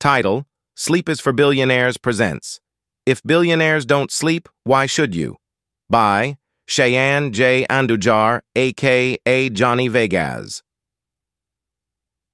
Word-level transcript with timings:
Title 0.00 0.46
Sleep 0.76 1.10
is 1.10 1.20
for 1.20 1.30
Billionaires 1.30 1.98
presents 1.98 2.58
If 3.04 3.22
Billionaires 3.22 3.84
Don't 3.84 4.10
Sleep, 4.10 4.48
Why 4.64 4.86
Should 4.86 5.14
You? 5.14 5.36
By 5.90 6.38
Cheyenne 6.66 7.34
J. 7.34 7.66
Andujar, 7.68 8.40
aka 8.56 9.50
Johnny 9.50 9.88
Vegas. 9.88 10.62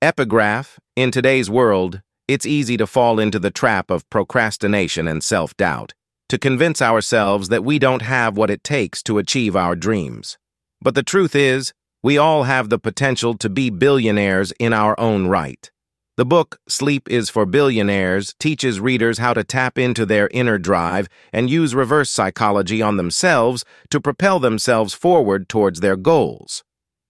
Epigraph 0.00 0.78
In 0.94 1.10
today's 1.10 1.50
world, 1.50 2.02
it's 2.28 2.46
easy 2.46 2.76
to 2.76 2.86
fall 2.86 3.18
into 3.18 3.40
the 3.40 3.50
trap 3.50 3.90
of 3.90 4.08
procrastination 4.10 5.08
and 5.08 5.24
self 5.24 5.56
doubt, 5.56 5.92
to 6.28 6.38
convince 6.38 6.80
ourselves 6.80 7.48
that 7.48 7.64
we 7.64 7.80
don't 7.80 8.02
have 8.02 8.36
what 8.36 8.48
it 8.48 8.62
takes 8.62 9.02
to 9.02 9.18
achieve 9.18 9.56
our 9.56 9.74
dreams. 9.74 10.38
But 10.80 10.94
the 10.94 11.02
truth 11.02 11.34
is, 11.34 11.72
we 12.00 12.16
all 12.16 12.44
have 12.44 12.68
the 12.68 12.78
potential 12.78 13.36
to 13.38 13.48
be 13.48 13.70
billionaires 13.70 14.52
in 14.60 14.72
our 14.72 14.94
own 15.00 15.26
right. 15.26 15.68
The 16.16 16.24
book, 16.24 16.58
Sleep 16.66 17.10
is 17.10 17.28
for 17.28 17.44
Billionaires, 17.44 18.34
teaches 18.38 18.80
readers 18.80 19.18
how 19.18 19.34
to 19.34 19.44
tap 19.44 19.76
into 19.76 20.06
their 20.06 20.28
inner 20.32 20.56
drive 20.56 21.10
and 21.30 21.50
use 21.50 21.74
reverse 21.74 22.10
psychology 22.10 22.80
on 22.80 22.96
themselves 22.96 23.66
to 23.90 24.00
propel 24.00 24.40
themselves 24.40 24.94
forward 24.94 25.46
towards 25.46 25.80
their 25.80 25.94
goals. 25.94 26.64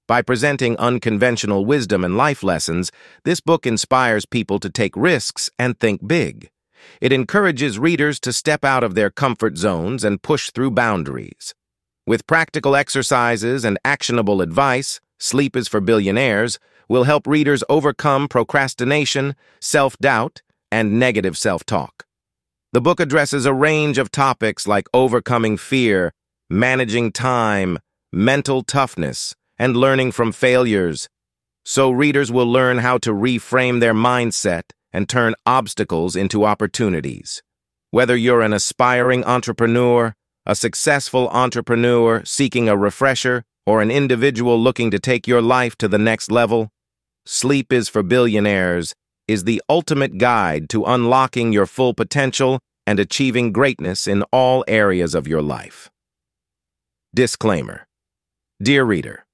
By 0.09 0.23
presenting 0.23 0.77
unconventional 0.78 1.64
wisdom 1.64 2.05
and 2.05 2.16
life 2.16 2.42
lessons, 2.42 2.91
this 3.24 3.41
book 3.41 3.64
inspires 3.64 4.27
people 4.27 4.59
to 4.59 4.69
take 4.69 4.97
risks 4.97 5.50
and 5.56 5.78
think 5.78 6.05
big. 6.05 6.50
It 7.00 7.12
encourages 7.12 7.78
readers 7.78 8.19
to 8.20 8.33
step 8.33 8.64
out 8.64 8.83
of 8.83 8.97
their 8.97 9.11
comfort 9.11 9.56
zones 9.56 10.02
and 10.02 10.20
push 10.20 10.50
through 10.50 10.73
boundaries. 10.73 11.55
With 12.09 12.27
practical 12.27 12.75
exercises 12.75 13.64
and 13.64 13.78
actionable 13.84 14.42
advice, 14.42 15.00
Sleep 15.20 15.55
is 15.55 15.69
for 15.69 15.80
Billionaires 15.80 16.59
will 16.88 17.04
help 17.04 17.26
readers 17.26 17.64
overcome 17.68 18.28
procrastination, 18.28 19.34
self-doubt, 19.60 20.42
and 20.70 20.98
negative 20.98 21.36
self-talk. 21.36 22.06
The 22.72 22.80
book 22.80 23.00
addresses 23.00 23.46
a 23.46 23.54
range 23.54 23.98
of 23.98 24.10
topics 24.10 24.66
like 24.66 24.88
overcoming 24.92 25.56
fear, 25.56 26.12
managing 26.50 27.12
time, 27.12 27.78
mental 28.12 28.62
toughness, 28.62 29.34
and 29.58 29.77
learning 29.77 30.12
from 30.12 30.33
failures, 30.33 31.08
so 31.64 31.91
readers 31.91 32.30
will 32.30 32.46
learn 32.46 32.78
how 32.78 32.98
to 32.98 33.12
reframe 33.12 33.80
their 33.80 33.94
mindset 33.94 34.62
and 34.92 35.08
turn 35.08 35.34
obstacles 35.44 36.14
into 36.14 36.44
opportunities. 36.44 37.42
Whether 37.91 38.16
you're 38.16 38.42
an 38.42 38.52
aspiring 38.52 39.24
entrepreneur, 39.24 40.14
a 40.44 40.55
successful 40.55 41.28
entrepreneur 41.30 42.22
seeking 42.24 42.68
a 42.68 42.77
refresher, 42.77 43.44
or 43.66 43.83
an 43.83 43.91
individual 43.91 44.61
looking 44.61 44.92
to 44.92 44.98
take 45.00 45.27
your 45.27 45.42
life 45.42 45.74
to 45.77 45.89
the 45.89 45.98
next 45.98 46.30
level, 46.30 46.70
Sleep 47.28 47.72
is 47.72 47.88
for 47.88 48.05
Billionaires 48.05 48.94
is 49.27 49.42
the 49.42 49.60
ultimate 49.69 50.16
guide 50.16 50.69
to 50.69 50.84
unlocking 50.84 51.52
your 51.52 51.66
full 51.66 51.92
potential 51.92 52.60
and 52.86 53.00
achieving 53.00 53.50
greatness 53.50 54.06
in 54.06 54.22
all 54.30 54.64
areas 54.68 55.12
of 55.12 55.27
your 55.27 55.42
life. 55.42 55.91
Disclaimer 57.12 57.84
Dear 58.62 58.84
reader, 58.84 59.24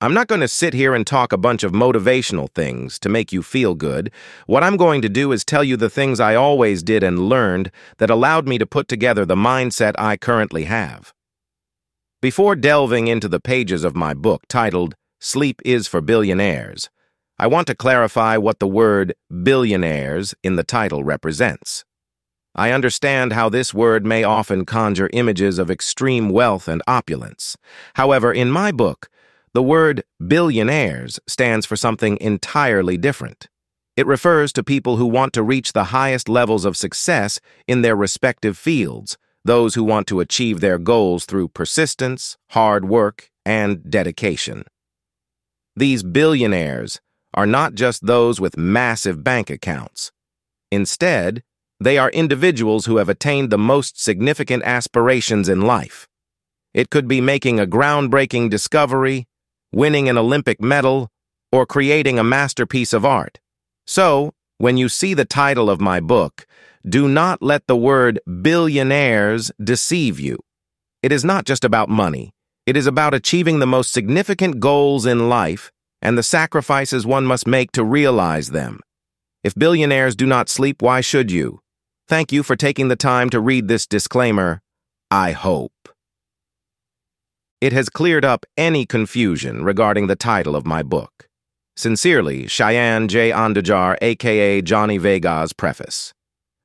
I'm 0.00 0.14
not 0.14 0.28
going 0.28 0.42
to 0.42 0.48
sit 0.48 0.74
here 0.74 0.94
and 0.94 1.04
talk 1.04 1.32
a 1.32 1.36
bunch 1.36 1.64
of 1.64 1.72
motivational 1.72 2.48
things 2.54 3.00
to 3.00 3.08
make 3.08 3.32
you 3.32 3.42
feel 3.42 3.74
good. 3.74 4.12
What 4.46 4.62
I'm 4.62 4.76
going 4.76 5.02
to 5.02 5.08
do 5.08 5.32
is 5.32 5.44
tell 5.44 5.64
you 5.64 5.76
the 5.76 5.90
things 5.90 6.20
I 6.20 6.36
always 6.36 6.84
did 6.84 7.02
and 7.02 7.28
learned 7.28 7.72
that 7.98 8.10
allowed 8.10 8.46
me 8.46 8.58
to 8.58 8.66
put 8.66 8.86
together 8.86 9.24
the 9.24 9.34
mindset 9.34 9.94
I 9.98 10.16
currently 10.16 10.64
have. 10.64 11.12
Before 12.20 12.54
delving 12.54 13.08
into 13.08 13.28
the 13.28 13.40
pages 13.40 13.82
of 13.82 13.96
my 13.96 14.14
book 14.14 14.42
titled 14.48 14.94
Sleep 15.24 15.62
is 15.64 15.86
for 15.86 16.00
Billionaires, 16.00 16.90
I 17.38 17.46
want 17.46 17.68
to 17.68 17.76
clarify 17.76 18.36
what 18.38 18.58
the 18.58 18.66
word 18.66 19.14
billionaires 19.44 20.34
in 20.42 20.56
the 20.56 20.64
title 20.64 21.04
represents. 21.04 21.84
I 22.56 22.72
understand 22.72 23.32
how 23.32 23.48
this 23.48 23.72
word 23.72 24.04
may 24.04 24.24
often 24.24 24.66
conjure 24.66 25.08
images 25.12 25.60
of 25.60 25.70
extreme 25.70 26.28
wealth 26.28 26.66
and 26.66 26.82
opulence. 26.88 27.56
However, 27.94 28.32
in 28.32 28.50
my 28.50 28.72
book, 28.72 29.08
the 29.54 29.62
word 29.62 30.02
billionaires 30.26 31.20
stands 31.28 31.66
for 31.66 31.76
something 31.76 32.18
entirely 32.20 32.96
different. 32.96 33.46
It 33.96 34.08
refers 34.08 34.52
to 34.54 34.64
people 34.64 34.96
who 34.96 35.06
want 35.06 35.32
to 35.34 35.44
reach 35.44 35.72
the 35.72 35.92
highest 35.94 36.28
levels 36.28 36.64
of 36.64 36.76
success 36.76 37.38
in 37.68 37.82
their 37.82 37.94
respective 37.94 38.58
fields, 38.58 39.16
those 39.44 39.76
who 39.76 39.84
want 39.84 40.08
to 40.08 40.18
achieve 40.18 40.58
their 40.58 40.78
goals 40.78 41.26
through 41.26 41.50
persistence, 41.50 42.36
hard 42.50 42.86
work, 42.88 43.30
and 43.46 43.88
dedication. 43.88 44.64
These 45.74 46.02
billionaires 46.02 47.00
are 47.34 47.46
not 47.46 47.74
just 47.74 48.06
those 48.06 48.40
with 48.40 48.58
massive 48.58 49.24
bank 49.24 49.48
accounts. 49.48 50.12
Instead, 50.70 51.42
they 51.80 51.98
are 51.98 52.10
individuals 52.10 52.86
who 52.86 52.98
have 52.98 53.08
attained 53.08 53.50
the 53.50 53.58
most 53.58 54.00
significant 54.00 54.62
aspirations 54.64 55.48
in 55.48 55.62
life. 55.62 56.08
It 56.74 56.90
could 56.90 57.08
be 57.08 57.20
making 57.20 57.58
a 57.58 57.66
groundbreaking 57.66 58.50
discovery, 58.50 59.26
winning 59.72 60.08
an 60.08 60.16
Olympic 60.16 60.60
medal, 60.60 61.10
or 61.50 61.66
creating 61.66 62.18
a 62.18 62.24
masterpiece 62.24 62.92
of 62.92 63.04
art. 63.04 63.40
So, 63.86 64.32
when 64.58 64.76
you 64.76 64.88
see 64.88 65.12
the 65.12 65.24
title 65.24 65.68
of 65.68 65.80
my 65.80 66.00
book, 66.00 66.46
do 66.88 67.08
not 67.08 67.42
let 67.42 67.66
the 67.66 67.76
word 67.76 68.20
billionaires 68.42 69.50
deceive 69.62 70.20
you. 70.20 70.38
It 71.02 71.12
is 71.12 71.24
not 71.24 71.44
just 71.44 71.64
about 71.64 71.88
money. 71.88 72.32
It 72.64 72.76
is 72.76 72.86
about 72.86 73.14
achieving 73.14 73.58
the 73.58 73.66
most 73.66 73.92
significant 73.92 74.60
goals 74.60 75.04
in 75.04 75.28
life 75.28 75.72
and 76.00 76.18
the 76.18 76.22
sacrifices 76.22 77.06
one 77.06 77.24
must 77.24 77.46
make 77.46 77.72
to 77.72 77.84
realize 77.84 78.50
them. 78.50 78.80
If 79.42 79.54
billionaires 79.54 80.14
do 80.14 80.26
not 80.26 80.48
sleep, 80.48 80.82
why 80.82 81.00
should 81.00 81.30
you? 81.30 81.60
Thank 82.08 82.32
you 82.32 82.42
for 82.42 82.56
taking 82.56 82.88
the 82.88 82.96
time 82.96 83.30
to 83.30 83.40
read 83.40 83.68
this 83.68 83.86
disclaimer. 83.86 84.60
I 85.10 85.32
hope. 85.32 85.72
It 87.60 87.72
has 87.72 87.88
cleared 87.88 88.24
up 88.24 88.44
any 88.56 88.86
confusion 88.86 89.64
regarding 89.64 90.08
the 90.08 90.16
title 90.16 90.56
of 90.56 90.66
my 90.66 90.82
book. 90.82 91.28
Sincerely, 91.76 92.48
Cheyenne 92.48 93.08
J. 93.08 93.30
Andujar, 93.30 93.96
aka 94.02 94.60
Johnny 94.62 94.98
Vegas 94.98 95.52
Preface. 95.52 96.12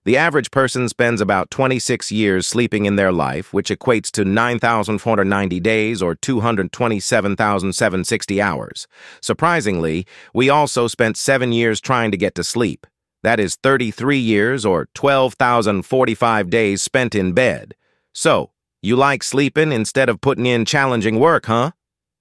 The 0.07 0.16
average 0.16 0.51
person 0.51 0.88
spends 0.88 1.19
about 1.19 1.51
26 1.51 2.13
years 2.13 2.47
sleeping 2.47 2.85
in 2.85 2.95
their 2.95 3.12
life, 3.12 3.53
which 3.53 3.68
equates 3.68 4.09
to 4.12 4.23
9,490 4.23 5.59
days 5.59 6.01
or 6.01 6.16
227,760 6.16 8.41
hours. 8.41 8.88
Surprisingly, 9.22 10.07
we 10.34 10.50
also 10.50 10.88
spent 10.88 11.18
seven 11.18 11.51
years 11.51 11.81
trying 11.81 12.12
to 12.12 12.18
get 12.18 12.35
to 12.35 12.44
sleep. 12.45 12.88
That 13.23 13.38
is 13.38 13.57
33 13.57 14.18
years 14.18 14.63
or 14.63 14.88
12,045 14.94 16.50
days 16.50 16.81
spent 16.81 17.13
in 17.13 17.34
bed. 17.34 17.75
So, 18.13 18.51
you 18.81 18.95
like 18.95 19.24
sleeping 19.24 19.74
instead 19.74 20.07
of 20.07 20.22
putting 20.22 20.45
in 20.45 20.63
challenging 20.63 21.19
work, 21.19 21.47
huh? 21.47 21.72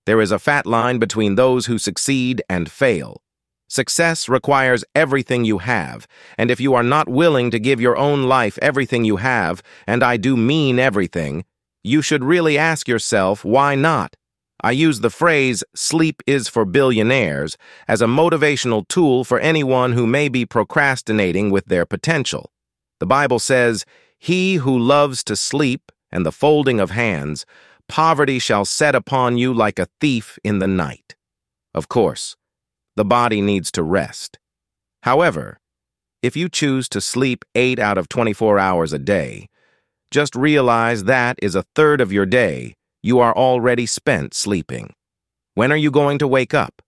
There 0.06 0.20
is 0.20 0.32
a 0.32 0.40
fat 0.40 0.66
line 0.66 0.98
between 0.98 1.36
those 1.36 1.66
who 1.66 1.78
succeed 1.78 2.42
and 2.50 2.68
fail. 2.68 3.22
Success 3.68 4.28
requires 4.28 4.84
everything 4.94 5.44
you 5.44 5.58
have, 5.58 6.06
and 6.38 6.50
if 6.50 6.60
you 6.60 6.74
are 6.74 6.84
not 6.84 7.08
willing 7.08 7.50
to 7.50 7.58
give 7.58 7.80
your 7.80 7.96
own 7.96 8.24
life 8.24 8.58
everything 8.62 9.04
you 9.04 9.16
have, 9.16 9.62
and 9.86 10.02
I 10.02 10.16
do 10.16 10.36
mean 10.36 10.78
everything, 10.78 11.44
you 11.82 12.00
should 12.00 12.22
really 12.22 12.56
ask 12.56 12.86
yourself, 12.86 13.44
why 13.44 13.74
not? 13.74 14.14
I 14.62 14.70
use 14.70 15.00
the 15.00 15.10
phrase, 15.10 15.62
sleep 15.74 16.22
is 16.26 16.48
for 16.48 16.64
billionaires, 16.64 17.56
as 17.86 18.00
a 18.00 18.06
motivational 18.06 18.86
tool 18.88 19.24
for 19.24 19.38
anyone 19.38 19.92
who 19.92 20.06
may 20.06 20.28
be 20.28 20.46
procrastinating 20.46 21.50
with 21.50 21.66
their 21.66 21.84
potential. 21.84 22.50
The 23.00 23.06
Bible 23.06 23.38
says, 23.38 23.84
He 24.18 24.56
who 24.56 24.78
loves 24.78 25.22
to 25.24 25.36
sleep 25.36 25.92
and 26.10 26.24
the 26.24 26.32
folding 26.32 26.80
of 26.80 26.90
hands, 26.92 27.44
poverty 27.88 28.38
shall 28.38 28.64
set 28.64 28.94
upon 28.94 29.36
you 29.36 29.52
like 29.52 29.78
a 29.78 29.88
thief 30.00 30.38
in 30.42 30.60
the 30.60 30.66
night. 30.66 31.14
Of 31.74 31.88
course, 31.88 32.36
the 32.96 33.04
body 33.04 33.40
needs 33.40 33.70
to 33.72 33.82
rest. 33.82 34.38
However, 35.02 35.58
if 36.22 36.36
you 36.36 36.48
choose 36.48 36.88
to 36.88 37.00
sleep 37.00 37.44
8 37.54 37.78
out 37.78 37.98
of 37.98 38.08
24 38.08 38.58
hours 38.58 38.92
a 38.92 38.98
day, 38.98 39.48
just 40.10 40.34
realize 40.34 41.04
that 41.04 41.38
is 41.42 41.54
a 41.54 41.64
third 41.74 42.00
of 42.00 42.12
your 42.12 42.26
day 42.26 42.74
you 43.02 43.20
are 43.20 43.36
already 43.36 43.86
spent 43.86 44.34
sleeping. 44.34 44.92
When 45.54 45.70
are 45.70 45.76
you 45.76 45.92
going 45.92 46.18
to 46.18 46.26
wake 46.26 46.54
up? 46.54 46.82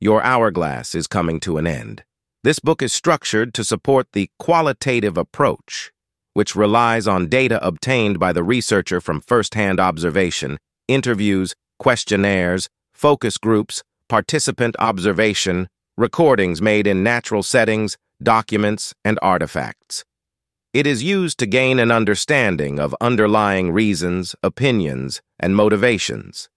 Your 0.00 0.22
hourglass 0.22 0.94
is 0.94 1.08
coming 1.08 1.40
to 1.40 1.58
an 1.58 1.66
end. 1.66 2.04
This 2.44 2.60
book 2.60 2.82
is 2.82 2.92
structured 2.92 3.52
to 3.54 3.64
support 3.64 4.12
the 4.12 4.30
qualitative 4.38 5.16
approach, 5.16 5.90
which 6.34 6.54
relies 6.54 7.08
on 7.08 7.28
data 7.28 7.58
obtained 7.66 8.20
by 8.20 8.32
the 8.32 8.44
researcher 8.44 9.00
from 9.00 9.20
first-hand 9.20 9.80
observation, 9.80 10.58
interviews, 10.86 11.56
questionnaires, 11.80 12.68
focus 12.94 13.36
groups, 13.36 13.82
participant 14.08 14.76
observation, 14.78 15.68
recordings 15.96 16.60
made 16.60 16.86
in 16.86 17.02
natural 17.02 17.42
settings, 17.42 17.96
documents, 18.22 18.94
and 19.04 19.18
artifacts. 19.22 20.04
It 20.72 20.86
is 20.86 21.02
used 21.02 21.38
to 21.38 21.46
gain 21.46 21.78
an 21.78 21.90
understanding 21.90 22.78
of 22.78 22.94
underlying 23.00 23.72
reasons, 23.72 24.36
opinions, 24.42 25.22
and 25.38 25.56
motivations. 25.56 26.48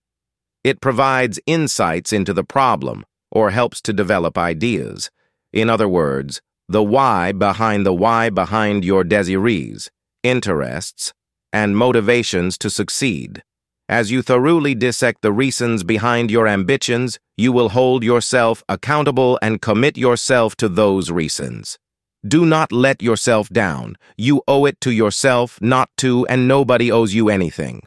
It 0.64 0.82
provides 0.82 1.40
insights 1.46 2.12
into 2.12 2.34
the 2.34 2.44
problem 2.44 3.06
or 3.32 3.52
helps 3.52 3.82
to 3.84 3.94
develop 3.94 4.38
ideas. 4.38 5.10
In 5.54 5.70
other 5.70 5.88
words, 5.88 6.42
the 6.68 6.84
why 6.84 7.32
behind 7.32 7.86
the 7.86 7.94
why 7.94 8.30
behind 8.30 8.84
your 8.84 9.04
desirees, 9.04 9.90
interests, 10.22 11.14
and 11.54 11.78
motivations 11.78 12.58
to 12.58 12.70
succeed. 12.70 13.42
As 13.90 14.12
you 14.12 14.22
thoroughly 14.22 14.76
dissect 14.76 15.24
the 15.24 15.32
reasons 15.32 15.84
behind 15.84 16.30
your 16.30 16.48
ambitions, 16.48 17.18
you 17.38 17.52
will 17.52 17.70
hold 17.70 18.04
yourself 18.04 18.64
accountable 18.70 19.40
and 19.42 19.64
commit 19.64 19.98
yourself 19.98 20.56
to 20.58 20.70
those 20.70 21.10
reasons. 21.10 21.80
Do 22.24 22.46
not 22.46 22.72
let 22.72 23.02
yourself 23.02 23.50
down. 23.50 23.96
You 24.16 24.44
owe 24.48 24.66
it 24.66 24.80
to 24.82 24.92
yourself 24.92 25.60
not 25.60 25.90
to, 25.98 26.28
and 26.28 26.48
nobody 26.48 26.92
owes 26.92 27.16
you 27.16 27.30
anything. 27.30 27.82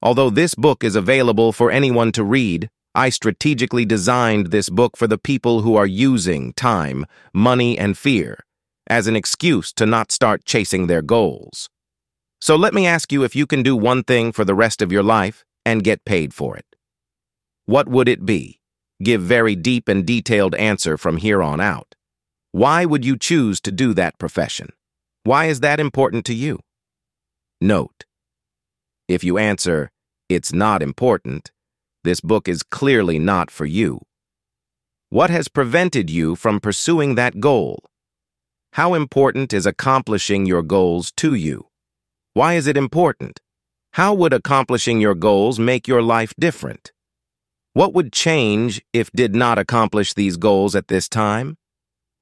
Although 0.00 0.30
this 0.30 0.54
book 0.54 0.82
is 0.82 0.96
available 0.96 1.52
for 1.52 1.70
anyone 1.70 2.10
to 2.12 2.24
read, 2.24 2.70
I 2.94 3.10
strategically 3.10 3.84
designed 3.84 4.46
this 4.46 4.70
book 4.70 4.96
for 4.96 5.06
the 5.06 5.18
people 5.18 5.60
who 5.60 5.76
are 5.76 5.86
using 5.86 6.54
time, 6.54 7.04
money, 7.34 7.78
and 7.78 7.98
fear 7.98 8.38
as 8.86 9.06
an 9.06 9.16
excuse 9.16 9.74
to 9.74 9.84
not 9.84 10.10
start 10.10 10.46
chasing 10.46 10.86
their 10.86 11.02
goals. 11.02 11.68
So 12.44 12.56
let 12.56 12.74
me 12.74 12.86
ask 12.86 13.10
you 13.10 13.24
if 13.24 13.34
you 13.34 13.46
can 13.46 13.62
do 13.62 13.74
one 13.74 14.04
thing 14.04 14.30
for 14.30 14.44
the 14.44 14.54
rest 14.54 14.82
of 14.82 14.92
your 14.92 15.02
life 15.02 15.46
and 15.64 15.82
get 15.82 16.04
paid 16.04 16.34
for 16.34 16.58
it. 16.58 16.66
What 17.64 17.88
would 17.88 18.06
it 18.06 18.26
be? 18.26 18.60
Give 19.02 19.22
very 19.22 19.56
deep 19.56 19.88
and 19.88 20.04
detailed 20.04 20.54
answer 20.56 20.98
from 20.98 21.16
here 21.16 21.42
on 21.42 21.58
out. 21.58 21.94
Why 22.52 22.84
would 22.84 23.02
you 23.02 23.16
choose 23.16 23.62
to 23.62 23.72
do 23.72 23.94
that 23.94 24.18
profession? 24.18 24.68
Why 25.22 25.46
is 25.46 25.60
that 25.60 25.80
important 25.80 26.26
to 26.26 26.34
you? 26.34 26.58
Note. 27.62 28.04
If 29.08 29.24
you 29.24 29.38
answer, 29.38 29.90
it's 30.28 30.52
not 30.52 30.82
important, 30.82 31.50
this 32.02 32.20
book 32.20 32.46
is 32.46 32.62
clearly 32.62 33.18
not 33.18 33.50
for 33.50 33.64
you. 33.64 34.02
What 35.08 35.30
has 35.30 35.48
prevented 35.48 36.10
you 36.10 36.36
from 36.36 36.60
pursuing 36.60 37.14
that 37.14 37.40
goal? 37.40 37.82
How 38.74 38.92
important 38.92 39.54
is 39.54 39.64
accomplishing 39.64 40.44
your 40.44 40.62
goals 40.62 41.10
to 41.16 41.32
you? 41.32 41.68
Why 42.34 42.54
is 42.54 42.66
it 42.66 42.76
important? 42.76 43.40
How 43.92 44.12
would 44.12 44.32
accomplishing 44.32 45.00
your 45.00 45.14
goals 45.14 45.60
make 45.60 45.86
your 45.86 46.02
life 46.02 46.34
different? 46.36 46.90
What 47.74 47.94
would 47.94 48.12
change 48.12 48.82
if 48.92 49.08
did 49.12 49.36
not 49.36 49.56
accomplish 49.56 50.14
these 50.14 50.36
goals 50.36 50.74
at 50.74 50.88
this 50.88 51.08
time? 51.08 51.56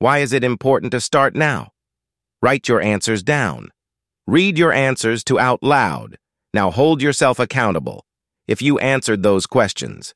Why 0.00 0.18
is 0.18 0.34
it 0.34 0.44
important 0.44 0.92
to 0.92 1.00
start 1.00 1.34
now? 1.34 1.70
Write 2.42 2.68
your 2.68 2.82
answers 2.82 3.22
down. 3.22 3.70
Read 4.26 4.58
your 4.58 4.70
answers 4.70 5.24
to 5.24 5.40
out 5.40 5.62
loud. 5.62 6.18
Now 6.52 6.70
hold 6.70 7.00
yourself 7.00 7.38
accountable 7.38 8.04
if 8.46 8.60
you 8.60 8.78
answered 8.80 9.22
those 9.22 9.46
questions. 9.46 10.14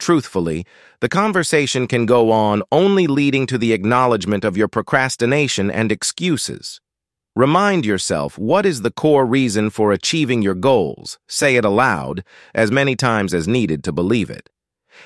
Truthfully, 0.00 0.66
the 1.00 1.08
conversation 1.08 1.86
can 1.86 2.04
go 2.04 2.32
on 2.32 2.64
only 2.72 3.06
leading 3.06 3.46
to 3.46 3.58
the 3.58 3.72
acknowledgement 3.72 4.44
of 4.44 4.56
your 4.56 4.66
procrastination 4.66 5.70
and 5.70 5.92
excuses. 5.92 6.80
Remind 7.36 7.84
yourself 7.84 8.38
what 8.38 8.64
is 8.64 8.80
the 8.80 8.90
core 8.90 9.26
reason 9.26 9.68
for 9.68 9.92
achieving 9.92 10.40
your 10.40 10.54
goals, 10.54 11.18
say 11.28 11.56
it 11.56 11.66
aloud, 11.66 12.24
as 12.54 12.70
many 12.70 12.96
times 12.96 13.34
as 13.34 13.46
needed 13.46 13.84
to 13.84 13.92
believe 13.92 14.30
it. 14.30 14.48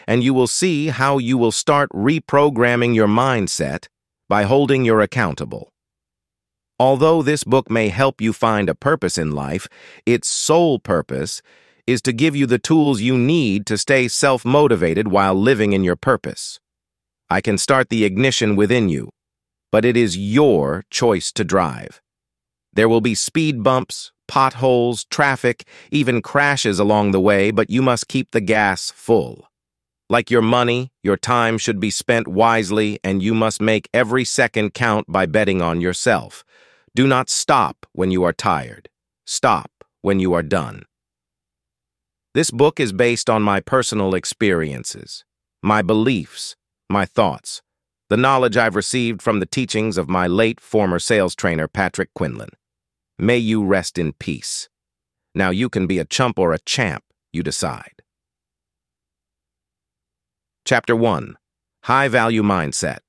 And 0.06 0.22
you 0.22 0.32
will 0.32 0.46
see 0.46 0.86
how 0.86 1.18
you 1.18 1.36
will 1.36 1.50
start 1.50 1.90
reprogramming 1.90 2.94
your 2.94 3.08
mindset 3.08 3.88
by 4.28 4.44
holding 4.44 4.84
your 4.84 5.00
accountable. 5.00 5.72
Although 6.78 7.20
this 7.20 7.42
book 7.42 7.68
may 7.68 7.88
help 7.88 8.20
you 8.20 8.32
find 8.32 8.68
a 8.68 8.76
purpose 8.76 9.18
in 9.18 9.32
life, 9.32 9.66
its 10.06 10.28
sole 10.28 10.78
purpose 10.78 11.42
is 11.84 12.00
to 12.02 12.12
give 12.12 12.36
you 12.36 12.46
the 12.46 12.60
tools 12.60 13.00
you 13.00 13.18
need 13.18 13.66
to 13.66 13.76
stay 13.76 14.06
self-motivated 14.06 15.08
while 15.08 15.34
living 15.34 15.72
in 15.72 15.82
your 15.82 15.96
purpose. 15.96 16.60
I 17.28 17.40
can 17.40 17.58
start 17.58 17.88
the 17.88 18.04
ignition 18.04 18.54
within 18.54 18.88
you, 18.88 19.10
but 19.72 19.84
it 19.84 19.96
is 19.96 20.16
your 20.16 20.84
choice 20.90 21.32
to 21.32 21.42
drive. 21.42 22.00
There 22.72 22.88
will 22.88 23.00
be 23.00 23.14
speed 23.14 23.62
bumps, 23.62 24.12
potholes, 24.28 25.04
traffic, 25.06 25.66
even 25.90 26.22
crashes 26.22 26.78
along 26.78 27.10
the 27.10 27.20
way, 27.20 27.50
but 27.50 27.68
you 27.68 27.82
must 27.82 28.08
keep 28.08 28.30
the 28.30 28.40
gas 28.40 28.90
full. 28.90 29.48
Like 30.08 30.30
your 30.30 30.42
money, 30.42 30.92
your 31.02 31.16
time 31.16 31.58
should 31.58 31.80
be 31.80 31.90
spent 31.90 32.28
wisely, 32.28 32.98
and 33.02 33.22
you 33.22 33.34
must 33.34 33.60
make 33.60 33.88
every 33.94 34.24
second 34.24 34.74
count 34.74 35.06
by 35.08 35.26
betting 35.26 35.60
on 35.62 35.80
yourself. 35.80 36.44
Do 36.94 37.06
not 37.06 37.28
stop 37.30 37.86
when 37.92 38.10
you 38.10 38.24
are 38.24 38.32
tired. 38.32 38.88
Stop 39.26 39.70
when 40.02 40.18
you 40.18 40.32
are 40.32 40.42
done. 40.42 40.82
This 42.34 42.50
book 42.52 42.78
is 42.78 42.92
based 42.92 43.28
on 43.28 43.42
my 43.42 43.60
personal 43.60 44.14
experiences, 44.14 45.24
my 45.62 45.82
beliefs, 45.82 46.54
my 46.88 47.04
thoughts, 47.04 47.62
the 48.08 48.16
knowledge 48.16 48.56
I've 48.56 48.76
received 48.76 49.22
from 49.22 49.40
the 49.40 49.46
teachings 49.46 49.98
of 49.98 50.08
my 50.08 50.26
late 50.26 50.60
former 50.60 50.98
sales 50.98 51.34
trainer, 51.34 51.68
Patrick 51.68 52.14
Quinlan. 52.14 52.50
May 53.22 53.36
you 53.36 53.62
rest 53.62 53.98
in 53.98 54.14
peace. 54.14 54.70
Now 55.34 55.50
you 55.50 55.68
can 55.68 55.86
be 55.86 55.98
a 55.98 56.06
chump 56.06 56.38
or 56.38 56.54
a 56.54 56.58
champ, 56.58 57.04
you 57.34 57.42
decide. 57.42 58.00
Chapter 60.64 60.96
1 60.96 61.36
High 61.82 62.08
Value 62.08 62.42
Mindset 62.42 63.00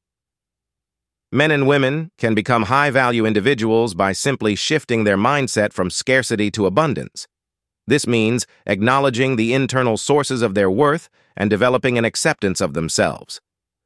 Men 1.32 1.50
and 1.50 1.66
women 1.66 2.12
can 2.18 2.36
become 2.36 2.64
high 2.64 2.90
value 2.90 3.26
individuals 3.26 3.94
by 3.94 4.12
simply 4.12 4.54
shifting 4.54 5.06
their 5.06 5.16
mindset 5.16 5.72
from 5.72 5.90
scarcity 5.90 6.52
to 6.52 6.66
abundance. 6.66 7.26
This 7.88 8.06
means 8.06 8.46
acknowledging 8.66 9.38
the 9.38 9.54
internal 9.54 9.96
sources 9.96 10.42
of 10.42 10.56
their 10.56 10.70
worth 10.70 11.08
and 11.38 11.50
developing 11.50 11.98
an 11.98 12.04
acceptance 12.04 12.60
of 12.60 12.74
themselves. 12.74 13.40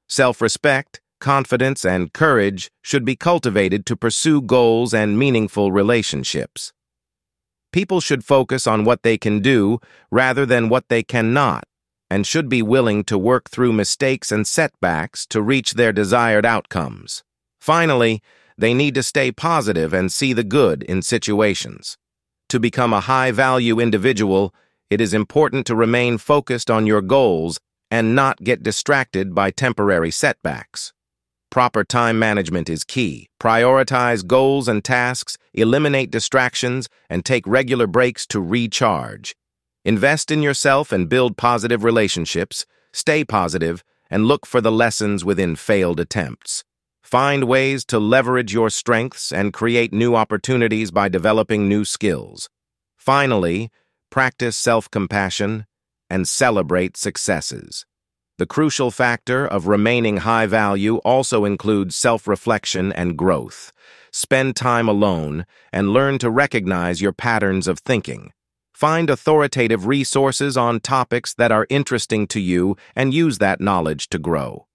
Self 0.09 0.41
respect, 0.41 1.01
confidence, 1.25 1.83
and 1.83 2.13
courage 2.13 2.69
should 2.83 3.03
be 3.03 3.15
cultivated 3.15 3.83
to 3.83 3.95
pursue 3.95 4.39
goals 4.43 4.93
and 4.93 5.17
meaningful 5.17 5.71
relationships. 5.71 6.71
People 7.71 7.99
should 7.99 8.23
focus 8.23 8.67
on 8.67 8.85
what 8.85 9.01
they 9.01 9.17
can 9.17 9.39
do 9.39 9.79
rather 10.11 10.45
than 10.45 10.69
what 10.69 10.87
they 10.87 11.01
cannot, 11.01 11.63
and 12.11 12.27
should 12.27 12.47
be 12.47 12.61
willing 12.61 13.03
to 13.03 13.17
work 13.17 13.49
through 13.49 13.73
mistakes 13.73 14.31
and 14.31 14.45
setbacks 14.45 15.25
to 15.25 15.41
reach 15.41 15.73
their 15.73 15.91
desired 15.91 16.45
outcomes. 16.45 17.23
Finally, 17.59 18.21
they 18.55 18.75
need 18.75 18.93
to 18.93 19.01
stay 19.01 19.31
positive 19.31 19.93
and 19.93 20.11
see 20.11 20.31
the 20.31 20.49
good 20.59 20.83
in 20.83 21.01
situations. 21.01 21.97
To 22.49 22.59
become 22.59 22.93
a 22.93 23.07
high-value 23.11 23.79
individual, 23.79 24.53
it 24.91 25.01
is 25.01 25.15
important 25.15 25.65
to 25.65 25.75
remain 25.75 26.19
focused 26.19 26.69
on 26.69 26.85
your 26.85 27.01
goals 27.01 27.59
and 27.89 28.15
not 28.15 28.43
get 28.43 28.61
distracted 28.61 29.33
by 29.33 29.49
temporary 29.49 30.11
setbacks. 30.11 30.93
Proper 31.55 31.85
time 31.85 32.19
management 32.19 32.69
is 32.69 32.83
key. 32.83 33.29
Prioritize 33.41 34.27
goals 34.27 34.67
and 34.67 34.83
tasks, 34.83 35.37
eliminate 35.53 36.11
distractions, 36.11 36.89
and 37.09 37.23
take 37.23 37.47
regular 37.47 37.87
breaks 37.87 38.27
to 38.27 38.41
recharge. 38.41 39.37
Invest 39.85 40.31
in 40.31 40.41
yourself 40.41 40.91
and 40.91 41.07
build 41.07 41.37
positive 41.37 41.85
relationships. 41.85 42.65
Stay 42.91 43.23
positive 43.23 43.85
and 44.09 44.25
look 44.25 44.45
for 44.45 44.59
the 44.59 44.69
lessons 44.69 45.23
within 45.23 45.55
failed 45.55 45.97
attempts. 45.97 46.65
Find 47.01 47.45
ways 47.45 47.85
to 47.85 47.99
leverage 47.99 48.53
your 48.53 48.69
strengths 48.69 49.31
and 49.31 49.53
create 49.53 49.93
new 49.93 50.13
opportunities 50.13 50.91
by 50.91 51.07
developing 51.07 51.69
new 51.69 51.85
skills. 51.85 52.49
Finally, 52.97 53.69
practice 54.09 54.57
self-compassion 54.57 55.67
and 56.09 56.27
celebrate 56.27 56.97
successes. 56.97 57.85
The 58.37 58.45
crucial 58.45 58.91
factor 58.91 59.47
of 59.47 59.67
remaining 59.67 60.17
high 60.17 60.45
value 60.45 60.97
also 61.05 61.45
includes 61.45 61.95
self-reflection 61.95 62.91
and 62.91 63.17
growth. 63.17 63.71
Spend 64.11 64.57
time 64.57 64.89
alone 64.89 65.45
and 65.71 65.93
learn 65.93 66.17
to 66.17 66.29
recognize 66.29 67.01
your 67.01 67.13
patterns 67.13 67.65
of 67.65 67.79
thinking. 67.79 68.33
Find 68.73 69.09
authoritative 69.09 69.87
resources 69.87 70.57
on 70.57 70.81
topics 70.81 71.33
that 71.35 71.53
are 71.53 71.65
interesting 71.69 72.27
to 72.27 72.41
you 72.41 72.75
and 72.93 73.13
use 73.13 73.37
that 73.37 73.61
knowledge 73.61 74.09
to 74.09 74.19
grow. 74.19 74.67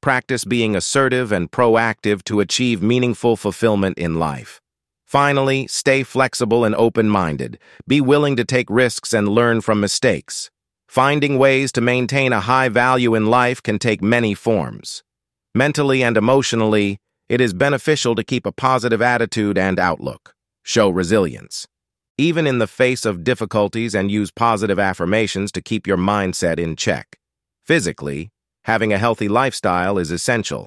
Practice 0.00 0.46
being 0.46 0.74
assertive 0.74 1.32
and 1.32 1.50
proactive 1.50 2.24
to 2.24 2.40
achieve 2.40 2.82
meaningful 2.82 3.36
fulfillment 3.36 3.98
in 3.98 4.18
life. 4.18 4.58
Finally, 5.04 5.66
stay 5.66 6.02
flexible 6.02 6.64
and 6.64 6.74
open-minded. 6.76 7.58
Be 7.86 8.00
willing 8.00 8.36
to 8.36 8.44
take 8.46 8.70
risks 8.70 9.12
and 9.12 9.28
learn 9.28 9.60
from 9.60 9.80
mistakes. 9.80 10.50
Finding 10.92 11.38
ways 11.38 11.72
to 11.72 11.80
maintain 11.80 12.34
a 12.34 12.40
high 12.40 12.68
value 12.68 13.14
in 13.14 13.24
life 13.24 13.62
can 13.62 13.78
take 13.78 14.02
many 14.02 14.34
forms. 14.34 15.02
Mentally 15.54 16.04
and 16.04 16.18
emotionally, 16.18 16.98
it 17.30 17.40
is 17.40 17.54
beneficial 17.54 18.14
to 18.14 18.22
keep 18.22 18.44
a 18.44 18.52
positive 18.52 19.00
attitude 19.00 19.56
and 19.56 19.80
outlook. 19.80 20.34
Show 20.62 20.90
resilience. 20.90 21.66
Even 22.18 22.46
in 22.46 22.58
the 22.58 22.66
face 22.66 23.06
of 23.06 23.24
difficulties 23.24 23.94
and 23.94 24.10
use 24.10 24.30
positive 24.30 24.78
affirmations 24.78 25.50
to 25.52 25.62
keep 25.62 25.86
your 25.86 25.96
mindset 25.96 26.58
in 26.58 26.76
check. 26.76 27.16
Physically, 27.64 28.28
having 28.64 28.92
a 28.92 28.98
healthy 28.98 29.28
lifestyle 29.28 29.96
is 29.96 30.10
essential. 30.10 30.66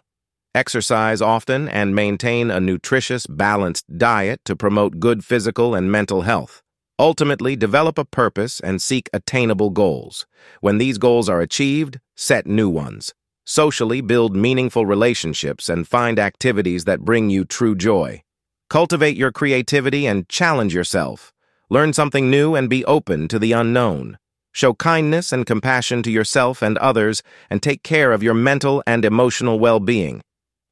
Exercise 0.56 1.22
often 1.22 1.70
and 1.70 1.94
maintain 1.94 2.50
a 2.50 2.60
nutritious, 2.60 3.28
balanced 3.28 3.86
diet 3.96 4.40
to 4.46 4.56
promote 4.56 5.00
good 5.00 5.24
physical 5.24 5.76
and 5.76 5.92
mental 5.92 6.24
health. 6.24 6.64
Ultimately, 6.98 7.56
develop 7.56 7.98
a 7.98 8.06
purpose 8.06 8.60
and 8.62 8.82
seek 8.82 9.10
attainable 9.12 9.70
goals. 9.70 10.26
When 10.62 10.78
these 10.78 10.98
goals 10.98 11.28
are 11.28 11.42
achieved, 11.42 12.00
set 12.16 12.48
new 12.48 12.70
ones. 12.70 13.14
Socially, 13.46 14.00
build 14.02 14.36
meaningful 14.36 14.86
relationships 14.86 15.68
and 15.68 15.88
find 15.88 16.18
activities 16.18 16.86
that 16.86 17.02
bring 17.02 17.30
you 17.30 17.44
true 17.44 17.76
joy. 17.76 18.24
Cultivate 18.70 19.18
your 19.18 19.32
creativity 19.32 20.08
and 20.08 20.28
challenge 20.30 20.74
yourself. 20.74 21.34
Learn 21.70 21.94
something 21.94 22.30
new 22.30 22.56
and 22.56 22.70
be 22.70 22.86
open 22.86 23.28
to 23.28 23.40
the 23.40 23.52
unknown. 23.52 24.18
Show 24.54 24.74
kindness 24.74 25.34
and 25.34 25.46
compassion 25.46 26.02
to 26.04 26.12
yourself 26.12 26.62
and 26.62 26.78
others 26.78 27.22
and 27.50 27.62
take 27.62 27.84
care 27.84 28.14
of 28.14 28.24
your 28.24 28.34
mental 28.34 28.82
and 28.88 29.04
emotional 29.04 29.60
well-being. 29.60 30.22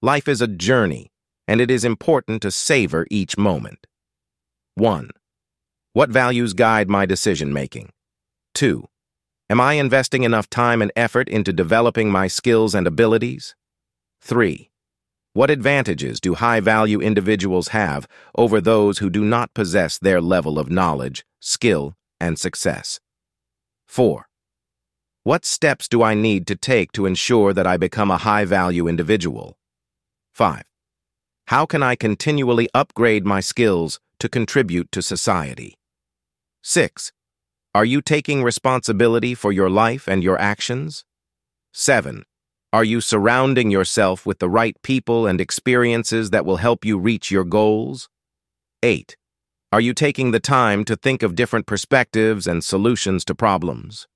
Life 0.02 0.30
is 0.30 0.42
a 0.42 0.48
journey, 0.48 1.12
and 1.50 1.60
it 1.60 1.70
is 1.70 1.84
important 1.84 2.42
to 2.44 2.52
savor 2.52 3.06
each 3.12 3.38
moment. 3.38 3.86
1. 4.76 5.10
What 5.96 6.10
values 6.10 6.54
guide 6.54 6.90
my 6.90 7.06
decision-making? 7.06 7.92
2. 8.56 8.88
Am 9.52 9.62
I 9.62 9.74
investing 9.74 10.24
enough 10.24 10.50
time 10.50 10.82
and 10.82 10.92
effort 10.96 11.30
into 11.30 11.54
developing 11.54 12.10
my 12.10 12.28
skills 12.28 12.74
and 12.74 12.88
abilities? 12.88 13.54
3. 14.22 14.72
What 15.34 15.52
advantages 15.52 16.20
do 16.20 16.34
high-value 16.34 17.00
individuals 17.00 17.68
have 17.68 18.08
over 18.36 18.60
those 18.60 18.98
who 18.98 19.12
do 19.12 19.24
not 19.24 19.54
possess 19.54 20.00
their 20.00 20.20
level 20.20 20.58
of 20.58 20.72
knowledge, 20.72 21.26
skill, 21.40 21.94
and 22.20 22.40
success? 22.40 23.00
4. 23.88 24.28
What 25.22 25.46
steps 25.46 25.88
do 25.88 26.02
I 26.02 26.16
need 26.16 26.48
to 26.48 26.56
take 26.56 26.92
to 26.94 27.06
ensure 27.06 27.54
that 27.54 27.68
I 27.68 27.78
become 27.78 28.10
a 28.10 28.18
high-value 28.18 28.88
individual? 28.88 29.60
5. 30.34 30.64
How 31.50 31.68
can 31.68 31.84
I 31.84 31.96
continually 31.96 32.68
upgrade 32.74 33.28
my 33.28 33.42
skills 33.42 34.00
to 34.18 34.28
contribute 34.28 34.92
to 34.92 35.04
society? 35.04 35.78
6. 36.66 37.12
Are 37.76 37.84
you 37.84 38.02
taking 38.02 38.42
responsibility 38.42 39.36
for 39.36 39.52
your 39.52 39.70
life 39.70 40.08
and 40.08 40.24
your 40.24 40.40
actions? 40.40 41.04
7. 41.74 42.24
Are 42.72 42.86
you 42.86 43.02
surrounding 43.02 43.70
yourself 43.70 44.26
with 44.26 44.40
the 44.40 44.50
right 44.50 44.82
people 44.82 45.28
and 45.28 45.42
experiences 45.42 46.30
that 46.30 46.46
will 46.46 46.58
help 46.58 46.86
you 46.86 46.98
reach 46.98 47.30
your 47.30 47.44
goals? 47.44 48.08
8. 48.82 49.18
Are 49.74 49.82
you 49.82 49.94
taking 49.94 50.32
the 50.32 50.40
time 50.40 50.86
to 50.86 50.96
think 50.96 51.22
of 51.22 51.36
different 51.36 51.66
perspectives 51.66 52.48
and 52.48 52.64
solutions 52.64 53.26
to 53.26 53.36
problems? 53.36 54.08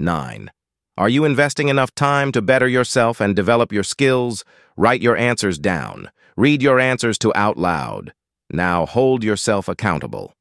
9. 0.00 0.50
Are 0.96 1.08
you 1.08 1.24
investing 1.24 1.68
enough 1.68 1.94
time 1.94 2.32
to 2.32 2.42
better 2.42 2.66
yourself 2.66 3.20
and 3.20 3.36
develop 3.36 3.72
your 3.72 3.84
skills? 3.84 4.44
Write 4.76 5.00
your 5.00 5.16
answers 5.16 5.60
down. 5.60 6.10
Read 6.36 6.60
your 6.60 6.80
answers 6.80 7.18
to 7.18 7.32
out 7.36 7.56
loud. 7.56 8.12
Now 8.50 8.84
hold 8.84 9.22
yourself 9.22 9.68
accountable. 9.68 10.34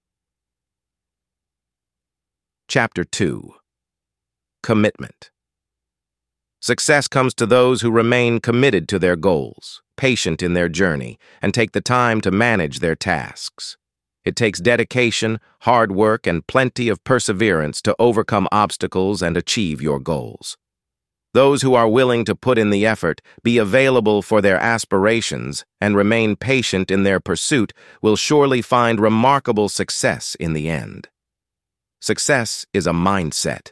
Chapter 2.70 3.06
2 3.06 3.54
Commitment 4.62 5.32
Success 6.60 7.08
comes 7.08 7.34
to 7.36 7.46
those 7.46 7.80
who 7.80 7.90
remain 7.90 8.42
committed 8.42 8.90
to 8.90 9.00
their 9.00 9.16
goals, 9.16 9.82
patient 9.96 10.44
in 10.44 10.54
their 10.54 10.68
journey, 10.68 11.18
and 11.42 11.54
take 11.54 11.72
the 11.72 11.80
time 11.80 12.20
to 12.20 12.30
manage 12.30 12.80
their 12.80 12.94
tasks. 12.94 13.78
It 14.26 14.36
takes 14.36 14.60
dedication, 14.60 15.40
hard 15.62 15.94
work, 15.94 16.28
and 16.28 16.46
plenty 16.46 16.90
of 16.90 17.02
perseverance 17.06 17.82
to 17.84 17.96
overcome 18.00 18.50
obstacles 18.52 19.22
and 19.22 19.38
achieve 19.38 19.82
your 19.82 20.02
goals. 20.02 20.58
Those 21.34 21.62
who 21.62 21.74
are 21.74 21.88
willing 21.88 22.26
to 22.26 22.36
put 22.36 22.58
in 22.58 22.70
the 22.70 22.86
effort, 22.86 23.22
be 23.44 23.58
available 23.58 24.22
for 24.22 24.42
their 24.42 24.58
aspirations, 24.58 25.64
and 25.80 25.96
remain 25.96 26.36
patient 26.36 26.92
in 26.92 27.04
their 27.04 27.22
pursuit 27.22 27.72
will 28.02 28.18
surely 28.18 28.62
find 28.62 29.00
remarkable 29.00 29.70
success 29.70 30.36
in 30.38 30.52
the 30.52 30.68
end. 30.68 31.08
Success 32.00 32.66
is 32.74 32.86
a 32.86 32.92
mindset. 32.92 33.72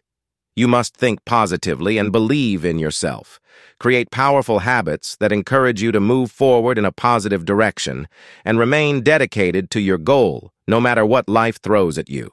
You 0.55 0.67
must 0.67 0.95
think 0.95 1.23
positively 1.25 1.99
and 1.99 2.11
believe 2.11 2.65
in 2.65 2.79
yourself. 2.79 3.39
Create 3.79 4.09
powerful 4.09 4.59
habits 4.59 5.15
that 5.17 5.31
encourage 5.31 5.81
you 5.81 5.91
to 5.91 5.99
move 5.99 6.31
forward 6.31 6.77
in 6.77 6.85
a 6.85 6.91
positive 6.91 7.45
direction 7.45 8.07
and 8.43 8.57
remain 8.57 9.01
dedicated 9.01 9.69
to 9.71 9.79
your 9.79 9.99
goal, 9.99 10.51
no 10.67 10.81
matter 10.81 11.05
what 11.05 11.29
life 11.29 11.61
throws 11.61 11.99
at 11.99 12.09
you. 12.09 12.31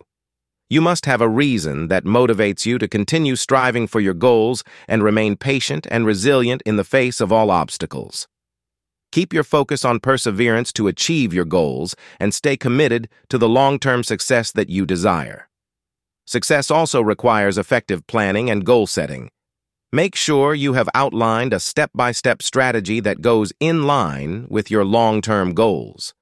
You 0.70 0.80
must 0.80 1.04
have 1.04 1.20
a 1.20 1.28
reason 1.28 1.88
that 1.88 2.04
motivates 2.04 2.64
you 2.64 2.78
to 2.78 2.88
continue 2.88 3.36
striving 3.36 3.86
for 3.86 4.00
your 4.00 4.14
goals 4.14 4.64
and 4.88 5.02
remain 5.02 5.36
patient 5.36 5.86
and 5.90 6.06
resilient 6.06 6.62
in 6.64 6.76
the 6.76 6.84
face 6.84 7.20
of 7.20 7.32
all 7.32 7.50
obstacles. 7.50 8.26
Keep 9.10 9.34
your 9.34 9.44
focus 9.44 9.84
on 9.84 10.00
perseverance 10.00 10.72
to 10.72 10.88
achieve 10.88 11.34
your 11.34 11.44
goals 11.44 11.94
and 12.18 12.32
stay 12.32 12.56
committed 12.56 13.10
to 13.28 13.36
the 13.36 13.48
long-term 13.48 14.02
success 14.02 14.50
that 14.52 14.70
you 14.70 14.86
desire. 14.86 15.50
Success 16.26 16.70
also 16.70 17.00
requires 17.00 17.58
effective 17.58 18.06
planning 18.06 18.50
and 18.50 18.64
goal 18.64 18.86
setting. 18.86 19.30
Make 19.92 20.14
sure 20.14 20.54
you 20.54 20.72
have 20.72 20.88
outlined 20.94 21.52
a 21.52 21.60
step-by-step 21.60 22.38
-step 22.38 22.42
strategy 22.42 23.00
that 23.00 23.20
goes 23.20 23.52
in 23.60 23.86
line 23.86 24.46
with 24.48 24.70
your 24.70 24.84
long-term 24.84 25.52
goals. 25.54 26.14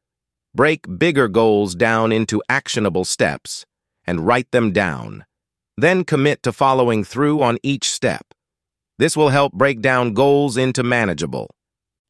Break 0.54 0.98
bigger 0.98 1.28
goals 1.28 1.76
down 1.76 2.12
into 2.12 2.42
actionable 2.48 3.04
steps 3.04 3.64
and 4.04 4.26
write 4.26 4.50
them 4.50 4.72
down. 4.72 5.24
Then 5.76 6.04
commit 6.04 6.42
to 6.42 6.52
following 6.52 7.04
through 7.04 7.42
on 7.42 7.58
each 7.62 7.88
step. 7.88 8.26
This 8.98 9.16
will 9.16 9.30
help 9.30 9.52
break 9.52 9.80
down 9.80 10.14
goals 10.14 10.56
into 10.56 10.82
manageable 10.82 11.48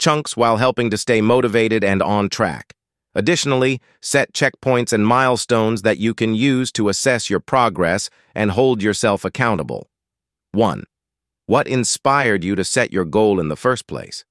chunks 0.00 0.36
while 0.36 0.56
helping 0.56 0.90
to 0.90 0.96
stay 0.96 1.20
motivated 1.20 1.84
and 1.84 2.02
on 2.02 2.28
track. 2.28 2.72
Additionally, 3.14 3.80
set 4.00 4.32
checkpoints 4.32 4.92
and 4.92 5.06
milestones 5.06 5.82
that 5.82 5.98
you 5.98 6.14
can 6.14 6.34
use 6.34 6.70
to 6.72 6.88
assess 6.88 7.28
your 7.28 7.40
progress 7.40 8.08
and 8.34 8.52
hold 8.52 8.82
yourself 8.82 9.24
accountable. 9.24 9.88
1. 10.52 10.84
What 11.46 11.66
inspired 11.66 12.44
you 12.44 12.54
to 12.54 12.64
set 12.64 12.92
your 12.92 13.04
goal 13.04 13.40
in 13.40 13.48
the 13.48 13.56
first 13.56 13.88
place? 13.88 14.24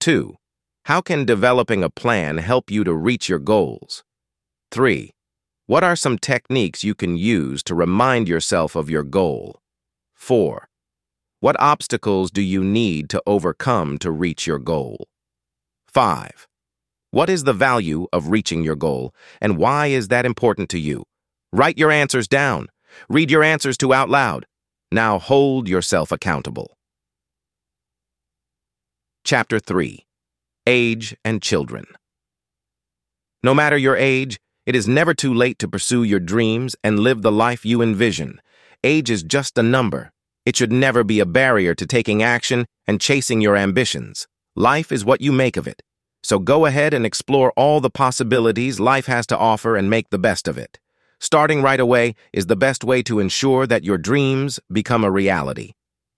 2. 0.00 0.36
How 0.84 1.00
can 1.00 1.24
developing 1.24 1.82
a 1.82 1.90
plan 1.90 2.38
help 2.38 2.70
you 2.70 2.84
to 2.84 2.92
reach 2.92 3.28
your 3.28 3.38
goals? 3.38 4.04
3. 4.70 5.10
What 5.66 5.84
are 5.84 5.96
some 5.96 6.18
techniques 6.18 6.84
you 6.84 6.94
can 6.94 7.16
use 7.16 7.62
to 7.62 7.74
remind 7.74 8.28
yourself 8.28 8.76
of 8.76 8.90
your 8.90 9.04
goal? 9.04 9.60
4. 10.14 10.68
What 11.40 11.56
obstacles 11.58 12.30
do 12.30 12.42
you 12.42 12.62
need 12.62 13.08
to 13.10 13.22
overcome 13.26 13.96
to 13.98 14.10
reach 14.10 14.46
your 14.46 14.58
goal? 14.58 15.06
5. 15.88 16.46
What 17.12 17.28
is 17.28 17.42
the 17.42 17.52
value 17.52 18.06
of 18.12 18.28
reaching 18.28 18.62
your 18.62 18.76
goal, 18.76 19.12
and 19.40 19.58
why 19.58 19.88
is 19.88 20.08
that 20.08 20.24
important 20.24 20.68
to 20.70 20.78
you? 20.78 21.06
Write 21.52 21.76
your 21.76 21.90
answers 21.90 22.28
down. 22.28 22.68
Read 23.08 23.32
your 23.32 23.42
answers 23.42 23.76
to 23.78 23.92
out 23.92 24.08
loud. 24.08 24.46
Now 24.92 25.18
hold 25.18 25.68
yourself 25.68 26.12
accountable. 26.12 26.76
Chapter 29.24 29.58
3 29.58 30.06
Age 30.68 31.16
and 31.24 31.42
Children 31.42 31.86
No 33.42 33.54
matter 33.54 33.76
your 33.76 33.96
age, 33.96 34.38
it 34.64 34.76
is 34.76 34.86
never 34.86 35.12
too 35.12 35.34
late 35.34 35.58
to 35.58 35.68
pursue 35.68 36.04
your 36.04 36.20
dreams 36.20 36.76
and 36.84 37.00
live 37.00 37.22
the 37.22 37.32
life 37.32 37.66
you 37.66 37.82
envision. 37.82 38.40
Age 38.84 39.10
is 39.10 39.24
just 39.24 39.58
a 39.58 39.64
number. 39.64 40.12
It 40.46 40.54
should 40.54 40.70
never 40.70 41.02
be 41.02 41.18
a 41.18 41.26
barrier 41.26 41.74
to 41.74 41.86
taking 41.86 42.22
action 42.22 42.66
and 42.86 43.00
chasing 43.00 43.40
your 43.40 43.56
ambitions. 43.56 44.28
Life 44.54 44.92
is 44.92 45.04
what 45.04 45.20
you 45.20 45.32
make 45.32 45.56
of 45.56 45.66
it. 45.66 45.82
So 46.22 46.38
go 46.38 46.66
ahead 46.66 46.94
and 46.94 47.06
explore 47.06 47.52
all 47.56 47.80
the 47.80 47.90
possibilities 47.90 48.78
life 48.78 49.06
has 49.06 49.26
to 49.28 49.38
offer 49.38 49.76
and 49.76 49.88
make 49.88 50.10
the 50.10 50.18
best 50.18 50.46
of 50.48 50.58
it. 50.58 50.78
Starting 51.18 51.62
right 51.62 51.80
away 51.80 52.14
is 52.32 52.46
the 52.46 52.56
best 52.56 52.84
way 52.84 53.02
to 53.02 53.20
ensure 53.20 53.66
that 53.66 53.84
your 53.84 53.98
dreams 53.98 54.60
become 54.72 55.04
a 55.04 55.10
reality. 55.10 55.72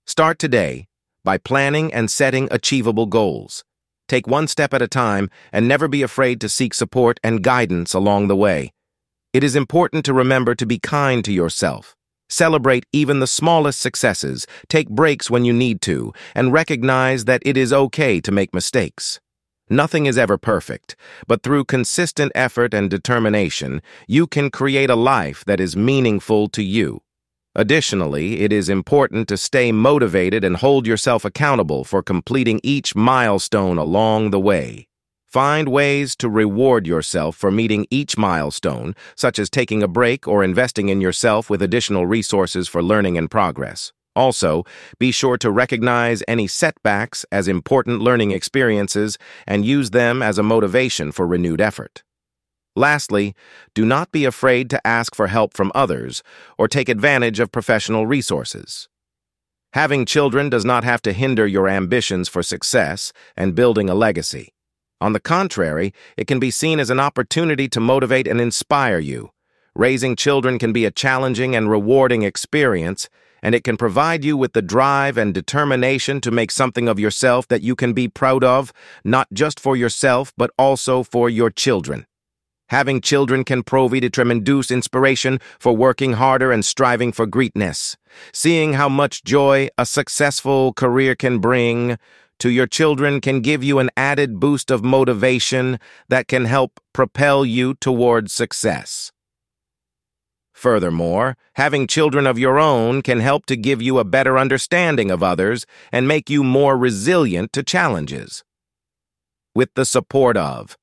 Start 0.07 0.39
today 0.39 0.87
by 1.25 1.39
planning 1.39 1.93
and 1.93 2.11
setting 2.11 2.49
achievable 2.51 3.07
goals. 3.07 3.65
Take 4.09 4.27
one 4.27 4.47
step 4.47 4.75
at 4.75 4.83
a 4.83 4.89
time 4.89 5.31
and 5.53 5.67
never 5.67 5.89
be 5.89 6.03
afraid 6.03 6.41
to 6.41 6.49
seek 6.49 6.75
support 6.75 7.19
and 7.23 7.43
guidance 7.43 7.95
along 7.95 8.29
the 8.29 8.37
way. 8.37 8.73
It 9.33 9.43
is 9.43 9.57
important 9.57 10.05
to 10.05 10.13
remember 10.13 10.55
to 10.55 10.67
be 10.67 10.79
kind 10.79 11.25
to 11.25 11.33
yourself. 11.33 11.97
Celebrate 12.29 12.85
even 12.93 13.21
the 13.21 13.27
smallest 13.27 13.81
successes, 13.81 14.47
take 14.69 14.91
breaks 14.91 15.31
when 15.31 15.45
you 15.45 15.53
need 15.53 15.81
to, 15.83 16.13
and 16.35 16.53
recognize 16.53 17.25
that 17.25 17.43
it 17.45 17.57
is 17.57 17.73
okay 17.73 18.21
to 18.21 18.33
make 18.33 18.53
mistakes. 18.53 19.21
Nothing 19.73 20.05
is 20.05 20.19
ever 20.19 20.37
perfect, 20.37 20.97
but 21.27 21.43
through 21.43 21.65
consistent 21.65 22.31
effort 22.35 22.75
and 22.75 22.91
determination, 22.91 23.81
you 24.07 24.27
can 24.27 24.51
create 24.51 24.91
a 24.91 24.95
life 24.95 25.47
that 25.47 25.61
is 25.61 25.75
meaningful 25.75 26.51
to 26.51 26.63
you. 26.63 27.01
Additionally, 27.55 28.43
it 28.43 28.53
is 28.53 28.69
important 28.69 29.29
to 29.29 29.39
stay 29.39 29.73
motivated 29.73 30.45
and 30.45 30.59
hold 30.59 30.87
yourself 30.87 31.25
accountable 31.25 31.85
for 31.85 32.03
completing 32.03 32.61
each 32.63 32.95
milestone 32.95 33.79
along 33.79 34.31
the 34.31 34.39
way. 34.39 34.89
Find 35.27 35.71
ways 35.71 36.15
to 36.17 36.29
reward 36.29 36.87
yourself 36.87 37.35
for 37.35 37.51
meeting 37.51 37.87
each 37.91 38.19
milestone, 38.19 38.95
such 39.17 39.39
as 39.39 39.49
taking 39.49 39.83
a 39.83 39.89
break 39.89 40.29
or 40.29 40.45
investing 40.45 40.91
in 40.91 41.01
yourself 41.01 41.49
with 41.49 41.63
additional 41.63 42.05
resources 42.05 42.69
for 42.69 42.83
learning 42.83 43.17
and 43.17 43.31
progress. 43.31 43.91
Also, 44.15 44.65
be 44.99 45.11
sure 45.11 45.39
to 45.39 45.51
recognize 45.51 46.23
any 46.29 46.47
setbacks 46.47 47.25
as 47.33 47.49
important 47.49 48.01
learning 48.01 48.31
experiences 48.31 49.17
and 49.47 49.65
use 49.65 49.91
them 49.91 50.23
as 50.23 50.39
a 50.39 50.43
motivation 50.43 51.13
for 51.13 51.27
renewed 51.27 51.61
effort. 51.61 52.03
Lastly, 52.75 53.35
do 53.75 53.85
not 53.85 54.13
be 54.13 54.25
afraid 54.25 54.71
to 54.71 54.87
ask 54.87 55.15
for 55.15 55.27
help 55.27 55.55
from 55.55 55.73
others 55.75 56.23
or 56.59 56.69
take 56.69 56.89
advantage 56.89 57.41
of 57.41 57.53
professional 57.53 58.07
resources. 58.07 58.89
Having 59.75 60.07
children 60.07 60.51
does 60.51 60.65
not 60.65 60.85
have 60.85 61.01
to 61.03 61.13
hinder 61.13 61.47
your 61.47 61.69
ambitions 61.69 62.29
for 62.29 62.43
success 62.43 63.13
and 63.37 63.55
building 63.55 63.89
a 63.89 63.95
legacy. 63.95 64.53
On 65.01 65.15
the 65.15 65.21
contrary, 65.21 65.93
it 66.17 66.27
can 66.27 66.39
be 66.39 66.51
seen 66.51 66.79
as 66.79 66.91
an 66.91 67.01
opportunity 67.01 67.69
to 67.69 67.81
motivate 67.81 68.29
and 68.29 68.41
inspire 68.41 68.99
you. 68.99 69.31
Raising 69.75 70.15
children 70.15 70.59
can 70.59 70.73
be 70.73 70.85
a 70.85 70.91
challenging 70.91 71.57
and 71.57 71.71
rewarding 71.71 72.23
experience, 72.23 73.09
and 73.43 73.55
it 73.55 73.65
can 73.65 73.77
provide 73.77 74.25
you 74.25 74.37
with 74.37 74.53
the 74.53 74.63
drive 74.63 75.19
and 75.19 75.35
determination 75.35 76.21
to 76.21 76.31
make 76.31 76.51
something 76.51 76.89
of 76.89 77.01
yourself 77.01 77.49
that 77.49 77.63
you 77.63 77.75
can 77.75 77.93
be 77.93 78.09
proud 78.09 78.45
of, 78.45 78.73
not 79.05 79.29
just 79.33 79.59
for 79.59 79.77
yourself, 79.77 80.33
but 80.37 80.51
also 80.57 81.03
for 81.03 81.29
your 81.29 81.51
children. 81.51 82.07
Having 82.69 83.03
children 83.03 83.45
can 83.45 83.63
provide 83.63 84.05
a 84.05 84.09
tremendous 84.09 84.71
inspiration 84.71 85.41
for 85.59 85.77
working 85.77 86.15
harder 86.15 86.51
and 86.51 86.65
striving 86.65 87.13
for 87.13 87.27
greatness. 87.27 87.99
Seeing 88.33 88.75
how 88.75 88.89
much 88.89 89.25
joy 89.25 89.69
a 89.77 89.85
successful 89.85 90.73
career 90.73 91.15
can 91.15 91.39
bring 91.39 91.99
to 92.39 92.51
your 92.51 92.67
children 92.67 93.21
can 93.21 93.41
give 93.41 93.63
you 93.63 93.79
an 93.79 93.91
added 93.97 94.41
boost 94.41 94.71
of 94.71 94.83
motivation 94.83 95.79
that 96.09 96.27
can 96.27 96.45
help 96.47 96.81
propel 96.93 97.45
you 97.45 97.75
towards 97.75 98.33
success. 98.33 99.12
Furthermore, 100.63 101.37
having 101.55 101.89
children 101.89 102.25
of 102.25 102.39
your 102.39 102.57
own 102.57 103.03
can 103.03 103.19
help 103.19 103.47
to 103.47 103.57
give 103.57 103.83
you 103.83 103.99
a 103.99 104.05
better 104.05 104.39
understanding 104.39 105.11
of 105.11 105.21
others 105.21 105.67
and 105.91 106.07
make 106.07 106.31
you 106.31 106.45
more 106.45 106.79
resilient 106.79 107.53
to 107.55 107.65
challenges. 107.65 108.45
With 109.57 109.75
the 109.75 109.85
support 109.85 110.37
of 110.37 110.77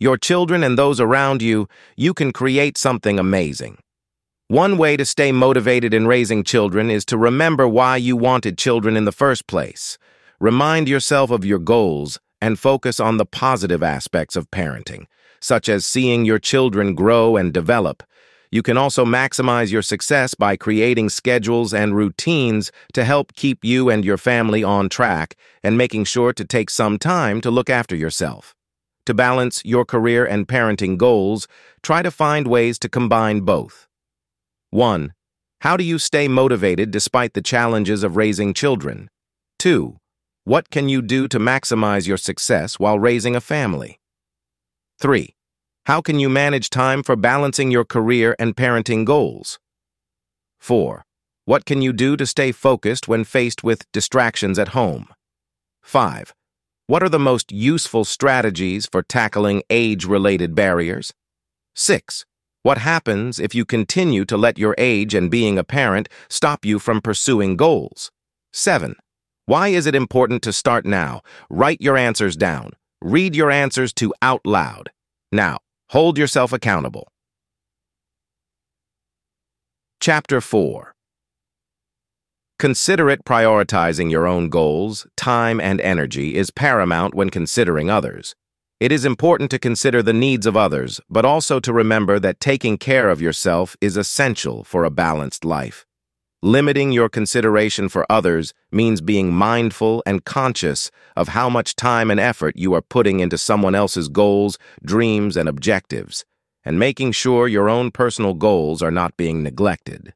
your 0.00 0.16
children 0.16 0.64
and 0.64 0.76
those 0.76 0.98
around 0.98 1.42
you, 1.42 1.68
you 1.96 2.12
can 2.12 2.32
create 2.32 2.76
something 2.76 3.20
amazing. 3.20 3.78
One 4.48 4.76
way 4.76 4.96
to 4.96 5.04
stay 5.04 5.30
motivated 5.30 5.94
in 5.94 6.08
raising 6.08 6.42
children 6.42 6.90
is 6.90 7.04
to 7.04 7.16
remember 7.16 7.68
why 7.68 7.98
you 7.98 8.16
wanted 8.16 8.58
children 8.58 8.96
in 8.96 9.04
the 9.04 9.12
first 9.12 9.46
place. 9.46 9.96
Remind 10.40 10.88
yourself 10.88 11.30
of 11.30 11.44
your 11.44 11.60
goals 11.60 12.18
and 12.40 12.58
focus 12.58 12.98
on 12.98 13.18
the 13.18 13.26
positive 13.26 13.84
aspects 13.84 14.34
of 14.34 14.50
parenting, 14.50 15.06
such 15.40 15.68
as 15.68 15.86
seeing 15.86 16.24
your 16.24 16.40
children 16.40 16.96
grow 16.96 17.36
and 17.36 17.52
develop. 17.52 18.02
You 18.52 18.62
can 18.62 18.76
also 18.76 19.06
maximize 19.06 19.72
your 19.72 19.80
success 19.80 20.34
by 20.34 20.56
creating 20.56 21.08
schedules 21.08 21.72
and 21.72 21.96
routines 21.96 22.70
to 22.92 23.02
help 23.02 23.32
keep 23.34 23.64
you 23.64 23.88
and 23.88 24.04
your 24.04 24.18
family 24.18 24.62
on 24.62 24.90
track 24.90 25.36
and 25.62 25.78
making 25.78 26.04
sure 26.04 26.34
to 26.34 26.44
take 26.44 26.68
some 26.68 26.98
time 26.98 27.40
to 27.40 27.50
look 27.50 27.70
after 27.70 27.96
yourself. 27.96 28.54
To 29.06 29.14
balance 29.14 29.62
your 29.64 29.86
career 29.86 30.26
and 30.26 30.46
parenting 30.46 30.98
goals, 30.98 31.48
try 31.82 32.02
to 32.02 32.10
find 32.10 32.46
ways 32.46 32.78
to 32.80 32.90
combine 32.90 33.40
both. 33.40 33.88
1. 34.68 35.14
How 35.62 35.78
do 35.78 35.82
you 35.82 35.98
stay 35.98 36.28
motivated 36.28 36.90
despite 36.90 37.32
the 37.32 37.40
challenges 37.40 38.02
of 38.02 38.18
raising 38.18 38.52
children? 38.52 39.08
2. 39.60 39.96
What 40.44 40.68
can 40.68 40.90
you 40.90 41.00
do 41.00 41.26
to 41.28 41.38
maximize 41.38 42.06
your 42.06 42.18
success 42.18 42.78
while 42.78 42.98
raising 42.98 43.34
a 43.34 43.40
family? 43.40 43.98
3. 45.00 45.34
How 45.86 46.00
can 46.00 46.20
you 46.20 46.28
manage 46.28 46.70
time 46.70 47.02
for 47.02 47.16
balancing 47.16 47.72
your 47.72 47.84
career 47.84 48.36
and 48.38 48.54
parenting 48.54 49.04
goals? 49.04 49.58
4. 50.60 51.04
What 51.44 51.64
can 51.64 51.82
you 51.82 51.92
do 51.92 52.16
to 52.16 52.24
stay 52.24 52.52
focused 52.52 53.08
when 53.08 53.24
faced 53.24 53.64
with 53.64 53.90
distractions 53.90 54.60
at 54.60 54.68
home? 54.68 55.08
5. 55.82 56.34
What 56.86 57.02
are 57.02 57.08
the 57.08 57.18
most 57.18 57.50
useful 57.50 58.04
strategies 58.04 58.86
for 58.86 59.02
tackling 59.02 59.64
age-related 59.70 60.54
barriers? 60.54 61.12
6. 61.74 62.26
What 62.62 62.78
happens 62.78 63.40
if 63.40 63.52
you 63.52 63.64
continue 63.64 64.24
to 64.26 64.36
let 64.36 64.58
your 64.58 64.76
age 64.78 65.16
and 65.16 65.32
being 65.32 65.58
a 65.58 65.64
parent 65.64 66.08
stop 66.28 66.64
you 66.64 66.78
from 66.78 67.00
pursuing 67.00 67.56
goals? 67.56 68.12
7. 68.52 68.94
Why 69.46 69.68
is 69.68 69.86
it 69.86 69.96
important 69.96 70.42
to 70.42 70.52
start 70.52 70.86
now? 70.86 71.22
Write 71.50 71.80
your 71.80 71.96
answers 71.96 72.36
down. 72.36 72.74
Read 73.00 73.34
your 73.34 73.50
answers 73.50 73.92
to 73.94 74.14
out 74.22 74.42
loud. 74.46 74.92
Now, 75.32 75.58
hold 75.92 76.16
yourself 76.16 76.54
accountable. 76.54 77.06
Chapter 80.00 80.40
4 80.40 80.94
Considerate 82.58 83.24
prioritizing 83.26 84.10
your 84.10 84.26
own 84.26 84.48
goals, 84.48 85.06
time, 85.18 85.60
and 85.60 85.82
energy 85.82 86.34
is 86.34 86.50
paramount 86.50 87.14
when 87.14 87.28
considering 87.28 87.90
others. 87.90 88.34
It 88.80 88.90
is 88.90 89.04
important 89.04 89.50
to 89.50 89.58
consider 89.58 90.02
the 90.02 90.14
needs 90.14 90.46
of 90.46 90.56
others, 90.56 90.98
but 91.10 91.26
also 91.26 91.60
to 91.60 91.72
remember 91.74 92.18
that 92.18 92.40
taking 92.40 92.78
care 92.78 93.10
of 93.10 93.20
yourself 93.20 93.76
is 93.82 93.98
essential 93.98 94.64
for 94.64 94.84
a 94.84 94.90
balanced 94.90 95.44
life. 95.44 95.84
Limiting 96.44 96.90
your 96.90 97.08
consideration 97.08 97.88
for 97.88 98.04
others 98.10 98.52
means 98.72 99.00
being 99.00 99.32
mindful 99.32 100.02
and 100.04 100.24
conscious 100.24 100.90
of 101.14 101.28
how 101.28 101.48
much 101.48 101.76
time 101.76 102.10
and 102.10 102.18
effort 102.18 102.56
you 102.56 102.74
are 102.74 102.82
putting 102.82 103.20
into 103.20 103.38
someone 103.38 103.76
else's 103.76 104.08
goals, 104.08 104.58
dreams, 104.84 105.36
and 105.36 105.48
objectives, 105.48 106.24
and 106.64 106.80
making 106.80 107.12
sure 107.12 107.46
your 107.46 107.68
own 107.68 107.92
personal 107.92 108.34
goals 108.34 108.82
are 108.82 108.90
not 108.90 109.16
being 109.16 109.44
neglected. 109.44 110.14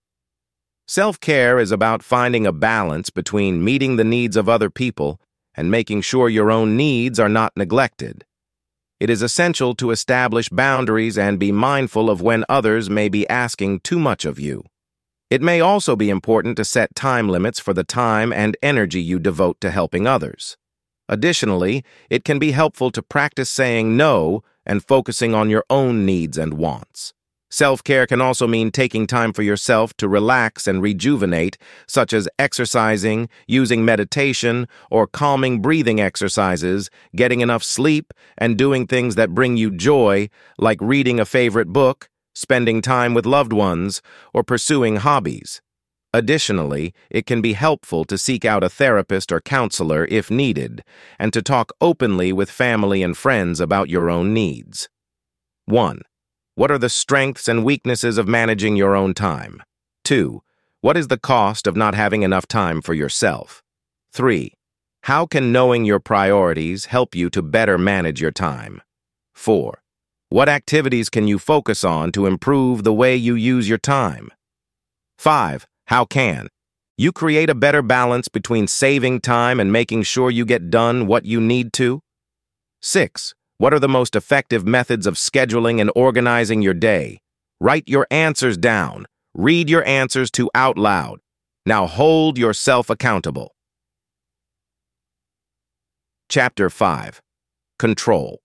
Self-care 0.88 1.60
is 1.60 1.70
about 1.70 2.02
finding 2.02 2.44
a 2.44 2.50
balance 2.50 3.08
between 3.08 3.62
meeting 3.64 3.94
the 3.94 4.02
needs 4.02 4.36
of 4.36 4.48
other 4.48 4.68
people 4.68 5.20
and 5.54 5.70
making 5.70 6.00
sure 6.00 6.28
your 6.28 6.50
own 6.50 6.76
needs 6.76 7.20
are 7.20 7.28
not 7.28 7.52
neglected. 7.56 8.24
It 8.98 9.10
is 9.10 9.22
essential 9.22 9.76
to 9.76 9.92
establish 9.92 10.48
boundaries 10.48 11.16
and 11.16 11.38
be 11.38 11.52
mindful 11.52 12.10
of 12.10 12.20
when 12.20 12.44
others 12.48 12.90
may 12.90 13.08
be 13.08 13.28
asking 13.28 13.78
too 13.80 14.00
much 14.00 14.24
of 14.24 14.40
you. 14.40 14.64
It 15.28 15.42
may 15.42 15.60
also 15.60 15.96
be 15.96 16.08
important 16.08 16.56
to 16.56 16.64
set 16.64 16.94
time 16.94 17.28
limits 17.28 17.58
for 17.58 17.74
the 17.74 17.82
time 17.82 18.32
and 18.32 18.56
energy 18.62 19.00
you 19.00 19.18
devote 19.18 19.60
to 19.60 19.72
helping 19.72 20.06
others. 20.06 20.56
Additionally, 21.08 21.84
it 22.08 22.24
can 22.24 22.38
be 22.38 22.52
helpful 22.52 22.92
to 22.92 23.02
practice 23.02 23.50
saying 23.50 23.96
no 23.96 24.42
and 24.64 24.84
focusing 24.84 25.34
on 25.34 25.50
your 25.50 25.64
own 25.68 26.06
needs 26.06 26.38
and 26.38 26.54
wants. 26.54 27.12
Self-care 27.50 28.06
can 28.06 28.20
also 28.20 28.46
mean 28.46 28.70
taking 28.70 29.06
time 29.06 29.32
for 29.32 29.42
yourself 29.42 29.96
to 29.98 30.08
relax 30.08 30.66
and 30.66 30.82
rejuvenate, 30.82 31.56
such 31.86 32.12
as 32.12 32.28
exercising, 32.38 33.28
using 33.46 33.84
meditation, 33.84 34.66
or 34.90 35.06
calming 35.06 35.62
breathing 35.62 36.00
exercises, 36.00 36.90
getting 37.14 37.40
enough 37.40 37.62
sleep, 37.62 38.12
and 38.36 38.58
doing 38.58 38.86
things 38.86 39.14
that 39.14 39.34
bring 39.34 39.56
you 39.56 39.70
joy, 39.70 40.28
like 40.58 40.78
reading 40.80 41.20
a 41.20 41.24
favorite 41.24 41.68
book, 41.68 42.08
spending 42.36 42.82
time 42.82 43.14
with 43.14 43.24
loved 43.24 43.52
ones, 43.52 44.02
or 44.34 44.44
pursuing 44.44 44.96
hobbies. 44.96 45.62
Additionally, 46.12 46.92
it 47.10 47.24
can 47.24 47.40
be 47.40 47.54
helpful 47.54 48.04
to 48.04 48.18
seek 48.18 48.44
out 48.44 48.62
a 48.62 48.68
therapist 48.68 49.32
or 49.32 49.40
counselor 49.40 50.06
if 50.10 50.30
needed, 50.30 50.84
and 51.18 51.32
to 51.32 51.40
talk 51.40 51.72
openly 51.80 52.32
with 52.32 52.50
family 52.50 53.02
and 53.02 53.16
friends 53.16 53.58
about 53.58 53.88
your 53.88 54.10
own 54.10 54.34
needs. 54.34 54.90
1. 55.64 56.02
What 56.54 56.70
are 56.70 56.78
the 56.78 56.90
strengths 56.90 57.48
and 57.48 57.64
weaknesses 57.64 58.18
of 58.18 58.28
managing 58.28 58.76
your 58.76 58.94
own 58.94 59.14
time? 59.14 59.62
2. 60.04 60.42
What 60.82 60.96
is 60.96 61.08
the 61.08 61.18
cost 61.18 61.66
of 61.66 61.74
not 61.74 61.94
having 61.94 62.22
enough 62.22 62.46
time 62.46 62.82
for 62.82 62.92
yourself? 62.92 63.62
3. 64.12 64.52
How 65.04 65.24
can 65.24 65.52
knowing 65.52 65.84
your 65.84 66.00
priorities 66.00 66.86
help 66.86 67.14
you 67.14 67.30
to 67.30 67.40
better 67.40 67.78
manage 67.78 68.20
your 68.20 68.30
time? 68.30 68.82
4. 69.34 69.82
What 70.28 70.48
activities 70.48 71.08
can 71.08 71.28
you 71.28 71.38
focus 71.38 71.84
on 71.84 72.10
to 72.12 72.26
improve 72.26 72.82
the 72.82 72.92
way 72.92 73.14
you 73.14 73.36
use 73.36 73.68
your 73.68 73.78
time? 73.78 74.32
5. 75.18 75.68
How 75.86 76.04
can 76.04 76.48
you 76.98 77.12
create 77.12 77.48
a 77.48 77.54
better 77.54 77.80
balance 77.80 78.26
between 78.26 78.66
saving 78.66 79.20
time 79.20 79.60
and 79.60 79.70
making 79.70 80.02
sure 80.02 80.30
you 80.30 80.44
get 80.44 80.68
done 80.68 81.06
what 81.06 81.26
you 81.26 81.40
need 81.40 81.72
to? 81.74 82.00
6. 82.82 83.34
What 83.58 83.72
are 83.72 83.78
the 83.78 83.88
most 83.88 84.16
effective 84.16 84.66
methods 84.66 85.06
of 85.06 85.14
scheduling 85.14 85.80
and 85.80 85.92
organizing 85.94 86.60
your 86.60 86.74
day? 86.74 87.20
Write 87.60 87.84
your 87.86 88.08
answers 88.10 88.58
down. 88.58 89.06
Read 89.32 89.70
your 89.70 89.86
answers 89.86 90.30
to 90.32 90.50
out 90.56 90.76
loud. 90.76 91.20
Now 91.64 91.86
hold 91.86 92.36
yourself 92.36 92.90
accountable. 92.90 93.54
Chapter 96.28 96.68
5 96.68 97.22
Control 97.78 98.40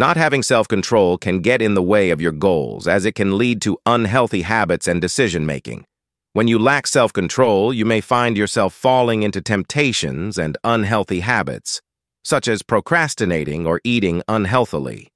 Not 0.00 0.16
having 0.16 0.42
self-control 0.42 1.18
can 1.18 1.40
get 1.40 1.60
in 1.60 1.74
the 1.74 1.82
way 1.82 2.08
of 2.08 2.22
your 2.22 2.32
goals 2.32 2.88
as 2.88 3.04
it 3.04 3.14
can 3.14 3.36
lead 3.36 3.60
to 3.60 3.76
unhealthy 3.84 4.40
habits 4.40 4.88
and 4.88 4.98
decision-making. 4.98 5.84
When 6.32 6.48
you 6.48 6.58
lack 6.58 6.86
self-control, 6.86 7.74
you 7.74 7.84
may 7.84 8.00
find 8.00 8.34
yourself 8.34 8.72
falling 8.72 9.22
into 9.22 9.42
temptations 9.42 10.38
and 10.38 10.56
unhealthy 10.64 11.20
habits 11.20 11.82
such 12.24 12.48
as 12.48 12.62
procrastinating 12.62 13.66
or 13.66 13.82
eating 13.84 14.22
unhealthily. 14.26 15.12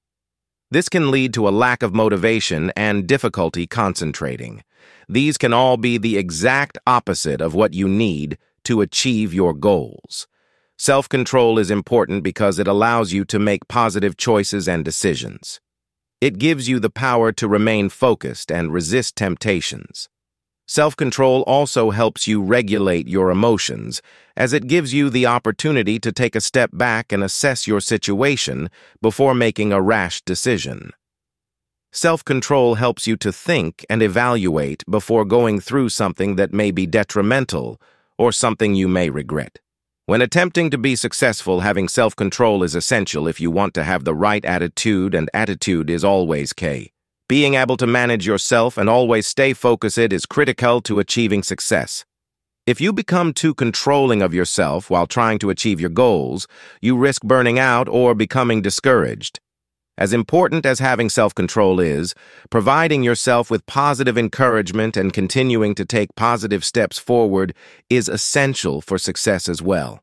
This 0.70 0.90
can 0.90 1.10
lead 1.10 1.32
to 1.32 1.48
a 1.48 1.56
lack 1.64 1.82
of 1.82 1.94
motivation 1.94 2.70
and 2.76 3.06
difficulty 3.06 3.66
concentrating. 3.66 4.62
These 5.08 5.38
can 5.38 5.54
all 5.54 5.78
be 5.78 5.96
the 5.96 6.18
exact 6.18 6.76
opposite 6.86 7.40
of 7.40 7.54
what 7.54 7.72
you 7.72 7.88
need 7.88 8.36
to 8.64 8.82
achieve 8.82 9.32
your 9.32 9.54
goals. 9.54 10.26
Self-control 10.76 11.58
is 11.58 11.70
important 11.70 12.24
because 12.24 12.58
it 12.58 12.66
allows 12.66 13.12
you 13.12 13.24
to 13.26 13.38
make 13.38 13.68
positive 13.68 14.16
choices 14.16 14.68
and 14.68 14.84
decisions. 14.84 15.60
It 16.20 16.38
gives 16.38 16.68
you 16.68 16.80
the 16.80 16.90
power 16.90 17.30
to 17.32 17.46
remain 17.46 17.88
focused 17.88 18.50
and 18.50 18.72
resist 18.72 19.14
temptations. 19.14 20.08
Self-control 20.66 21.42
also 21.42 21.90
helps 21.90 22.26
you 22.26 22.42
regulate 22.42 23.06
your 23.06 23.30
emotions, 23.30 24.00
as 24.36 24.52
it 24.52 24.66
gives 24.66 24.94
you 24.94 25.10
the 25.10 25.26
opportunity 25.26 25.98
to 26.00 26.10
take 26.10 26.34
a 26.34 26.40
step 26.40 26.70
back 26.72 27.12
and 27.12 27.22
assess 27.22 27.66
your 27.66 27.80
situation 27.80 28.70
before 29.00 29.34
making 29.34 29.72
a 29.72 29.82
rash 29.82 30.22
decision. 30.22 30.90
Self-control 31.92 32.76
helps 32.76 33.06
you 33.06 33.16
to 33.18 33.30
think 33.30 33.86
and 33.88 34.02
evaluate 34.02 34.82
before 34.90 35.24
going 35.24 35.60
through 35.60 35.90
something 35.90 36.34
that 36.36 36.52
may 36.52 36.72
be 36.72 36.86
detrimental 36.86 37.80
or 38.18 38.32
something 38.32 38.74
you 38.74 38.88
may 38.88 39.10
regret. 39.10 39.60
When 40.06 40.20
attempting 40.20 40.68
to 40.68 40.76
be 40.76 40.96
successful, 40.96 41.60
having 41.60 41.88
self-control 41.88 42.62
is 42.62 42.74
essential 42.74 43.26
if 43.26 43.40
you 43.40 43.50
want 43.50 43.72
to 43.72 43.84
have 43.84 44.04
the 44.04 44.14
right 44.14 44.44
attitude, 44.44 45.14
and 45.14 45.30
attitude 45.32 45.88
is 45.88 46.04
always 46.04 46.52
K. 46.52 46.92
Being 47.26 47.54
able 47.54 47.78
to 47.78 47.86
manage 47.86 48.26
yourself 48.26 48.76
and 48.76 48.90
always 48.90 49.26
stay 49.26 49.54
focused 49.54 49.96
is 49.96 50.26
critical 50.26 50.82
to 50.82 50.98
achieving 50.98 51.42
success. 51.42 52.04
If 52.66 52.82
you 52.82 52.92
become 52.92 53.32
too 53.32 53.54
controlling 53.54 54.20
of 54.20 54.34
yourself 54.34 54.90
while 54.90 55.06
trying 55.06 55.38
to 55.38 55.48
achieve 55.48 55.80
your 55.80 55.88
goals, 55.88 56.46
you 56.82 56.98
risk 56.98 57.22
burning 57.22 57.58
out 57.58 57.88
or 57.88 58.14
becoming 58.14 58.60
discouraged. 58.60 59.40
As 59.96 60.12
important 60.12 60.66
as 60.66 60.80
having 60.80 61.08
self-control 61.08 61.78
is, 61.78 62.14
providing 62.50 63.04
yourself 63.04 63.48
with 63.48 63.64
positive 63.66 64.18
encouragement 64.18 64.96
and 64.96 65.12
continuing 65.12 65.72
to 65.76 65.84
take 65.84 66.16
positive 66.16 66.64
steps 66.64 66.98
forward 66.98 67.54
is 67.88 68.08
essential 68.08 68.80
for 68.80 68.98
success 68.98 69.48
as 69.48 69.62
well. 69.62 70.00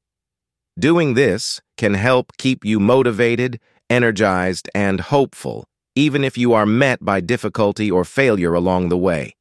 Doing 0.79 1.15
this 1.15 1.59
can 1.75 1.95
help 1.95 2.31
keep 2.37 2.63
you 2.63 2.79
motivated, 2.79 3.59
energized, 3.89 4.69
and 4.73 5.01
hopeful, 5.01 5.65
even 5.93 6.23
if 6.23 6.37
you 6.37 6.53
are 6.53 6.65
met 6.65 7.03
by 7.03 7.19
difficulty 7.19 7.91
or 7.91 8.05
failure 8.05 8.53
along 8.53 8.87
the 8.87 8.97
way. 8.97 9.35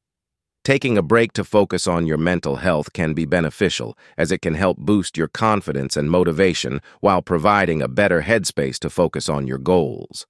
Taking 0.65 0.97
a 0.97 1.01
break 1.01 1.31
to 1.33 1.45
focus 1.45 1.87
on 1.87 2.05
your 2.05 2.17
mental 2.17 2.57
health 2.57 2.91
can 2.91 3.13
be 3.13 3.25
beneficial, 3.25 3.97
as 4.17 4.33
it 4.33 4.41
can 4.41 4.55
help 4.55 4.77
boost 4.77 5.17
your 5.17 5.29
confidence 5.29 5.95
and 5.95 6.11
motivation 6.11 6.81
while 6.99 7.21
providing 7.21 7.81
a 7.81 7.87
better 7.87 8.23
headspace 8.23 8.77
to 8.79 8.89
focus 8.89 9.29
on 9.29 9.47
your 9.47 9.57
goals. 9.57 10.27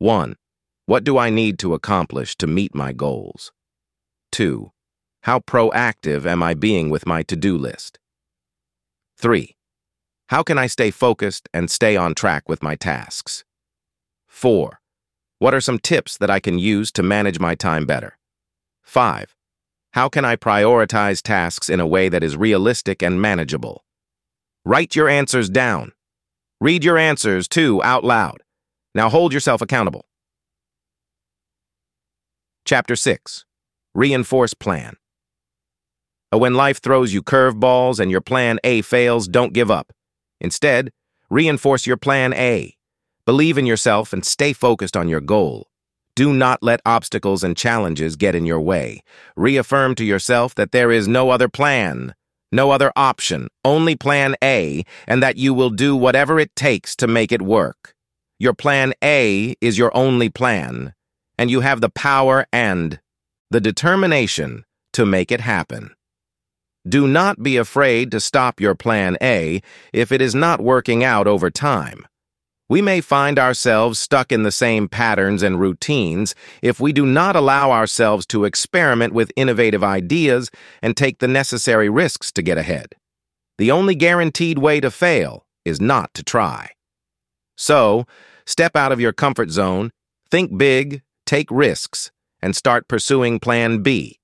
1. 0.00 0.34
What 0.86 1.04
do 1.04 1.18
I 1.18 1.28
need 1.28 1.58
to 1.58 1.74
accomplish 1.74 2.34
to 2.36 2.46
meet 2.46 2.74
my 2.74 2.94
goals? 2.94 3.52
2. 4.32 4.72
How 5.24 5.40
proactive 5.40 6.24
am 6.24 6.42
I 6.42 6.54
being 6.54 6.88
with 6.88 7.04
my 7.06 7.22
to-do 7.22 7.58
list? 7.58 7.98
3. 9.18 9.54
How 10.28 10.42
can 10.42 10.56
I 10.56 10.68
stay 10.68 10.90
focused 10.90 11.50
and 11.52 11.70
stay 11.70 11.98
on 11.98 12.14
track 12.14 12.48
with 12.48 12.62
my 12.62 12.76
tasks? 12.76 13.44
4. 14.26 14.80
What 15.38 15.52
are 15.52 15.60
some 15.60 15.78
tips 15.78 16.16
that 16.16 16.30
I 16.30 16.40
can 16.40 16.58
use 16.58 16.90
to 16.92 17.02
manage 17.02 17.38
my 17.38 17.54
time 17.54 17.84
better? 17.84 18.16
5. 18.80 19.36
How 19.92 20.08
can 20.08 20.24
I 20.24 20.36
prioritize 20.36 21.20
tasks 21.20 21.68
in 21.68 21.78
a 21.78 21.86
way 21.86 22.08
that 22.08 22.24
is 22.24 22.38
realistic 22.38 23.02
and 23.02 23.20
manageable? 23.20 23.84
Write 24.64 24.96
your 24.96 25.10
answers 25.10 25.50
down. 25.50 25.92
Read 26.58 26.84
your 26.84 26.96
answers, 26.96 27.46
too, 27.46 27.82
out 27.82 28.02
loud. 28.02 28.38
Now 28.94 29.08
hold 29.08 29.32
yourself 29.32 29.62
accountable. 29.62 30.06
Chapter 32.64 32.96
6 32.96 33.44
Reinforce 33.94 34.54
Plan 34.54 34.96
uh, 36.32 36.38
When 36.38 36.54
life 36.54 36.80
throws 36.80 37.12
you 37.12 37.22
curveballs 37.22 38.00
and 38.00 38.10
your 38.10 38.20
plan 38.20 38.58
A 38.64 38.82
fails, 38.82 39.28
don't 39.28 39.52
give 39.52 39.70
up. 39.70 39.92
Instead, 40.40 40.90
reinforce 41.28 41.86
your 41.86 41.96
plan 41.96 42.32
A. 42.34 42.76
Believe 43.26 43.58
in 43.58 43.66
yourself 43.66 44.12
and 44.12 44.24
stay 44.24 44.52
focused 44.52 44.96
on 44.96 45.08
your 45.08 45.20
goal. 45.20 45.68
Do 46.16 46.32
not 46.32 46.62
let 46.62 46.80
obstacles 46.84 47.44
and 47.44 47.56
challenges 47.56 48.16
get 48.16 48.34
in 48.34 48.44
your 48.44 48.60
way. 48.60 49.02
Reaffirm 49.36 49.94
to 49.94 50.04
yourself 50.04 50.54
that 50.56 50.72
there 50.72 50.90
is 50.90 51.06
no 51.06 51.30
other 51.30 51.48
plan, 51.48 52.14
no 52.50 52.72
other 52.72 52.92
option, 52.96 53.48
only 53.64 53.94
plan 53.94 54.34
A, 54.42 54.84
and 55.06 55.22
that 55.22 55.36
you 55.36 55.54
will 55.54 55.70
do 55.70 55.94
whatever 55.94 56.40
it 56.40 56.54
takes 56.56 56.96
to 56.96 57.06
make 57.06 57.30
it 57.30 57.40
work. 57.40 57.94
Your 58.40 58.54
plan 58.54 58.94
A 59.04 59.54
is 59.60 59.76
your 59.76 59.94
only 59.94 60.30
plan, 60.30 60.94
and 61.36 61.50
you 61.50 61.60
have 61.60 61.82
the 61.82 61.90
power 61.90 62.46
and 62.50 62.98
the 63.50 63.60
determination 63.60 64.64
to 64.94 65.04
make 65.04 65.30
it 65.30 65.42
happen. 65.42 65.90
Do 66.88 67.06
not 67.06 67.42
be 67.42 67.58
afraid 67.58 68.10
to 68.12 68.18
stop 68.18 68.58
your 68.58 68.74
plan 68.74 69.18
A 69.20 69.60
if 69.92 70.10
it 70.10 70.22
is 70.22 70.34
not 70.34 70.62
working 70.62 71.04
out 71.04 71.26
over 71.26 71.50
time. 71.50 72.06
We 72.66 72.80
may 72.80 73.02
find 73.02 73.38
ourselves 73.38 73.98
stuck 73.98 74.32
in 74.32 74.42
the 74.42 74.52
same 74.52 74.88
patterns 74.88 75.42
and 75.42 75.60
routines 75.60 76.34
if 76.62 76.80
we 76.80 76.94
do 76.94 77.04
not 77.04 77.36
allow 77.36 77.72
ourselves 77.72 78.24
to 78.28 78.46
experiment 78.46 79.12
with 79.12 79.32
innovative 79.36 79.84
ideas 79.84 80.50
and 80.80 80.96
take 80.96 81.18
the 81.18 81.28
necessary 81.28 81.90
risks 81.90 82.32
to 82.32 82.40
get 82.40 82.56
ahead. 82.56 82.94
The 83.58 83.70
only 83.70 83.94
guaranteed 83.94 84.56
way 84.56 84.80
to 84.80 84.90
fail 84.90 85.44
is 85.66 85.78
not 85.78 86.14
to 86.14 86.22
try. 86.22 86.70
So, 87.60 88.06
Step 88.50 88.74
out 88.74 88.90
of 88.90 89.00
your 89.00 89.12
comfort 89.12 89.48
zone, 89.48 89.92
think 90.28 90.58
big, 90.58 91.02
take 91.24 91.48
risks, 91.52 92.10
and 92.42 92.56
start 92.56 92.88
pursuing 92.88 93.38
Plan 93.38 93.80
B. 93.80 94.18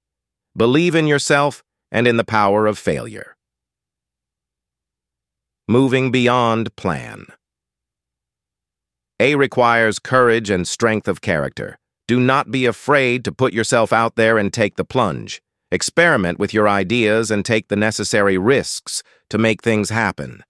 Believe 0.56 0.96
in 0.96 1.06
yourself 1.06 1.62
and 1.92 2.08
in 2.08 2.16
the 2.16 2.24
power 2.24 2.66
of 2.66 2.76
failure. 2.76 3.36
Moving 5.68 6.10
beyond 6.10 6.74
plan. 6.74 7.26
A 9.20 9.36
requires 9.36 10.00
courage 10.00 10.50
and 10.50 10.66
strength 10.66 11.06
of 11.06 11.20
character. 11.20 11.78
Do 12.08 12.18
not 12.18 12.50
be 12.50 12.66
afraid 12.66 13.24
to 13.26 13.32
put 13.32 13.52
yourself 13.52 13.92
out 13.92 14.16
there 14.16 14.38
and 14.38 14.52
take 14.52 14.74
the 14.74 14.84
plunge. 14.84 15.40
Experiment 15.70 16.40
with 16.40 16.52
your 16.52 16.68
ideas 16.68 17.30
and 17.30 17.44
take 17.44 17.68
the 17.68 17.76
necessary 17.76 18.38
risks 18.38 19.04
to 19.30 19.38
make 19.38 19.62
things 19.62 19.90
happen. 19.90 20.42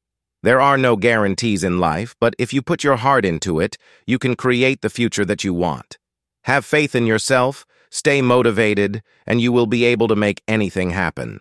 There 0.47 0.61
are 0.61 0.79
no 0.79 0.95
guarantees 0.95 1.65
in 1.65 1.81
life, 1.81 2.15
but 2.21 2.37
if 2.39 2.53
you 2.55 2.63
put 2.63 2.85
your 2.85 2.99
heart 2.99 3.25
into 3.25 3.59
it, 3.59 3.77
you 4.07 4.17
can 4.17 4.37
create 4.37 4.81
the 4.81 4.89
future 4.89 5.25
that 5.25 5.43
you 5.43 5.53
want. 5.53 5.99
Have 6.45 6.65
faith 6.65 6.95
in 6.95 7.05
yourself, 7.05 7.67
stay 7.91 8.23
motivated, 8.23 9.03
and 9.27 9.41
you 9.41 9.51
will 9.51 9.67
be 9.67 9.85
able 9.85 10.07
to 10.07 10.15
make 10.15 10.45
anything 10.47 10.91
happen. 10.91 11.41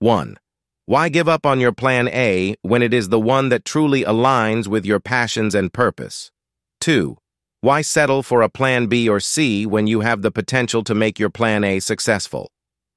1. 0.00 0.36
Why 0.86 1.08
give 1.08 1.28
up 1.28 1.46
on 1.46 1.60
your 1.60 1.70
plan 1.70 2.08
A 2.08 2.56
when 2.62 2.82
it 2.82 2.92
is 2.92 3.08
the 3.08 3.20
one 3.20 3.50
that 3.50 3.64
truly 3.64 4.02
aligns 4.02 4.66
with 4.66 4.84
your 4.84 4.98
passions 4.98 5.54
and 5.54 5.72
purpose? 5.72 6.32
2. 6.80 7.16
Why 7.60 7.82
settle 7.82 8.24
for 8.24 8.42
a 8.42 8.48
plan 8.48 8.88
B 8.88 9.08
or 9.08 9.20
C 9.20 9.64
when 9.64 9.86
you 9.86 10.00
have 10.00 10.22
the 10.22 10.32
potential 10.32 10.82
to 10.82 10.94
make 10.96 11.20
your 11.20 11.30
plan 11.30 11.62
A 11.62 11.78
successful? 11.78 12.50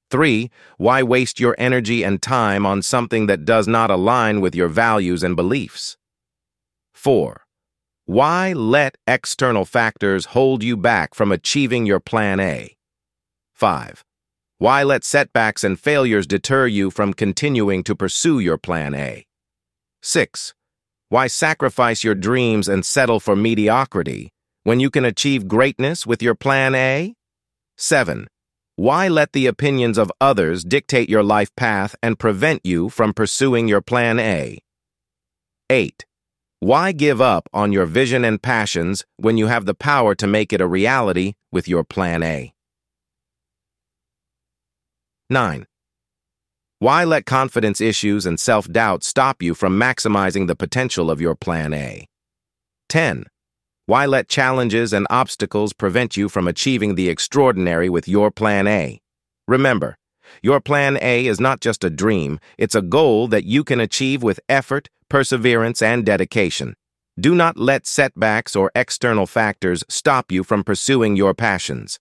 3. 0.09 0.49
Why 0.77 1.03
waste 1.03 1.39
your 1.39 1.55
energy 1.57 2.03
and 2.03 2.21
time 2.21 2.65
on 2.65 2.81
something 2.81 3.27
that 3.27 3.45
does 3.45 3.67
not 3.67 3.89
align 3.89 4.41
with 4.41 4.55
your 4.55 4.67
values 4.67 5.23
and 5.23 5.35
beliefs? 5.35 5.97
4. 6.93 7.43
Why 8.05 8.53
let 8.53 8.97
external 9.07 9.65
factors 9.65 10.25
hold 10.25 10.61
you 10.63 10.75
back 10.75 11.15
from 11.15 11.31
achieving 11.31 11.85
your 11.85 11.99
Plan 11.99 12.39
A? 12.39 12.75
5. 13.53 14.03
Why 14.57 14.83
let 14.83 15.03
setbacks 15.03 15.63
and 15.63 15.79
failures 15.79 16.27
deter 16.27 16.67
you 16.67 16.91
from 16.91 17.13
continuing 17.13 17.83
to 17.83 17.95
pursue 17.95 18.39
your 18.39 18.57
Plan 18.57 18.93
A? 18.93 19.25
6. 20.01 20.53
Why 21.09 21.27
sacrifice 21.27 22.03
your 22.03 22.15
dreams 22.15 22.67
and 22.67 22.85
settle 22.85 23.19
for 23.19 23.35
mediocrity 23.35 24.31
when 24.63 24.79
you 24.79 24.89
can 24.89 25.05
achieve 25.05 25.47
greatness 25.47 26.05
with 26.05 26.21
your 26.21 26.35
Plan 26.35 26.75
A? 26.75 27.13
7. 27.77 28.27
Why 28.75 29.07
let 29.07 29.33
the 29.33 29.45
opinions 29.45 29.99
of 29.99 30.12
others 30.19 30.63
dictate 30.63 31.07
your 31.07 31.21
life 31.21 31.55
path 31.55 31.95
and 32.01 32.17
prevent 32.17 32.65
you 32.65 32.89
from 32.89 33.13
pursuing 33.13 33.67
your 33.67 33.81
Plan 33.81 34.17
A? 34.17 34.57
8. 35.69 36.05
Why 36.59 36.91
give 36.91 37.21
up 37.21 37.47
on 37.53 37.71
your 37.71 37.86
vision 37.86 38.25
and 38.25 38.41
passions 38.41 39.05
when 39.17 39.38
you 39.38 39.45
have 39.45 39.67
the 39.67 39.75
power 39.75 40.15
to 40.15 40.25
make 40.25 40.51
it 40.51 40.62
a 40.62 40.65
reality 40.65 41.33
with 41.51 41.67
your 41.67 41.83
Plan 41.83 42.23
A? 42.23 42.51
9. 45.29 45.67
Why 46.79 47.03
let 47.03 47.27
confidence 47.27 47.79
issues 47.79 48.25
and 48.25 48.39
self-doubt 48.39 49.03
stop 49.03 49.43
you 49.43 49.53
from 49.53 49.79
maximizing 49.79 50.47
the 50.47 50.55
potential 50.55 51.12
of 51.12 51.21
your 51.21 51.36
Plan 51.36 51.75
A? 51.75 52.07
10. 52.89 53.25
Why 53.85 54.05
let 54.05 54.29
challenges 54.29 54.93
and 54.93 55.05
obstacles 55.09 55.73
prevent 55.73 56.15
you 56.15 56.29
from 56.29 56.47
achieving 56.47 56.95
the 56.95 57.09
extraordinary 57.09 57.89
with 57.89 58.07
your 58.07 58.31
Plan 58.31 58.65
A? 58.65 59.01
Remember, 59.45 59.97
your 60.41 60.61
Plan 60.61 60.97
A 61.01 61.25
is 61.25 61.41
not 61.41 61.59
just 61.59 61.83
a 61.83 61.89
dream, 61.89 62.39
it's 62.57 62.75
a 62.75 62.81
goal 62.81 63.27
that 63.27 63.43
you 63.43 63.65
can 63.65 63.81
achieve 63.81 64.23
with 64.23 64.39
effort, 64.47 64.87
perseverance, 65.09 65.81
and 65.81 66.05
dedication. 66.05 66.75
Do 67.19 67.35
not 67.35 67.57
let 67.57 67.85
setbacks 67.85 68.55
or 68.55 68.71
external 68.73 69.27
factors 69.27 69.83
stop 69.89 70.31
you 70.31 70.45
from 70.45 70.63
pursuing 70.63 71.17
your 71.17 71.33
passions. 71.33 71.99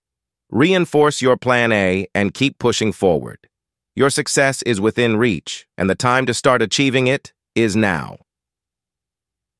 Reinforce 0.49 1.21
your 1.21 1.35
Plan 1.35 1.73
A 1.73 2.07
and 2.15 2.33
keep 2.33 2.59
pushing 2.59 2.93
forward. 2.93 3.39
Your 3.93 4.09
success 4.09 4.61
is 4.61 4.79
within 4.79 5.17
reach, 5.17 5.67
and 5.77 5.89
the 5.89 5.95
time 5.95 6.25
to 6.27 6.33
start 6.33 6.61
achieving 6.61 7.07
it 7.07 7.33
is 7.55 7.75
now. 7.75 8.19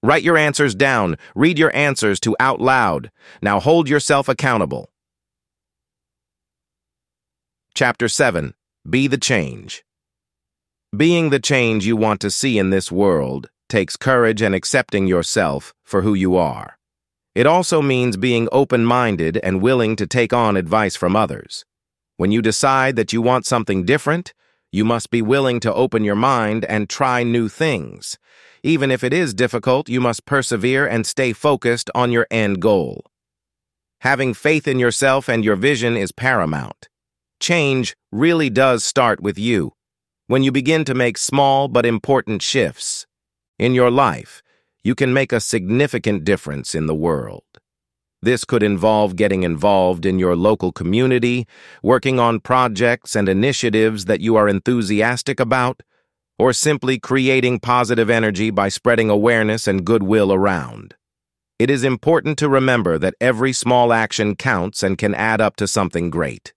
Write 0.03 0.21
your 0.23 0.37
answers 0.37 0.75
down. 0.75 1.17
Read 1.33 1.57
your 1.57 1.73
answers 1.73 2.19
to 2.19 2.35
out 2.37 2.59
loud. 2.59 3.09
Now 3.41 3.61
hold 3.61 3.87
yourself 3.87 4.27
accountable. 4.27 4.91
Chapter 7.73 8.09
7 8.09 8.53
Be 8.87 9.07
the 9.07 9.17
Change. 9.17 9.85
Being 10.95 11.29
the 11.29 11.39
change 11.39 11.87
you 11.87 11.95
want 11.95 12.19
to 12.19 12.29
see 12.29 12.59
in 12.59 12.69
this 12.69 12.91
world 12.91 13.49
takes 13.69 13.95
courage 13.95 14.41
and 14.41 14.53
accepting 14.53 15.07
yourself 15.07 15.73
for 15.83 16.01
who 16.01 16.13
you 16.13 16.35
are. 16.35 16.77
It 17.33 17.47
also 17.47 17.81
means 17.81 18.17
being 18.17 18.49
open-minded 18.51 19.37
and 19.37 19.61
willing 19.61 19.95
to 19.95 20.05
take 20.05 20.33
on 20.33 20.57
advice 20.57 20.97
from 20.97 21.15
others. 21.15 21.63
When 22.17 22.31
you 22.31 22.41
decide 22.41 22.97
that 22.97 23.13
you 23.13 23.21
want 23.21 23.45
something 23.45 23.85
different, 23.85 24.33
you 24.71 24.83
must 24.83 25.09
be 25.09 25.21
willing 25.21 25.59
to 25.61 25.73
open 25.73 26.03
your 26.03 26.15
mind 26.15 26.65
and 26.65 26.89
try 26.89 27.23
new 27.23 27.47
things. 27.47 28.17
Even 28.65 28.91
if 28.91 29.03
it 29.03 29.11
is 29.11 29.33
difficult, 29.33 29.89
you 29.89 29.99
must 29.99 30.25
persevere 30.25 30.87
and 30.87 31.05
stay 31.05 31.33
focused 31.33 31.89
on 31.93 32.13
your 32.13 32.25
end 32.31 32.61
goal. 32.61 33.05
Having 33.99 34.35
faith 34.35 34.67
in 34.67 34.79
yourself 34.79 35.27
and 35.27 35.43
your 35.43 35.57
vision 35.57 35.97
is 35.97 36.13
paramount. 36.13 36.87
Change 37.41 37.93
really 38.09 38.49
does 38.49 38.85
start 38.85 39.21
with 39.21 39.37
you. 39.37 39.73
When 40.27 40.43
you 40.43 40.51
begin 40.51 40.85
to 40.85 40.93
make 40.93 41.17
small 41.17 41.67
but 41.67 41.85
important 41.85 42.41
shifts 42.41 43.05
in 43.59 43.73
your 43.73 43.91
life, 43.91 44.41
you 44.81 44.95
can 44.95 45.13
make 45.13 45.33
a 45.33 45.41
significant 45.41 46.23
difference 46.23 46.73
in 46.73 46.85
the 46.85 46.95
world. 46.95 47.43
This 48.21 48.45
could 48.45 48.63
involve 48.63 49.17
getting 49.17 49.43
involved 49.43 50.05
in 50.05 50.19
your 50.19 50.37
local 50.37 50.71
community, 50.71 51.45
working 51.81 52.17
on 52.17 52.39
projects 52.39 53.13
and 53.13 53.27
initiatives 53.27 54.05
that 54.05 54.21
you 54.21 54.37
are 54.37 54.47
enthusiastic 54.47 55.41
about, 55.41 55.83
or 56.37 56.53
simply 56.53 56.99
creating 56.99 57.59
positive 57.59 58.09
energy 58.09 58.49
by 58.49 58.69
spreading 58.69 59.09
awareness 59.09 59.67
and 59.67 59.85
goodwill 59.85 60.33
around. 60.33 60.95
It 61.59 61.69
is 61.69 61.83
important 61.83 62.37
to 62.39 62.49
remember 62.49 62.97
that 62.97 63.15
every 63.21 63.53
small 63.53 63.93
action 63.93 64.35
counts 64.35 64.83
and 64.83 64.97
can 64.97 65.13
add 65.13 65.39
up 65.39 65.55
to 65.57 65.67
something 65.67 66.09
great. 66.09 66.53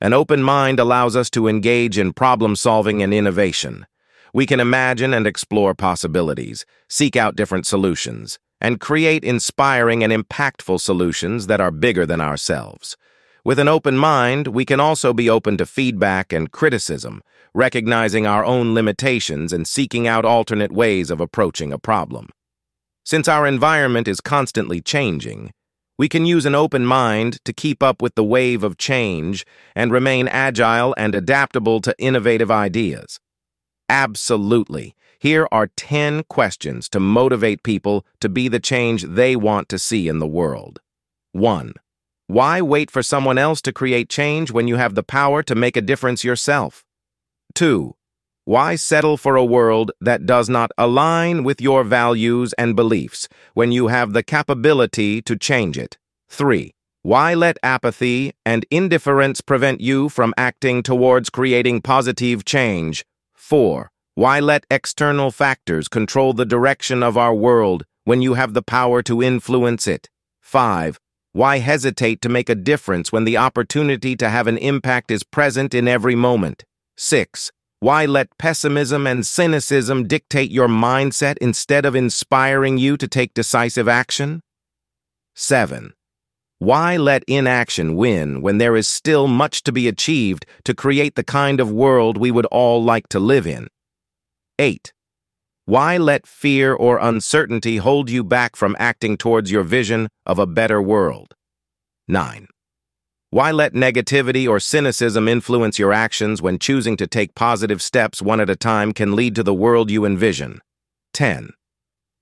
An 0.00 0.12
open 0.12 0.42
mind 0.42 0.78
allows 0.78 1.16
us 1.16 1.30
to 1.30 1.48
engage 1.48 1.98
in 1.98 2.12
problem 2.12 2.54
solving 2.54 3.02
and 3.02 3.14
innovation. 3.14 3.86
We 4.34 4.44
can 4.44 4.60
imagine 4.60 5.14
and 5.14 5.26
explore 5.26 5.74
possibilities, 5.74 6.66
seek 6.88 7.16
out 7.16 7.34
different 7.34 7.66
solutions, 7.66 8.38
and 8.60 8.78
create 8.78 9.24
inspiring 9.24 10.04
and 10.04 10.12
impactful 10.12 10.80
solutions 10.80 11.46
that 11.46 11.60
are 11.60 11.70
bigger 11.70 12.04
than 12.04 12.20
ourselves. 12.20 12.96
With 13.44 13.58
an 13.58 13.68
open 13.68 13.96
mind, 13.96 14.48
we 14.48 14.64
can 14.64 14.80
also 14.80 15.14
be 15.14 15.30
open 15.30 15.56
to 15.56 15.66
feedback 15.66 16.32
and 16.32 16.50
criticism, 16.50 17.22
recognizing 17.56 18.26
our 18.26 18.44
own 18.44 18.74
limitations 18.74 19.50
and 19.50 19.66
seeking 19.66 20.06
out 20.06 20.26
alternate 20.26 20.70
ways 20.70 21.10
of 21.10 21.22
approaching 21.22 21.72
a 21.72 21.78
problem. 21.78 22.28
Since 23.02 23.28
our 23.28 23.46
environment 23.46 24.06
is 24.06 24.20
constantly 24.20 24.82
changing, 24.82 25.52
we 25.96 26.06
can 26.06 26.26
use 26.26 26.44
an 26.44 26.54
open 26.54 26.84
mind 26.84 27.42
to 27.46 27.54
keep 27.54 27.82
up 27.82 28.02
with 28.02 28.14
the 28.14 28.22
wave 28.22 28.62
of 28.62 28.76
change 28.76 29.46
and 29.74 29.90
remain 29.90 30.28
agile 30.28 30.94
and 30.98 31.14
adaptable 31.14 31.80
to 31.80 31.94
innovative 31.98 32.50
ideas. 32.50 33.18
Absolutely. 33.88 34.94
Here 35.18 35.48
are 35.50 35.70
10 35.76 36.24
questions 36.24 36.90
to 36.90 37.00
motivate 37.00 37.62
people 37.62 38.04
to 38.20 38.28
be 38.28 38.48
the 38.48 38.60
change 38.60 39.04
they 39.04 39.34
want 39.34 39.70
to 39.70 39.78
see 39.78 40.08
in 40.08 40.18
the 40.18 40.26
world. 40.26 40.80
1. 41.32 41.72
Why 42.26 42.60
wait 42.60 42.90
for 42.90 43.02
someone 43.02 43.38
else 43.38 43.62
to 43.62 43.72
create 43.72 44.10
change 44.10 44.50
when 44.50 44.68
you 44.68 44.76
have 44.76 44.94
the 44.94 45.02
power 45.02 45.42
to 45.44 45.54
make 45.54 45.78
a 45.78 45.80
difference 45.80 46.22
yourself? 46.22 46.85
2. 47.56 47.94
Why 48.44 48.76
settle 48.76 49.16
for 49.16 49.34
a 49.34 49.44
world 49.44 49.90
that 49.98 50.26
does 50.26 50.48
not 50.48 50.70
align 50.76 51.42
with 51.42 51.58
your 51.58 51.84
values 51.84 52.52
and 52.52 52.76
beliefs 52.76 53.28
when 53.54 53.72
you 53.72 53.88
have 53.88 54.12
the 54.12 54.22
capability 54.22 55.22
to 55.22 55.36
change 55.36 55.78
it? 55.78 55.96
3. 56.28 56.74
Why 57.02 57.32
let 57.32 57.56
apathy 57.62 58.34
and 58.44 58.66
indifference 58.70 59.40
prevent 59.40 59.80
you 59.80 60.10
from 60.10 60.34
acting 60.36 60.82
towards 60.82 61.30
creating 61.30 61.80
positive 61.80 62.44
change? 62.44 63.06
4. 63.34 63.90
Why 64.14 64.38
let 64.38 64.66
external 64.70 65.30
factors 65.30 65.88
control 65.88 66.34
the 66.34 66.44
direction 66.44 67.02
of 67.02 67.16
our 67.16 67.34
world 67.34 67.84
when 68.04 68.20
you 68.20 68.34
have 68.34 68.52
the 68.52 68.62
power 68.62 69.02
to 69.04 69.22
influence 69.22 69.86
it? 69.86 70.10
5. 70.42 71.00
Why 71.32 71.58
hesitate 71.58 72.20
to 72.20 72.28
make 72.28 72.50
a 72.50 72.54
difference 72.54 73.12
when 73.12 73.24
the 73.24 73.38
opportunity 73.38 74.14
to 74.16 74.28
have 74.28 74.46
an 74.46 74.58
impact 74.58 75.10
is 75.10 75.22
present 75.22 75.72
in 75.72 75.88
every 75.88 76.14
moment? 76.14 76.64
6. 76.96 77.50
Why 77.80 78.06
let 78.06 78.38
pessimism 78.38 79.06
and 79.06 79.26
cynicism 79.26 80.06
dictate 80.06 80.50
your 80.50 80.68
mindset 80.68 81.36
instead 81.40 81.84
of 81.84 81.94
inspiring 81.94 82.78
you 82.78 82.96
to 82.96 83.06
take 83.06 83.34
decisive 83.34 83.86
action? 83.86 84.40
7. 85.34 85.92
Why 86.58 86.96
let 86.96 87.22
inaction 87.28 87.96
win 87.96 88.40
when 88.40 88.56
there 88.56 88.76
is 88.76 88.88
still 88.88 89.26
much 89.26 89.62
to 89.64 89.72
be 89.72 89.88
achieved 89.88 90.46
to 90.64 90.74
create 90.74 91.14
the 91.14 91.22
kind 91.22 91.60
of 91.60 91.70
world 91.70 92.16
we 92.16 92.30
would 92.30 92.46
all 92.46 92.82
like 92.82 93.08
to 93.08 93.20
live 93.20 93.46
in? 93.46 93.68
8. 94.58 94.94
Why 95.66 95.98
let 95.98 96.26
fear 96.26 96.72
or 96.72 96.98
uncertainty 96.98 97.76
hold 97.76 98.08
you 98.08 98.24
back 98.24 98.56
from 98.56 98.74
acting 98.78 99.18
towards 99.18 99.50
your 99.50 99.64
vision 99.64 100.08
of 100.24 100.38
a 100.38 100.46
better 100.46 100.80
world? 100.80 101.34
9. 102.08 102.46
Why 103.30 103.50
let 103.50 103.74
negativity 103.74 104.48
or 104.48 104.60
cynicism 104.60 105.28
influence 105.28 105.78
your 105.78 105.92
actions 105.92 106.40
when 106.40 106.58
choosing 106.58 106.96
to 106.98 107.06
take 107.06 107.34
positive 107.34 107.82
steps 107.82 108.22
one 108.22 108.40
at 108.40 108.50
a 108.50 108.56
time 108.56 108.92
can 108.92 109.16
lead 109.16 109.34
to 109.34 109.42
the 109.42 109.54
world 109.54 109.90
you 109.90 110.04
envision? 110.04 110.60
10. 111.12 111.50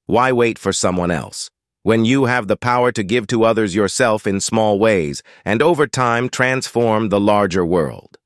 Why 0.07 0.33
wait 0.33 0.59
for 0.59 0.73
someone 0.73 1.11
else? 1.11 1.51
When 1.83 2.05
you 2.05 2.25
have 2.25 2.49
the 2.49 2.57
power 2.57 2.91
to 2.93 3.03
give 3.03 3.27
to 3.29 3.45
others 3.45 3.75
yourself 3.75 4.27
in 4.27 4.41
small 4.41 4.79
ways 4.79 5.23
and 5.45 5.61
over 5.61 5.87
time 5.87 6.29
transform 6.29 7.11
the 7.11 7.21
larger 7.21 7.65
world. 7.65 8.17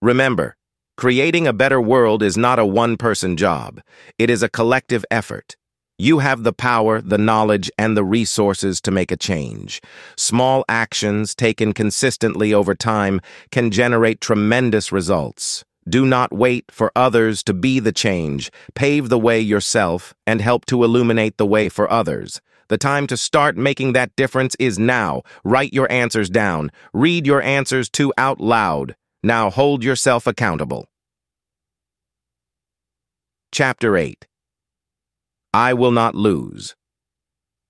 Remember, 0.00 0.56
Creating 1.00 1.46
a 1.46 1.54
better 1.54 1.80
world 1.80 2.22
is 2.22 2.36
not 2.36 2.58
a 2.58 2.66
one-person 2.66 3.34
job. 3.34 3.80
It 4.18 4.28
is 4.28 4.42
a 4.42 4.50
collective 4.50 5.02
effort. 5.10 5.56
You 6.00 6.20
have 6.20 6.44
the 6.44 6.54
power, 6.54 7.02
the 7.02 7.18
knowledge, 7.18 7.70
and 7.76 7.94
the 7.94 8.02
resources 8.02 8.80
to 8.80 8.90
make 8.90 9.12
a 9.12 9.18
change. 9.18 9.82
Small 10.16 10.64
actions 10.66 11.34
taken 11.34 11.74
consistently 11.74 12.54
over 12.54 12.74
time 12.74 13.20
can 13.50 13.70
generate 13.70 14.18
tremendous 14.18 14.92
results. 14.92 15.62
Do 15.86 16.06
not 16.06 16.32
wait 16.32 16.64
for 16.70 16.90
others 16.96 17.42
to 17.42 17.52
be 17.52 17.80
the 17.80 17.92
change. 17.92 18.50
Pave 18.74 19.10
the 19.10 19.18
way 19.18 19.40
yourself 19.40 20.14
and 20.26 20.40
help 20.40 20.64
to 20.66 20.84
illuminate 20.84 21.36
the 21.36 21.44
way 21.44 21.68
for 21.68 21.92
others. 21.92 22.40
The 22.68 22.78
time 22.78 23.06
to 23.08 23.16
start 23.18 23.58
making 23.58 23.92
that 23.92 24.16
difference 24.16 24.56
is 24.58 24.78
now. 24.78 25.20
Write 25.44 25.74
your 25.74 25.92
answers 25.92 26.30
down. 26.30 26.70
Read 26.94 27.26
your 27.26 27.42
answers 27.42 27.90
to 27.90 28.10
out 28.16 28.40
loud. 28.40 28.96
Now 29.22 29.50
hold 29.50 29.84
yourself 29.84 30.26
accountable. 30.26 30.88
Chapter 33.52 33.98
8 33.98 34.29
I 35.52 35.74
Will 35.74 35.90
Not 35.90 36.14
Lose 36.14 36.76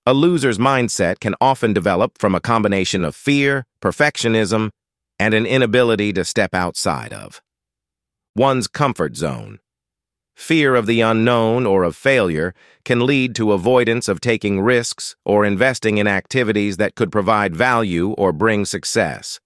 A 0.05 0.13
loser's 0.13 0.59
mindset 0.59 1.19
can 1.19 1.33
often 1.41 1.73
develop 1.73 2.19
from 2.19 2.35
a 2.35 2.39
combination 2.39 3.03
of 3.03 3.15
fear, 3.15 3.65
perfectionism, 3.81 4.69
and 5.17 5.33
an 5.33 5.47
inability 5.47 6.13
to 6.13 6.23
step 6.23 6.53
outside 6.53 7.11
of 7.11 7.41
one's 8.35 8.67
comfort 8.67 9.15
zone. 9.15 9.57
Fear 10.35 10.75
of 10.75 10.85
the 10.85 11.01
unknown 11.01 11.65
or 11.65 11.83
of 11.83 11.95
failure 11.95 12.53
can 12.85 13.05
lead 13.05 13.33
to 13.35 13.51
avoidance 13.51 14.07
of 14.07 14.21
taking 14.21 14.61
risks 14.61 15.15
or 15.25 15.43
investing 15.43 15.97
in 15.97 16.07
activities 16.07 16.77
that 16.77 16.93
could 16.93 17.11
provide 17.11 17.55
value 17.55 18.11
or 18.11 18.31
bring 18.31 18.63
success. 18.63 19.39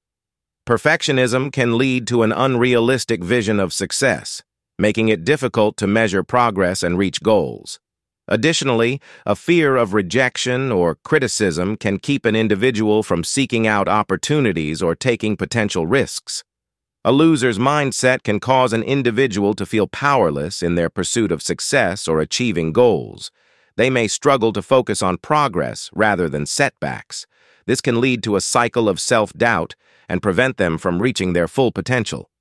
Perfectionism 0.67 1.53
can 1.53 1.77
lead 1.77 2.05
to 2.07 2.23
an 2.23 2.33
unrealistic 2.33 3.23
vision 3.23 3.61
of 3.61 3.71
success 3.71 4.43
making 4.77 5.07
it 5.07 5.23
difficult 5.23 5.77
to 5.77 5.87
measure 5.87 6.23
progress 6.23 6.83
and 6.83 6.97
reach 6.97 7.23
goals. 7.23 7.79
Additionally, 8.27 8.99
a 9.25 9.35
fear 9.35 9.75
of 9.75 9.93
rejection 9.93 10.71
or 10.71 10.95
criticism 10.95 11.77
can 11.77 11.99
keep 11.99 12.25
an 12.25 12.35
individual 12.35 13.03
from 13.03 13.23
seeking 13.23 13.67
out 13.67 13.87
opportunities 13.87 14.81
or 14.81 14.95
taking 14.95 15.37
potential 15.37 15.85
risks. 15.85 16.43
A 17.03 17.11
loser's 17.11 17.59
mindset 17.59 18.23
can 18.23 18.39
cause 18.39 18.73
an 18.73 18.81
individual 18.81 19.53
to 19.53 19.65
feel 19.65 19.85
powerless 19.85 20.63
in 20.63 20.73
their 20.73 20.89
pursuit 20.89 21.31
of 21.31 21.43
success 21.43 22.07
or 22.07 22.19
achieving 22.19 22.73
goals. 22.73 23.29
They 23.77 23.91
may 23.91 24.07
struggle 24.07 24.51
to 24.53 24.63
focus 24.63 25.03
on 25.03 25.17
progress 25.17 25.91
rather 25.93 26.27
than 26.27 26.47
setbacks. 26.47 27.27
This 27.67 27.79
can 27.79 28.01
lead 28.01 28.23
to 28.23 28.35
a 28.35 28.41
cycle 28.41 28.89
of 28.89 28.99
self-doubt 28.99 29.75
and 30.09 30.21
prevent 30.21 30.57
them 30.57 30.79
from 30.79 30.99
reaching 30.99 31.33
their 31.33 31.47
full 31.47 31.71
potential. 31.71 32.31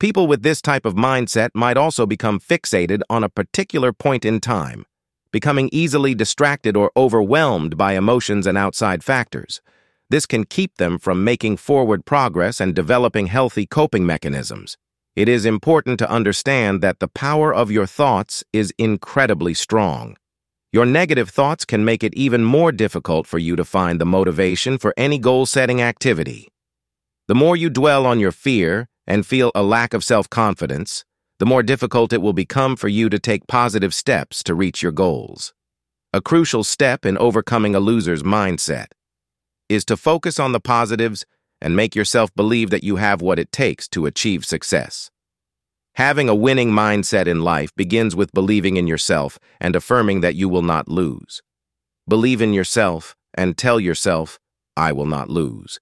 People 0.00 0.26
with 0.26 0.42
this 0.42 0.62
type 0.62 0.86
of 0.86 0.94
mindset 0.94 1.50
might 1.54 1.76
also 1.76 2.06
become 2.06 2.40
fixated 2.40 3.00
on 3.10 3.22
a 3.22 3.28
particular 3.28 3.92
point 3.92 4.24
in 4.24 4.40
time, 4.40 4.86
becoming 5.36 5.68
easily 5.70 6.14
distracted 6.14 6.78
or 6.78 6.90
overwhelmed 6.96 7.76
by 7.76 7.92
emotions 7.92 8.46
and 8.46 8.56
outside 8.56 9.04
factors. 9.04 9.60
This 10.08 10.24
can 10.24 10.44
keep 10.44 10.78
them 10.78 10.98
from 10.98 11.24
making 11.24 11.58
forward 11.58 12.06
progress 12.06 12.58
and 12.58 12.74
developing 12.74 13.26
healthy 13.26 13.66
coping 13.66 14.06
mechanisms. 14.06 14.78
It 15.14 15.28
is 15.28 15.44
important 15.44 15.98
to 15.98 16.10
understand 16.10 16.80
that 16.80 17.00
the 17.00 17.08
power 17.08 17.54
of 17.54 17.70
your 17.70 17.84
thoughts 17.84 18.44
is 18.54 18.72
incredibly 18.78 19.52
strong. 19.52 20.16
Your 20.72 20.86
negative 20.86 21.28
thoughts 21.28 21.66
can 21.66 21.84
make 21.84 22.02
it 22.02 22.14
even 22.14 22.42
more 22.42 22.72
difficult 22.72 23.26
for 23.26 23.38
you 23.38 23.56
to 23.56 23.64
find 23.76 24.00
the 24.00 24.06
motivation 24.06 24.78
for 24.78 24.94
any 24.96 25.18
goal-setting 25.18 25.82
activity. 25.82 26.48
The 27.28 27.34
more 27.34 27.58
you 27.58 27.68
dwell 27.68 28.06
on 28.06 28.20
your 28.20 28.32
fear, 28.32 28.88
and 29.06 29.26
feel 29.26 29.52
a 29.54 29.62
lack 29.62 29.92
of 29.92 30.02
self-confidence, 30.02 31.04
the 31.38 31.46
more 31.46 31.62
difficult 31.62 32.12
it 32.12 32.22
will 32.22 32.32
become 32.32 32.76
for 32.76 32.88
you 32.88 33.08
to 33.08 33.18
take 33.18 33.46
positive 33.46 33.94
steps 33.94 34.42
to 34.44 34.54
reach 34.54 34.82
your 34.82 34.92
goals. 34.92 35.52
A 36.12 36.20
crucial 36.20 36.64
step 36.64 37.04
in 37.04 37.18
overcoming 37.18 37.74
a 37.74 37.80
loser's 37.80 38.22
mindset 38.22 38.86
is 39.68 39.84
to 39.84 39.96
focus 39.96 40.38
on 40.38 40.52
the 40.52 40.60
positives 40.60 41.26
and 41.60 41.76
make 41.76 41.94
yourself 41.94 42.34
believe 42.34 42.70
that 42.70 42.84
you 42.84 42.96
have 42.96 43.20
what 43.20 43.38
it 43.38 43.52
takes 43.52 43.88
to 43.88 44.06
achieve 44.06 44.44
success. 44.44 45.10
Having 45.96 46.28
a 46.28 46.34
winning 46.34 46.70
mindset 46.70 47.26
in 47.26 47.42
life 47.42 47.74
begins 47.74 48.14
with 48.14 48.32
believing 48.32 48.76
in 48.76 48.86
yourself 48.86 49.38
and 49.60 49.74
affirming 49.74 50.20
that 50.20 50.34
you 50.34 50.48
will 50.48 50.62
not 50.62 50.88
lose. 50.88 51.42
Believe 52.08 52.40
in 52.40 52.52
yourself 52.52 53.16
and 53.34 53.56
tell 53.56 53.80
yourself, 53.80 54.38
I 54.76 54.92
will 54.92 55.06
not 55.06 55.30
lose. 55.30 55.80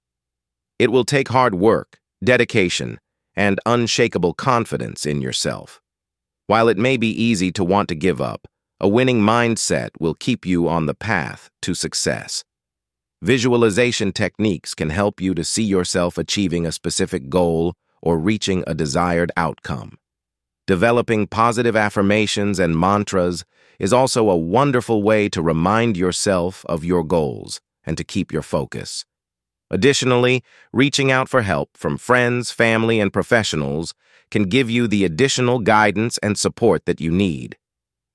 It 0.78 0.90
will 0.90 1.04
take 1.04 1.28
hard 1.28 1.54
work, 1.54 2.00
dedication, 2.22 2.98
and 3.36 3.60
unshakable 3.66 4.34
confidence 4.34 5.06
in 5.06 5.20
yourself. 5.20 5.80
While 6.46 6.68
it 6.68 6.78
may 6.78 6.96
be 6.96 7.08
easy 7.08 7.50
to 7.52 7.64
want 7.64 7.88
to 7.88 7.94
give 7.94 8.20
up, 8.20 8.46
a 8.80 8.88
winning 8.88 9.20
mindset 9.20 9.90
will 9.98 10.14
keep 10.14 10.44
you 10.44 10.68
on 10.68 10.86
the 10.86 10.94
path 10.94 11.48
to 11.62 11.74
success. 11.74 12.44
Visualization 13.22 14.12
techniques 14.12 14.74
can 14.74 14.90
help 14.90 15.20
you 15.20 15.34
to 15.34 15.44
see 15.44 15.62
yourself 15.62 16.18
achieving 16.18 16.66
a 16.66 16.72
specific 16.72 17.30
goal 17.30 17.74
or 18.02 18.18
reaching 18.18 18.62
a 18.66 18.74
desired 18.74 19.32
outcome. 19.36 19.96
Developing 20.66 21.26
positive 21.26 21.76
affirmations 21.76 22.58
and 22.58 22.78
mantras 22.78 23.44
is 23.78 23.92
also 23.92 24.28
a 24.28 24.36
wonderful 24.36 25.02
way 25.02 25.28
to 25.30 25.42
remind 25.42 25.96
yourself 25.96 26.64
of 26.66 26.84
your 26.84 27.02
goals 27.02 27.60
and 27.84 27.96
to 27.96 28.04
keep 28.04 28.32
your 28.32 28.42
focus. 28.42 29.04
Additionally, 29.74 30.44
reaching 30.72 31.10
out 31.10 31.28
for 31.28 31.42
help 31.42 31.68
from 31.76 31.98
friends, 31.98 32.52
family, 32.52 33.00
and 33.00 33.12
professionals 33.12 33.92
can 34.30 34.44
give 34.44 34.70
you 34.70 34.86
the 34.86 35.04
additional 35.04 35.58
guidance 35.58 36.16
and 36.18 36.38
support 36.38 36.86
that 36.86 37.00
you 37.00 37.10
need. 37.10 37.56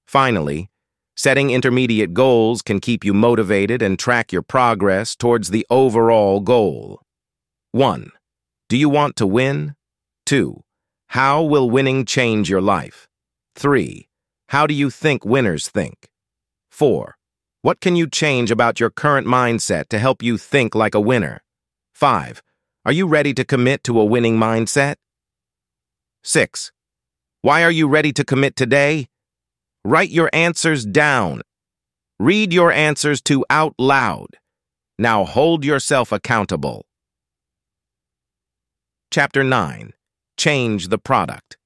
Finally, 0.08 0.70
setting 1.18 1.50
intermediate 1.50 2.14
goals 2.14 2.62
can 2.62 2.80
keep 2.80 3.04
you 3.04 3.14
motivated 3.14 3.82
and 3.82 4.00
track 4.00 4.32
your 4.32 4.42
progress 4.42 5.18
towards 5.18 5.50
the 5.50 5.68
overall 5.70 6.40
goal. 6.40 7.02
1. 7.74 8.10
Do 8.70 8.78
you 8.78 8.88
want 8.88 9.18
to 9.18 9.28
win? 9.28 9.76
2. 10.28 10.62
How 11.08 11.44
will 11.44 11.70
winning 11.70 12.06
change 12.06 12.50
your 12.50 12.62
life? 12.62 13.10
3. 13.56 14.08
How 14.48 14.66
do 14.66 14.74
you 14.74 14.90
think 14.90 15.26
winners 15.26 15.68
think? 15.68 16.08
4. 16.72 17.18
What 17.64 17.82
can 17.82 17.98
you 17.98 18.08
change 18.08 18.50
about 18.50 18.80
your 18.80 18.90
current 18.90 19.28
mindset 19.28 19.90
to 19.90 20.00
help 20.00 20.24
you 20.24 20.38
think 20.38 20.74
like 20.74 20.96
a 20.96 21.02
winner? 21.02 21.42
5. 22.00 22.42
Are 22.86 22.94
you 22.94 23.08
ready 23.08 23.34
to 23.34 23.44
commit 23.44 23.84
to 23.84 24.00
a 24.00 24.06
winning 24.06 24.38
mindset? 24.38 24.96
6. 26.24 26.72
Why 27.42 27.62
are 27.62 27.72
you 27.72 27.90
ready 27.90 28.14
to 28.14 28.24
commit 28.24 28.56
today? 28.56 29.10
Write 29.84 30.10
your 30.10 30.30
answers 30.32 30.86
down. 30.86 31.42
Read 32.18 32.54
your 32.54 32.72
answers 32.72 33.22
to 33.24 33.44
out 33.50 33.76
loud. 33.78 34.38
Now 34.98 35.26
hold 35.26 35.66
yourself 35.66 36.14
accountable. 36.14 36.86
Chapter 39.12 39.44
9 39.44 39.92
change 40.38 40.88
the 40.88 40.98
product. 40.98 41.58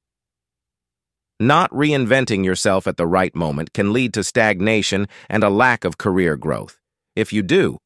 Not 1.40 1.70
reinventing 1.70 2.44
yourself 2.44 2.88
at 2.88 2.98
the 2.98 3.06
right 3.06 3.36
moment 3.36 3.72
can 3.74 3.94
lead 3.94 4.16
to 4.16 4.24
stagnation 4.24 5.08
and 5.30 5.44
a 5.44 5.52
lack 5.52 5.86
of 5.86 6.00
career 6.00 6.38
growth. 6.38 6.80
If 7.16 7.32
you 7.32 7.44
do, 7.44 7.78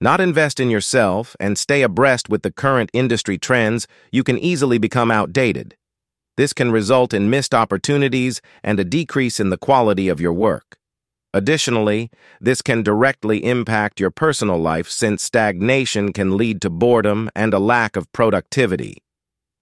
not 0.00 0.20
invest 0.20 0.60
in 0.60 0.70
yourself 0.70 1.34
and 1.40 1.58
stay 1.58 1.82
abreast 1.82 2.28
with 2.28 2.42
the 2.42 2.52
current 2.52 2.90
industry 2.92 3.38
trends, 3.38 3.86
you 4.12 4.22
can 4.22 4.38
easily 4.38 4.78
become 4.78 5.10
outdated. 5.10 5.76
This 6.36 6.52
can 6.52 6.70
result 6.70 7.12
in 7.12 7.30
missed 7.30 7.52
opportunities 7.52 8.40
and 8.62 8.78
a 8.78 8.84
decrease 8.84 9.40
in 9.40 9.50
the 9.50 9.58
quality 9.58 10.08
of 10.08 10.20
your 10.20 10.32
work. 10.32 10.76
Additionally, 11.34 12.10
this 12.40 12.62
can 12.62 12.82
directly 12.82 13.44
impact 13.44 14.00
your 14.00 14.10
personal 14.10 14.58
life 14.58 14.88
since 14.88 15.22
stagnation 15.22 16.12
can 16.12 16.36
lead 16.36 16.60
to 16.62 16.70
boredom 16.70 17.28
and 17.34 17.52
a 17.52 17.58
lack 17.58 17.96
of 17.96 18.10
productivity. 18.12 19.02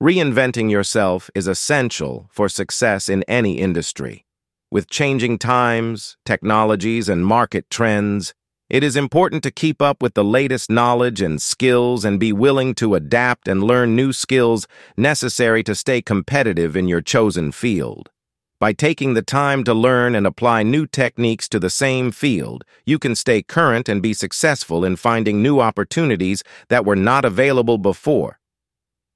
Reinventing 0.03 0.71
yourself 0.71 1.31
is 1.35 1.49
essential 1.49 2.29
for 2.31 2.51
success 2.51 3.09
in 3.09 3.25
any 3.27 3.59
industry. 3.59 4.27
With 4.71 4.91
changing 4.91 5.39
times, 5.39 6.19
technologies, 6.27 7.09
and 7.09 7.25
market 7.25 7.71
trends, 7.71 8.35
it 8.69 8.83
is 8.83 8.97
important 8.97 9.43
to 9.45 9.51
keep 9.51 9.81
up 9.81 10.03
with 10.03 10.15
the 10.15 10.25
latest 10.25 10.71
knowledge 10.71 11.21
and 11.21 11.41
skills 11.41 12.05
and 12.05 12.19
be 12.19 12.33
willing 12.33 12.75
to 12.75 12.97
adapt 12.97 13.47
and 13.47 13.63
learn 13.63 13.95
new 13.95 14.13
skills 14.13 14.67
necessary 14.97 15.63
to 15.63 15.75
stay 15.75 16.03
competitive 16.03 16.77
in 16.77 16.89
your 16.89 17.01
chosen 17.01 17.53
field. 17.53 18.11
By 18.59 18.73
taking 18.73 19.15
the 19.15 19.23
time 19.23 19.65
to 19.65 19.75
learn 19.75 20.15
and 20.15 20.27
apply 20.27 20.63
new 20.63 20.87
techniques 20.87 21.49
to 21.51 21.61
the 21.61 21.71
same 21.71 22.11
field, 22.11 22.65
you 22.85 22.99
can 22.99 23.15
stay 23.15 23.43
current 23.43 23.89
and 23.89 24.03
be 24.03 24.15
successful 24.15 24.85
in 24.85 24.97
finding 24.97 25.43
new 25.43 25.61
opportunities 25.61 26.43
that 26.69 26.87
were 26.87 26.97
not 26.97 27.25
available 27.25 27.79
before. 27.79 28.41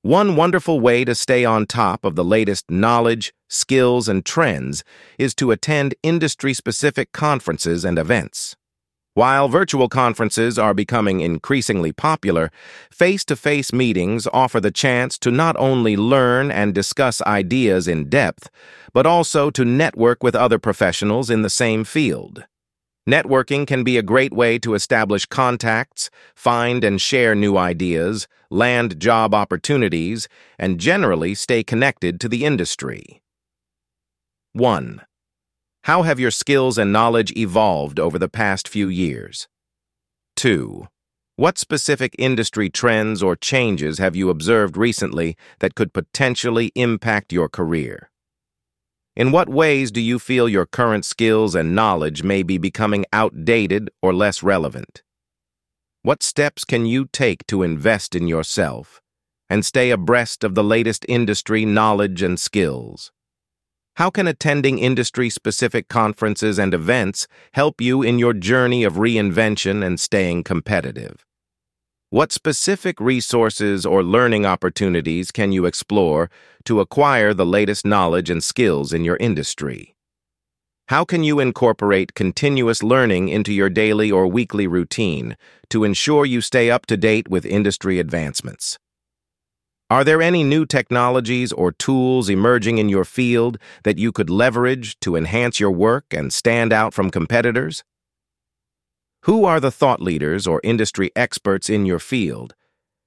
One 0.03 0.37
wonderful 0.37 0.79
way 0.79 1.05
to 1.05 1.15
stay 1.15 1.45
on 1.45 1.67
top 1.67 2.05
of 2.05 2.15
the 2.15 2.25
latest 2.25 2.71
knowledge, 2.71 3.35
skills, 3.49 4.09
and 4.09 4.25
trends 4.25 4.85
is 5.19 5.35
to 5.37 5.51
attend 5.51 5.95
industry-specific 6.03 7.13
conferences 7.13 7.85
and 7.85 7.99
events. 7.99 8.57
While 9.15 9.49
virtual 9.49 9.89
conferences 9.89 10.57
are 10.57 10.73
becoming 10.73 11.21
increasingly 11.21 11.91
popular, 11.91 12.53
face-to-face 12.93 13.73
-face 13.73 13.77
meetings 13.77 14.29
offer 14.33 14.61
the 14.61 14.71
chance 14.71 15.19
to 15.19 15.33
not 15.33 15.57
only 15.59 15.97
learn 15.97 16.51
and 16.53 16.73
discuss 16.73 17.21
ideas 17.23 17.89
in 17.89 18.09
depth, 18.09 18.49
but 18.93 19.07
also 19.07 19.51
to 19.51 19.65
network 19.65 20.23
with 20.23 20.37
other 20.37 20.61
professionals 20.61 21.29
in 21.29 21.43
the 21.43 21.51
same 21.51 21.83
field. 21.85 22.45
Networking 23.09 23.67
can 23.67 23.83
be 23.83 23.99
a 23.99 24.03
great 24.13 24.33
way 24.33 24.59
to 24.61 24.75
establish 24.75 25.27
contacts, 25.27 26.11
find 26.37 26.85
and 26.85 27.01
share 27.01 27.35
new 27.35 27.57
ideas, 27.57 28.29
land 28.49 29.01
job 29.01 29.35
opportunities, 29.35 30.29
and 30.57 30.79
generally 30.79 31.35
stay 31.35 31.65
connected 31.65 32.21
to 32.21 32.29
the 32.29 32.45
industry. 32.45 33.23
1. 34.53 35.01
How 35.85 36.03
have 36.03 36.21
your 36.21 36.31
skills 36.31 36.77
and 36.77 36.93
knowledge 36.93 37.33
evolved 37.37 37.99
over 37.99 38.19
the 38.19 38.29
past 38.29 38.69
few 38.69 38.89
years? 38.89 39.49
2. 40.37 40.87
What 41.37 41.57
specific 41.57 42.15
industry 42.19 42.69
trends 42.69 43.23
or 43.23 43.35
changes 43.35 43.97
have 43.97 44.15
you 44.15 44.29
observed 44.29 44.77
recently 44.77 45.39
that 45.61 45.75
could 45.75 45.95
potentially 45.95 46.71
impact 46.75 47.33
your 47.33 47.49
career? 47.49 48.11
In 49.17 49.33
what 49.33 49.49
ways 49.49 49.91
do 49.91 50.03
you 50.03 50.19
feel 50.19 50.51
your 50.51 50.67
current 50.67 51.07
skills 51.07 51.55
and 51.55 51.75
knowledge 51.75 52.23
may 52.23 52.43
be 52.43 52.59
becoming 52.59 53.07
outdated 53.11 53.91
or 54.03 54.13
less 54.13 54.43
relevant? 54.43 55.03
What 56.03 56.23
steps 56.23 56.65
can 56.65 56.85
you 56.85 57.07
take 57.11 57.47
to 57.47 57.63
invest 57.63 58.15
in 58.15 58.29
yourself 58.29 59.01
and 59.49 59.65
stay 59.65 59.91
abreast 59.91 60.45
of 60.45 60.55
the 60.55 60.65
latest 60.65 61.07
industry 61.09 61.65
knowledge 61.65 62.21
and 62.21 62.39
skills? 62.39 63.13
How 64.01 64.09
can 64.09 64.27
attending 64.27 64.79
industry-specific 64.79 65.89
conferences 65.89 66.59
and 66.59 66.73
events 66.73 67.29
help 67.53 67.83
you 67.83 68.01
in 68.01 68.19
your 68.19 68.33
journey 68.33 68.83
of 68.83 68.95
reinvention 68.95 69.85
and 69.85 70.01
staying 70.01 70.45
competitive? 70.45 71.27
What 72.09 72.33
specific 72.33 72.99
resources 72.99 73.85
or 73.85 74.03
learning 74.03 74.47
opportunities 74.47 75.31
can 75.31 75.53
you 75.53 75.67
explore 75.67 76.31
to 76.65 76.81
acquire 76.81 77.35
the 77.35 77.45
latest 77.45 77.85
knowledge 77.85 78.31
and 78.31 78.43
skills 78.43 78.95
in 78.95 79.05
your 79.05 79.19
industry? 79.19 79.95
How 80.89 81.05
can 81.05 81.23
you 81.23 81.39
incorporate 81.39 82.15
continuous 82.15 82.83
learning 82.83 83.29
into 83.29 83.53
your 83.53 83.69
daily 83.69 84.11
or 84.11 84.27
weekly 84.27 84.67
routine 84.67 85.37
to 85.69 85.85
ensure 85.85 86.25
you 86.25 86.41
stay 86.41 86.71
up 86.71 86.87
to 86.87 86.97
date 86.97 87.29
with 87.29 87.45
industry 87.45 87.99
advancements? 87.99 88.79
Are 89.91 90.05
there 90.05 90.23
any 90.23 90.45
new 90.45 90.67
technologies 90.67 91.51
or 91.51 91.73
tools 91.73 92.29
emerging 92.29 92.79
in 92.79 92.89
your 92.89 93.05
field 93.05 93.59
that 93.83 93.99
you 93.99 94.13
could 94.13 94.31
leverage 94.31 94.97
to 95.01 95.17
enhance 95.17 95.59
your 95.59 95.73
work 95.73 96.05
and 96.13 96.33
stand 96.33 96.73
out 96.73 96.95
from 96.95 97.11
competitors? 97.11 97.83
Who 99.23 99.45
are 99.45 99.59
the 99.59 99.73
thought 99.73 100.01
leaders 100.01 100.47
or 100.47 100.61
industry 100.63 101.11
experts 101.17 101.69
in 101.69 101.87
your 101.87 101.99
field, 101.99 102.55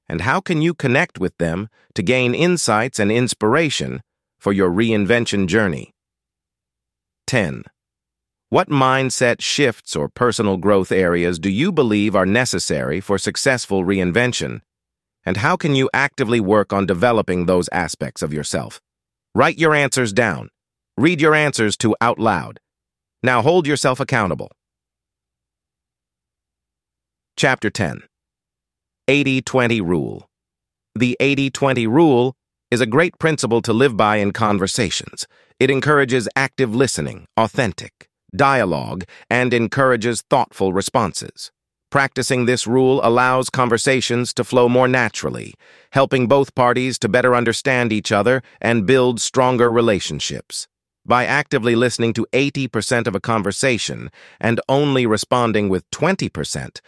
and 0.09 0.21
how 0.21 0.41
can 0.41 0.61
you 0.61 0.73
connect 0.73 1.17
with 1.19 1.37
them 1.37 1.69
to 1.95 2.03
gain 2.03 2.35
insights 2.35 2.99
and 2.99 3.09
inspiration 3.09 4.03
for 4.37 4.51
your 4.51 4.69
reinvention 4.69 5.47
journey? 5.47 5.95
10. 7.27 7.63
What 8.49 8.67
mindset 8.67 9.39
shifts 9.39 9.95
or 9.95 10.09
personal 10.09 10.57
growth 10.57 10.91
areas 10.91 11.39
do 11.39 11.49
you 11.49 11.71
believe 11.71 12.13
are 12.13 12.25
necessary 12.25 12.99
for 12.99 13.17
successful 13.17 13.85
reinvention? 13.85 14.59
And 15.25 15.37
how 15.37 15.55
can 15.55 15.75
you 15.75 15.89
actively 15.93 16.39
work 16.39 16.73
on 16.73 16.85
developing 16.85 17.45
those 17.45 17.69
aspects 17.71 18.21
of 18.21 18.33
yourself? 18.33 18.81
Write 19.33 19.57
your 19.57 19.73
answers 19.73 20.13
down. 20.13 20.49
Read 20.97 21.21
your 21.21 21.33
answers 21.33 21.75
to 21.77 21.95
out 22.01 22.19
loud. 22.19 22.59
Now 23.23 23.41
hold 23.41 23.65
yourself 23.65 23.99
accountable. 23.99 24.51
Chapter 27.35 27.69
10 27.69 28.03
80-20 29.09 29.81
Rule 29.81 30.29
The 30.95 31.17
80-20 31.19 31.87
rule 31.87 32.35
is 32.69 32.81
a 32.81 32.85
great 32.85 33.17
principle 33.17 33.61
to 33.61 33.73
live 33.73 33.97
by 33.97 34.17
in 34.17 34.31
conversations. 34.31 35.27
It 35.59 35.69
encourages 35.69 36.29
active 36.35 36.75
listening, 36.75 37.27
authentic, 37.37 38.09
dialogue, 38.35 39.03
and 39.29 39.53
encourages 39.53 40.23
thoughtful 40.29 40.73
responses. 40.73 41.51
Practicing 41.93 42.45
this 42.45 42.65
rule 42.65 43.01
allows 43.03 43.51
conversations 43.51 44.33
to 44.33 44.43
flow 44.43 44.67
more 44.67 44.87
naturally, 44.87 45.53
helping 45.91 46.25
both 46.25 46.55
parties 46.55 46.97
to 46.97 47.07
better 47.07 47.35
understand 47.35 47.93
each 47.93 48.11
other 48.11 48.41
and 48.59 48.87
build 48.87 49.21
stronger 49.21 49.69
relationships. 49.69 50.67
By 51.05 51.27
actively 51.27 51.75
listening 51.75 52.13
to 52.13 52.25
80% 52.33 53.05
of 53.05 53.13
a 53.13 53.19
conversation 53.19 54.09
and 54.39 54.59
only 54.67 55.05
responding 55.05 55.69
with 55.69 55.87
20%, 55.91 56.79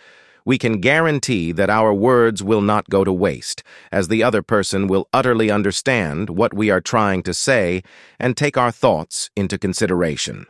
we 0.43 0.57
can 0.57 0.81
guarantee 0.81 1.51
that 1.51 1.69
our 1.69 1.93
words 1.93 2.41
will 2.41 2.61
not 2.61 2.89
go 2.89 3.03
to 3.03 3.13
waste, 3.13 3.61
as 3.91 4.07
the 4.07 4.23
other 4.23 4.41
person 4.41 4.87
will 4.87 5.07
utterly 5.13 5.51
understand 5.51 6.31
what 6.31 6.51
we 6.51 6.71
are 6.71 6.81
trying 6.81 7.21
to 7.21 7.33
say 7.35 7.83
and 8.19 8.35
take 8.35 8.57
our 8.57 8.71
thoughts 8.71 9.29
into 9.35 9.59
consideration. 9.59 10.47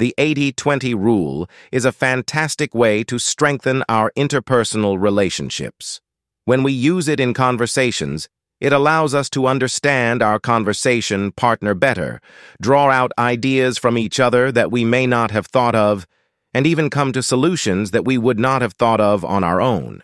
The 0.00 0.14
80-20 0.16 0.94
rule 0.94 1.46
is 1.70 1.84
a 1.84 1.92
fantastic 1.92 2.74
way 2.74 3.04
to 3.04 3.18
strengthen 3.18 3.84
our 3.86 4.10
interpersonal 4.16 4.98
relationships. 4.98 6.00
When 6.46 6.62
we 6.62 6.72
use 6.72 7.06
it 7.06 7.20
in 7.20 7.34
conversations, 7.34 8.26
it 8.60 8.72
allows 8.72 9.14
us 9.14 9.28
to 9.28 9.46
understand 9.46 10.22
our 10.22 10.38
conversation 10.38 11.32
partner 11.32 11.74
better, 11.74 12.22
draw 12.62 12.88
out 12.88 13.12
ideas 13.18 13.76
from 13.76 13.98
each 13.98 14.18
other 14.18 14.50
that 14.50 14.70
we 14.70 14.86
may 14.86 15.06
not 15.06 15.32
have 15.32 15.48
thought 15.48 15.74
of, 15.74 16.06
and 16.54 16.66
even 16.66 16.88
come 16.88 17.12
to 17.12 17.22
solutions 17.22 17.90
that 17.90 18.06
we 18.06 18.16
would 18.16 18.38
not 18.38 18.62
have 18.62 18.72
thought 18.72 19.02
of 19.02 19.22
on 19.22 19.44
our 19.44 19.60
own. 19.60 20.02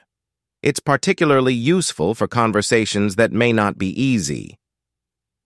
It's 0.63 0.79
particularly 0.79 1.55
useful 1.55 2.15
for 2.15 2.29
conversations 2.29 3.17
that 3.17 3.33
may 3.33 3.51
not 3.51 3.79
be 3.79 3.99
easy. 3.99 4.59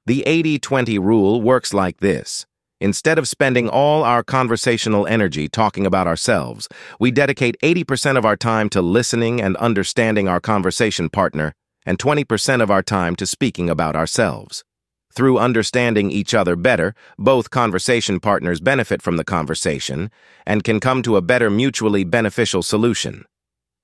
The 0.07 0.25
80-20 0.27 0.99
rule 0.99 1.41
works 1.41 1.73
like 1.73 1.99
this. 1.99 2.47
Instead 2.81 3.19
of 3.19 3.29
spending 3.29 3.69
all 3.69 4.03
our 4.03 4.23
conversational 4.23 5.07
energy 5.07 5.49
talking 5.49 5.85
about 5.85 6.07
ourselves, 6.07 6.67
we 6.99 7.11
dedicate 7.11 7.61
80% 7.63 8.17
of 8.17 8.25
our 8.25 8.37
time 8.37 8.71
to 8.71 8.81
listening 8.81 9.41
and 9.41 9.57
understanding 9.59 10.29
our 10.29 10.41
conversation 10.41 11.11
partner 11.11 11.53
and 11.85 11.99
20% 11.99 12.63
of 12.63 12.71
our 12.71 12.83
time 12.83 13.15
to 13.17 13.27
speaking 13.27 13.69
about 13.69 13.97
ourselves. 13.97 14.65
Through 15.13 15.39
understanding 15.39 16.11
each 16.11 16.33
other 16.33 16.57
better, 16.57 16.95
both 17.19 17.51
conversation 17.51 18.19
partners 18.19 18.61
benefit 18.61 19.03
from 19.03 19.17
the 19.17 19.25
conversation 19.25 20.11
and 20.47 20.65
can 20.65 20.81
come 20.81 21.03
to 21.03 21.17
a 21.17 21.23
better 21.23 21.51
mutually 21.51 22.05
beneficial 22.05 22.63
solution. 22.63 23.27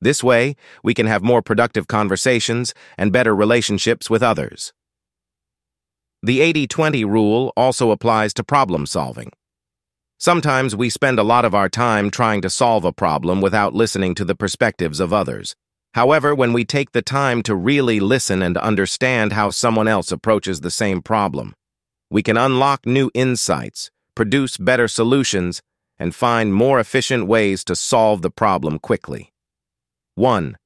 This 0.00 0.22
way, 0.22 0.56
we 0.82 0.94
can 0.94 1.06
have 1.06 1.22
more 1.22 1.42
productive 1.42 1.86
conversations 1.86 2.72
and 2.96 3.12
better 3.12 3.34
relationships 3.34 4.08
with 4.08 4.22
others. 4.22 4.72
The 6.22 6.40
80-20 6.40 7.04
rule 7.04 7.52
also 7.56 7.90
applies 7.90 8.32
to 8.34 8.44
problem 8.44 8.86
solving. 8.86 9.32
Sometimes 10.18 10.74
we 10.74 10.88
spend 10.88 11.18
a 11.18 11.22
lot 11.22 11.44
of 11.44 11.54
our 11.54 11.68
time 11.68 12.10
trying 12.10 12.40
to 12.40 12.50
solve 12.50 12.84
a 12.84 12.92
problem 12.92 13.40
without 13.40 13.74
listening 13.74 14.14
to 14.14 14.24
the 14.24 14.34
perspectives 14.34 14.98
of 14.98 15.12
others. 15.12 15.54
However, 15.92 16.34
when 16.34 16.52
we 16.52 16.64
take 16.64 16.92
the 16.92 17.02
time 17.02 17.42
to 17.42 17.54
really 17.54 18.00
listen 18.00 18.42
and 18.42 18.56
understand 18.56 19.32
how 19.32 19.50
someone 19.50 19.88
else 19.88 20.10
approaches 20.10 20.60
the 20.60 20.70
same 20.70 21.02
problem, 21.02 21.54
we 22.10 22.22
can 22.22 22.36
unlock 22.36 22.86
new 22.86 23.10
insights, 23.14 23.90
produce 24.14 24.56
better 24.56 24.88
solutions, 24.88 25.60
and 25.98 26.14
find 26.14 26.54
more 26.54 26.80
efficient 26.80 27.26
ways 27.26 27.64
to 27.64 27.74
solve 27.74 28.22
the 28.22 28.30
problem 28.30 28.78
quickly. 28.78 29.32
1. 30.14 30.56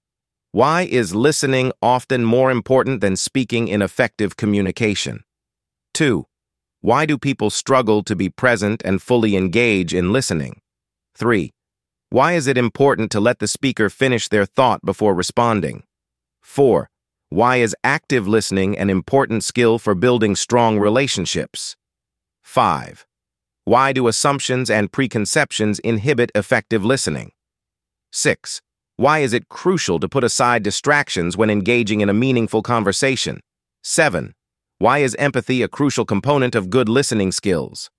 Why 0.52 0.82
is 0.82 1.14
listening 1.14 1.72
often 1.80 2.24
more 2.24 2.50
important 2.50 3.00
than 3.00 3.16
speaking 3.16 3.68
in 3.68 3.82
effective 3.82 4.36
communication? 4.36 5.22
2. 5.94 6.26
Why 6.80 7.04
do 7.06 7.18
people 7.18 7.50
struggle 7.50 8.02
to 8.04 8.16
be 8.16 8.28
present 8.28 8.82
and 8.84 9.02
fully 9.02 9.36
engage 9.36 9.92
in 9.92 10.12
listening? 10.12 10.60
3. 11.14 11.52
Why 12.08 12.32
is 12.32 12.46
it 12.46 12.58
important 12.58 13.12
to 13.12 13.20
let 13.20 13.38
the 13.38 13.46
speaker 13.46 13.90
finish 13.90 14.28
their 14.28 14.46
thought 14.46 14.84
before 14.84 15.14
responding? 15.14 15.84
4. 16.42 16.88
Why 17.28 17.56
is 17.58 17.76
active 17.84 18.26
listening 18.26 18.76
an 18.76 18.90
important 18.90 19.44
skill 19.44 19.78
for 19.78 19.94
building 19.94 20.34
strong 20.34 20.78
relationships? 20.78 21.76
5. 22.42 23.06
Why 23.64 23.92
do 23.92 24.08
assumptions 24.08 24.70
and 24.70 24.90
preconceptions 24.90 25.78
inhibit 25.80 26.32
effective 26.34 26.84
listening? 26.84 27.30
6. 28.10 28.60
Why 28.96 29.20
is 29.20 29.32
it 29.32 29.48
crucial 29.48 30.00
to 30.00 30.08
put 30.08 30.24
aside 30.24 30.62
distractions 30.62 31.36
when 31.36 31.50
engaging 31.50 32.00
in 32.00 32.08
a 32.08 32.14
meaningful 32.14 32.62
conversation? 32.62 33.40
7. 33.84 34.34
Why 34.80 35.00
is 35.00 35.14
empathy 35.16 35.60
a 35.60 35.68
crucial 35.68 36.06
component 36.06 36.54
of 36.54 36.70
good 36.70 36.88
listening 36.88 37.32
skills? 37.32 37.90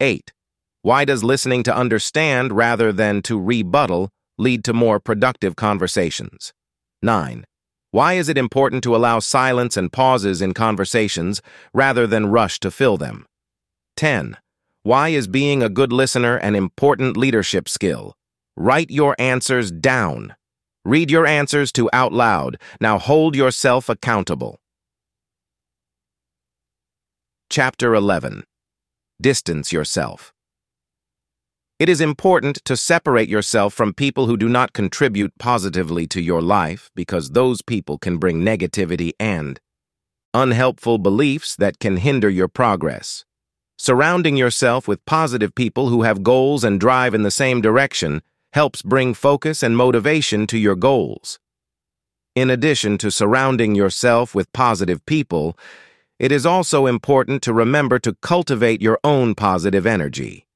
8. 0.00 0.32
Why 0.80 1.04
does 1.04 1.22
listening 1.22 1.62
to 1.64 1.76
understand 1.76 2.56
rather 2.56 2.92
than 2.92 3.20
to 3.24 3.38
rebuttal 3.38 4.08
lead 4.38 4.64
to 4.64 4.72
more 4.72 4.98
productive 4.98 5.54
conversations? 5.54 6.54
9. 7.02 7.44
Why 7.90 8.14
is 8.14 8.30
it 8.30 8.38
important 8.38 8.82
to 8.84 8.96
allow 8.96 9.18
silence 9.18 9.76
and 9.76 9.92
pauses 9.92 10.40
in 10.40 10.54
conversations 10.54 11.42
rather 11.74 12.06
than 12.06 12.30
rush 12.30 12.58
to 12.60 12.70
fill 12.70 12.96
them? 12.96 13.26
10. 13.98 14.38
Why 14.82 15.10
is 15.10 15.26
being 15.26 15.62
a 15.62 15.68
good 15.68 15.92
listener 15.92 16.36
an 16.36 16.54
important 16.54 17.18
leadership 17.18 17.68
skill? 17.68 18.16
Write 18.56 18.88
your 18.88 19.14
answers 19.18 19.70
down. 19.70 20.36
Read 20.86 21.10
your 21.10 21.26
answers 21.26 21.70
to 21.72 21.90
out 21.92 22.14
loud. 22.14 22.58
Now 22.80 22.98
hold 22.98 23.36
yourself 23.36 23.90
accountable. 23.90 24.58
Chapter 27.52 27.96
11 27.96 28.44
Distance 29.20 29.72
Yourself 29.72 30.32
It 31.80 31.88
is 31.88 32.00
important 32.00 32.64
to 32.64 32.76
separate 32.76 33.28
yourself 33.28 33.74
from 33.74 33.92
people 33.92 34.26
who 34.26 34.36
do 34.36 34.48
not 34.48 34.72
contribute 34.72 35.32
positively 35.36 36.06
to 36.06 36.20
your 36.20 36.40
life 36.42 36.92
because 36.94 37.30
those 37.30 37.60
people 37.60 37.98
can 37.98 38.18
bring 38.18 38.42
negativity 38.42 39.14
and 39.18 39.58
unhelpful 40.32 40.98
beliefs 40.98 41.56
that 41.56 41.80
can 41.80 41.96
hinder 41.96 42.30
your 42.30 42.46
progress. 42.46 43.24
Surrounding 43.76 44.36
yourself 44.36 44.86
with 44.86 45.04
positive 45.04 45.52
people 45.52 45.88
who 45.88 46.02
have 46.02 46.22
goals 46.22 46.62
and 46.62 46.78
drive 46.78 47.14
in 47.14 47.24
the 47.24 47.32
same 47.32 47.60
direction 47.60 48.22
helps 48.52 48.80
bring 48.80 49.12
focus 49.12 49.64
and 49.64 49.76
motivation 49.76 50.46
to 50.46 50.56
your 50.56 50.76
goals. 50.76 51.40
In 52.36 52.48
addition 52.48 52.96
to 52.98 53.10
surrounding 53.10 53.74
yourself 53.74 54.36
with 54.36 54.52
positive 54.52 55.04
people, 55.04 55.58
it 56.20 56.30
is 56.30 56.44
also 56.44 56.86
important 56.86 57.42
to 57.42 57.52
remember 57.54 57.98
to 57.98 58.14
cultivate 58.20 58.82
your 58.82 59.00
own 59.02 59.34
positive 59.34 59.86
energy. 59.86 60.46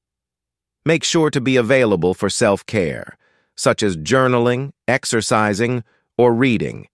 Make 0.85 1.03
sure 1.03 1.31
to 1.31 1.41
be 1.41 1.57
available 1.57 2.13
for 2.13 2.29
self-care, 2.29 3.17
such 3.57 3.81
as 3.81 3.97
journaling, 3.97 4.73
exercising, 4.87 5.83
or 6.19 6.35
reading. 6.35 6.87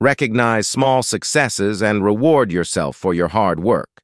Recognize 0.00 0.66
small 0.66 1.04
successes 1.04 1.80
and 1.80 2.02
reward 2.02 2.50
yourself 2.50 2.96
for 2.96 3.14
your 3.14 3.28
hard 3.28 3.60
work. 3.60 4.02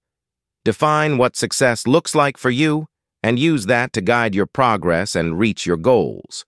Define 0.65 1.19
what 1.19 1.35
success 1.35 1.85
looks 1.85 2.15
like 2.15 2.39
for 2.39 2.51
you 2.51 2.87
and 3.21 3.37
use 3.37 3.67
that 3.67 3.93
to 3.95 4.01
guide 4.01 4.33
your 4.33 4.47
progress 4.47 5.17
and 5.17 5.41
reach 5.41 5.67
your 5.67 5.77
goals. 5.77 6.47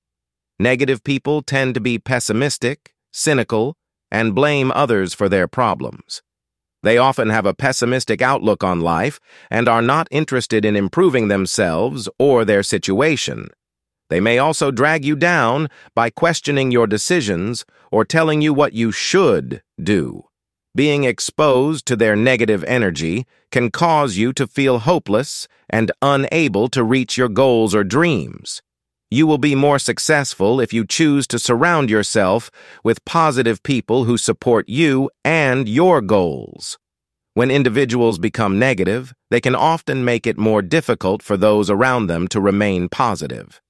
Negative 0.61 1.03
people 1.03 1.43
tend 1.43 1.74
to 1.74 1.80
be 1.80 1.99
pessimistic, 1.99 2.95
cynical, 3.12 3.74
and 4.09 4.37
blame 4.37 4.70
others 4.70 5.14
for 5.14 5.28
their 5.28 5.49
problems. 5.49 6.22
They 6.85 6.99
often 6.99 7.30
have 7.30 7.47
a 7.47 7.55
pessimistic 7.55 8.20
outlook 8.20 8.62
on 8.62 8.80
life 8.82 9.18
and 9.51 9.70
are 9.70 9.80
not 9.80 10.07
interested 10.11 10.66
in 10.66 10.76
improving 10.76 11.28
themselves 11.28 12.11
or 12.18 12.45
their 12.45 12.62
situation. 12.62 13.49
They 14.11 14.20
may 14.20 14.37
also 14.39 14.70
drag 14.70 15.03
you 15.03 15.16
down 15.16 15.70
by 15.95 16.11
questioning 16.11 16.70
your 16.70 16.87
decisions 16.87 17.64
or 17.91 18.05
telling 18.05 18.43
you 18.43 18.53
what 18.53 18.74
you 18.74 18.93
should 18.93 19.62
do. 19.82 20.24
Being 20.74 21.05
exposed 21.05 21.87
to 21.87 21.97
their 21.97 22.16
negative 22.16 22.62
energy 22.64 23.24
can 23.51 23.70
cause 23.70 24.18
you 24.18 24.35
to 24.35 24.47
feel 24.47 24.80
hopeless 24.80 25.49
and 25.70 25.91
unable 26.03 26.68
to 26.68 26.85
reach 26.85 27.16
your 27.16 27.30
goals 27.30 27.74
or 27.74 27.82
dreams. 27.82 28.61
You 29.15 29.29
will 29.29 29.39
be 29.39 29.55
more 29.55 29.79
successful 29.79 30.61
if 30.61 30.73
you 30.73 30.85
choose 30.85 31.29
to 31.29 31.39
surround 31.39 31.89
yourself 31.89 32.51
with 32.83 33.05
positive 33.05 33.62
people 33.62 34.07
who 34.07 34.19
support 34.19 34.69
you 34.69 35.09
and 35.25 35.69
your 35.69 36.01
goals. 36.01 36.79
When 37.35 37.49
individuals 37.49 38.19
become 38.19 38.59
negative, 38.59 39.15
they 39.31 39.41
can 39.41 39.55
often 39.55 40.05
make 40.05 40.27
it 40.27 40.37
more 40.37 40.62
difficult 40.62 41.23
for 41.23 41.37
those 41.37 41.71
around 41.71 42.09
them 42.09 42.27
to 42.27 42.41
remain 42.41 42.89
positive. 42.89 43.61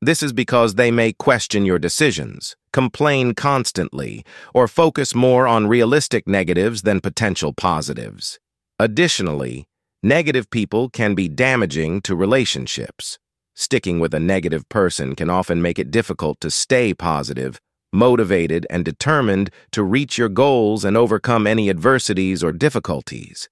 This 0.00 0.22
is 0.22 0.32
because 0.32 0.76
they 0.76 0.90
may 0.90 1.12
question 1.12 1.66
your 1.66 1.78
decisions, 1.78 2.56
complain 2.72 3.34
constantly, 3.34 4.24
or 4.54 4.66
focus 4.66 5.14
more 5.14 5.46
on 5.46 5.66
realistic 5.66 6.26
negatives 6.26 6.80
than 6.80 7.02
potential 7.02 7.52
positives. 7.52 8.40
Additionally, 8.78 9.66
negative 10.02 10.48
people 10.48 10.88
can 10.88 11.14
be 11.14 11.28
damaging 11.28 12.00
to 12.00 12.16
relationships. 12.16 13.18
Sticking 13.56 14.00
with 14.00 14.12
a 14.12 14.20
negative 14.20 14.68
person 14.68 15.14
can 15.14 15.30
often 15.30 15.62
make 15.62 15.78
it 15.78 15.92
difficult 15.92 16.40
to 16.40 16.50
stay 16.50 16.92
positive, 16.92 17.60
motivated, 17.92 18.66
and 18.68 18.84
determined 18.84 19.50
to 19.70 19.84
reach 19.84 20.18
your 20.18 20.28
goals 20.28 20.84
and 20.84 20.96
overcome 20.96 21.46
any 21.46 21.70
adversities 21.70 22.42
or 22.42 22.50
difficulties. 22.50 23.48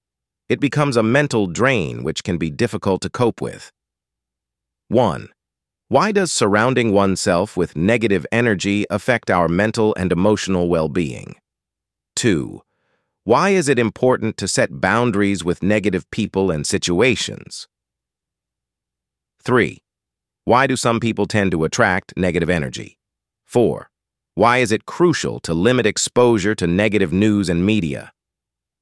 It 0.49 0.59
becomes 0.59 0.97
a 0.97 1.05
mental 1.05 1.47
drain 1.47 2.03
which 2.03 2.25
can 2.25 2.37
be 2.37 2.51
difficult 2.51 3.01
to 3.03 3.11
cope 3.11 3.41
with. 3.41 3.71
1. 4.89 5.29
Why 5.89 6.11
does 6.11 6.33
surrounding 6.33 6.93
oneself 6.93 7.57
with 7.57 7.77
negative 7.77 8.27
energy 8.33 8.85
affect 8.91 9.31
our 9.31 9.49
mental 9.49 9.95
and 9.95 10.11
emotional 10.11 10.69
well-being? 10.69 11.37
2. 12.17 12.61
Why 13.25 13.51
is 13.51 13.69
it 13.69 13.79
important 13.79 14.37
to 14.39 14.49
set 14.49 14.81
boundaries 14.81 15.45
with 15.45 15.63
negative 15.63 16.11
people 16.11 16.51
and 16.51 16.67
situations? 16.67 17.69
3. 19.45 19.81
Why 20.45 20.66
do 20.66 20.74
some 20.74 20.99
people 20.99 21.26
tend 21.26 21.53
to 21.53 21.62
attract 21.62 22.14
negative 22.16 22.51
energy? 22.51 22.99
4. 23.45 23.88
Why 24.34 24.59
is 24.59 24.72
it 24.72 24.86
crucial 24.86 25.38
to 25.40 25.55
limit 25.55 25.86
exposure 25.86 26.57
to 26.57 26.66
negative 26.66 27.12
news 27.12 27.49
and 27.49 27.64
media? 27.64 28.12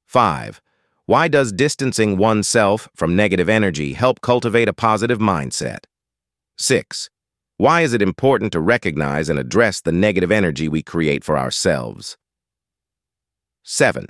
5. 0.07 0.59
Why 1.05 1.27
does 1.27 1.51
distancing 1.51 2.17
oneself 2.17 2.89
from 2.95 3.15
negative 3.15 3.47
energy 3.47 3.93
help 3.93 4.21
cultivate 4.21 4.69
a 4.69 4.73
positive 4.73 5.19
mindset? 5.19 5.85
6. 6.57 7.09
Why 7.57 7.81
is 7.81 7.93
it 7.93 8.01
important 8.01 8.51
to 8.53 8.59
recognize 8.59 9.29
and 9.29 9.37
address 9.37 9.81
the 9.81 9.91
negative 9.91 10.31
energy 10.31 10.67
we 10.67 10.81
create 10.81 11.23
for 11.23 11.37
ourselves? 11.37 12.17
7. 13.61 14.07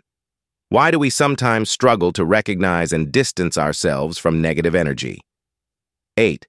Why 0.69 0.89
do 0.89 0.97
we 0.97 1.09
sometimes 1.09 1.69
struggle 1.69 2.13
to 2.13 2.23
recognize 2.23 2.93
and 2.93 3.11
distance 3.11 3.57
ourselves 3.57 4.17
from 4.17 4.41
negative 4.41 4.73
energy? 4.73 5.19
8. 6.15 6.47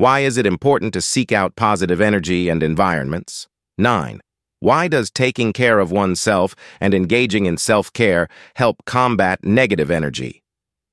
Why 0.00 0.20
is 0.20 0.38
it 0.38 0.46
important 0.46 0.94
to 0.94 1.02
seek 1.02 1.30
out 1.30 1.56
positive 1.56 2.00
energy 2.00 2.48
and 2.48 2.62
environments? 2.62 3.48
9. 3.76 4.22
Why 4.60 4.88
does 4.88 5.10
taking 5.10 5.52
care 5.52 5.78
of 5.78 5.92
oneself 5.92 6.56
and 6.80 6.94
engaging 6.94 7.44
in 7.44 7.58
self-care 7.58 8.26
help 8.56 8.82
combat 8.86 9.44
negative 9.44 9.90
energy? 9.90 10.42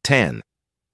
10. 0.03 0.41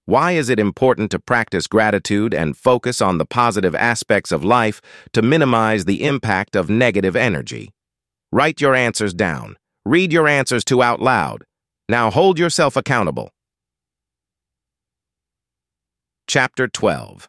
Why 0.06 0.34
is 0.34 0.50
it 0.50 0.60
important 0.60 1.10
to 1.10 1.18
practice 1.18 1.66
gratitude 1.66 2.36
and 2.36 2.56
focus 2.56 3.02
on 3.02 3.18
the 3.18 3.26
positive 3.26 3.74
aspects 3.74 4.32
of 4.32 4.46
life 4.46 4.80
to 5.14 5.24
minimize 5.24 5.86
the 5.86 6.04
impact 6.04 6.56
of 6.56 6.70
negative 6.70 7.16
energy? 7.16 7.72
Write 8.32 8.62
your 8.62 8.76
answers 8.76 9.16
down. 9.16 9.58
Read 9.86 10.14
your 10.14 10.28
answers 10.28 10.64
to 10.66 10.84
out 10.84 11.02
loud. 11.02 11.46
Now 11.90 12.12
hold 12.12 12.38
yourself 12.38 12.76
accountable. 12.76 13.32
Chapter 16.28 16.68
12 16.68 17.28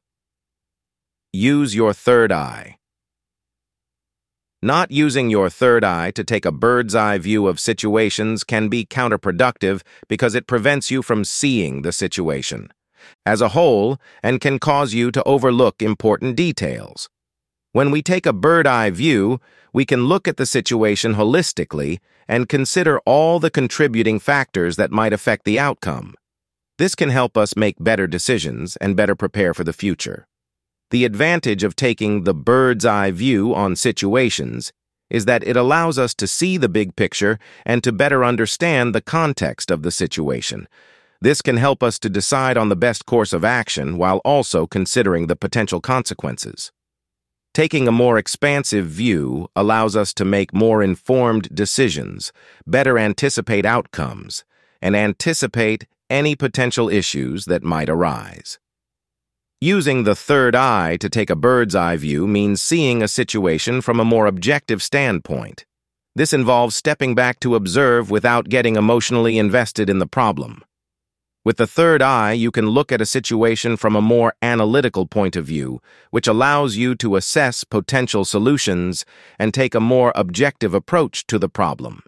Use 1.35 1.74
your 1.74 1.93
third 1.93 2.30
eye. 2.30 2.76
Not 4.62 4.93
using 4.93 5.30
your 5.30 5.51
third 5.51 5.82
eye 5.82 6.12
to 6.12 6.22
take 6.22 6.45
a 6.45 6.53
bird's 6.53 6.95
eye 6.95 7.18
view 7.18 7.49
of 7.49 7.59
situations 7.59 8.45
can 8.45 8.68
be 8.68 8.87
counterproductive 8.87 9.82
because 10.07 10.37
it 10.37 10.47
prevents 10.47 10.93
you 10.93 11.03
from 11.03 11.24
seeing 11.24 11.82
the 11.82 11.91
situation 11.91 12.72
as 13.26 13.41
a 13.41 13.49
whole 13.49 13.99
and 14.22 14.41
can 14.41 14.61
cause 14.61 14.95
you 14.95 15.11
to 15.11 15.24
overlook 15.24 15.82
important 15.82 16.37
details. 16.37 17.09
When 17.72 17.91
we 17.91 18.01
take 18.01 18.26
a 18.26 18.32
bird 18.32 18.68
eye 18.68 18.91
view, 18.91 19.41
we 19.72 19.85
can 19.85 20.05
look 20.05 20.28
at 20.28 20.37
the 20.37 20.47
situation 20.47 21.14
holistically 21.14 21.99
and 22.28 22.49
consider 22.49 23.01
all 23.01 23.41
the 23.41 23.51
contributing 23.51 24.20
factors 24.20 24.76
that 24.76 24.93
might 24.93 25.12
affect 25.12 25.45
the 25.45 25.59
outcome. 25.59 26.14
This 26.78 26.95
can 26.95 27.09
help 27.09 27.37
us 27.37 27.57
make 27.57 27.74
better 27.80 28.07
decisions 28.07 28.76
and 28.76 28.95
better 28.95 29.16
prepare 29.16 29.53
for 29.53 29.64
the 29.64 29.72
future. 29.72 30.28
The 30.91 31.05
advantage 31.05 31.64
of 31.64 31.76
taking 31.76 32.24
the 32.24 32.35
bird's 32.35 32.85
eye 32.85 33.11
view 33.11 33.55
on 33.55 33.76
situations 33.76 34.72
is 35.11 35.24
that 35.26 35.47
it 35.47 35.57
allows 35.57 35.99
us 35.99 36.14
to 36.14 36.26
see 36.26 36.57
the 36.57 36.68
big 36.68 36.97
picture 36.97 37.39
and 37.64 37.82
to 37.85 37.93
better 37.93 38.24
understand 38.24 38.95
the 38.95 39.01
context 39.01 39.70
of 39.70 39.82
the 39.82 39.91
situation. 39.91 40.66
This 41.20 41.41
can 41.41 41.57
help 41.57 41.82
us 41.82 41.99
to 42.01 42.11
decide 42.11 42.57
on 42.57 42.68
the 42.68 42.76
best 42.76 43.07
course 43.07 43.32
of 43.32 43.45
action 43.45 43.97
while 43.97 44.18
also 44.24 44.66
considering 44.66 45.26
the 45.26 45.37
potential 45.37 45.80
consequences. 45.80 46.72
Taking 47.55 47.87
a 47.87 47.93
more 47.93 48.18
expansive 48.18 48.87
view 48.87 49.49
allows 49.55 49.95
us 49.95 50.12
to 50.14 50.24
make 50.24 50.53
more 50.53 50.82
informed 50.82 51.55
decisions, 51.55 52.32
better 52.66 52.99
anticipate 52.99 53.64
outcomes, 53.64 54.45
and 54.82 54.97
anticipate 54.97 55.87
any 56.11 56.35
potential 56.35 56.89
issues 56.89 57.45
that 57.45 57.62
might 57.62 57.89
arise. 57.89 58.59
Using 59.61 60.05
the 60.05 60.15
third 60.15 60.55
eye 60.55 60.97
to 60.99 61.09
take 61.09 61.31
a 61.31 61.37
bird's 61.37 61.75
eye 61.75 61.97
view 61.97 62.27
means 62.27 62.61
seeing 62.61 63.03
a 63.03 63.09
situation 63.09 63.81
from 63.81 63.99
a 63.99 64.05
more 64.05 64.27
objective 64.27 64.83
standpoint. 64.83 65.65
This 66.15 66.33
involves 66.33 66.77
stepping 66.77 67.15
back 67.15 67.41
to 67.41 67.55
observe 67.55 68.11
without 68.11 68.49
getting 68.49 68.77
emotionally 68.77 69.39
invested 69.39 69.89
in 69.89 69.99
the 69.99 70.07
problem. 70.07 70.63
With 71.45 71.57
the 71.59 71.67
third 71.67 72.01
eye, 72.01 72.33
you 72.33 72.51
can 72.51 72.69
look 72.69 72.91
at 72.91 73.01
a 73.01 73.07
situation 73.07 73.77
from 73.77 73.95
a 73.95 74.01
more 74.01 74.35
analytical 74.41 75.07
point 75.07 75.37
of 75.37 75.45
view, 75.45 75.81
which 76.11 76.27
allows 76.27 76.77
you 76.77 76.95
to 76.97 77.17
assess 77.17 77.65
potential 77.65 78.25
solutions 78.25 79.05
and 79.39 79.53
take 79.53 79.75
a 79.75 79.81
more 79.81 80.13
objective 80.15 80.73
approach 80.73 81.27
to 81.27 81.39
the 81.39 81.49
problem. 81.49 82.03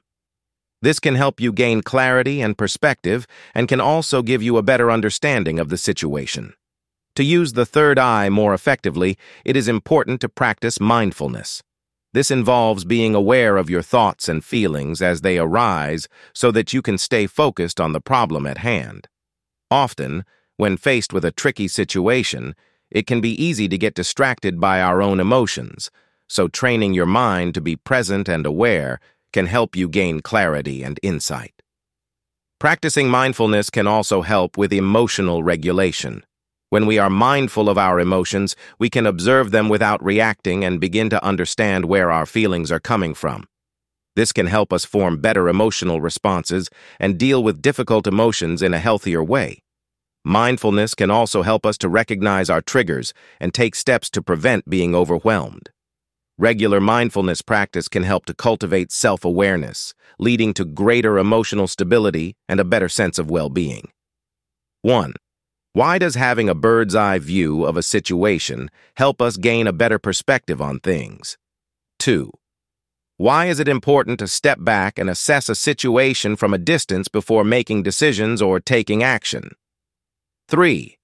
This 0.80 0.98
can 0.98 1.16
help 1.16 1.40
you 1.40 1.52
gain 1.52 1.82
clarity 1.82 2.40
and 2.40 2.56
perspective 2.56 3.26
and 3.54 3.68
can 3.68 3.80
also 3.80 4.22
give 4.22 4.42
you 4.42 4.56
a 4.56 4.62
better 4.62 4.90
understanding 4.90 5.58
of 5.58 5.68
the 5.68 5.78
situation. 5.78 6.54
To 7.16 7.24
use 7.24 7.54
the 7.54 7.64
third 7.64 7.98
eye 7.98 8.28
more 8.28 8.52
effectively, 8.52 9.16
it 9.42 9.56
is 9.56 9.68
important 9.68 10.20
to 10.20 10.28
practice 10.28 10.78
mindfulness. 10.78 11.62
This 12.12 12.30
involves 12.30 12.84
being 12.84 13.14
aware 13.14 13.56
of 13.56 13.70
your 13.70 13.80
thoughts 13.80 14.28
and 14.28 14.44
feelings 14.44 15.00
as 15.00 15.22
they 15.22 15.38
arise 15.38 16.08
so 16.34 16.50
that 16.50 16.74
you 16.74 16.82
can 16.82 16.98
stay 16.98 17.26
focused 17.26 17.80
on 17.80 17.92
the 17.92 18.02
problem 18.02 18.46
at 18.46 18.58
hand. 18.58 19.08
Often, 19.70 20.24
when 20.58 20.76
faced 20.76 21.14
with 21.14 21.24
a 21.24 21.32
tricky 21.32 21.68
situation, 21.68 22.54
it 22.90 23.06
can 23.06 23.22
be 23.22 23.42
easy 23.42 23.66
to 23.68 23.78
get 23.78 23.94
distracted 23.94 24.60
by 24.60 24.82
our 24.82 25.00
own 25.00 25.18
emotions, 25.18 25.90
so 26.28 26.48
training 26.48 26.92
your 26.92 27.06
mind 27.06 27.54
to 27.54 27.62
be 27.62 27.76
present 27.76 28.28
and 28.28 28.44
aware 28.44 29.00
can 29.32 29.46
help 29.46 29.74
you 29.74 29.88
gain 29.88 30.20
clarity 30.20 30.82
and 30.82 31.00
insight. 31.02 31.62
Practicing 32.58 33.08
mindfulness 33.08 33.70
can 33.70 33.86
also 33.86 34.20
help 34.20 34.58
with 34.58 34.72
emotional 34.72 35.42
regulation. 35.42 36.24
When 36.76 36.84
we 36.84 36.98
are 36.98 37.08
mindful 37.08 37.70
of 37.70 37.78
our 37.78 37.98
emotions, 37.98 38.54
we 38.78 38.90
can 38.90 39.06
observe 39.06 39.50
them 39.50 39.70
without 39.70 40.04
reacting 40.04 40.62
and 40.62 40.78
begin 40.78 41.08
to 41.08 41.24
understand 41.24 41.86
where 41.86 42.12
our 42.12 42.26
feelings 42.26 42.70
are 42.70 42.78
coming 42.78 43.14
from. 43.14 43.48
This 44.14 44.30
can 44.30 44.44
help 44.44 44.74
us 44.74 44.84
form 44.84 45.22
better 45.22 45.48
emotional 45.48 46.02
responses 46.02 46.68
and 47.00 47.16
deal 47.16 47.42
with 47.42 47.62
difficult 47.62 48.06
emotions 48.06 48.60
in 48.60 48.74
a 48.74 48.78
healthier 48.78 49.24
way. 49.24 49.62
Mindfulness 50.22 50.94
can 50.94 51.10
also 51.10 51.40
help 51.40 51.64
us 51.64 51.78
to 51.78 51.88
recognize 51.88 52.50
our 52.50 52.60
triggers 52.60 53.14
and 53.40 53.54
take 53.54 53.74
steps 53.74 54.10
to 54.10 54.20
prevent 54.20 54.68
being 54.68 54.94
overwhelmed. 54.94 55.70
Regular 56.36 56.78
mindfulness 56.78 57.40
practice 57.40 57.88
can 57.88 58.02
help 58.02 58.26
to 58.26 58.34
cultivate 58.34 58.92
self-awareness, 58.92 59.94
leading 60.18 60.52
to 60.52 60.66
greater 60.66 61.16
emotional 61.16 61.68
stability 61.68 62.36
and 62.50 62.60
a 62.60 62.64
better 62.66 62.90
sense 62.90 63.18
of 63.18 63.30
well-being. 63.30 63.88
1. 64.82 65.14
Why 65.76 65.98
does 65.98 66.14
having 66.14 66.48
a 66.48 66.54
bird's 66.54 66.94
eye 66.94 67.18
view 67.18 67.66
of 67.66 67.76
a 67.76 67.82
situation 67.82 68.70
help 68.96 69.20
us 69.20 69.36
gain 69.36 69.66
a 69.66 69.74
better 69.74 69.98
perspective 69.98 70.62
on 70.62 70.80
things? 70.80 71.36
2. 71.98 72.30
Why 73.18 73.44
is 73.48 73.60
it 73.60 73.68
important 73.68 74.18
to 74.20 74.26
step 74.26 74.56
back 74.58 74.98
and 74.98 75.10
assess 75.10 75.50
a 75.50 75.54
situation 75.54 76.34
from 76.34 76.54
a 76.54 76.64
distance 76.74 77.08
before 77.08 77.44
making 77.44 77.82
decisions 77.82 78.40
or 78.40 78.58
taking 78.58 79.02
action? 79.02 79.50
3. 80.48 80.96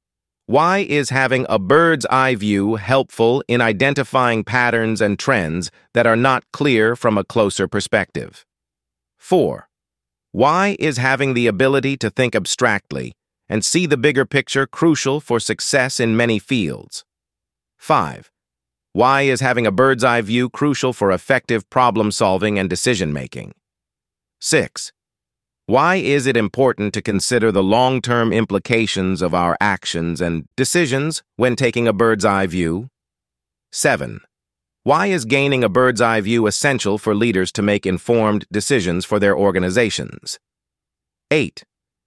Why 0.46 0.78
is 0.78 1.10
having 1.10 1.44
a 1.50 1.58
bird's 1.58 2.06
eye 2.06 2.34
view 2.34 2.76
helpful 2.76 3.44
in 3.46 3.60
identifying 3.60 4.42
patterns 4.42 5.02
and 5.02 5.18
trends 5.18 5.70
that 5.92 6.06
are 6.06 6.16
not 6.16 6.44
clear 6.50 6.96
from 6.96 7.18
a 7.18 7.24
closer 7.24 7.68
perspective? 7.68 8.46
4. 9.18 9.68
Why 10.30 10.76
is 10.78 10.96
having 10.96 11.34
the 11.34 11.46
ability 11.46 11.98
to 11.98 12.08
think 12.08 12.34
abstractly 12.34 13.12
and 13.53 13.62
see 13.62 13.84
the 13.84 13.98
bigger 13.98 14.24
picture 14.24 14.66
crucial 14.66 15.20
for 15.20 15.38
success 15.38 16.00
in 16.00 16.16
many 16.16 16.38
fields. 16.38 17.05
5. 17.76 18.30
Why 18.94 19.22
is 19.22 19.42
having 19.42 19.66
a 19.66 19.70
bird's 19.70 20.03
eye 20.03 20.22
view 20.22 20.48
crucial 20.48 20.94
for 20.94 21.12
effective 21.12 21.68
problem 21.68 22.11
solving 22.12 22.59
and 22.59 22.70
decision 22.70 23.12
making? 23.12 23.53
6. 24.40 24.90
Why 25.66 25.96
is 25.96 26.26
it 26.26 26.34
important 26.34 26.94
to 26.94 27.03
consider 27.03 27.53
the 27.53 27.62
long-term 27.62 28.32
implications 28.32 29.20
of 29.20 29.34
our 29.34 29.55
actions 29.61 30.22
and 30.22 30.48
decisions 30.57 31.22
when 31.36 31.55
taking 31.55 31.86
a 31.86 31.92
bird's 31.92 32.24
eye 32.24 32.46
view? 32.46 32.88
7. 33.70 34.22
Why 34.82 35.09
is 35.09 35.26
gaining 35.26 35.62
a 35.62 35.68
bird's 35.68 36.00
eye 36.00 36.22
view 36.22 36.46
essential 36.46 36.96
for 36.96 37.14
leaders 37.14 37.53
to 37.53 37.61
make 37.61 37.84
informed 37.84 38.46
decisions 38.50 39.05
for 39.05 39.18
their 39.18 39.36
organizations? 39.36 40.38
8. 41.30 41.64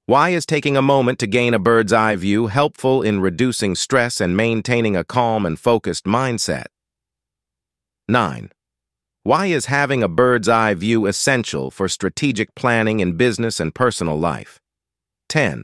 Why 0.08 0.30
is 0.30 0.45
taking 0.45 0.78
a 0.78 0.84
moment 0.84 1.18
to 1.20 1.26
gain 1.26 1.56
a 1.56 1.60
bird's 1.60 1.91
eye 1.91 2.16
view 2.16 2.45
helpful 2.45 3.01
in 3.01 3.22
reducing 3.22 3.74
stress 3.74 4.22
and 4.22 4.38
maintaining 4.38 4.95
a 4.95 5.03
calm 5.03 5.47
and 5.47 5.60
focused 5.60 6.06
mindset? 6.06 6.66
9. 8.08 8.51
Why 9.24 9.47
is 9.47 9.66
having 9.66 10.03
a 10.03 10.08
bird's 10.08 10.47
eye 10.47 10.76
view 10.76 11.08
essential 11.08 11.72
for 11.72 11.89
strategic 11.89 12.53
planning 12.53 12.99
in 12.99 13.18
business 13.18 13.60
and 13.60 13.74
personal 13.74 14.16
life? 14.16 14.62
10. 15.30 15.64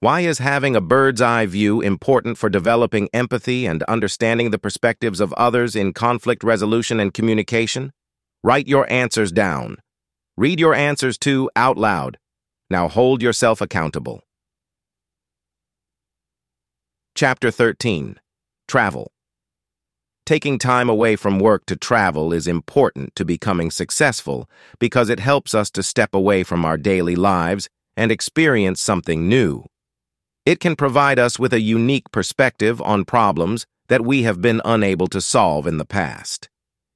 Why 0.00 0.22
is 0.22 0.38
having 0.38 0.74
a 0.74 0.80
bird's 0.80 1.20
eye 1.20 1.46
view 1.46 1.80
important 1.80 2.36
for 2.36 2.48
developing 2.48 3.08
empathy 3.12 3.64
and 3.64 3.84
understanding 3.84 4.50
the 4.50 4.58
perspectives 4.58 5.20
of 5.20 5.32
others 5.34 5.76
in 5.76 5.92
conflict 5.92 6.42
resolution 6.42 6.98
and 6.98 7.14
communication? 7.14 7.92
Write 8.42 8.66
your 8.66 8.90
answers 8.92 9.30
down. 9.30 9.76
Read 10.36 10.58
your 10.58 10.74
answers 10.74 11.16
to 11.18 11.48
out 11.54 11.78
loud. 11.78 12.18
Now 12.70 12.88
hold 12.88 13.22
yourself 13.22 13.60
accountable. 13.62 14.24
Chapter 17.14 17.50
13 17.50 18.20
Travel 18.66 19.10
Taking 20.26 20.58
time 20.58 20.90
away 20.90 21.16
from 21.16 21.40
work 21.40 21.64
to 21.64 21.76
travel 21.76 22.34
is 22.34 22.46
important 22.46 23.14
to 23.16 23.24
becoming 23.24 23.70
successful 23.70 24.50
because 24.78 25.08
it 25.08 25.18
helps 25.18 25.54
us 25.54 25.70
to 25.70 25.82
step 25.82 26.14
away 26.14 26.42
from 26.42 26.66
our 26.66 26.76
daily 26.76 27.16
lives 27.16 27.70
and 27.96 28.12
experience 28.12 28.82
something 28.82 29.26
new. 29.26 29.64
It 30.44 30.60
can 30.60 30.76
provide 30.76 31.18
us 31.18 31.38
with 31.38 31.54
a 31.54 31.62
unique 31.62 32.10
perspective 32.12 32.82
on 32.82 33.06
problems 33.06 33.64
that 33.88 34.04
we 34.04 34.24
have 34.24 34.42
been 34.42 34.60
unable 34.66 35.06
to 35.08 35.22
solve 35.22 35.66
in 35.66 35.78
the 35.78 35.86
past. 35.86 36.50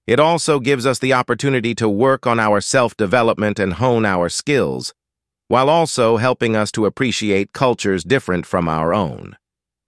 It 0.06 0.20
also 0.20 0.60
gives 0.60 0.84
us 0.84 0.98
the 0.98 1.14
opportunity 1.14 1.74
to 1.76 1.88
work 1.88 2.26
on 2.26 2.38
our 2.38 2.60
self-development 2.60 3.58
and 3.58 3.72
hone 3.74 4.04
our 4.04 4.28
skills, 4.28 4.92
while 5.52 5.68
also 5.68 6.16
helping 6.16 6.56
us 6.56 6.72
to 6.72 6.86
appreciate 6.86 7.52
cultures 7.52 8.04
different 8.04 8.46
from 8.46 8.70
our 8.70 8.94
own. 8.94 9.36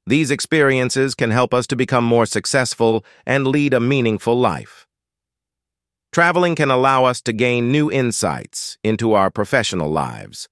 These 0.06 0.30
experiences 0.30 1.14
can 1.14 1.30
help 1.30 1.54
us 1.54 1.66
to 1.68 1.74
become 1.74 2.04
more 2.04 2.26
successful 2.26 3.02
and 3.24 3.46
lead 3.46 3.72
a 3.72 3.80
meaningful 3.80 4.38
life. 4.38 4.86
Traveling 6.12 6.54
can 6.54 6.70
allow 6.70 7.06
us 7.06 7.22
to 7.22 7.32
gain 7.32 7.72
new 7.72 7.90
insights 7.90 8.76
into 8.84 9.14
our 9.14 9.30
professional 9.30 9.90
lives. 9.90 10.50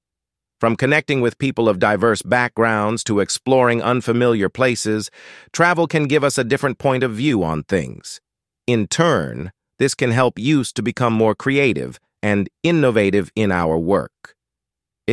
From 0.58 0.76
connecting 0.76 1.20
with 1.20 1.36
people 1.36 1.68
of 1.68 1.78
diverse 1.78 2.22
backgrounds 2.22 3.04
to 3.04 3.20
exploring 3.20 3.82
unfamiliar 3.82 4.48
places, 4.48 5.10
travel 5.52 5.86
can 5.86 6.04
give 6.04 6.24
us 6.24 6.38
a 6.38 6.44
different 6.52 6.78
point 6.78 7.02
of 7.02 7.12
view 7.12 7.44
on 7.44 7.64
things. 7.64 8.22
In 8.66 8.86
turn, 8.86 9.52
this 9.78 9.94
can 9.94 10.12
help 10.12 10.38
use 10.38 10.72
to 10.72 10.82
become 10.82 11.12
more 11.12 11.34
creative 11.34 12.00
and 12.22 12.48
innovative 12.62 13.30
in 13.36 13.52
our 13.52 13.76
work. 13.76 14.31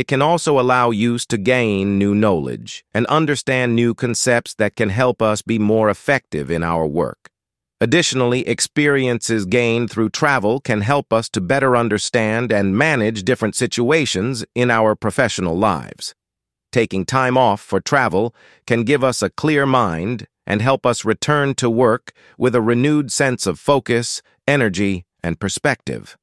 It 0.00 0.08
can 0.08 0.22
also 0.22 0.58
allow 0.58 0.92
use 0.92 1.26
to 1.26 1.36
gain 1.36 1.98
new 1.98 2.14
knowledge 2.14 2.86
and 2.94 3.04
understand 3.08 3.76
new 3.76 3.92
concepts 3.92 4.54
that 4.54 4.74
can 4.74 4.88
help 4.88 5.20
us 5.20 5.42
be 5.42 5.58
more 5.58 5.90
effective 5.90 6.50
in 6.50 6.62
our 6.62 6.86
work. 6.86 7.28
Additionally, 7.82 8.48
experiences 8.48 9.44
gained 9.44 9.90
through 9.90 10.08
travel 10.08 10.58
can 10.58 10.80
help 10.80 11.12
us 11.12 11.28
to 11.28 11.42
better 11.42 11.76
understand 11.76 12.50
and 12.50 12.78
manage 12.78 13.24
different 13.24 13.54
situations 13.54 14.42
in 14.54 14.70
our 14.70 14.94
professional 14.94 15.58
lives. 15.58 16.14
Taking 16.72 17.04
time 17.04 17.36
off 17.36 17.60
for 17.60 17.78
travel 17.78 18.34
can 18.66 18.84
give 18.84 19.04
us 19.04 19.20
a 19.20 19.28
clear 19.28 19.66
mind 19.66 20.26
and 20.46 20.62
help 20.62 20.86
us 20.86 21.04
return 21.04 21.54
to 21.56 21.68
work 21.68 22.12
with 22.38 22.54
a 22.54 22.62
renewed 22.62 23.12
sense 23.12 23.46
of 23.46 23.58
focus, 23.58 24.22
energy, 24.48 25.04
and 25.22 25.38
perspective. 25.38 26.16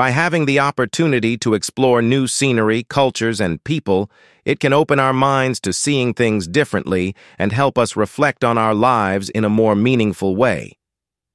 By 0.00 0.12
having 0.12 0.46
the 0.46 0.60
opportunity 0.60 1.36
to 1.36 1.52
explore 1.52 2.00
new 2.00 2.26
scenery, 2.26 2.84
cultures, 2.84 3.38
and 3.38 3.62
people, 3.64 4.10
it 4.46 4.58
can 4.58 4.72
open 4.72 4.98
our 4.98 5.12
minds 5.12 5.60
to 5.60 5.74
seeing 5.74 6.14
things 6.14 6.48
differently 6.48 7.14
and 7.38 7.52
help 7.52 7.76
us 7.76 7.96
reflect 7.96 8.42
on 8.42 8.56
our 8.56 8.74
lives 8.74 9.28
in 9.28 9.44
a 9.44 9.50
more 9.50 9.74
meaningful 9.74 10.36
way. 10.36 10.78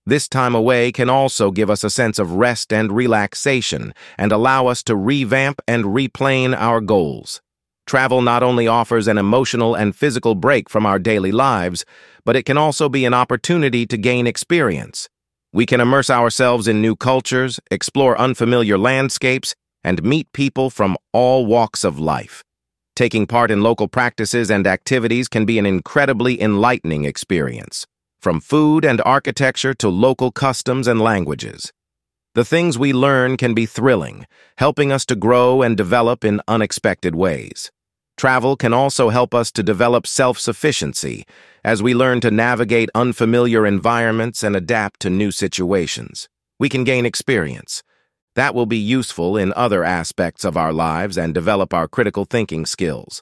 This 0.07 0.27
time 0.27 0.55
away 0.55 0.91
can 0.91 1.11
also 1.11 1.51
give 1.51 1.69
us 1.69 1.83
a 1.83 1.91
sense 1.91 2.17
of 2.17 2.31
rest 2.31 2.73
and 2.73 2.91
relaxation 2.91 3.93
and 4.17 4.31
allow 4.31 4.65
us 4.65 4.81
to 4.85 4.95
revamp 4.95 5.61
and 5.67 5.93
replane 5.93 6.55
our 6.55 6.81
goals. 6.81 7.43
Travel 7.85 8.23
not 8.23 8.41
only 8.41 8.67
offers 8.67 9.07
an 9.07 9.19
emotional 9.19 9.75
and 9.75 9.95
physical 9.95 10.33
break 10.33 10.71
from 10.71 10.87
our 10.87 10.97
daily 10.97 11.31
lives, 11.31 11.85
but 12.23 12.35
it 12.35 12.47
can 12.47 12.57
also 12.57 12.89
be 12.89 13.05
an 13.05 13.13
opportunity 13.13 13.85
to 13.85 13.95
gain 13.95 14.25
experience. 14.25 15.07
We 15.55 15.65
can 15.65 15.79
immerse 15.79 16.09
ourselves 16.09 16.67
in 16.67 16.81
new 16.81 16.97
cultures, 16.97 17.61
explore 17.71 18.19
unfamiliar 18.19 18.77
landscapes, 18.77 19.55
and 19.85 20.03
meet 20.03 20.33
people 20.33 20.69
from 20.69 20.97
all 21.13 21.45
walks 21.45 21.85
of 21.85 21.97
life. 21.97 22.43
Taking 22.93 23.25
part 23.25 23.49
in 23.51 23.63
local 23.63 23.87
practices 23.87 24.51
and 24.51 24.67
activities 24.67 25.29
can 25.29 25.45
be 25.45 25.57
an 25.57 25.65
incredibly 25.65 26.41
enlightening 26.41 27.05
experience 27.05 27.87
from 28.19 28.41
food 28.41 28.83
and 28.83 29.01
architecture 29.05 29.73
to 29.75 29.87
local 29.87 30.29
customs 30.29 30.89
and 30.89 30.99
languages. 30.99 31.71
The 32.33 32.43
things 32.43 32.77
we 32.77 32.91
learn 32.91 33.37
can 33.37 33.53
be 33.53 33.65
thrilling, 33.65 34.25
helping 34.57 34.91
us 34.91 35.05
to 35.05 35.15
grow 35.15 35.61
and 35.61 35.77
develop 35.77 36.25
in 36.25 36.41
unexpected 36.49 37.15
ways. 37.15 37.71
Travel 38.17 38.55
can 38.55 38.73
also 38.73 39.09
help 39.09 39.35
us 39.35 39.51
to 39.51 39.63
develop 39.63 40.07
self-sufficiency 40.07 41.25
as 41.63 41.83
we 41.83 41.93
learn 41.93 42.21
to 42.21 42.31
navigate 42.31 42.89
unfamiliar 42.95 43.65
environments 43.65 44.43
and 44.43 44.55
adapt 44.55 45.01
to 45.01 45.09
new 45.09 45.31
situations. 45.31 46.29
We 46.57 46.69
can 46.69 46.85
gain 46.85 47.05
experience. 47.05 47.83
That 48.35 48.55
will 48.55 48.65
be 48.65 48.77
useful 48.77 49.35
in 49.35 49.51
other 49.53 49.83
aspects 49.83 50.45
of 50.45 50.55
our 50.55 50.71
lives 50.71 51.17
and 51.17 51.33
develop 51.33 51.73
our 51.73 51.87
critical 51.87 52.25
thinking 52.25 52.65
skills. 52.65 53.21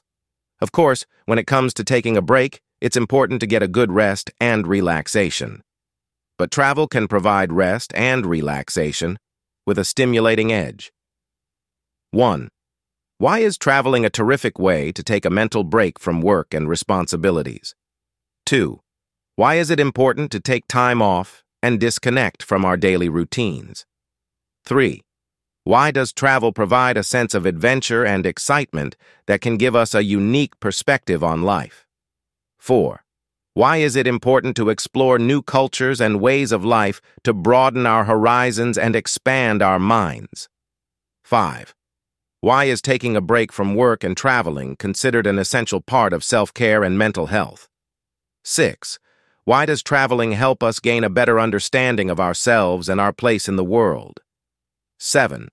Of 0.60 0.70
course, 0.70 1.06
when 1.26 1.38
it 1.38 1.46
comes 1.46 1.74
to 1.74 1.84
taking 1.84 2.16
a 2.16 2.22
break, 2.22 2.60
it's 2.80 2.96
important 2.96 3.40
to 3.40 3.46
get 3.46 3.62
a 3.62 3.68
good 3.68 3.90
rest 3.90 4.30
and 4.40 4.66
relaxation. 4.66 5.62
But 6.38 6.50
travel 6.50 6.86
can 6.86 7.08
provide 7.08 7.52
rest 7.52 7.92
and 7.94 8.26
relaxation 8.26 9.18
with 9.66 9.78
a 9.78 9.84
stimulating 9.84 10.52
edge. 10.52 10.92
1. 12.10 12.48
Why 13.24 13.38
is 13.38 13.56
traveling 13.56 14.04
a 14.04 14.10
terrific 14.10 14.58
way 14.58 14.92
to 14.92 15.02
take 15.02 15.24
a 15.24 15.30
mental 15.30 15.64
break 15.64 15.98
from 15.98 16.20
work 16.20 16.52
and 16.52 16.68
responsibilities? 16.68 17.74
2. 18.44 18.80
Why 19.36 19.54
is 19.54 19.70
it 19.70 19.80
important 19.80 20.30
to 20.32 20.40
take 20.40 20.68
time 20.68 21.00
off 21.00 21.42
and 21.62 21.80
disconnect 21.80 22.42
from 22.42 22.66
our 22.66 22.76
daily 22.76 23.08
routines? 23.08 23.86
3. 24.66 25.00
Why 25.62 25.90
does 25.90 26.12
travel 26.12 26.52
provide 26.52 26.98
a 26.98 27.02
sense 27.02 27.32
of 27.32 27.46
adventure 27.46 28.04
and 28.04 28.26
excitement 28.26 28.94
that 29.24 29.40
can 29.40 29.56
give 29.56 29.74
us 29.74 29.94
a 29.94 30.04
unique 30.04 30.60
perspective 30.60 31.24
on 31.24 31.40
life? 31.40 31.86
4. 32.58 33.04
Why 33.54 33.78
is 33.78 33.96
it 33.96 34.06
important 34.06 34.54
to 34.56 34.68
explore 34.68 35.18
new 35.18 35.40
cultures 35.40 35.98
and 35.98 36.20
ways 36.20 36.52
of 36.52 36.62
life 36.62 37.00
to 37.22 37.32
broaden 37.32 37.86
our 37.86 38.04
horizons 38.04 38.76
and 38.76 38.94
expand 38.94 39.62
our 39.62 39.78
minds? 39.78 40.50
5. 41.24 41.74
Why 42.44 42.64
is 42.64 42.82
taking 42.82 43.16
a 43.16 43.22
break 43.22 43.52
from 43.52 43.74
work 43.74 44.04
and 44.04 44.14
traveling 44.14 44.76
considered 44.76 45.26
an 45.26 45.38
essential 45.38 45.80
part 45.80 46.12
of 46.12 46.22
self-care 46.22 46.84
and 46.84 46.98
mental 46.98 47.28
health? 47.28 47.70
6. 48.44 48.98
Why 49.44 49.64
does 49.64 49.82
traveling 49.82 50.32
help 50.32 50.62
us 50.62 50.78
gain 50.78 51.04
a 51.04 51.08
better 51.08 51.40
understanding 51.40 52.10
of 52.10 52.20
ourselves 52.20 52.90
and 52.90 53.00
our 53.00 53.14
place 53.14 53.48
in 53.48 53.56
the 53.56 53.64
world? 53.64 54.20
7. 54.98 55.48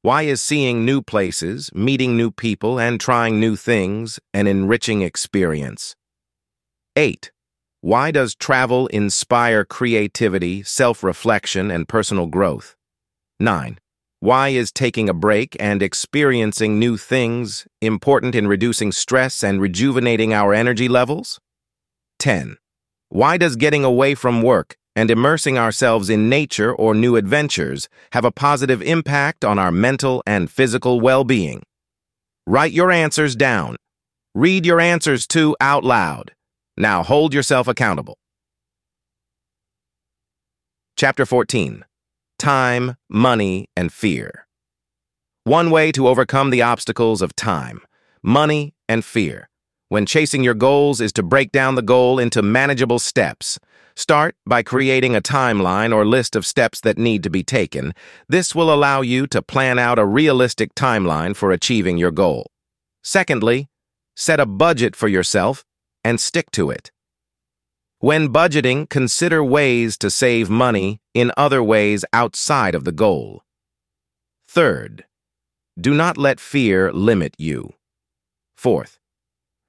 Why 0.00 0.22
is 0.22 0.40
seeing 0.40 0.82
new 0.82 1.02
places, 1.02 1.70
meeting 1.74 2.16
new 2.16 2.30
people, 2.30 2.80
and 2.80 2.98
trying 2.98 3.38
new 3.38 3.54
things 3.54 4.18
an 4.32 4.46
enriching 4.46 5.02
experience? 5.02 5.94
8. 6.96 7.32
Why 7.82 8.10
does 8.10 8.34
travel 8.34 8.86
inspire 8.86 9.66
creativity, 9.66 10.62
self-reflection, 10.62 11.70
and 11.70 11.86
personal 11.86 12.28
growth? 12.28 12.76
9. 13.38 13.78
Why 14.22 14.50
is 14.50 14.70
taking 14.70 15.08
a 15.08 15.14
break 15.14 15.56
and 15.58 15.82
experiencing 15.82 16.78
new 16.78 16.98
things 16.98 17.66
important 17.80 18.34
in 18.34 18.46
reducing 18.46 18.92
stress 18.92 19.42
and 19.42 19.62
rejuvenating 19.62 20.34
our 20.34 20.52
energy 20.52 20.88
levels? 20.90 21.40
10. 22.18 22.58
Why 23.08 23.38
does 23.38 23.56
getting 23.56 23.82
away 23.82 24.14
from 24.14 24.42
work 24.42 24.76
and 24.94 25.10
immersing 25.10 25.56
ourselves 25.56 26.10
in 26.10 26.28
nature 26.28 26.70
or 26.70 26.94
new 26.94 27.16
adventures 27.16 27.88
have 28.12 28.26
a 28.26 28.30
positive 28.30 28.82
impact 28.82 29.42
on 29.42 29.58
our 29.58 29.72
mental 29.72 30.22
and 30.26 30.50
physical 30.50 31.00
well-being? 31.00 31.62
Write 32.46 32.72
your 32.72 32.90
answers 32.90 33.34
down. 33.34 33.76
Read 34.34 34.66
your 34.66 34.80
answers 34.80 35.26
too 35.26 35.56
out 35.62 35.82
loud. 35.82 36.32
Now 36.76 37.02
hold 37.02 37.32
yourself 37.32 37.66
accountable. 37.66 38.18
Chapter 40.94 41.24
14 41.24 41.86
Time, 42.40 42.96
Money, 43.10 43.68
and 43.76 43.92
Fear. 43.92 44.46
One 45.44 45.70
way 45.70 45.92
to 45.92 46.08
overcome 46.08 46.48
the 46.48 46.62
obstacles 46.62 47.20
of 47.20 47.36
time, 47.36 47.82
money, 48.22 48.72
and 48.88 49.04
fear 49.04 49.50
when 49.90 50.06
chasing 50.06 50.42
your 50.42 50.54
goals 50.54 51.02
is 51.02 51.12
to 51.12 51.22
break 51.22 51.52
down 51.52 51.74
the 51.74 51.82
goal 51.82 52.18
into 52.18 52.40
manageable 52.40 52.98
steps. 52.98 53.58
Start 53.94 54.36
by 54.46 54.62
creating 54.62 55.14
a 55.14 55.20
timeline 55.20 55.94
or 55.94 56.06
list 56.06 56.34
of 56.34 56.46
steps 56.46 56.80
that 56.80 56.96
need 56.96 57.22
to 57.24 57.28
be 57.28 57.42
taken. 57.42 57.92
This 58.26 58.54
will 58.54 58.72
allow 58.72 59.02
you 59.02 59.26
to 59.26 59.42
plan 59.42 59.78
out 59.78 59.98
a 59.98 60.06
realistic 60.06 60.74
timeline 60.74 61.36
for 61.36 61.52
achieving 61.52 61.98
your 61.98 62.10
goal. 62.10 62.46
Secondly, 63.04 63.68
set 64.16 64.40
a 64.40 64.46
budget 64.46 64.96
for 64.96 65.08
yourself 65.08 65.62
and 66.02 66.18
stick 66.18 66.50
to 66.52 66.70
it. 66.70 66.90
When 68.02 68.32
budgeting, 68.32 68.88
consider 68.88 69.44
ways 69.44 69.98
to 69.98 70.08
save 70.08 70.48
money 70.48 71.02
in 71.12 71.32
other 71.36 71.62
ways 71.62 72.02
outside 72.14 72.74
of 72.74 72.84
the 72.84 72.92
goal. 72.92 73.42
Third, 74.48 75.04
do 75.78 75.92
not 75.92 76.16
let 76.16 76.40
fear 76.40 76.90
limit 76.94 77.34
you. 77.36 77.74
Fourth, 78.56 78.98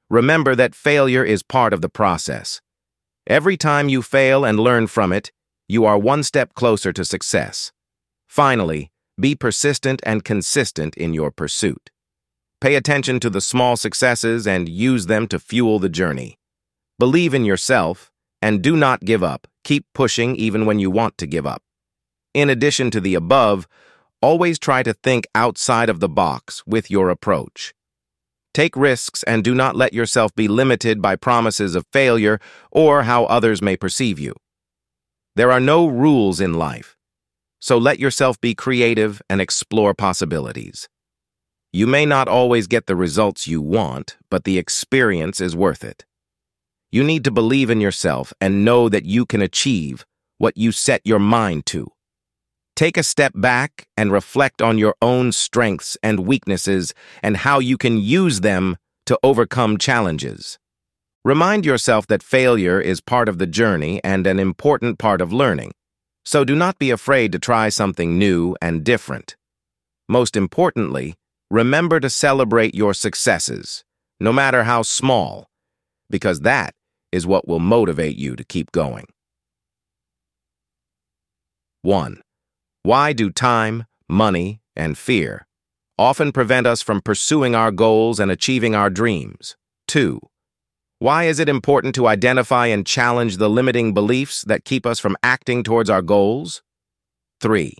remember 0.10 0.56
that 0.56 0.76
failure 0.76 1.26
is 1.26 1.44
part 1.44 1.74
of 1.74 1.82
the 1.82 1.90
process. 1.90 2.62
Every 3.28 3.58
time 3.58 3.90
you 3.90 4.02
fail 4.02 4.46
and 4.46 4.58
learn 4.58 4.88
from 4.88 5.12
it, 5.12 5.34
you 5.68 5.84
are 5.84 5.98
one 5.98 6.24
step 6.24 6.54
closer 6.54 6.94
to 6.94 7.04
success. 7.04 7.74
Finally, 8.30 8.92
be 9.20 9.36
persistent 9.36 10.02
and 10.06 10.24
consistent 10.24 10.96
in 10.96 11.14
your 11.14 11.32
pursuit. 11.32 11.90
Pay 12.62 12.76
attention 12.76 13.20
to 13.20 13.30
the 13.30 13.42
small 13.42 13.76
successes 13.76 14.48
and 14.48 14.70
use 14.70 15.08
them 15.08 15.28
to 15.28 15.38
fuel 15.38 15.80
the 15.80 15.90
journey. 15.90 16.38
Believe 16.98 17.34
in 17.34 17.44
yourself 17.44 18.11
and 18.42 18.62
do 18.62 18.76
not 18.76 19.02
give 19.02 19.24
up. 19.24 19.48
Keep 19.64 19.86
pushing 19.94 20.36
even 20.36 20.66
when 20.66 20.80
you 20.80 20.90
want 20.90 21.18
to 21.20 21.28
give 21.28 21.46
up. 21.46 21.62
In 22.34 22.50
addition 22.50 22.92
to 22.92 23.02
the 23.02 23.16
above, 23.16 23.68
always 24.22 24.58
try 24.58 24.84
to 24.84 24.94
think 24.94 25.28
outside 25.36 25.90
of 25.90 26.00
the 26.00 26.10
box 26.10 26.64
with 26.66 26.90
your 26.90 27.10
approach. 27.10 27.74
Take 28.54 28.76
risks 28.76 29.24
and 29.24 29.44
do 29.44 29.56
not 29.56 29.76
let 29.76 29.94
yourself 29.94 30.34
be 30.36 30.48
limited 30.48 31.02
by 31.02 31.16
promises 31.16 31.76
of 31.76 31.86
failure 31.94 32.40
or 32.72 33.04
how 33.04 33.26
others 33.26 33.62
may 33.62 33.78
perceive 33.78 34.20
you. 34.20 34.34
There 35.36 35.52
are 35.52 35.62
no 35.62 35.88
rules 35.88 36.42
in 36.42 36.54
life, 36.54 36.98
so 37.60 37.78
let 37.78 38.00
yourself 38.00 38.40
be 38.42 38.54
creative 38.54 39.22
and 39.30 39.40
explore 39.40 39.94
possibilities. 39.94 40.90
You 41.72 41.88
may 41.88 42.06
not 42.06 42.28
always 42.28 42.68
get 42.68 42.88
the 42.88 42.98
results 42.98 43.48
you 43.48 43.62
want, 43.62 44.18
but 44.30 44.44
the 44.44 44.58
experience 44.58 45.40
is 45.40 45.56
worth 45.56 45.86
it. 45.86 46.06
You 46.94 47.06
need 47.06 47.24
to 47.24 47.32
believe 47.32 47.70
in 47.70 47.80
yourself 47.80 48.34
and 48.42 48.66
know 48.66 48.90
that 48.90 49.06
you 49.06 49.26
can 49.26 49.42
achieve 49.42 50.06
what 50.40 50.58
you 50.58 50.74
set 50.74 51.02
your 51.06 51.20
mind 51.20 51.66
to. 51.68 51.90
Take 52.76 52.98
a 52.98 53.04
step 53.04 53.32
back 53.34 53.88
and 53.96 54.12
reflect 54.12 54.62
on 54.62 54.78
your 54.78 54.96
own 55.02 55.32
strengths 55.32 55.98
and 56.04 56.28
weaknesses 56.28 56.94
and 57.24 57.38
how 57.38 57.60
you 57.60 57.78
can 57.78 57.98
use 57.98 58.42
them 58.42 58.76
to 59.06 59.18
overcome 59.24 59.78
challenges. 59.78 60.60
Remind 61.24 61.66
yourself 61.66 62.08
that 62.08 62.24
failure 62.24 62.82
is 62.82 63.00
part 63.00 63.30
of 63.30 63.38
the 63.38 63.48
journey 63.48 64.02
and 64.04 64.28
an 64.28 64.40
important 64.40 65.00
part 65.00 65.22
of 65.22 65.32
learning, 65.32 65.72
so 66.26 66.44
do 66.44 66.56
not 66.56 66.78
be 66.78 66.92
afraid 66.92 67.32
to 67.32 67.40
try 67.40 67.70
something 67.70 68.18
new 68.18 68.56
and 68.62 68.84
different. 68.84 69.38
Most 70.10 70.36
importantly, 70.36 71.16
remember 71.50 72.02
to 72.02 72.10
celebrate 72.10 72.76
your 72.76 72.94
successes, 72.94 73.86
no 74.20 74.34
matter 74.34 74.64
how 74.64 74.82
small, 74.82 75.48
because 76.10 76.42
that 76.42 76.74
is 77.12 77.28
what 77.28 77.48
will 77.48 77.60
motivate 77.60 78.16
you 78.16 78.36
to 78.36 78.44
keep 78.44 78.72
going. 78.72 79.06
1. 81.84 82.22
Why 82.84 83.14
do 83.14 83.30
time, 83.30 83.86
money, 84.08 84.62
and 84.76 84.98
fear 84.98 85.46
often 85.98 86.32
prevent 86.32 86.66
us 86.66 86.82
from 86.82 87.00
pursuing 87.00 87.54
our 87.54 87.72
goals 87.72 88.20
and 88.20 88.32
achieving 88.32 88.74
our 88.74 88.90
dreams? 88.90 89.56
2. 89.88 90.20
Why 90.98 91.26
is 91.26 91.40
it 91.40 91.50
important 91.50 91.94
to 91.96 92.08
identify 92.08 92.68
and 92.68 92.86
challenge 92.86 93.38
the 93.38 93.50
limiting 93.50 93.94
beliefs 93.94 94.44
that 94.44 94.66
keep 94.66 94.86
us 94.86 95.00
from 95.00 95.18
acting 95.22 95.64
towards 95.64 95.90
our 95.90 96.02
goals? 96.02 96.64
3. 97.40 97.76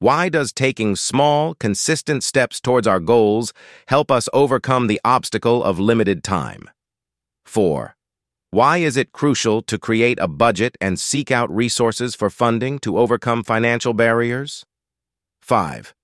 Why 0.00 0.28
does 0.28 0.52
taking 0.52 0.94
small, 0.94 1.54
consistent 1.54 2.22
steps 2.22 2.60
towards 2.60 2.86
our 2.86 3.00
goals 3.00 3.52
help 3.88 4.10
us 4.10 4.28
overcome 4.32 4.86
the 4.86 5.00
obstacle 5.04 5.64
of 5.64 5.80
limited 5.80 6.22
time? 6.22 6.70
4. 7.44 7.96
Why 8.50 8.78
is 8.78 8.96
it 8.96 9.12
crucial 9.12 9.60
to 9.62 9.78
create 9.78 10.18
a 10.18 10.26
budget 10.26 10.78
and 10.80 10.98
seek 10.98 11.30
out 11.30 11.54
resources 11.54 12.14
for 12.14 12.30
funding 12.30 12.78
to 12.78 12.96
overcome 12.96 13.44
financial 13.44 13.92
barriers? 13.92 14.64
5. 15.42 15.94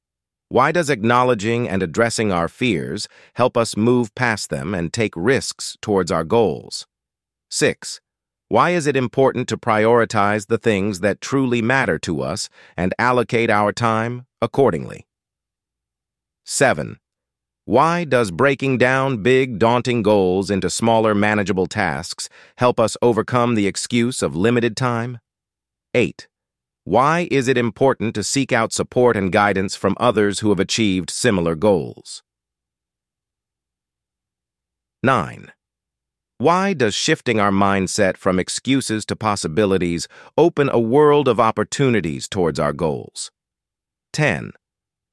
Why 0.51 0.71
does 0.71 0.91
acknowledging 0.91 1.67
and 1.67 1.83
addressing 1.83 2.31
our 2.33 2.49
fears 2.49 3.09
help 3.37 3.57
us 3.57 3.79
move 3.79 4.15
past 4.15 4.51
them 4.51 4.75
and 4.75 4.93
take 4.93 5.15
risks 5.17 5.79
towards 5.81 6.13
our 6.13 6.23
goals? 6.23 6.87
6. 7.49 8.03
Why 8.49 8.71
is 8.71 8.87
it 8.87 8.95
important 8.95 9.49
to 9.49 9.57
prioritize 9.57 10.49
the 10.49 10.59
things 10.59 11.01
that 11.01 11.23
truly 11.23 11.63
matter 11.63 11.99
to 12.01 12.21
us 12.21 12.51
and 12.77 12.95
allocate 12.99 13.49
our 13.49 13.73
time 13.73 14.27
accordingly? 14.43 15.07
7. 16.45 16.99
Why 17.67 18.05
does 18.05 18.31
breaking 18.31 18.77
down 18.77 19.23
big, 19.23 19.59
daunting 19.59 20.03
goals 20.03 20.51
into 20.51 20.69
smaller, 20.69 21.15
manageable 21.15 21.67
tasks 21.67 22.29
help 22.59 22.79
us 22.79 22.95
overcome 23.01 23.55
the 23.55 23.67
excuse 23.67 24.23
of 24.23 24.37
limited 24.37 24.77
time? 24.77 25.19
8. 25.95 26.29
Why 26.85 27.27
is 27.31 27.49
it 27.49 27.57
important 27.57 28.15
to 28.17 28.23
seek 28.23 28.53
out 28.53 28.75
support 28.75 29.17
and 29.17 29.33
guidance 29.33 29.75
from 29.75 29.97
others 29.99 30.41
who 30.41 30.51
have 30.51 30.61
achieved 30.61 31.09
similar 31.09 31.55
goals? 31.55 32.23
9. 35.03 35.51
Why 36.37 36.75
does 36.75 36.95
shifting 36.95 37.41
our 37.41 37.51
mindset 37.51 38.19
from 38.19 38.39
excuses 38.39 39.07
to 39.07 39.17
possibilities 39.17 40.07
open 40.37 40.69
a 40.69 40.79
world 40.79 41.29
of 41.29 41.41
opportunities 41.41 42.29
towards 42.29 42.61
our 42.61 42.75
goals? 42.75 43.31
10. 44.12 44.53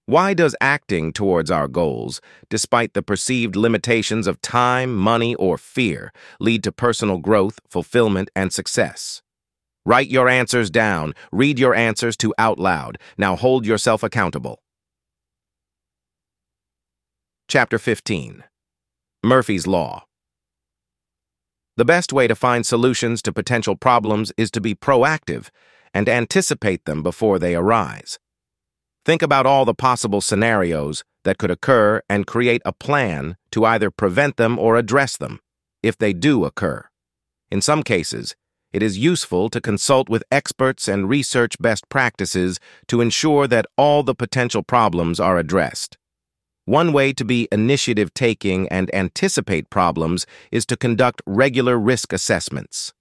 Why 0.05 0.33
does 0.33 0.55
acting 0.59 1.13
towards 1.13 1.51
our 1.51 1.67
goals, 1.67 2.21
despite 2.49 2.93
the 2.93 3.03
perceived 3.03 3.55
limitations 3.55 4.27
of 4.27 4.41
time, 4.41 4.95
money, 4.95 5.35
or 5.35 5.57
fear, 5.57 6.11
lead 6.39 6.63
to 6.63 6.71
personal 6.71 7.19
growth, 7.19 7.59
fulfillment, 7.69 8.29
and 8.35 8.51
success? 8.51 9.21
Write 9.85 10.09
your 10.09 10.29
answers 10.29 10.69
down. 10.69 11.13
Read 11.31 11.57
your 11.57 11.73
answers 11.73 12.15
to 12.17 12.33
out 12.37 12.59
loud. 12.59 12.97
Now 13.17 13.35
hold 13.35 13.65
yourself 13.65 14.03
accountable. 14.03 14.61
Chapter 17.47 17.77
15 17.77 18.43
Murphy's 19.23 19.67
Law 19.67 20.05
The 21.77 21.85
best 21.85 22.13
way 22.13 22.27
to 22.27 22.35
find 22.35 22.65
solutions 22.65 23.21
to 23.23 23.33
potential 23.33 23.75
problems 23.75 24.31
is 24.37 24.51
to 24.51 24.61
be 24.61 24.75
proactive 24.75 25.49
and 25.93 26.07
anticipate 26.07 26.85
them 26.85 27.03
before 27.03 27.39
they 27.39 27.55
arise. 27.55 28.19
Think 29.03 29.23
about 29.23 29.47
all 29.47 29.65
the 29.65 29.73
possible 29.73 30.21
scenarios 30.21 31.03
that 31.23 31.39
could 31.39 31.49
occur 31.49 32.01
and 32.07 32.27
create 32.27 32.61
a 32.65 32.73
plan 32.73 33.35
to 33.51 33.65
either 33.65 33.89
prevent 33.89 34.37
them 34.37 34.59
or 34.59 34.75
address 34.75 35.17
them, 35.17 35.39
if 35.81 35.97
they 35.97 36.13
do 36.13 36.45
occur. 36.45 36.85
In 37.49 37.61
some 37.61 37.81
cases, 37.81 38.35
it 38.71 38.83
is 38.83 38.97
useful 38.97 39.49
to 39.49 39.59
consult 39.59 40.07
with 40.07 40.23
experts 40.31 40.87
and 40.87 41.09
research 41.09 41.57
best 41.59 41.89
practices 41.89 42.59
to 42.87 43.01
ensure 43.01 43.47
that 43.47 43.65
all 43.75 44.03
the 44.03 44.15
potential 44.15 44.63
problems 44.63 45.19
are 45.19 45.37
addressed. 45.37 45.97
One 46.65 46.93
way 46.93 47.11
to 47.13 47.25
be 47.25 47.47
initiative 47.51 48.13
taking 48.13 48.69
and 48.69 48.93
anticipate 48.95 49.69
problems 49.71 50.27
is 50.51 50.65
to 50.67 50.77
conduct 50.77 51.21
regular 51.25 51.77
risk 51.77 52.13
assessments. 52.13 52.93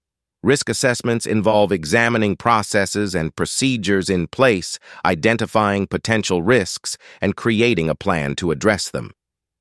Risk 0.43 0.69
assessments 0.69 1.27
involve 1.27 1.71
examining 1.71 2.35
processes 2.35 3.13
and 3.13 3.35
procedures 3.35 4.09
in 4.09 4.25
place, 4.25 4.79
identifying 5.05 5.85
potential 5.85 6.41
risks, 6.41 6.97
and 7.21 7.35
creating 7.35 7.89
a 7.89 7.95
plan 7.95 8.35
to 8.37 8.49
address 8.49 8.89
them. 8.89 9.11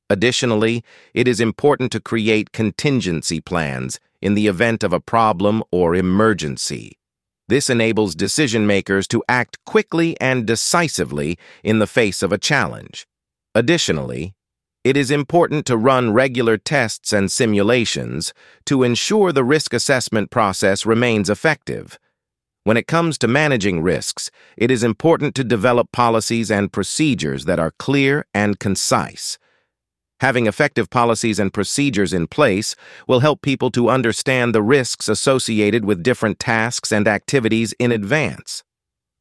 Additionally, 0.09 0.83
it 1.13 1.29
is 1.29 1.39
important 1.39 1.93
to 1.93 2.01
create 2.01 2.53
contingency 2.53 3.41
plans 3.41 4.01
in 4.23 4.35
the 4.35 4.47
event 4.47 4.83
of 4.83 4.95
a 4.95 5.01
problem 5.01 5.63
or 5.71 5.95
emergency. 5.95 6.99
This 7.47 7.69
enables 7.69 8.15
decision 8.15 8.67
makers 8.67 9.07
to 9.09 9.23
act 9.29 9.59
quickly 9.67 10.19
and 10.19 10.47
decisively 10.47 11.39
in 11.63 11.79
the 11.79 11.87
face 11.87 12.23
of 12.23 12.33
a 12.33 12.39
challenge. 12.39 13.07
Additionally, 13.55 14.35
it 14.83 14.97
is 14.97 15.11
important 15.11 15.67
to 15.67 15.77
run 15.77 16.13
regular 16.13 16.57
tests 16.57 17.13
and 17.13 17.31
simulations 17.31 18.33
to 18.65 18.83
ensure 18.83 19.31
the 19.31 19.45
risk 19.45 19.75
assessment 19.75 20.31
process 20.31 20.87
remains 20.87 21.29
effective. 21.29 21.99
When 22.65 22.77
it 22.77 22.87
comes 22.87 23.19
to 23.19 23.29
managing 23.29 23.83
risks, 23.83 24.31
it 24.57 24.71
is 24.71 24.83
important 24.83 25.35
to 25.35 25.45
develop 25.45 25.93
policies 25.93 26.51
and 26.51 26.73
procedures 26.73 27.45
that 27.45 27.59
are 27.59 27.75
clear 27.79 28.27
and 28.33 28.59
concise. 28.59 29.39
Having 30.21 30.47
effective 30.47 30.89
policies 30.91 31.39
and 31.39 31.53
procedures 31.53 32.13
in 32.13 32.27
place 32.27 32.77
will 33.07 33.21
help 33.21 33.41
people 33.41 33.71
to 33.73 33.89
understand 33.89 34.55
the 34.55 34.63
risks 34.63 35.09
associated 35.09 35.85
with 35.85 36.03
different 36.03 36.39
tasks 36.39 36.93
and 36.93 37.09
activities 37.09 37.75
in 37.79 37.93
advance. 37.93 38.63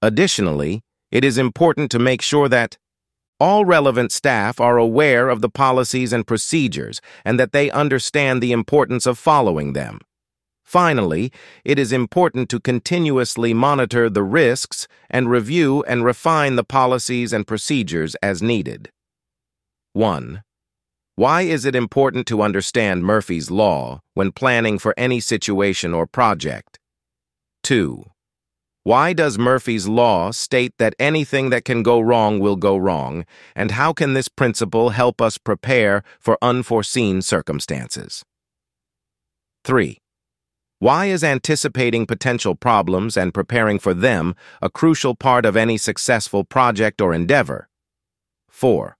Additionally, 0.02 0.82
it 1.12 1.24
is 1.24 1.38
important 1.38 1.90
to 1.92 2.00
make 2.00 2.22
sure 2.22 2.48
that 2.50 2.78
all 3.40 3.66
relevant 3.66 4.12
staff 4.12 4.60
are 4.60 4.78
aware 4.78 5.30
of 5.30 5.42
the 5.42 5.50
policies 5.50 6.12
and 6.12 6.28
procedures 6.28 7.02
and 7.24 7.40
that 7.40 7.52
they 7.52 7.72
understand 7.72 8.42
the 8.42 8.52
importance 8.52 9.06
of 9.06 9.18
following 9.18 9.74
them. 9.74 10.00
Finally, 10.64 11.32
it 11.64 11.80
is 11.80 11.92
important 11.92 12.48
to 12.50 12.60
continuously 12.60 13.54
monitor 13.54 14.10
the 14.10 14.22
risks 14.22 14.88
and 15.10 15.30
review 15.30 15.84
and 15.88 16.06
refine 16.06 16.56
the 16.58 16.64
policies 16.64 17.34
and 17.34 17.48
procedures 17.48 18.14
as 18.22 18.44
needed. 18.44 18.92
1. 19.94 20.44
Why 21.16 21.42
is 21.42 21.66
it 21.66 21.76
important 21.76 22.28
to 22.28 22.44
understand 22.44 23.04
Murphy's 23.04 23.50
Law 23.50 24.02
when 24.14 24.32
planning 24.32 24.78
for 24.78 24.94
any 24.96 25.20
situation 25.20 25.94
or 25.94 26.06
project? 26.06 26.78
2. 27.64 28.06
Why 28.90 29.14
does 29.14 29.38
Murphy's 29.38 29.88
Law 29.88 30.32
state 30.32 30.74
that 30.80 30.96
anything 30.98 31.52
that 31.52 31.64
can 31.64 31.84
go 31.84 32.00
wrong 32.00 32.40
will 32.40 32.56
go 32.56 32.76
wrong, 32.76 33.24
and 33.56 33.70
how 33.70 33.94
can 33.94 34.16
this 34.16 34.28
principle 34.28 34.90
help 34.90 35.22
us 35.22 35.38
prepare 35.38 36.02
for 36.20 36.40
unforeseen 36.42 37.22
circumstances? 37.22 38.24
3. 39.64 40.00
Why 40.80 41.06
is 41.06 41.24
anticipating 41.24 42.08
potential 42.08 42.56
problems 42.56 43.16
and 43.16 43.32
preparing 43.32 43.78
for 43.78 43.94
them 43.94 44.34
a 44.60 44.72
crucial 44.72 45.14
part 45.14 45.46
of 45.46 45.56
any 45.56 45.78
successful 45.78 46.44
project 46.44 47.00
or 47.00 47.14
endeavor? 47.14 47.70
4. 48.50 48.98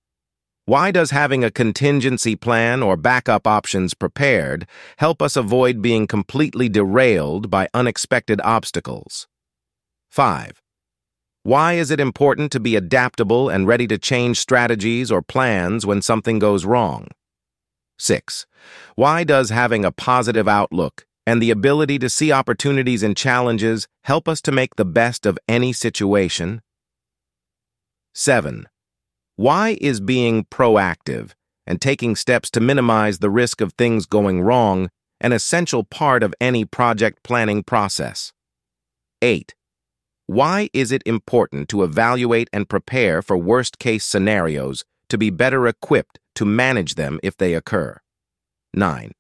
Why 0.66 0.92
does 0.92 1.10
having 1.10 1.44
a 1.44 1.50
contingency 1.50 2.36
plan 2.36 2.84
or 2.84 2.96
backup 2.96 3.48
options 3.48 3.96
prepared 3.96 4.68
help 5.00 5.20
us 5.20 5.36
avoid 5.36 5.82
being 5.82 6.06
completely 6.06 6.70
derailed 6.70 7.50
by 7.50 7.68
unexpected 7.74 8.40
obstacles? 8.44 9.28
5. 10.10 10.62
Why 11.44 11.74
is 11.74 11.92
it 11.92 12.00
important 12.00 12.52
to 12.52 12.60
be 12.60 12.76
adaptable 12.76 13.50
and 13.50 13.68
ready 13.68 13.88
to 13.88 13.98
change 13.98 14.40
strategies 14.40 15.12
or 15.12 15.22
plans 15.22 15.86
when 15.86 16.02
something 16.02 16.40
goes 16.40 16.66
wrong? 16.66 17.08
6. 17.98 18.46
Why 18.96 19.24
does 19.24 19.50
having 19.50 19.86
a 19.86 19.92
positive 19.92 20.48
outlook 20.48 21.06
and 21.26 21.42
the 21.42 21.52
ability 21.52 22.00
to 22.00 22.10
see 22.10 22.32
opportunities 22.32 23.04
and 23.04 23.16
challenges 23.16 23.88
help 24.04 24.28
us 24.28 24.42
to 24.42 24.52
make 24.52 24.76
the 24.76 24.86
best 24.86 25.26
of 25.26 25.38
any 25.48 25.74
situation? 25.74 26.62
7. 28.14 28.68
Why 29.36 29.78
is 29.80 30.02
being 30.02 30.46
proactive 30.46 31.32
and 31.68 31.80
taking 31.80 32.16
steps 32.16 32.50
to 32.52 32.60
minimize 32.60 33.20
the 33.20 33.30
risk 33.30 33.62
of 33.62 33.74
things 33.74 34.06
going 34.06 34.42
wrong 34.42 34.90
an 35.22 35.34
essential 35.34 35.84
part 35.84 36.24
of 36.24 36.34
any 36.42 36.66
project 36.66 37.24
planning 37.24 37.62
process? 37.64 38.34
8. 39.22 39.54
Why 40.30 40.70
is 40.74 40.92
it 40.92 41.02
important 41.08 41.70
to 41.70 41.82
evaluate 41.82 42.52
and 42.54 42.70
prepare 42.70 43.24
for 43.24 43.36
worst-case 43.36 44.06
scenarios 44.06 44.86
to 45.08 45.18
be 45.18 45.32
better 45.32 45.68
equipped 45.68 46.20
to 46.36 46.46
manage 46.46 46.94
them 46.94 47.20
if 47.24 47.36
they 47.36 47.56
occur? 47.56 48.00
9. 48.76 49.12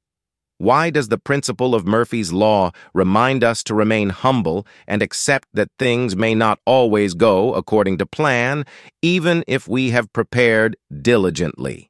Why 0.60 0.92
does 0.92 1.08
the 1.08 1.18
principle 1.18 1.74
of 1.74 1.88
Murphy's 1.88 2.32
Law 2.32 2.70
remind 2.94 3.44
us 3.44 3.64
to 3.64 3.74
remain 3.74 4.10
humble 4.10 4.68
and 4.88 5.02
accept 5.02 5.48
that 5.52 5.72
things 5.80 6.16
may 6.16 6.36
not 6.36 6.60
always 6.64 7.16
go 7.16 7.56
according 7.56 7.98
to 7.98 8.06
plan, 8.06 8.64
even 9.02 9.44
if 9.48 9.68
we 9.68 9.90
have 9.90 10.14
prepared 10.14 10.78
diligently? 11.02 11.90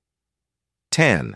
10. 0.92 1.36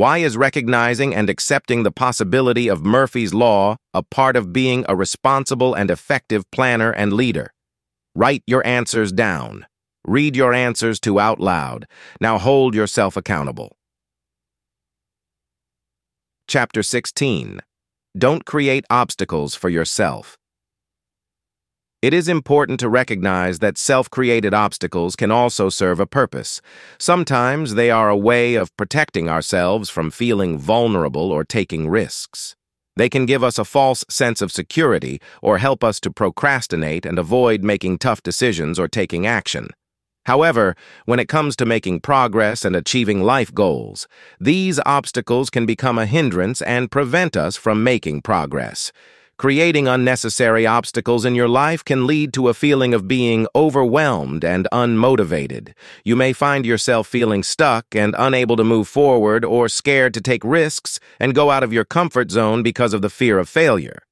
Why 0.00 0.16
is 0.16 0.34
recognizing 0.34 1.14
and 1.14 1.28
accepting 1.28 1.82
the 1.82 1.92
possibility 1.92 2.68
of 2.68 2.86
Murphy's 2.86 3.34
Law 3.34 3.76
a 3.92 4.02
part 4.02 4.34
of 4.34 4.50
being 4.50 4.82
a 4.88 4.96
responsible 4.96 5.74
and 5.74 5.90
effective 5.90 6.50
planner 6.50 6.90
and 6.90 7.12
leader? 7.12 7.52
Write 8.14 8.42
your 8.46 8.66
answers 8.66 9.12
down. 9.12 9.66
Read 10.06 10.36
your 10.36 10.54
answers 10.54 11.00
to 11.00 11.20
out 11.20 11.38
loud. 11.38 11.86
Now 12.18 12.38
hold 12.38 12.74
yourself 12.74 13.14
accountable. 13.14 13.76
Chapter 16.48 16.82
16 16.82 17.60
Don't 18.16 18.46
Create 18.46 18.86
Obstacles 18.88 19.54
for 19.54 19.68
Yourself. 19.68 20.38
It 22.02 22.14
is 22.14 22.28
important 22.28 22.80
to 22.80 22.88
recognize 22.88 23.58
that 23.58 23.76
self-created 23.76 24.54
obstacles 24.54 25.16
can 25.16 25.30
also 25.30 25.68
serve 25.68 26.00
a 26.00 26.06
purpose. 26.06 26.62
Sometimes 26.98 27.74
they 27.74 27.90
are 27.90 28.08
a 28.08 28.16
way 28.16 28.54
of 28.54 28.74
protecting 28.78 29.28
ourselves 29.28 29.90
from 29.90 30.10
feeling 30.10 30.56
vulnerable 30.56 31.30
or 31.30 31.44
taking 31.44 31.90
risks. 31.90 32.56
They 32.96 33.10
can 33.10 33.26
give 33.26 33.44
us 33.44 33.58
a 33.58 33.66
false 33.66 34.06
sense 34.08 34.40
of 34.40 34.50
security 34.50 35.20
or 35.42 35.58
help 35.58 35.84
us 35.84 36.00
to 36.00 36.10
procrastinate 36.10 37.04
and 37.04 37.18
avoid 37.18 37.62
making 37.62 37.98
tough 37.98 38.22
decisions 38.22 38.78
or 38.78 38.88
taking 38.88 39.26
action. 39.26 39.68
However, 40.24 40.76
when 41.04 41.20
it 41.20 41.28
comes 41.28 41.54
to 41.56 41.66
making 41.66 42.00
progress 42.00 42.64
and 42.64 42.74
achieving 42.74 43.22
life 43.22 43.52
goals, 43.52 44.08
these 44.38 44.80
obstacles 44.86 45.50
can 45.50 45.66
become 45.66 45.98
a 45.98 46.06
hindrance 46.06 46.62
and 46.62 46.90
prevent 46.90 47.36
us 47.36 47.56
from 47.56 47.84
making 47.84 48.22
progress. 48.22 48.90
Creating 49.40 49.88
unnecessary 49.88 50.66
obstacles 50.66 51.24
in 51.24 51.34
your 51.34 51.48
life 51.48 51.82
can 51.82 52.06
lead 52.06 52.30
to 52.30 52.50
a 52.50 52.52
feeling 52.52 52.92
of 52.92 53.08
being 53.08 53.46
overwhelmed 53.54 54.44
and 54.44 54.68
unmotivated. 54.70 55.72
You 56.04 56.14
may 56.14 56.34
find 56.34 56.66
yourself 56.66 57.08
feeling 57.08 57.42
stuck 57.42 57.86
and 57.96 58.14
unable 58.18 58.56
to 58.56 58.64
move 58.64 58.86
forward 58.86 59.42
or 59.42 59.70
scared 59.70 60.12
to 60.12 60.20
take 60.20 60.44
risks 60.44 61.00
and 61.18 61.34
go 61.34 61.50
out 61.50 61.62
of 61.62 61.72
your 61.72 61.86
comfort 61.86 62.30
zone 62.30 62.62
because 62.62 62.92
of 62.92 63.00
the 63.00 63.08
fear 63.08 63.38
of 63.38 63.48
failure. 63.48 64.02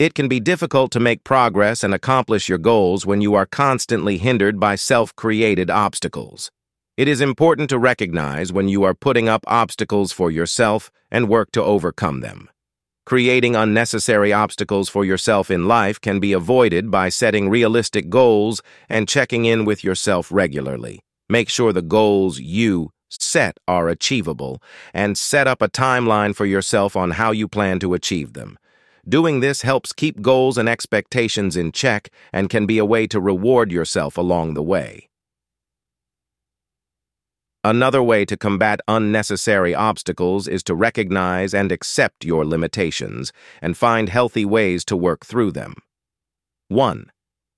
It 0.00 0.14
can 0.14 0.26
be 0.26 0.40
difficult 0.40 0.90
to 0.90 0.98
make 0.98 1.22
progress 1.22 1.84
and 1.84 1.94
accomplish 1.94 2.48
your 2.48 2.58
goals 2.58 3.06
when 3.06 3.20
you 3.20 3.34
are 3.34 3.46
constantly 3.46 4.18
hindered 4.18 4.58
by 4.58 4.74
self-created 4.74 5.70
obstacles. 5.70 6.50
It 6.96 7.06
is 7.06 7.20
important 7.20 7.70
to 7.70 7.78
recognize 7.78 8.52
when 8.52 8.68
you 8.68 8.82
are 8.82 8.94
putting 8.94 9.28
up 9.28 9.44
obstacles 9.46 10.10
for 10.10 10.28
yourself 10.28 10.90
and 11.08 11.28
work 11.28 11.52
to 11.52 11.62
overcome 11.62 12.18
them. 12.18 12.48
Creating 13.06 13.54
unnecessary 13.54 14.32
obstacles 14.32 14.88
for 14.88 15.04
yourself 15.04 15.48
in 15.48 15.68
life 15.68 16.00
can 16.00 16.18
be 16.18 16.32
avoided 16.32 16.90
by 16.90 17.08
setting 17.08 17.48
realistic 17.48 18.08
goals 18.10 18.60
and 18.88 19.08
checking 19.08 19.44
in 19.44 19.64
with 19.64 19.84
yourself 19.84 20.32
regularly. 20.32 20.98
Make 21.28 21.48
sure 21.48 21.72
the 21.72 21.82
goals 21.82 22.40
you 22.40 22.90
set 23.08 23.58
are 23.68 23.88
achievable 23.88 24.60
and 24.92 25.16
set 25.16 25.46
up 25.46 25.62
a 25.62 25.68
timeline 25.68 26.34
for 26.34 26.46
yourself 26.46 26.96
on 26.96 27.12
how 27.12 27.30
you 27.30 27.46
plan 27.46 27.78
to 27.78 27.94
achieve 27.94 28.32
them. 28.32 28.58
Doing 29.08 29.38
this 29.38 29.62
helps 29.62 29.92
keep 29.92 30.20
goals 30.20 30.58
and 30.58 30.68
expectations 30.68 31.56
in 31.56 31.70
check 31.70 32.10
and 32.32 32.50
can 32.50 32.66
be 32.66 32.78
a 32.78 32.84
way 32.84 33.06
to 33.06 33.20
reward 33.20 33.70
yourself 33.70 34.18
along 34.18 34.54
the 34.54 34.64
way. 34.64 35.08
Another 37.66 38.00
way 38.00 38.24
to 38.26 38.36
combat 38.36 38.78
unnecessary 38.86 39.74
obstacles 39.74 40.46
is 40.46 40.62
to 40.62 40.74
recognize 40.76 41.52
and 41.52 41.72
accept 41.72 42.24
your 42.24 42.44
limitations 42.46 43.32
and 43.60 43.76
find 43.76 44.08
healthy 44.08 44.44
ways 44.44 44.84
to 44.84 44.96
work 44.96 45.26
through 45.26 45.50
them. 45.50 45.74
1. 46.68 47.10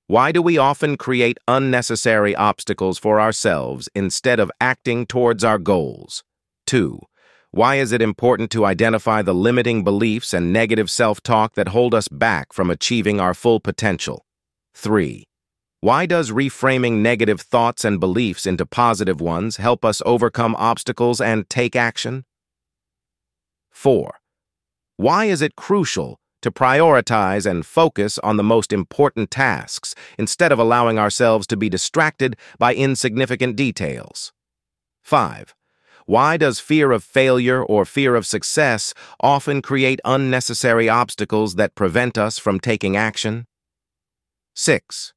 Why 0.07 0.33
do 0.33 0.41
we 0.41 0.57
often 0.57 0.97
create 0.97 1.37
unnecessary 1.47 2.35
obstacles 2.35 2.97
for 2.99 3.21
ourselves 3.21 3.91
instead 3.95 4.41
of 4.41 4.51
acting 4.63 5.05
towards 5.05 5.45
our 5.45 5.59
goals? 5.59 6.25
2. 6.69 6.99
Why 7.51 7.75
is 7.75 7.93
it 7.93 8.01
important 8.01 8.51
to 8.53 8.65
identify 8.65 9.21
the 9.21 9.35
limiting 9.35 9.85
beliefs 9.85 10.33
and 10.33 10.55
negative 10.55 10.89
self-talk 10.89 11.53
that 11.53 11.69
hold 11.69 11.95
us 11.95 12.09
back 12.09 12.55
from 12.55 12.71
achieving 12.71 13.21
our 13.21 13.35
full 13.35 13.61
potential? 13.61 14.25
3. 14.73 15.28
Why 15.81 16.07
does 16.07 16.33
reframing 16.33 16.95
negative 16.95 17.41
thoughts 17.41 17.85
and 17.85 18.01
beliefs 18.01 18.47
into 18.47 18.67
positive 18.67 19.21
ones 19.21 19.59
help 19.59 19.85
us 19.85 20.03
overcome 20.05 20.57
obstacles 20.59 21.21
and 21.21 21.49
take 21.49 21.77
action? 21.77 22.25
4. 23.71 24.19
Why 24.97 25.27
is 25.27 25.41
it 25.41 25.55
crucial 25.55 26.19
to 26.43 26.51
prioritize 26.51 27.49
and 27.49 27.65
focus 27.65 28.19
on 28.25 28.37
the 28.37 28.43
most 28.43 28.73
important 28.73 29.31
tasks 29.31 29.95
instead 30.19 30.51
of 30.51 30.59
allowing 30.59 30.99
ourselves 30.99 31.47
to 31.47 31.57
be 31.57 31.69
distracted 31.69 32.37
by 32.59 32.75
insignificant 32.75 33.55
details? 33.55 34.33
5. 35.03 35.55
Why 36.07 36.37
does 36.37 36.59
fear 36.59 36.91
of 36.91 37.05
failure 37.05 37.63
or 37.63 37.85
fear 37.85 38.17
of 38.17 38.27
success 38.27 38.95
often 39.21 39.63
create 39.63 40.01
unnecessary 40.05 40.89
obstacles 40.89 41.55
that 41.55 41.77
prevent 41.77 42.19
us 42.19 42.37
from 42.37 42.59
taking 42.59 42.97
action? 42.97 43.47
6. 44.57 45.13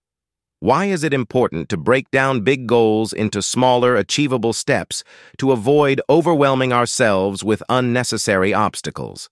Why 0.62 0.86
is 0.86 1.03
it 1.03 1.12
important 1.12 1.70
to 1.70 1.76
break 1.76 2.12
down 2.12 2.41
big 2.41 2.68
goals 2.68 3.14
into 3.14 3.41
smaller, 3.41 3.95
achievable 3.95 4.53
steps 4.53 5.03
to 5.39 5.51
avoid 5.51 5.99
overwhelming 6.07 6.72
ourselves 6.72 7.43
with 7.43 7.64
unnecessary 7.68 8.53
obstacles? 8.53 9.28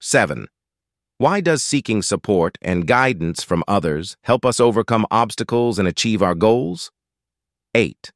7. 0.00 0.46
Why 1.18 1.42
does 1.42 1.62
seeking 1.62 2.00
support 2.00 2.56
and 2.62 2.86
guidance 2.86 3.44
from 3.44 3.64
others 3.68 4.16
help 4.22 4.46
us 4.46 4.60
overcome 4.60 5.06
obstacles 5.10 5.78
and 5.78 5.86
achieve 5.86 6.22
our 6.22 6.34
goals? 6.34 6.90
8. 7.74 8.10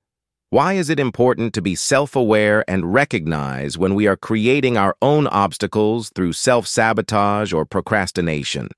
Why 0.48 0.72
is 0.72 0.88
it 0.88 0.98
important 0.98 1.52
to 1.52 1.61
be 1.61 1.74
self-aware 1.74 2.64
and 2.66 2.94
recognize 2.94 3.76
when 3.76 3.94
we 3.94 4.06
are 4.06 4.16
creating 4.16 4.78
our 4.78 4.96
own 5.02 5.26
obstacles 5.26 6.11
through 6.14 6.32
self-sabotage 6.32 7.52
or 7.52 7.66
procrastination? 7.66 8.68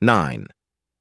9. 0.00 0.48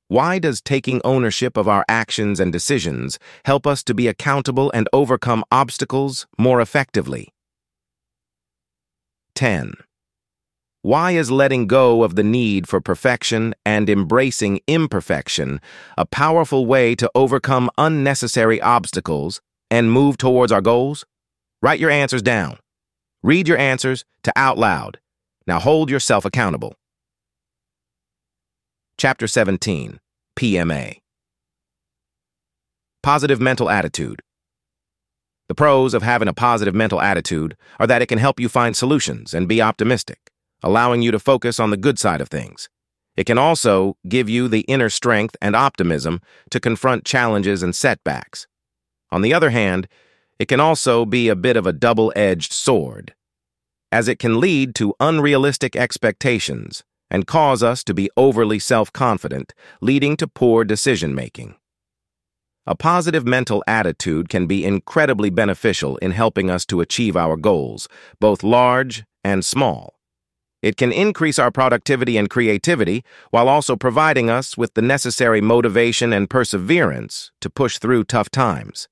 Why 0.07 0.37
does 0.39 0.61
taking 0.61 1.01
ownership 1.03 1.57
of 1.57 1.67
our 1.67 1.85
actions 1.87 2.39
and 2.39 2.51
decisions 2.51 3.17
help 3.45 3.65
us 3.65 3.83
to 3.83 3.93
be 3.93 4.07
accountable 4.07 4.71
and 4.73 4.87
overcome 4.93 5.43
obstacles 5.51 6.27
more 6.37 6.61
effectively? 6.61 7.33
10. 9.35 9.73
Why 10.81 11.11
is 11.11 11.31
letting 11.31 11.67
go 11.67 12.03
of 12.03 12.15
the 12.15 12.23
need 12.23 12.67
for 12.67 12.81
perfection 12.81 13.55
and 13.65 13.89
embracing 13.89 14.59
imperfection 14.67 15.61
a 15.97 16.05
powerful 16.05 16.65
way 16.65 16.93
to 16.95 17.09
overcome 17.15 17.69
unnecessary 17.77 18.61
obstacles 18.61 19.41
and 19.71 19.91
move 19.91 20.17
towards 20.17 20.51
our 20.51 20.61
goals? 20.61 21.05
Write 21.61 21.79
your 21.79 21.89
answers 21.89 22.21
down. 22.21 22.59
Read 23.23 23.47
your 23.47 23.57
answers 23.57 24.03
to 24.23 24.33
out 24.35 24.57
loud. 24.57 24.99
Now 25.47 25.59
hold 25.59 25.89
yourself 25.89 26.25
accountable. 26.25 26.75
Chapter 28.95 29.27
17 29.27 29.99
PMA 30.37 30.99
Positive 33.01 33.41
Mental 33.41 33.69
Attitude 33.69 34.21
The 35.49 35.55
pros 35.55 35.95
of 35.95 36.03
having 36.03 36.27
a 36.27 36.33
positive 36.33 36.75
mental 36.75 37.01
attitude 37.01 37.57
are 37.79 37.87
that 37.87 38.03
it 38.03 38.05
can 38.05 38.19
help 38.19 38.39
you 38.39 38.47
find 38.47 38.77
solutions 38.77 39.33
and 39.33 39.47
be 39.47 39.61
optimistic, 39.61 40.31
allowing 40.61 41.01
you 41.01 41.11
to 41.11 41.19
focus 41.19 41.59
on 41.59 41.71
the 41.71 41.75
good 41.75 41.97
side 41.97 42.21
of 42.21 42.29
things. 42.29 42.69
It 43.17 43.25
can 43.25 43.39
also 43.39 43.97
give 44.07 44.29
you 44.29 44.47
the 44.47 44.61
inner 44.61 44.89
strength 44.89 45.35
and 45.41 45.55
optimism 45.55 46.21
to 46.51 46.59
confront 46.59 47.03
challenges 47.03 47.63
and 47.63 47.75
setbacks. 47.75 48.47
On 49.11 49.21
the 49.21 49.33
other 49.33 49.49
hand, 49.49 49.87
it 50.37 50.47
can 50.47 50.59
also 50.59 51.03
be 51.03 51.29
a 51.29 51.35
bit 51.35 51.57
of 51.57 51.65
a 51.65 51.73
double-edged 51.73 52.53
sword, 52.53 53.15
as 53.91 54.07
it 54.07 54.19
can 54.19 54.39
lead 54.39 54.75
to 54.75 54.93
unrealistic 54.99 55.75
expectations 55.75 56.83
and 57.13 57.27
cause 57.27 57.63
us 57.63 57.83
to 57.85 57.93
be 57.93 58.09
overly 58.17 58.59
self-confident, 58.59 59.53
leading 59.79 60.17
to 60.17 60.27
poor 60.27 60.65
decision-making. 60.65 61.55
A 62.65 62.75
positive 62.75 63.25
mental 63.25 63.63
attitude 63.67 64.29
can 64.29 64.47
be 64.47 64.65
incredibly 64.65 65.29
beneficial 65.29 65.97
in 65.97 66.11
helping 66.11 66.49
us 66.49 66.65
to 66.67 66.81
achieve 66.81 67.15
our 67.15 67.37
goals, 67.37 67.87
both 68.19 68.41
large 68.41 69.03
and 69.23 69.45
small. 69.45 69.95
It 70.61 70.77
can 70.77 70.93
increase 70.93 71.37
our 71.37 71.51
productivity 71.51 72.15
and 72.15 72.29
creativity 72.29 73.03
while 73.31 73.49
also 73.49 73.75
providing 73.75 74.29
us 74.29 74.57
with 74.57 74.75
the 74.75 74.81
necessary 74.81 75.41
motivation 75.41 76.13
and 76.13 76.29
perseverance 76.29 77.31
to 77.41 77.49
push 77.49 77.79
through 77.79 78.05
tough 78.05 78.29
times. 78.29 78.87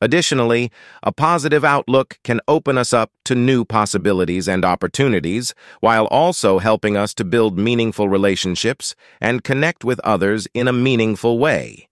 Additionally, 0.00 0.70
a 1.02 1.10
positive 1.10 1.64
outlook 1.64 2.18
can 2.22 2.40
open 2.46 2.76
us 2.76 2.92
up 2.92 3.10
to 3.24 3.34
new 3.34 3.64
possibilities 3.64 4.46
and 4.46 4.64
opportunities 4.64 5.54
while 5.80 6.06
also 6.06 6.58
helping 6.58 6.96
us 6.96 7.14
to 7.14 7.24
build 7.24 7.58
meaningful 7.58 8.08
relationships 8.08 8.94
and 9.20 9.42
connect 9.42 9.84
with 9.84 9.98
others 10.00 10.46
in 10.52 10.68
a 10.68 10.72
meaningful 10.72 11.38
way. 11.38 11.88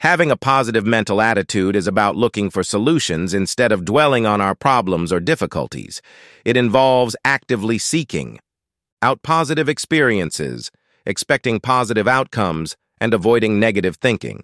Having 0.00 0.30
a 0.30 0.36
positive 0.36 0.86
mental 0.86 1.20
attitude 1.20 1.76
is 1.76 1.86
about 1.86 2.16
looking 2.16 2.50
for 2.50 2.62
solutions 2.62 3.34
instead 3.34 3.72
of 3.72 3.84
dwelling 3.84 4.26
on 4.26 4.40
our 4.40 4.54
problems 4.54 5.12
or 5.12 5.20
difficulties. 5.20 6.00
It 6.44 6.56
involves 6.56 7.16
actively 7.24 7.78
seeking 7.78 8.38
out 9.02 9.22
positive 9.22 9.68
experiences, 9.68 10.70
expecting 11.04 11.60
positive 11.60 12.08
outcomes, 12.08 12.76
and 12.98 13.12
avoiding 13.12 13.60
negative 13.60 13.96
thinking. 13.96 14.42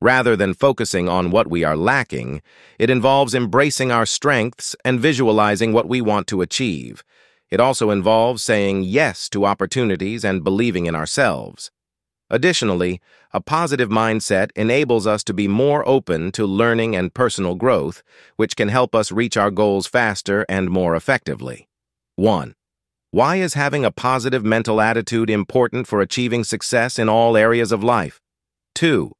Rather 0.00 0.36
than 0.36 0.54
focusing 0.54 1.08
on 1.08 1.30
what 1.30 1.48
we 1.48 1.64
are 1.64 1.76
lacking, 1.76 2.42
it 2.78 2.90
involves 2.90 3.34
embracing 3.34 3.90
our 3.90 4.04
strengths 4.04 4.76
and 4.84 5.00
visualizing 5.00 5.72
what 5.72 5.88
we 5.88 6.00
want 6.00 6.26
to 6.26 6.42
achieve. 6.42 7.02
It 7.50 7.60
also 7.60 7.90
involves 7.90 8.42
saying 8.42 8.84
yes 8.84 9.28
to 9.30 9.44
opportunities 9.44 10.24
and 10.24 10.44
believing 10.44 10.86
in 10.86 10.94
ourselves. 10.94 11.70
Additionally, 12.30 13.00
a 13.32 13.40
positive 13.40 13.90
mindset 13.90 14.50
enables 14.56 15.06
us 15.06 15.22
to 15.24 15.34
be 15.34 15.46
more 15.46 15.86
open 15.88 16.32
to 16.32 16.46
learning 16.46 16.96
and 16.96 17.14
personal 17.14 17.54
growth, 17.54 18.02
which 18.36 18.56
can 18.56 18.68
help 18.68 18.94
us 18.94 19.12
reach 19.12 19.36
our 19.36 19.50
goals 19.50 19.86
faster 19.86 20.44
and 20.48 20.70
more 20.70 20.96
effectively. 20.96 21.68
1. 22.16 22.54
Why 23.10 23.36
is 23.36 23.54
having 23.54 23.84
a 23.84 23.92
positive 23.92 24.44
mental 24.44 24.80
attitude 24.80 25.30
important 25.30 25.86
for 25.86 26.00
achieving 26.00 26.42
success 26.42 26.98
in 26.98 27.08
all 27.08 27.36
areas 27.36 27.70
of 27.70 27.84
life? 27.84 28.20
2. 28.74 29.12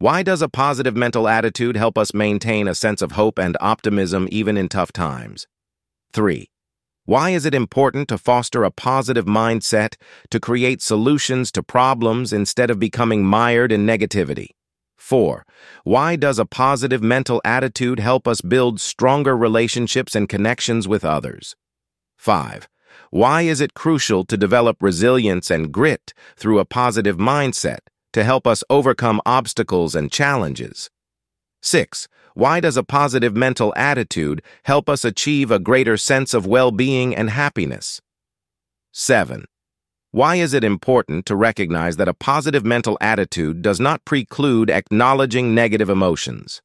Why 0.00 0.22
does 0.22 0.42
a 0.42 0.48
positive 0.48 0.94
mental 0.94 1.26
attitude 1.26 1.76
help 1.76 1.98
us 1.98 2.14
maintain 2.14 2.68
a 2.68 2.74
sense 2.76 3.02
of 3.02 3.12
hope 3.12 3.36
and 3.36 3.56
optimism 3.60 4.28
even 4.30 4.56
in 4.56 4.68
tough 4.68 4.92
times? 4.92 5.48
3. 6.12 6.48
Why 7.04 7.30
is 7.30 7.44
it 7.44 7.52
important 7.52 8.08
to 8.10 8.16
foster 8.16 8.62
a 8.62 8.70
positive 8.70 9.24
mindset 9.24 9.96
to 10.30 10.38
create 10.38 10.80
solutions 10.80 11.50
to 11.50 11.64
problems 11.64 12.32
instead 12.32 12.70
of 12.70 12.78
becoming 12.78 13.24
mired 13.24 13.72
in 13.72 13.84
negativity? 13.84 14.50
4. 14.98 15.44
Why 15.82 16.14
does 16.14 16.38
a 16.38 16.46
positive 16.46 17.02
mental 17.02 17.40
attitude 17.44 17.98
help 17.98 18.28
us 18.28 18.40
build 18.40 18.80
stronger 18.80 19.36
relationships 19.36 20.14
and 20.14 20.28
connections 20.28 20.86
with 20.86 21.04
others? 21.04 21.56
5. 22.18 22.68
Why 23.10 23.42
is 23.42 23.60
it 23.60 23.74
crucial 23.74 24.24
to 24.26 24.36
develop 24.36 24.80
resilience 24.80 25.50
and 25.50 25.72
grit 25.72 26.14
through 26.36 26.60
a 26.60 26.64
positive 26.64 27.16
mindset 27.16 27.80
to 28.12 28.24
help 28.24 28.46
us 28.46 28.64
overcome 28.70 29.20
obstacles 29.26 29.94
and 29.94 30.10
challenges. 30.10 30.90
6. 31.62 32.08
Why 32.34 32.60
does 32.60 32.76
a 32.76 32.84
positive 32.84 33.36
mental 33.36 33.72
attitude 33.76 34.42
help 34.64 34.88
us 34.88 35.04
achieve 35.04 35.50
a 35.50 35.58
greater 35.58 35.96
sense 35.96 36.34
of 36.34 36.46
well-being 36.46 37.14
and 37.14 37.30
happiness? 37.30 38.00
7. 38.92 39.44
Why 40.10 40.36
is 40.36 40.54
it 40.54 40.64
important 40.64 41.26
to 41.26 41.36
recognize 41.36 41.96
that 41.96 42.08
a 42.08 42.14
positive 42.14 42.64
mental 42.64 42.96
attitude 43.00 43.60
does 43.60 43.78
not 43.78 44.04
preclude 44.04 44.70
acknowledging 44.70 45.54
negative 45.54 45.90
emotions? 45.90 46.62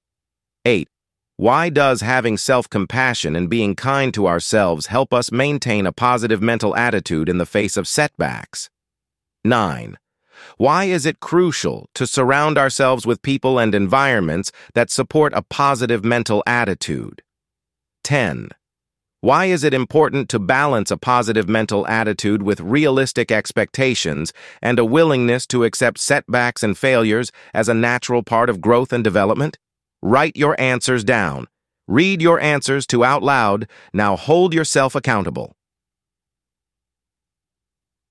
8. 0.63 0.87
Why 1.35 1.69
does 1.69 2.01
having 2.01 2.37
self-compassion 2.37 3.35
and 3.35 3.49
being 3.49 3.75
kind 3.75 4.13
to 4.13 4.27
ourselves 4.27 4.85
help 4.85 5.13
us 5.13 5.31
maintain 5.31 5.85
a 5.85 5.91
positive 5.91 6.41
mental 6.41 6.75
attitude 6.75 7.27
in 7.27 7.39
the 7.39 7.45
face 7.45 7.75
of 7.75 7.87
setbacks? 7.87 8.69
9. 9.43 9.97
Why 10.57 10.85
is 10.85 11.05
it 11.05 11.19
crucial 11.19 11.89
to 11.95 12.07
surround 12.07 12.57
ourselves 12.57 13.05
with 13.05 13.21
people 13.21 13.59
and 13.59 13.73
environments 13.73 14.51
that 14.73 14.89
support 14.89 15.33
a 15.35 15.41
positive 15.41 16.03
mental 16.03 16.43
attitude? 16.45 17.21
10. 18.03 18.49
Why 19.21 19.45
is 19.45 19.63
it 19.63 19.73
important 19.73 20.27
to 20.29 20.39
balance 20.39 20.91
a 20.91 20.97
positive 20.97 21.47
mental 21.47 21.87
attitude 21.87 22.43
with 22.43 22.59
realistic 22.59 23.31
expectations 23.31 24.33
and 24.61 24.77
a 24.77 24.83
willingness 24.83 25.47
to 25.47 25.63
accept 25.63 25.97
setbacks 25.99 26.61
and 26.61 26.77
failures 26.77 27.31
as 27.53 27.69
a 27.69 27.73
natural 27.73 28.21
part 28.21 28.49
of 28.49 28.59
growth 28.59 28.91
and 28.91 29.01
development? 29.01 29.57
Write 30.01 30.35
your 30.35 30.59
answers 30.59 31.05
down. 31.05 31.47
Read 31.87 32.21
your 32.21 32.37
answers 32.41 32.85
to 32.87 33.05
out 33.05 33.23
loud. 33.23 33.69
Now 33.93 34.17
hold 34.17 34.53
yourself 34.53 34.93
accountable. 34.93 35.55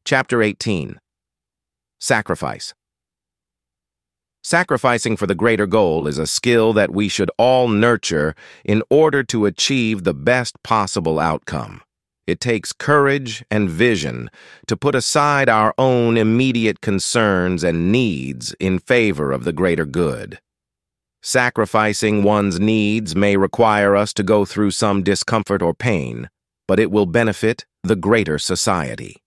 Chapter 0.07 0.43
18 0.43 0.99
Sacrifice. 2.03 2.75
Sacrificing 4.43 5.17
for 5.17 5.29
the 5.29 5.37
greater 5.37 5.69
goal 5.69 6.09
is 6.09 6.19
a 6.19 6.27
skill 6.27 6.73
that 6.73 6.91
we 6.91 7.07
should 7.07 7.31
all 7.39 7.69
nurture 7.69 8.35
in 8.65 8.83
order 8.91 9.23
to 9.23 9.47
achieve 9.47 10.03
the 10.03 10.13
best 10.13 10.61
possible 10.65 11.21
outcome. 11.21 11.81
It 12.27 12.41
takes 12.41 12.73
courage 12.73 13.45
and 13.53 13.71
vision 13.71 14.31
to 14.67 14.77
put 14.77 14.97
aside 14.97 15.49
our 15.49 15.75
own 15.79 16.17
immediate 16.17 16.81
concerns 16.81 17.63
and 17.63 17.93
needs 17.93 18.53
in 18.59 18.81
favor 18.81 19.31
of 19.31 19.45
the 19.45 19.53
greater 19.53 19.87
good. 19.87 20.41
Sacrificing 21.23 22.25
one's 22.25 22.59
needs 22.59 23.15
may 23.15 23.37
require 23.37 23.95
us 23.95 24.13
to 24.15 24.25
go 24.25 24.45
through 24.45 24.73
some 24.73 25.05
discomfort 25.05 25.63
or 25.63 25.73
pain, 25.73 26.29
but 26.67 26.81
it 26.81 26.91
will 26.91 27.07
benefit 27.07 27.65
the 27.85 27.95
greater 27.95 28.41
society. 28.41 29.22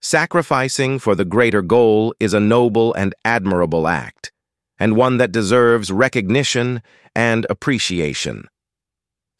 Sacrificing 0.00 1.00
for 1.00 1.16
the 1.16 1.24
greater 1.24 1.60
goal 1.60 2.14
is 2.20 2.32
a 2.32 2.40
noble 2.40 2.94
and 2.94 3.14
admirable 3.24 3.88
act, 3.88 4.30
and 4.78 4.94
one 4.94 5.16
that 5.16 5.32
deserves 5.32 5.90
recognition 5.90 6.82
and 7.16 7.46
appreciation. 7.50 8.46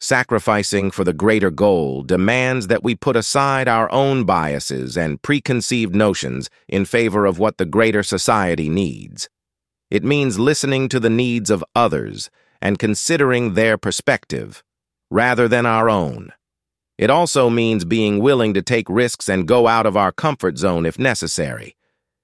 Sacrificing 0.01 0.91
for 0.91 1.05
the 1.05 1.13
greater 1.13 1.49
goal 1.49 2.03
demands 2.03 2.67
that 2.67 2.83
we 2.83 2.93
put 2.93 3.15
aside 3.15 3.67
our 3.67 3.89
own 3.91 4.25
biases 4.25 4.97
and 4.97 5.21
preconceived 5.21 5.95
notions 5.95 6.49
in 6.67 6.83
favor 6.83 7.25
of 7.25 7.39
what 7.39 7.57
the 7.57 7.65
greater 7.65 8.03
society 8.03 8.69
needs. 8.69 9.29
It 9.89 10.03
means 10.03 10.39
listening 10.39 10.89
to 10.89 10.99
the 10.99 11.09
needs 11.09 11.49
of 11.49 11.63
others 11.73 12.29
and 12.61 12.77
considering 12.77 13.53
their 13.53 13.77
perspective, 13.77 14.61
rather 15.09 15.47
than 15.47 15.65
our 15.65 15.89
own. 15.89 16.33
It 16.99 17.09
also 17.09 17.49
means 17.49 17.85
being 17.85 18.19
willing 18.19 18.53
to 18.55 18.61
take 18.61 18.89
risks 18.89 19.29
and 19.29 19.47
go 19.47 19.67
out 19.67 19.85
of 19.85 19.95
our 19.95 20.11
comfort 20.11 20.57
zone 20.57 20.85
if 20.85 20.99
necessary. 20.99 21.77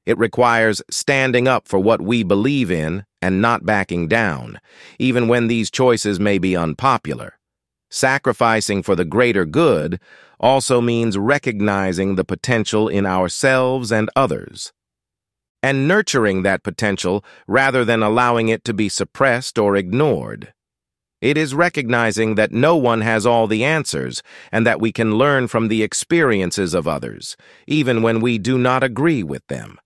It 0.05 0.17
requires 0.17 0.82
standing 0.91 1.47
up 1.47 1.65
for 1.65 1.80
what 1.80 2.01
we 2.01 2.23
believe 2.23 2.69
in 2.69 3.05
and 3.21 3.41
not 3.41 3.65
backing 3.65 4.09
down, 4.09 4.59
even 4.99 5.30
when 5.30 5.47
these 5.47 5.71
choices 5.71 6.19
may 6.19 6.38
be 6.39 6.57
unpopular. 6.57 7.39
Sacrificing 7.89 8.84
for 8.84 8.97
the 8.97 9.05
greater 9.05 9.45
good 9.45 9.97
also 10.41 10.82
means 10.82 11.17
recognizing 11.17 12.15
the 12.15 12.26
potential 12.26 12.89
in 12.89 13.05
ourselves 13.05 13.93
and 13.93 14.09
others, 14.13 14.73
and 15.63 15.88
nurturing 15.88 16.43
that 16.43 16.63
potential 16.63 17.23
rather 17.47 17.86
than 17.86 18.03
allowing 18.03 18.49
it 18.49 18.65
to 18.65 18.73
be 18.73 18.89
suppressed 18.89 19.57
or 19.57 19.78
ignored. 19.78 20.53
It 21.26 21.38
is 21.38 21.55
recognizing 21.55 22.36
that 22.36 22.51
no 22.51 22.76
one 22.76 23.01
has 23.01 23.26
all 23.26 23.47
the 23.47 23.63
answers 23.63 24.21
and 24.51 24.63
that 24.67 24.80
we 24.80 24.91
can 24.91 25.15
learn 25.15 25.47
from 25.47 25.69
the 25.69 25.82
experiences 25.82 26.76
of 26.76 26.88
others, 26.88 27.36
even 27.65 28.03
when 28.03 28.21
we 28.21 28.38
do 28.38 28.59
not 28.59 28.84
agree 28.84 29.23
with 29.23 29.41
them. 29.47 29.80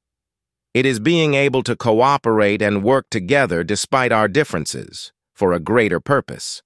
It 0.73 0.85
is 0.85 0.99
being 0.99 1.35
able 1.35 1.63
to 1.63 1.77
cooperate 1.77 2.61
and 2.61 2.83
work 2.83 3.05
together 3.09 3.63
despite 3.63 4.11
our 4.11 4.27
differences, 4.27 5.13
for 5.33 5.53
a 5.53 5.61
greater 5.61 6.01
purpose. 6.01 6.61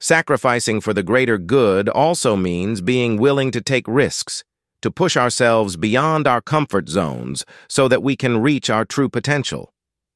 Sacrificing 0.00 0.80
for 0.80 0.92
the 0.92 1.04
greater 1.04 1.38
good 1.38 1.88
also 1.88 2.34
means 2.34 2.80
being 2.80 3.18
willing 3.18 3.52
to 3.52 3.60
take 3.60 3.86
risks, 3.86 4.42
to 4.82 4.90
push 4.90 5.16
ourselves 5.16 5.76
beyond 5.76 6.26
our 6.26 6.40
comfort 6.40 6.88
zones 6.88 7.44
so 7.68 7.86
that 7.86 8.02
we 8.02 8.16
can 8.16 8.42
reach 8.42 8.68
our 8.68 8.84
true 8.84 9.08
potential. 9.08 9.73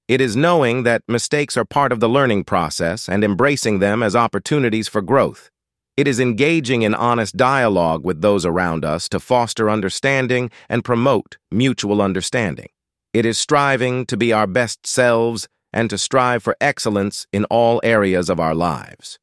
It 0.09 0.23
is 0.23 0.35
knowing 0.35 0.85
that 0.85 1.03
mistakes 1.07 1.55
are 1.59 1.67
part 1.67 1.93
of 1.93 2.01
the 2.01 2.09
learning 2.09 2.45
process 2.45 3.11
and 3.11 3.23
embracing 3.23 3.79
them 3.79 4.03
as 4.03 4.17
opportunities 4.17 4.89
for 4.89 5.03
growth. 5.03 5.51
It 5.99 6.09
is 6.09 6.19
engaging 6.19 6.81
in 6.81 6.95
honest 6.95 7.37
dialogue 7.37 8.07
with 8.07 8.23
those 8.23 8.47
around 8.47 8.87
us 8.87 9.07
to 9.11 9.21
foster 9.21 9.69
understanding 9.69 10.51
and 10.67 10.83
promote 10.83 11.37
mutual 11.51 12.01
understanding. 12.01 12.71
It 13.13 13.27
is 13.27 13.37
striving 13.37 14.07
to 14.07 14.17
be 14.17 14.33
our 14.33 14.47
best 14.47 14.87
selves 14.87 15.47
and 15.75 15.91
to 15.91 15.99
strive 15.99 16.43
for 16.43 16.57
excellence 16.59 17.27
in 17.31 17.45
all 17.47 17.79
areas 17.85 18.31
of 18.31 18.41
our 18.41 18.55
lives. 18.55 19.19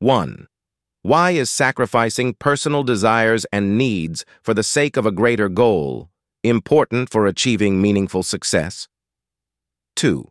1. 0.00 0.48
Why 1.00 1.30
is 1.30 1.48
sacrificing 1.48 2.34
personal 2.34 2.82
desires 2.82 3.46
and 3.50 3.78
needs 3.78 4.26
for 4.42 4.52
the 4.52 4.62
sake 4.62 4.98
of 4.98 5.06
a 5.06 5.12
greater 5.12 5.48
goal 5.48 6.10
important 6.44 7.08
for 7.08 7.26
achieving 7.26 7.80
meaningful 7.80 8.22
success? 8.22 8.88
2. 9.96 10.28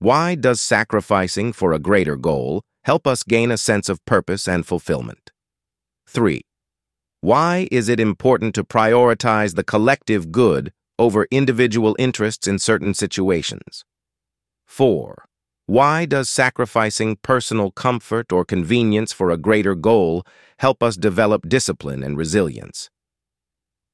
Why 0.00 0.34
does 0.34 0.60
sacrificing 0.60 1.52
for 1.52 1.72
a 1.72 1.78
greater 1.78 2.16
goal 2.16 2.62
help 2.84 3.06
us 3.06 3.22
gain 3.22 3.50
a 3.50 3.56
sense 3.56 3.88
of 3.88 4.04
purpose 4.04 4.46
and 4.46 4.64
fulfillment? 4.66 5.30
3. 6.08 6.40
Why 7.20 7.66
is 7.72 7.88
it 7.88 7.98
important 7.98 8.54
to 8.54 8.64
prioritize 8.64 9.54
the 9.54 9.64
collective 9.64 10.30
good 10.30 10.72
over 10.98 11.26
individual 11.30 11.96
interests 11.98 12.46
in 12.46 12.58
certain 12.58 12.94
situations? 12.94 13.84
4. 14.66 15.24
Why 15.66 16.06
does 16.06 16.30
sacrificing 16.30 17.16
personal 17.16 17.70
comfort 17.70 18.32
or 18.32 18.44
convenience 18.44 19.12
for 19.12 19.30
a 19.30 19.36
greater 19.36 19.74
goal 19.74 20.24
help 20.60 20.82
us 20.82 20.96
develop 20.96 21.48
discipline 21.48 22.02
and 22.02 22.16
resilience? 22.16 22.88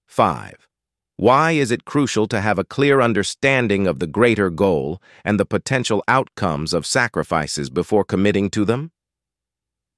5. 0.07 0.68
Why 1.17 1.53
is 1.53 1.71
it 1.71 1.85
crucial 1.85 2.27
to 2.29 2.41
have 2.41 2.59
a 2.59 2.65
clear 2.65 3.01
understanding 3.01 3.87
of 3.87 4.01
the 4.01 4.09
greater 4.09 4.51
goal 4.51 5.01
and 5.25 5.39
the 5.39 5.47
potential 5.47 6.03
outcomes 6.09 6.75
of 6.75 6.85
sacrifices 6.85 7.71
before 7.71 8.05
committing 8.05 8.51
to 8.51 8.65
them? 8.65 8.91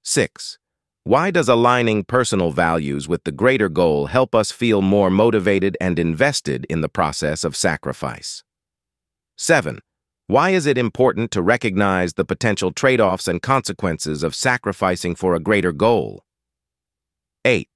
6. 0.05 0.59
Why 1.05 1.31
does 1.31 1.49
aligning 1.49 2.05
personal 2.05 2.51
values 2.51 3.09
with 3.09 3.25
the 3.25 3.33
greater 3.33 3.71
goal 3.71 4.07
help 4.07 4.35
us 4.35 4.53
feel 4.53 4.83
more 4.83 5.09
motivated 5.09 5.77
and 5.81 5.99
invested 5.99 6.67
in 6.69 6.83
the 6.83 6.89
process 6.89 7.45
of 7.45 7.57
sacrifice? 7.57 8.45
7. 9.39 9.81
Why 10.27 10.51
is 10.51 10.67
it 10.67 10.77
important 10.77 11.31
to 11.31 11.41
recognize 11.41 12.15
the 12.15 12.25
potential 12.25 12.73
trade-offs 12.73 13.27
and 13.27 13.41
consequences 13.41 14.23
of 14.23 14.35
sacrificing 14.35 15.15
for 15.15 15.35
a 15.35 15.41
greater 15.41 15.73
goal? 15.73 16.25
8. 17.45 17.69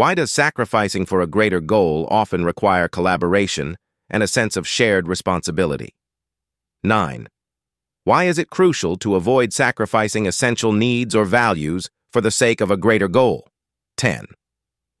Why 0.00 0.14
does 0.14 0.30
sacrificing 0.30 1.04
for 1.04 1.20
a 1.20 1.26
greater 1.26 1.60
goal 1.60 2.08
often 2.10 2.42
require 2.42 2.88
collaboration 2.88 3.76
and 4.08 4.22
a 4.22 4.26
sense 4.26 4.56
of 4.56 4.66
shared 4.66 5.06
responsibility? 5.06 5.94
9. 6.82 7.28
Why 8.04 8.24
is 8.24 8.38
it 8.38 8.48
crucial 8.48 8.96
to 8.96 9.14
avoid 9.14 9.52
sacrificing 9.52 10.26
essential 10.26 10.72
needs 10.72 11.14
or 11.14 11.26
values 11.26 11.90
for 12.14 12.22
the 12.22 12.30
sake 12.30 12.62
of 12.62 12.70
a 12.70 12.78
greater 12.78 13.08
goal? 13.08 13.46
10. 13.98 14.24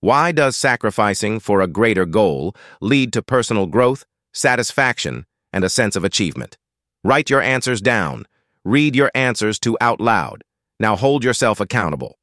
Why 0.00 0.32
does 0.32 0.54
sacrificing 0.54 1.40
for 1.40 1.62
a 1.62 1.66
greater 1.66 2.04
goal 2.04 2.54
lead 2.82 3.14
to 3.14 3.22
personal 3.22 3.64
growth, 3.64 4.04
satisfaction, 4.34 5.24
and 5.50 5.64
a 5.64 5.70
sense 5.70 5.96
of 5.96 6.04
achievement? 6.04 6.58
Write 7.02 7.30
your 7.30 7.40
answers 7.40 7.80
down. 7.80 8.26
Read 8.66 8.94
your 8.94 9.10
answers 9.14 9.58
to 9.60 9.78
out 9.80 9.98
loud. 9.98 10.44
Now 10.78 10.94
hold 10.94 11.24
yourself 11.24 11.58
accountable. 11.58 12.18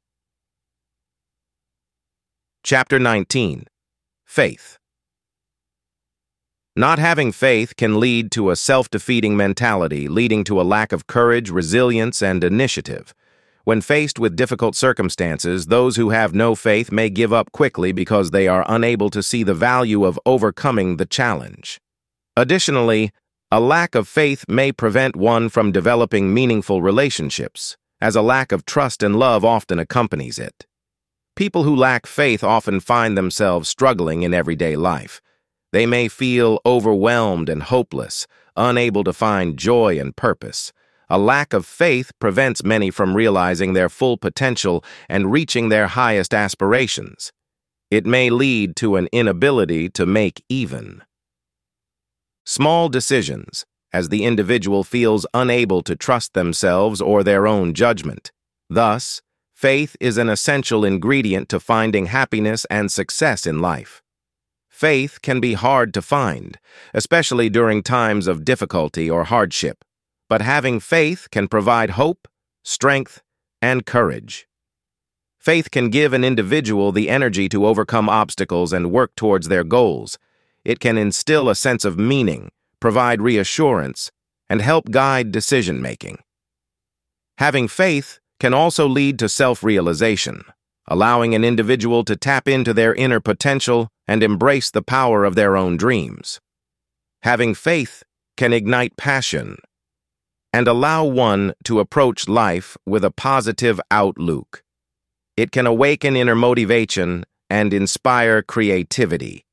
Chapter 2.70 2.98
19 2.98 3.64
Faith 4.26 4.76
Not 6.76 6.98
having 6.98 7.32
faith 7.32 7.74
can 7.76 7.98
lead 7.98 8.30
to 8.32 8.50
a 8.50 8.56
self-defeating 8.56 9.34
mentality, 9.34 10.06
leading 10.06 10.44
to 10.44 10.60
a 10.60 10.68
lack 10.68 10.92
of 10.92 11.06
courage, 11.06 11.48
resilience, 11.48 12.20
and 12.20 12.44
initiative. 12.44 13.14
When 13.64 13.80
faced 13.80 14.18
with 14.18 14.36
difficult 14.36 14.76
circumstances, 14.76 15.68
those 15.68 15.96
who 15.96 16.10
have 16.10 16.34
no 16.34 16.54
faith 16.54 16.92
may 16.92 17.08
give 17.08 17.32
up 17.32 17.52
quickly 17.52 17.92
because 17.92 18.32
they 18.32 18.46
are 18.46 18.66
unable 18.68 19.08
to 19.16 19.22
see 19.22 19.42
the 19.42 19.54
value 19.54 20.04
of 20.04 20.20
overcoming 20.26 20.98
the 20.98 21.06
challenge. 21.06 21.80
Additionally, 22.36 23.12
a 23.50 23.60
lack 23.60 23.94
of 23.94 24.06
faith 24.06 24.44
may 24.46 24.72
prevent 24.72 25.16
one 25.16 25.48
from 25.48 25.72
developing 25.72 26.34
meaningful 26.34 26.82
relationships, 26.82 27.78
as 27.98 28.14
a 28.14 28.20
lack 28.20 28.52
of 28.52 28.66
trust 28.66 29.02
and 29.02 29.18
love 29.18 29.42
often 29.42 29.78
accompanies 29.78 30.38
it. 30.38 30.67
People 31.38 31.62
who 31.62 31.76
lack 31.76 32.04
faith 32.04 32.42
often 32.42 32.80
find 32.80 33.16
themselves 33.16 33.68
struggling 33.68 34.24
in 34.24 34.34
everyday 34.34 34.74
life. 34.74 35.20
They 35.70 35.86
may 35.86 36.08
feel 36.08 36.58
overwhelmed 36.66 37.48
and 37.48 37.62
hopeless, 37.62 38.26
unable 38.56 39.04
to 39.04 39.12
find 39.12 39.56
joy 39.56 40.00
and 40.00 40.16
purpose, 40.16 40.72
a 41.08 41.16
lack 41.16 41.52
of 41.52 41.64
faith 41.64 42.10
prevents 42.18 42.64
many 42.64 42.90
from 42.90 43.14
realizing 43.14 43.72
their 43.72 43.88
full 43.88 44.16
potential 44.16 44.84
and 45.08 45.30
reaching 45.30 45.68
their 45.68 45.86
highest 45.86 46.34
aspirations. 46.34 47.32
It 47.88 48.04
may 48.04 48.30
lead 48.30 48.74
to 48.76 48.96
an 48.96 49.08
inability 49.12 49.90
to 49.90 50.06
make 50.06 50.44
even. 50.48 51.04
Small 52.44 52.88
decisions, 52.88 53.64
as 53.92 54.08
the 54.08 54.24
individual 54.24 54.82
feels 54.82 55.24
unable 55.32 55.82
to 55.82 55.94
trust 55.94 56.34
themselves 56.34 57.00
or 57.00 57.22
their 57.22 57.46
own 57.46 57.74
judgment. 57.74 58.32
Thus, 58.68 59.22
faith 59.66 59.96
is 60.00 60.16
an 60.18 60.28
essential 60.28 60.84
ingredient 60.84 61.48
to 61.48 61.58
finding 61.58 62.06
happiness 62.06 62.64
and 62.66 62.92
success 62.92 63.46
in 63.46 63.60
life. 63.60 64.02
Faith 64.68 65.14
can 65.22 65.40
be 65.40 65.54
hard 65.54 65.92
to 65.94 66.00
find, 66.00 66.58
especially 66.94 67.48
during 67.50 67.82
times 67.82 68.26
of 68.28 68.44
difficulty 68.44 69.10
or 69.10 69.24
hardship 69.24 69.84
but 70.28 70.42
having 70.42 70.78
faith 70.78 71.28
can 71.30 71.48
provide 71.48 71.90
hope, 71.90 72.28
strength, 72.62 73.22
and 73.62 73.86
courage. 73.86 74.46
Faith 75.38 75.70
can 75.70 75.88
give 75.88 76.12
an 76.12 76.24
individual 76.24 76.92
the 76.92 77.08
energy 77.08 77.48
to 77.48 77.66
overcome 77.66 78.08
obstacles 78.08 78.72
and 78.72 78.92
work 78.92 79.14
towards 79.16 79.48
their 79.48 79.64
goals. 79.64 80.18
It 80.64 80.80
can 80.80 80.98
instill 80.98 81.48
a 81.48 81.54
sense 81.54 81.84
of 81.84 81.98
meaning, 81.98 82.50
provide 82.80 83.22
reassurance, 83.22 84.10
and 84.50 84.60
help 84.60 84.90
guide 84.90 85.32
decision-making. 85.32 86.18
Having 87.38 87.68
faith 87.68 88.18
can 88.40 88.54
also 88.54 88.86
lead 88.86 89.18
to 89.18 89.28
self-realization, 89.28 90.44
allowing 90.86 91.34
an 91.34 91.44
individual 91.44 92.04
to 92.04 92.16
tap 92.16 92.48
into 92.48 92.72
their 92.72 92.94
inner 92.94 93.20
potential 93.20 93.88
and 94.06 94.22
embrace 94.22 94.70
the 94.70 94.82
power 94.82 95.24
of 95.24 95.34
their 95.34 95.56
own 95.56 95.76
dreams. 95.76 96.40
Having 97.22 97.54
faith 97.54 98.02
can 98.36 98.52
ignite 98.52 98.96
passion, 98.96 99.58
and 100.52 100.68
allow 100.68 101.04
one 101.04 101.52
to 101.64 101.80
approach 101.80 102.28
life 102.28 102.76
with 102.86 103.04
a 103.04 103.10
positive 103.10 103.80
outlook. 103.90 104.62
It 105.36 105.52
can 105.52 105.66
awaken 105.66 106.16
inner 106.16 106.34
motivation 106.34 107.24
and 107.50 107.74
inspire 107.74 108.42
creativity. 108.42 109.44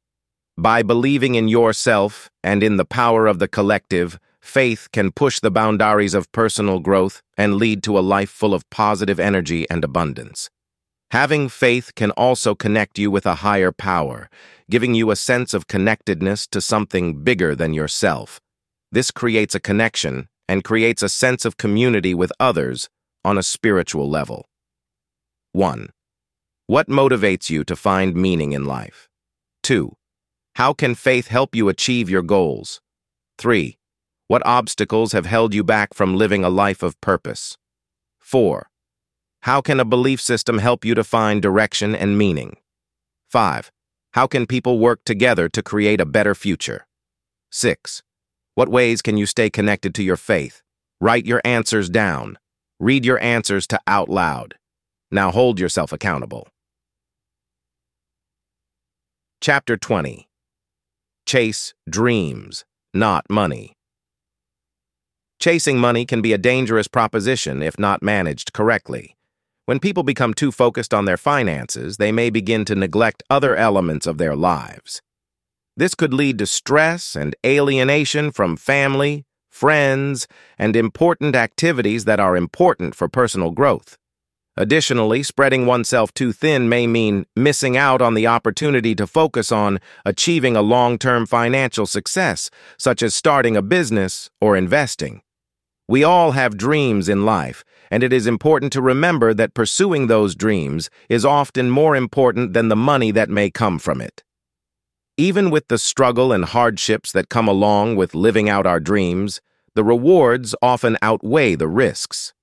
By 0.58 0.84
believing 0.84 1.36
in 1.36 1.48
yourself 1.48 2.30
and 2.44 2.64
in 2.64 2.78
the 2.78 2.86
power 2.86 3.28
of 3.28 3.40
the 3.40 3.48
collective, 3.48 4.20
faith 4.46 4.88
can 4.92 5.12
push 5.12 5.40
the 5.40 5.52
boundaries 5.52 6.14
of 6.14 6.32
personal 6.32 6.80
growth 6.80 7.22
and 7.38 7.56
lead 7.56 7.84
to 7.84 7.98
a 7.98 8.08
life 8.16 8.30
full 8.30 8.54
of 8.54 8.70
positive 8.70 9.20
energy 9.20 9.70
and 9.70 9.84
abundance. 9.84 10.50
Having 11.12 11.50
faith 11.50 11.94
can 11.96 12.12
also 12.12 12.56
connect 12.56 12.98
you 12.98 13.10
with 13.12 13.26
a 13.26 13.36
higher 13.36 13.72
power, 13.72 14.30
giving 14.70 14.94
you 14.94 15.12
a 15.12 15.16
sense 15.16 15.54
of 15.54 15.68
connectedness 15.68 16.48
to 16.48 16.62
something 16.62 17.24
bigger 17.24 17.56
than 17.56 17.74
yourself. 17.74 18.42
This 18.92 19.12
creates 19.12 19.56
a 19.56 19.60
connection 19.60 20.28
and 20.48 20.64
creates 20.64 21.04
a 21.04 21.10
sense 21.10 21.46
of 21.46 21.58
community 21.58 22.14
with 22.14 22.32
others 22.40 22.90
on 23.24 23.38
a 23.38 23.44
spiritual 23.44 24.10
level. 24.10 24.50
1. 25.54 25.90
What 26.68 26.88
motivates 26.88 27.50
you 27.50 27.64
to 27.64 27.76
find 27.76 28.16
meaning 28.16 28.52
in 28.54 28.66
life? 28.66 29.08
2. 29.64 29.96
How 30.56 30.74
can 30.74 30.96
faith 30.96 31.28
help 31.28 31.56
you 31.56 31.70
achieve 31.70 32.10
your 32.10 32.22
goals? 32.22 32.82
3. 33.38 33.78
What 34.28 34.44
obstacles 34.44 35.12
have 35.12 35.28
held 35.28 35.54
you 35.54 35.64
back 35.64 35.94
from 35.94 36.18
living 36.18 36.44
a 36.44 36.50
life 36.50 36.82
of 36.82 37.00
purpose? 37.00 37.58
4. 38.18 38.68
How 39.42 39.62
can 39.62 39.80
a 39.80 39.86
belief 39.86 40.20
system 40.20 40.58
help 40.58 40.84
you 40.84 40.96
to 40.96 41.04
find 41.04 41.44
direction 41.44 41.94
and 41.94 42.18
meaning? 42.18 42.58
5. 43.30 43.72
How 44.14 44.26
can 44.26 44.48
people 44.48 44.80
work 44.80 45.02
together 45.06 45.48
to 45.50 45.62
create 45.62 46.02
a 46.02 46.08
better 46.08 46.34
future? 46.34 46.88
6. 47.52 48.02
What 48.56 48.68
ways 48.68 49.04
can 49.04 49.16
you 49.16 49.28
stay 49.28 49.52
connected 49.52 49.94
to 49.94 50.04
your 50.04 50.18
faith? 50.18 50.64
Write 51.00 51.28
your 51.28 51.42
answers 51.46 51.88
down. 51.88 52.40
Read 52.80 53.06
your 53.06 53.22
answers 53.22 53.68
to 53.68 53.80
out 53.86 54.10
loud. 54.10 54.56
Now 55.12 55.30
hold 55.30 55.60
yourself 55.60 55.94
accountable. 55.94 56.48
Chapter 59.40 59.78
20 59.78 60.28
Chase 61.28 61.76
Dreams, 61.88 62.66
Not 62.92 63.30
Money. 63.30 63.75
Chasing 65.40 65.78
money 65.78 66.06
can 66.06 66.22
be 66.22 66.34
a 66.34 66.38
dangerous 66.38 66.88
proposition 66.88 67.62
if 67.62 67.78
not 67.78 68.02
managed 68.02 68.54
correctly. 68.54 69.16
When 69.66 69.80
people 69.80 70.04
become 70.04 70.34
too 70.34 70.52
focused 70.52 70.94
on 70.94 71.06
their 71.06 71.18
finances, 71.18 71.98
they 71.98 72.12
may 72.12 72.30
begin 72.30 72.66
to 72.66 72.76
neglect 72.76 73.24
other 73.30 73.56
elements 73.56 74.06
of 74.06 74.18
their 74.18 74.36
lives. 74.36 75.02
This 75.76 75.96
could 75.96 76.14
lead 76.14 76.38
to 76.40 76.46
stress 76.46 77.16
and 77.16 77.36
alienation 77.46 78.32
from 78.32 78.58
family, 78.58 79.26
friends, 79.50 80.28
and 80.58 80.76
important 80.76 81.36
activities 81.36 82.06
that 82.06 82.20
are 82.20 82.38
important 82.38 82.96
for 82.96 83.10
personal 83.10 83.52
growth. 83.52 83.98
Additionally, 84.58 85.22
spreading 85.22 85.66
oneself 85.66 86.14
too 86.14 86.32
thin 86.32 86.70
may 86.70 86.88
mean 86.88 87.26
missing 87.36 87.76
out 87.76 88.02
on 88.02 88.14
the 88.14 88.26
opportunity 88.26 88.96
to 88.96 89.06
focus 89.06 89.52
on 89.52 89.80
achieving 90.06 90.56
a 90.56 90.62
long-term 90.62 91.26
financial 91.26 91.86
success, 91.86 92.50
such 92.78 93.04
as 93.04 93.14
starting 93.14 93.58
a 93.58 93.62
business 93.62 94.30
or 94.40 94.56
investing. 94.56 95.22
We 95.88 96.04
all 96.04 96.32
have 96.32 96.58
dreams 96.58 97.08
in 97.08 97.26
life, 97.26 97.64
and 97.92 98.02
it 98.02 98.12
is 98.12 98.26
important 98.26 98.74
to 98.74 98.82
remember 98.82 99.34
that 99.36 99.54
pursuing 99.54 100.08
those 100.08 100.34
dreams 100.34 100.90
is 101.10 101.24
often 101.24 101.70
more 101.70 101.96
important 101.96 102.54
than 102.54 102.70
the 102.70 102.76
money 102.76 103.12
that 103.12 103.30
may 103.30 103.52
come 103.52 103.78
from 103.78 104.02
it. 104.02 104.24
Even 105.18 105.52
with 105.52 105.68
the 105.68 105.78
struggle 105.78 106.34
and 106.34 106.44
hardships 106.44 107.12
that 107.12 107.30
come 107.30 107.48
along 107.48 107.96
with 107.96 108.16
living 108.16 108.50
out 108.50 108.66
our 108.66 108.80
dreams, 108.80 109.42
the 109.76 109.84
rewards 109.84 110.56
often 110.62 110.98
outweigh 111.04 111.54
the 111.54 111.68
risks. 111.68 112.34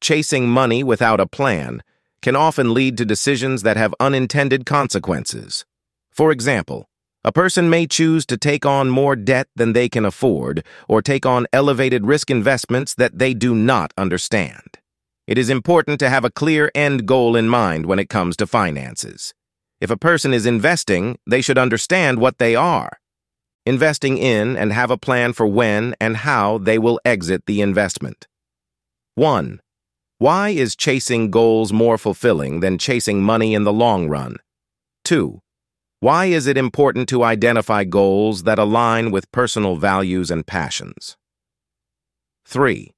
Chasing 0.00 0.48
money 0.48 0.82
without 0.82 1.20
a 1.20 1.26
plan 1.26 1.82
can 2.20 2.34
often 2.34 2.74
lead 2.74 2.98
to 2.98 3.04
decisions 3.04 3.62
that 3.62 3.76
have 3.76 3.94
unintended 4.00 4.66
consequences. 4.66 5.64
For 6.10 6.32
example, 6.32 6.87
a 7.28 7.32
person 7.32 7.68
may 7.68 7.86
choose 7.86 8.24
to 8.24 8.38
take 8.38 8.64
on 8.64 8.88
more 8.88 9.14
debt 9.14 9.48
than 9.54 9.74
they 9.74 9.86
can 9.86 10.06
afford 10.06 10.64
or 10.88 11.02
take 11.02 11.26
on 11.26 11.46
elevated 11.52 12.06
risk 12.06 12.30
investments 12.30 12.94
that 12.94 13.18
they 13.18 13.34
do 13.34 13.54
not 13.54 13.92
understand. 13.98 14.78
It 15.26 15.36
is 15.36 15.50
important 15.50 16.00
to 16.00 16.08
have 16.08 16.24
a 16.24 16.30
clear 16.30 16.70
end 16.74 17.04
goal 17.04 17.36
in 17.36 17.46
mind 17.46 17.84
when 17.84 17.98
it 17.98 18.08
comes 18.08 18.34
to 18.38 18.46
finances. 18.46 19.34
If 19.78 19.90
a 19.90 19.98
person 19.98 20.32
is 20.32 20.46
investing, 20.46 21.18
they 21.26 21.42
should 21.42 21.58
understand 21.58 22.18
what 22.18 22.38
they 22.38 22.56
are. 22.56 22.98
Investing 23.66 24.16
in 24.16 24.56
and 24.56 24.72
have 24.72 24.90
a 24.90 24.96
plan 24.96 25.34
for 25.34 25.46
when 25.46 25.94
and 26.00 26.16
how 26.16 26.56
they 26.56 26.78
will 26.78 26.98
exit 27.04 27.44
the 27.44 27.60
investment. 27.60 28.26
1. 29.16 29.60
Why 30.16 30.48
is 30.48 30.74
chasing 30.74 31.30
goals 31.30 31.74
more 31.74 31.98
fulfilling 31.98 32.60
than 32.60 32.78
chasing 32.78 33.22
money 33.22 33.52
in 33.52 33.64
the 33.64 33.72
long 33.84 34.08
run? 34.08 34.36
2. 35.04 35.42
Why 36.00 36.26
is 36.26 36.46
it 36.46 36.56
important 36.56 37.08
to 37.08 37.24
identify 37.24 37.82
goals 37.82 38.44
that 38.44 38.58
align 38.58 39.10
with 39.10 39.32
personal 39.32 39.74
values 39.74 40.30
and 40.30 40.46
passions? 40.46 41.16
3. 42.46 42.92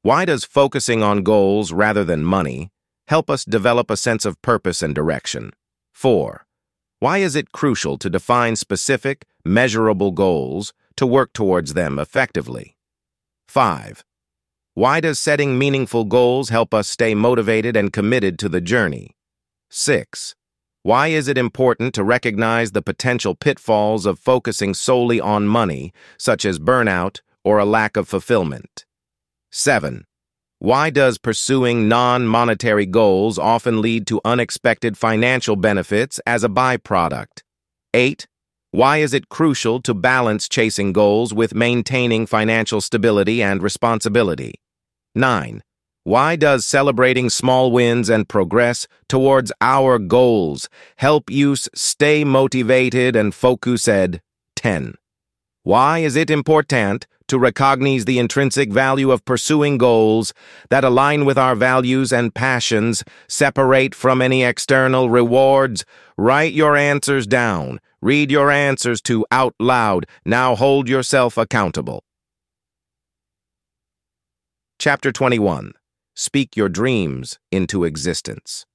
Why 0.00 0.24
does 0.24 0.44
focusing 0.44 1.02
on 1.02 1.22
goals 1.22 1.72
rather 1.74 2.04
than 2.04 2.24
money 2.24 2.70
help 3.08 3.28
us 3.28 3.44
develop 3.44 3.90
a 3.90 3.98
sense 3.98 4.24
of 4.24 4.40
purpose 4.40 4.82
and 4.82 4.94
direction? 4.94 5.52
4. 5.92 6.46
Why 7.00 7.18
is 7.18 7.36
it 7.36 7.52
crucial 7.52 7.98
to 7.98 8.08
define 8.08 8.56
specific, 8.56 9.26
measurable 9.44 10.12
goals 10.12 10.72
to 10.96 11.06
work 11.06 11.34
towards 11.34 11.74
them 11.74 11.98
effectively? 11.98 12.78
5. 13.48 14.06
Why 14.72 15.00
does 15.00 15.18
setting 15.18 15.58
meaningful 15.58 16.06
goals 16.06 16.48
help 16.48 16.72
us 16.72 16.88
stay 16.88 17.14
motivated 17.14 17.76
and 17.76 17.92
committed 17.92 18.38
to 18.38 18.48
the 18.48 18.62
journey? 18.62 19.16
6. 19.68 20.34
Why 20.82 21.08
is 21.08 21.28
it 21.28 21.36
important 21.36 21.94
to 21.94 22.04
recognize 22.04 22.72
the 22.72 22.82
potential 22.82 23.34
pitfalls 23.34 24.06
of 24.06 24.18
focusing 24.18 24.74
solely 24.74 25.20
on 25.20 25.46
money, 25.46 25.92
such 26.16 26.44
as 26.44 26.58
burnout 26.58 27.20
or 27.44 27.58
a 27.58 27.64
lack 27.64 27.96
of 27.96 28.08
fulfillment? 28.08 28.84
7. 29.50 30.04
Why 30.60 30.90
does 30.90 31.18
pursuing 31.18 31.88
non-monetary 31.88 32.86
goals 32.86 33.38
often 33.38 33.80
lead 33.80 34.06
to 34.08 34.20
unexpected 34.24 34.96
financial 34.96 35.56
benefits 35.56 36.20
as 36.26 36.42
a 36.42 36.48
byproduct? 36.48 37.42
8. 37.94 38.26
Why 38.70 38.98
is 38.98 39.14
it 39.14 39.28
crucial 39.28 39.80
to 39.82 39.94
balance 39.94 40.48
chasing 40.48 40.92
goals 40.92 41.32
with 41.32 41.54
maintaining 41.54 42.26
financial 42.26 42.80
stability 42.80 43.42
and 43.42 43.62
responsibility? 43.62 44.54
9. 45.14 45.62
Why 46.08 46.36
does 46.36 46.64
celebrating 46.64 47.28
small 47.28 47.70
wins 47.70 48.08
and 48.08 48.26
progress 48.26 48.86
towards 49.10 49.52
our 49.60 49.98
goals 49.98 50.66
help 50.96 51.28
you 51.28 51.54
stay 51.54 52.24
motivated 52.24 53.14
and 53.14 53.34
focused? 53.34 53.90
10. 54.56 54.94
Why 55.64 55.98
is 55.98 56.16
it 56.16 56.30
important 56.30 57.06
to 57.26 57.38
recognize 57.38 58.06
the 58.06 58.18
intrinsic 58.18 58.72
value 58.72 59.10
of 59.10 59.26
pursuing 59.26 59.76
goals 59.76 60.32
that 60.70 60.82
align 60.82 61.26
with 61.26 61.36
our 61.36 61.54
values 61.54 62.10
and 62.10 62.34
passions, 62.34 63.04
separate 63.28 63.94
from 63.94 64.22
any 64.22 64.44
external 64.44 65.10
rewards? 65.10 65.84
Write 66.16 66.54
your 66.54 66.74
answers 66.74 67.26
down. 67.26 67.80
Read 68.00 68.30
your 68.30 68.50
answers 68.50 69.02
to 69.02 69.26
out 69.30 69.54
loud. 69.60 70.06
Now 70.24 70.56
hold 70.56 70.88
yourself 70.88 71.36
accountable. 71.36 72.02
Chapter 74.78 75.12
21 75.12 75.74
Speak 76.20 76.56
Your 76.56 76.68
Dreams 76.68 77.38
into 77.52 77.84
Existence. 77.84 78.66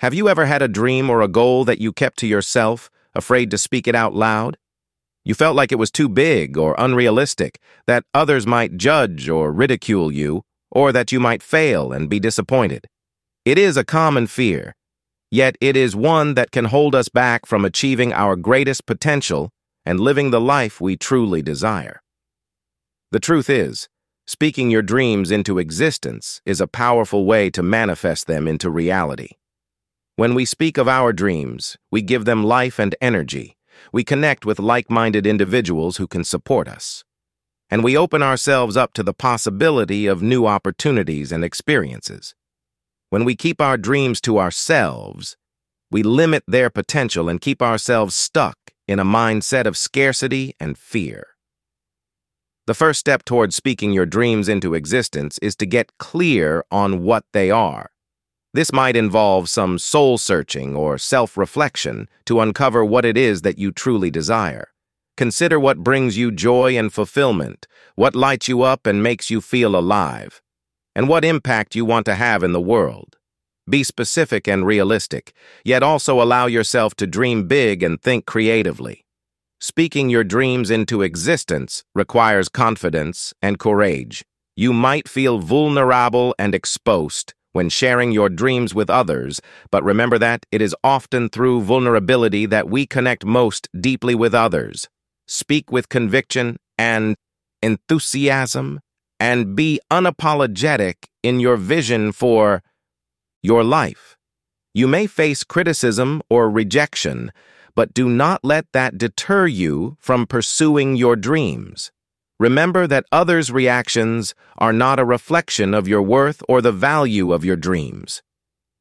Have 0.00 0.14
you 0.14 0.28
ever 0.28 0.46
had 0.46 0.62
a 0.62 0.66
dream 0.66 1.08
or 1.08 1.22
a 1.22 1.28
goal 1.28 1.64
that 1.64 1.80
you 1.80 1.92
kept 1.92 2.18
to 2.18 2.26
yourself, 2.26 2.90
afraid 3.14 3.52
to 3.52 3.56
speak 3.56 3.86
it 3.86 3.94
out 3.94 4.14
loud? 4.14 4.56
You 5.24 5.34
felt 5.34 5.54
like 5.54 5.70
it 5.70 5.78
was 5.78 5.92
too 5.92 6.08
big 6.08 6.58
or 6.58 6.74
unrealistic, 6.76 7.60
that 7.86 8.02
others 8.12 8.48
might 8.48 8.76
judge 8.76 9.28
or 9.28 9.52
ridicule 9.52 10.10
you, 10.10 10.42
or 10.72 10.90
that 10.90 11.12
you 11.12 11.20
might 11.20 11.40
fail 11.40 11.92
and 11.92 12.10
be 12.10 12.18
disappointed. 12.18 12.88
It 13.44 13.58
is 13.58 13.76
a 13.76 13.84
common 13.84 14.26
fear, 14.26 14.74
yet 15.30 15.54
it 15.60 15.76
is 15.76 15.94
one 15.94 16.34
that 16.34 16.50
can 16.50 16.64
hold 16.64 16.96
us 16.96 17.08
back 17.08 17.46
from 17.46 17.64
achieving 17.64 18.12
our 18.12 18.34
greatest 18.34 18.86
potential 18.86 19.50
and 19.84 20.00
living 20.00 20.32
the 20.32 20.40
life 20.40 20.80
we 20.80 20.96
truly 20.96 21.42
desire. 21.42 22.02
The 23.12 23.20
truth 23.20 23.48
is, 23.48 23.88
speaking 24.26 24.70
your 24.70 24.82
dreams 24.82 25.30
into 25.30 25.58
existence 25.58 26.40
is 26.44 26.60
a 26.60 26.66
powerful 26.66 27.24
way 27.24 27.48
to 27.48 27.62
manifest 27.62 28.26
them 28.26 28.48
into 28.48 28.68
reality. 28.68 29.30
When 30.16 30.34
we 30.34 30.44
speak 30.44 30.78
of 30.78 30.88
our 30.88 31.12
dreams, 31.12 31.76
we 31.92 32.02
give 32.02 32.24
them 32.24 32.42
life 32.42 32.80
and 32.80 32.94
energy, 33.00 33.56
we 33.92 34.02
connect 34.02 34.44
with 34.44 34.58
like-minded 34.58 35.26
individuals 35.26 35.98
who 35.98 36.08
can 36.08 36.24
support 36.24 36.66
us. 36.66 37.04
And 37.70 37.84
we 37.84 37.96
open 37.96 38.22
ourselves 38.22 38.76
up 38.76 38.92
to 38.94 39.02
the 39.02 39.14
possibility 39.14 40.06
of 40.06 40.22
new 40.22 40.46
opportunities 40.46 41.30
and 41.30 41.44
experiences. 41.44 42.34
When 43.10 43.24
we 43.24 43.36
keep 43.36 43.60
our 43.60 43.76
dreams 43.76 44.20
to 44.22 44.38
ourselves, 44.38 45.36
we 45.90 46.02
limit 46.02 46.42
their 46.48 46.70
potential 46.70 47.28
and 47.28 47.40
keep 47.40 47.62
ourselves 47.62 48.16
stuck 48.16 48.56
in 48.88 48.98
a 48.98 49.04
mindset 49.04 49.66
of 49.66 49.76
scarcity 49.76 50.54
and 50.58 50.76
fear. 50.76 51.35
The 52.66 52.74
first 52.74 52.98
step 52.98 53.24
towards 53.24 53.54
speaking 53.54 53.92
your 53.92 54.06
dreams 54.06 54.48
into 54.48 54.74
existence 54.74 55.38
is 55.38 55.54
to 55.56 55.66
get 55.66 55.96
clear 55.98 56.64
on 56.70 57.04
what 57.04 57.24
they 57.32 57.48
are. 57.48 57.90
This 58.52 58.72
might 58.72 58.96
involve 58.96 59.48
some 59.48 59.78
soul-searching 59.78 60.74
or 60.74 60.98
self-reflection 60.98 62.08
to 62.24 62.40
uncover 62.40 62.84
what 62.84 63.04
it 63.04 63.16
is 63.16 63.42
that 63.42 63.58
you 63.58 63.70
truly 63.70 64.10
desire. 64.10 64.72
Consider 65.16 65.60
what 65.60 65.84
brings 65.84 66.18
you 66.18 66.32
joy 66.32 66.76
and 66.76 66.92
fulfillment, 66.92 67.68
what 67.94 68.16
lights 68.16 68.48
you 68.48 68.62
up 68.62 68.84
and 68.84 69.00
makes 69.00 69.30
you 69.30 69.40
feel 69.40 69.76
alive, 69.76 70.42
and 70.94 71.08
what 71.08 71.24
impact 71.24 71.76
you 71.76 71.84
want 71.84 72.04
to 72.06 72.16
have 72.16 72.42
in 72.42 72.52
the 72.52 72.60
world. 72.60 73.16
Be 73.70 73.84
specific 73.84 74.48
and 74.48 74.66
realistic, 74.66 75.32
yet 75.64 75.84
also 75.84 76.20
allow 76.20 76.46
yourself 76.46 76.96
to 76.96 77.06
dream 77.06 77.46
big 77.46 77.82
and 77.84 78.02
think 78.02 78.26
creatively. 78.26 79.05
Speaking 79.68 80.08
your 80.10 80.22
dreams 80.22 80.70
into 80.70 81.02
existence 81.02 81.82
requires 81.92 82.48
confidence 82.48 83.34
and 83.42 83.58
courage. 83.58 84.24
You 84.54 84.72
might 84.72 85.08
feel 85.08 85.40
vulnerable 85.40 86.36
and 86.38 86.54
exposed, 86.54 87.34
when 87.52 87.68
sharing 87.68 88.12
your 88.12 88.28
dreams 88.28 88.76
with 88.76 88.88
others, 88.88 89.40
but 89.72 89.82
remember 89.82 90.20
that 90.20 90.46
it 90.52 90.62
is 90.62 90.76
often 90.84 91.28
through 91.28 91.62
vulnerability 91.62 92.46
that 92.46 92.68
we 92.68 92.86
connect 92.86 93.24
most 93.24 93.68
deeply 93.76 94.14
with 94.14 94.36
others. 94.36 94.88
Speak 95.26 95.72
with 95.72 95.88
conviction 95.88 96.58
and 96.78 97.16
enthusiasm, 97.60 98.78
and 99.18 99.56
be 99.56 99.80
unapologetic 99.90 101.06
in 101.24 101.40
your 101.40 101.56
vision 101.56 102.12
for 102.12 102.62
your 103.42 103.64
life. 103.64 104.16
You 104.74 104.86
may 104.86 105.08
face 105.08 105.42
criticism 105.42 106.22
or 106.30 106.48
rejection, 106.48 107.32
but 107.76 107.94
do 107.94 108.08
not 108.08 108.42
let 108.42 108.66
that 108.72 108.98
deter 108.98 109.46
you 109.46 109.96
from 110.00 110.26
pursuing 110.26 110.96
your 110.96 111.14
dreams. 111.14 111.92
Remember 112.40 112.86
that 112.86 113.06
others' 113.12 113.52
reactions 113.52 114.34
are 114.58 114.72
not 114.72 114.98
a 114.98 115.04
reflection 115.04 115.74
of 115.74 115.86
your 115.86 116.02
worth 116.02 116.42
or 116.48 116.60
the 116.60 116.72
value 116.72 117.32
of 117.32 117.44
your 117.44 117.56
dreams. 117.56 118.22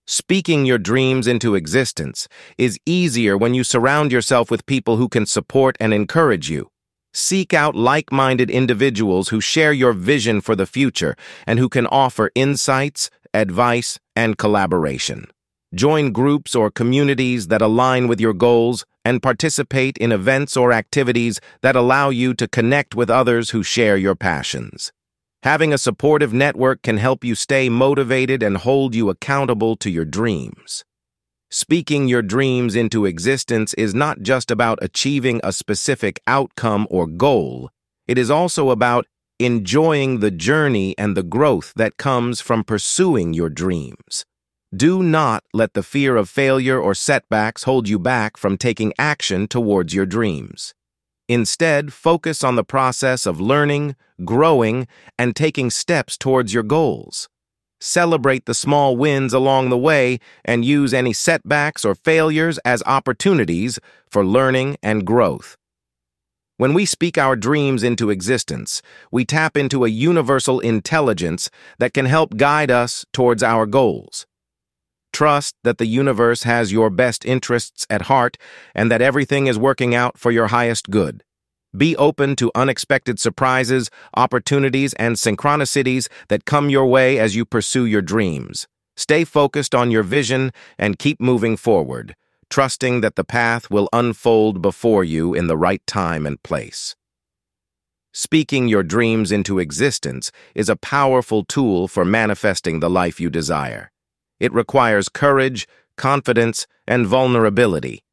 Speaking 0.07 0.65
your 0.65 0.77
dreams 0.77 1.27
into 1.27 1.55
existence 1.55 2.27
is 2.57 2.79
easier 2.85 3.37
when 3.37 3.53
you 3.53 3.63
surround 3.63 4.11
yourself 4.11 4.49
with 4.49 4.65
people 4.65 4.97
who 4.97 5.09
can 5.09 5.25
support 5.25 5.77
and 5.79 5.93
encourage 5.93 6.49
you. 6.49 6.69
Seek 7.13 7.53
out 7.53 7.75
like-minded 7.75 8.51
individuals 8.51 9.29
who 9.29 9.39
share 9.39 9.71
your 9.71 9.93
vision 9.93 10.41
for 10.41 10.55
the 10.55 10.65
future 10.65 11.15
and 11.47 11.59
who 11.59 11.69
can 11.69 11.87
offer 11.87 12.29
insights, 12.35 13.09
advice, 13.33 13.99
and 14.15 14.37
collaboration. 14.37 15.27
Join 15.75 16.13
groups 16.13 16.55
or 16.55 16.71
communities 16.71 17.49
that 17.49 17.61
align 17.61 18.07
with 18.07 18.21
your 18.21 18.31
goals 18.31 18.85
and 19.03 19.21
participate 19.21 19.97
in 19.97 20.13
events 20.13 20.55
or 20.55 20.71
activities 20.71 21.41
that 21.63 21.75
allow 21.75 22.09
you 22.09 22.33
to 22.35 22.47
connect 22.47 22.95
with 22.95 23.09
others 23.09 23.49
who 23.49 23.61
share 23.61 23.97
your 23.97 24.15
passions. 24.15 24.93
Having 25.43 25.73
a 25.73 25.77
supportive 25.77 26.31
network 26.31 26.81
can 26.81 26.95
help 26.95 27.25
you 27.25 27.35
stay 27.35 27.67
motivated 27.67 28.41
and 28.41 28.55
hold 28.55 28.95
you 28.95 29.09
accountable 29.09 29.75
to 29.75 29.89
your 29.89 30.05
dreams. 30.05 30.85
Speaking 31.51 32.07
your 32.07 32.21
dreams 32.21 32.73
into 32.73 33.05
existence 33.05 33.73
is 33.73 33.93
not 33.93 34.21
just 34.21 34.51
about 34.51 34.79
achieving 34.81 35.41
a 35.43 35.51
specific 35.51 36.21
outcome 36.25 36.87
or 36.89 37.05
goal, 37.05 37.69
it 38.07 38.17
is 38.17 38.31
also 38.31 38.69
about 38.69 39.07
enjoying 39.39 40.21
the 40.21 40.31
journey 40.31 40.95
and 40.97 41.17
the 41.17 41.23
growth 41.23 41.73
that 41.75 41.97
comes 41.97 42.39
from 42.39 42.63
pursuing 42.63 43.33
your 43.33 43.49
dreams. 43.49 44.25
Do 44.75 45.03
not 45.03 45.43
let 45.53 45.73
the 45.73 45.83
fear 45.83 46.15
of 46.17 46.27
failure 46.27 46.79
or 46.79 46.95
setbacks 46.95 47.63
hold 47.63 47.87
you 47.87 47.99
back 47.99 48.35
from 48.35 48.57
taking 48.57 48.93
action 48.97 49.47
towards 49.47 49.93
your 49.93 50.07
dreams. 50.07 50.73
Instead, 51.29 51.93
focus 51.93 52.43
on 52.43 52.55
the 52.55 52.63
process 52.63 53.27
of 53.27 53.39
learning, 53.39 53.95
growing, 54.25 54.87
and 55.19 55.35
taking 55.35 55.69
steps 55.69 56.17
towards 56.17 56.51
your 56.51 56.63
goals. 56.63 57.29
Celebrate 57.79 58.45
the 58.45 58.55
small 58.55 58.97
wins 58.97 59.33
along 59.33 59.69
the 59.69 59.77
way 59.77 60.19
and 60.43 60.65
use 60.65 60.95
any 60.95 61.13
setbacks 61.13 61.85
or 61.85 61.93
failures 61.93 62.57
as 62.65 62.81
opportunities 62.87 63.79
for 64.09 64.25
learning 64.25 64.77
and 64.81 65.05
growth. 65.05 65.55
When 66.57 66.73
we 66.73 66.85
speak 66.85 67.19
our 67.19 67.35
dreams 67.35 67.83
into 67.83 68.09
existence, 68.09 68.81
we 69.11 69.25
tap 69.25 69.55
into 69.55 69.85
a 69.85 69.89
universal 69.89 70.59
intelligence 70.59 71.51
that 71.77 71.93
can 71.93 72.07
help 72.07 72.35
guide 72.37 72.71
us 72.71 73.05
towards 73.13 73.43
our 73.43 73.67
goals. 73.67 74.25
Trust 75.15 75.55
that 75.63 75.77
the 75.77 75.85
universe 75.85 76.43
has 76.43 76.73
your 76.73 76.89
best 76.89 77.23
interests 77.23 77.87
at 77.89 78.03
heart 78.03 78.37
and 78.73 78.91
that 78.91 79.01
everything 79.01 79.47
is 79.47 79.57
working 79.57 79.95
out 79.95 80.17
for 80.17 80.29
your 80.29 80.47
highest 80.47 80.89
good. 80.89 81.23
Be 81.75 81.95
open 81.95 82.35
to 82.35 82.51
unexpected 82.53 83.17
surprises, 83.17 83.89
opportunities, 84.17 84.93
and 84.95 85.15
synchronicities 85.15 86.09
that 86.27 86.43
come 86.43 86.69
your 86.69 86.85
way 86.85 87.17
as 87.17 87.33
you 87.33 87.45
pursue 87.45 87.85
your 87.85 88.01
dreams. 88.01 88.67
Stay 88.97 89.23
focused 89.23 89.73
on 89.73 89.89
your 89.89 90.03
vision 90.03 90.51
and 90.77 90.99
keep 90.99 91.21
moving 91.21 91.55
forward 91.55 92.15
trusting 92.49 93.01
that 93.01 93.15
the 93.15 93.23
path 93.23 93.69
will 93.69 93.89
unfold 93.91 94.61
before 94.61 95.03
you 95.03 95.33
in 95.33 95.47
the 95.47 95.57
right 95.57 95.85
time 95.87 96.25
and 96.25 96.41
place. 96.43 96.95
Speaking 98.13 98.67
your 98.67 98.83
dreams 98.83 99.31
into 99.31 99.59
existence 99.59 100.31
is 100.53 100.69
a 100.69 100.77
powerful 100.77 101.43
tool 101.43 101.87
for 101.87 102.05
manifesting 102.05 102.79
the 102.79 102.89
life 102.89 103.19
you 103.19 103.29
desire. 103.29 103.91
It 104.39 104.53
requires 104.53 105.09
courage, 105.09 105.67
confidence, 105.97 106.67
and 106.87 107.07
vulnerability, 107.07 108.03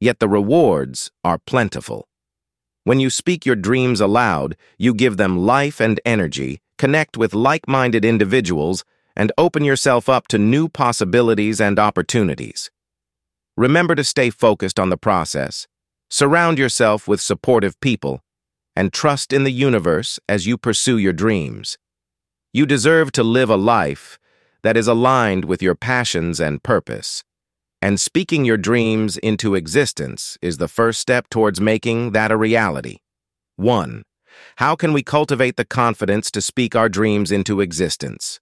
yet 0.00 0.18
the 0.18 0.28
rewards 0.28 1.10
are 1.24 1.38
plentiful. 1.38 2.08
When 2.84 3.00
you 3.00 3.10
speak 3.10 3.46
your 3.46 3.56
dreams 3.56 4.00
aloud, 4.00 4.56
you 4.78 4.94
give 4.94 5.16
them 5.16 5.38
life 5.38 5.80
and 5.80 6.00
energy, 6.04 6.60
connect 6.78 7.16
with 7.16 7.34
like-minded 7.34 8.04
individuals, 8.04 8.84
and 9.14 9.30
open 9.36 9.64
yourself 9.64 10.08
up 10.08 10.26
to 10.28 10.38
new 10.38 10.68
possibilities 10.68 11.60
and 11.60 11.78
opportunities. 11.78 12.70
Remember 13.56 13.94
to 13.94 14.04
stay 14.04 14.30
focused 14.30 14.80
on 14.80 14.88
the 14.88 14.96
process, 14.96 15.68
surround 16.08 16.58
yourself 16.58 17.06
with 17.06 17.20
supportive 17.20 17.78
people, 17.80 18.20
and 18.74 18.92
trust 18.92 19.32
in 19.32 19.44
the 19.44 19.52
universe 19.52 20.18
as 20.28 20.46
you 20.46 20.56
pursue 20.56 20.96
your 20.96 21.12
dreams. 21.12 21.76
You 22.52 22.66
deserve 22.66 23.12
to 23.12 23.22
live 23.22 23.50
a 23.50 23.56
life 23.56 24.18
that 24.62 24.76
is 24.76 24.86
aligned 24.86 25.44
with 25.44 25.62
your 25.62 25.74
passions 25.74 26.40
and 26.40 26.62
purpose. 26.62 27.22
And 27.80 28.00
speaking 28.00 28.44
your 28.44 28.56
dreams 28.56 29.16
into 29.18 29.54
existence 29.54 30.38
is 30.40 30.58
the 30.58 30.68
first 30.68 31.00
step 31.00 31.28
towards 31.28 31.60
making 31.60 32.12
that 32.12 32.30
a 32.30 32.36
reality. 32.36 32.98
1. 33.56 34.02
How 34.56 34.76
can 34.76 34.92
we 34.92 35.02
cultivate 35.02 35.56
the 35.56 35.64
confidence 35.64 36.30
to 36.30 36.40
speak 36.40 36.76
our 36.76 36.88
dreams 36.88 37.32
into 37.32 37.60
existence? 37.60 38.40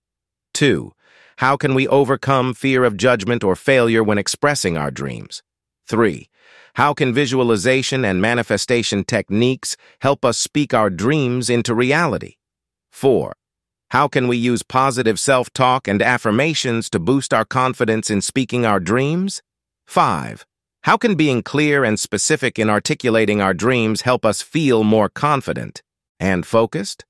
2. 0.54 0.92
How 1.38 1.56
can 1.56 1.74
we 1.74 1.88
overcome 1.88 2.52
fear 2.52 2.84
of 2.84 2.98
judgment 2.98 3.42
or 3.42 3.56
failure 3.56 4.04
when 4.04 4.18
expressing 4.18 4.76
our 4.76 4.90
dreams? 4.90 5.42
3. 5.88 6.28
How 6.74 6.92
can 6.94 7.14
visualization 7.14 8.04
and 8.04 8.20
manifestation 8.20 9.04
techniques 9.04 9.76
help 10.02 10.24
us 10.24 10.38
speak 10.38 10.74
our 10.74 10.90
dreams 10.90 11.48
into 11.48 11.74
reality? 11.74 12.34
4. 12.92 13.32
How 13.90 14.06
can 14.06 14.28
we 14.28 14.36
use 14.36 14.62
positive 14.62 15.18
self-talk 15.18 15.88
and 15.88 16.00
affirmations 16.00 16.88
to 16.90 17.00
boost 17.00 17.34
our 17.34 17.44
confidence 17.44 18.08
in 18.08 18.20
speaking 18.20 18.64
our 18.64 18.78
dreams? 18.78 19.42
5. 19.88 20.46
How 20.82 20.96
can 20.96 21.16
being 21.16 21.42
clear 21.42 21.82
and 21.82 21.98
specific 21.98 22.56
in 22.56 22.70
articulating 22.70 23.40
our 23.40 23.52
dreams 23.52 24.02
help 24.02 24.24
us 24.24 24.42
feel 24.42 24.84
more 24.84 25.08
confident 25.08 25.82
and 26.20 26.46
focused? 26.46 27.04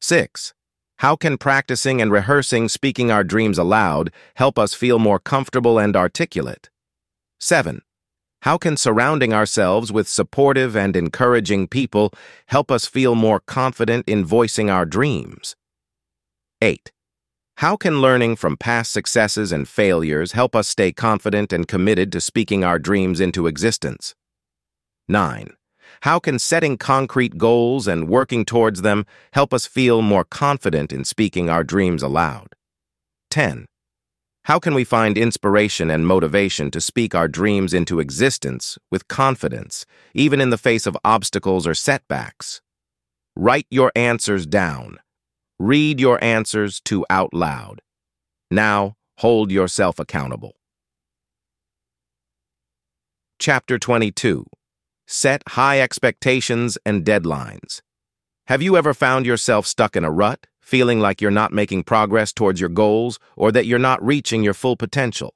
6. 0.00 0.54
How 0.98 1.14
can 1.14 1.38
practicing 1.38 2.02
and 2.02 2.10
rehearsing 2.10 2.68
speaking 2.68 3.12
our 3.12 3.22
dreams 3.22 3.56
aloud 3.56 4.10
help 4.34 4.58
us 4.58 4.74
feel 4.74 4.98
more 4.98 5.20
comfortable 5.20 5.78
and 5.78 5.94
articulate? 5.94 6.68
7. 7.38 7.80
How 8.42 8.58
can 8.58 8.76
surrounding 8.76 9.32
ourselves 9.32 9.92
with 9.92 10.08
supportive 10.08 10.76
and 10.76 10.96
encouraging 10.96 11.68
people 11.68 12.12
help 12.46 12.72
us 12.72 12.86
feel 12.86 13.14
more 13.14 13.38
confident 13.38 14.08
in 14.08 14.24
voicing 14.24 14.68
our 14.68 14.84
dreams? 14.84 15.54
8. 16.62 16.92
How 17.56 17.76
can 17.76 18.02
learning 18.02 18.36
from 18.36 18.58
past 18.58 18.92
successes 18.92 19.50
and 19.50 19.66
failures 19.66 20.32
help 20.32 20.54
us 20.54 20.68
stay 20.68 20.92
confident 20.92 21.54
and 21.54 21.66
committed 21.66 22.12
to 22.12 22.20
speaking 22.20 22.64
our 22.64 22.78
dreams 22.78 23.18
into 23.18 23.46
existence? 23.46 24.14
9. 25.08 25.54
How 26.02 26.18
can 26.18 26.38
setting 26.38 26.76
concrete 26.76 27.38
goals 27.38 27.88
and 27.88 28.08
working 28.08 28.44
towards 28.44 28.82
them 28.82 29.06
help 29.32 29.54
us 29.54 29.66
feel 29.66 30.02
more 30.02 30.24
confident 30.24 30.92
in 30.92 31.04
speaking 31.04 31.48
our 31.48 31.64
dreams 31.64 32.02
aloud? 32.02 32.48
10. 33.30 33.64
How 34.44 34.58
can 34.58 34.74
we 34.74 34.84
find 34.84 35.16
inspiration 35.16 35.90
and 35.90 36.06
motivation 36.06 36.70
to 36.72 36.80
speak 36.80 37.14
our 37.14 37.28
dreams 37.28 37.72
into 37.72 38.00
existence 38.00 38.78
with 38.90 39.08
confidence, 39.08 39.86
even 40.12 40.40
in 40.42 40.50
the 40.50 40.58
face 40.58 40.86
of 40.86 40.96
obstacles 41.04 41.66
or 41.66 41.74
setbacks? 41.74 42.60
Write 43.34 43.66
your 43.70 43.92
answers 43.94 44.46
down. 44.46 44.98
Read 45.60 46.00
your 46.00 46.24
answers 46.24 46.80
to 46.86 47.04
out 47.10 47.34
loud. 47.34 47.82
Now, 48.50 48.96
hold 49.18 49.50
yourself 49.50 49.98
accountable. 49.98 50.56
Chapter 53.38 53.78
22 53.78 54.46
Set 55.06 55.42
high 55.48 55.78
expectations 55.82 56.78
and 56.86 57.04
deadlines. 57.04 57.82
Have 58.46 58.62
you 58.62 58.74
ever 58.74 58.94
found 58.94 59.26
yourself 59.26 59.66
stuck 59.66 59.96
in 59.96 60.02
a 60.02 60.10
rut, 60.10 60.46
feeling 60.62 60.98
like 60.98 61.20
you're 61.20 61.30
not 61.30 61.52
making 61.52 61.84
progress 61.84 62.32
towards 62.32 62.58
your 62.58 62.70
goals 62.70 63.18
or 63.36 63.52
that 63.52 63.66
you're 63.66 63.78
not 63.78 64.02
reaching 64.02 64.42
your 64.42 64.54
full 64.54 64.76
potential? 64.76 65.34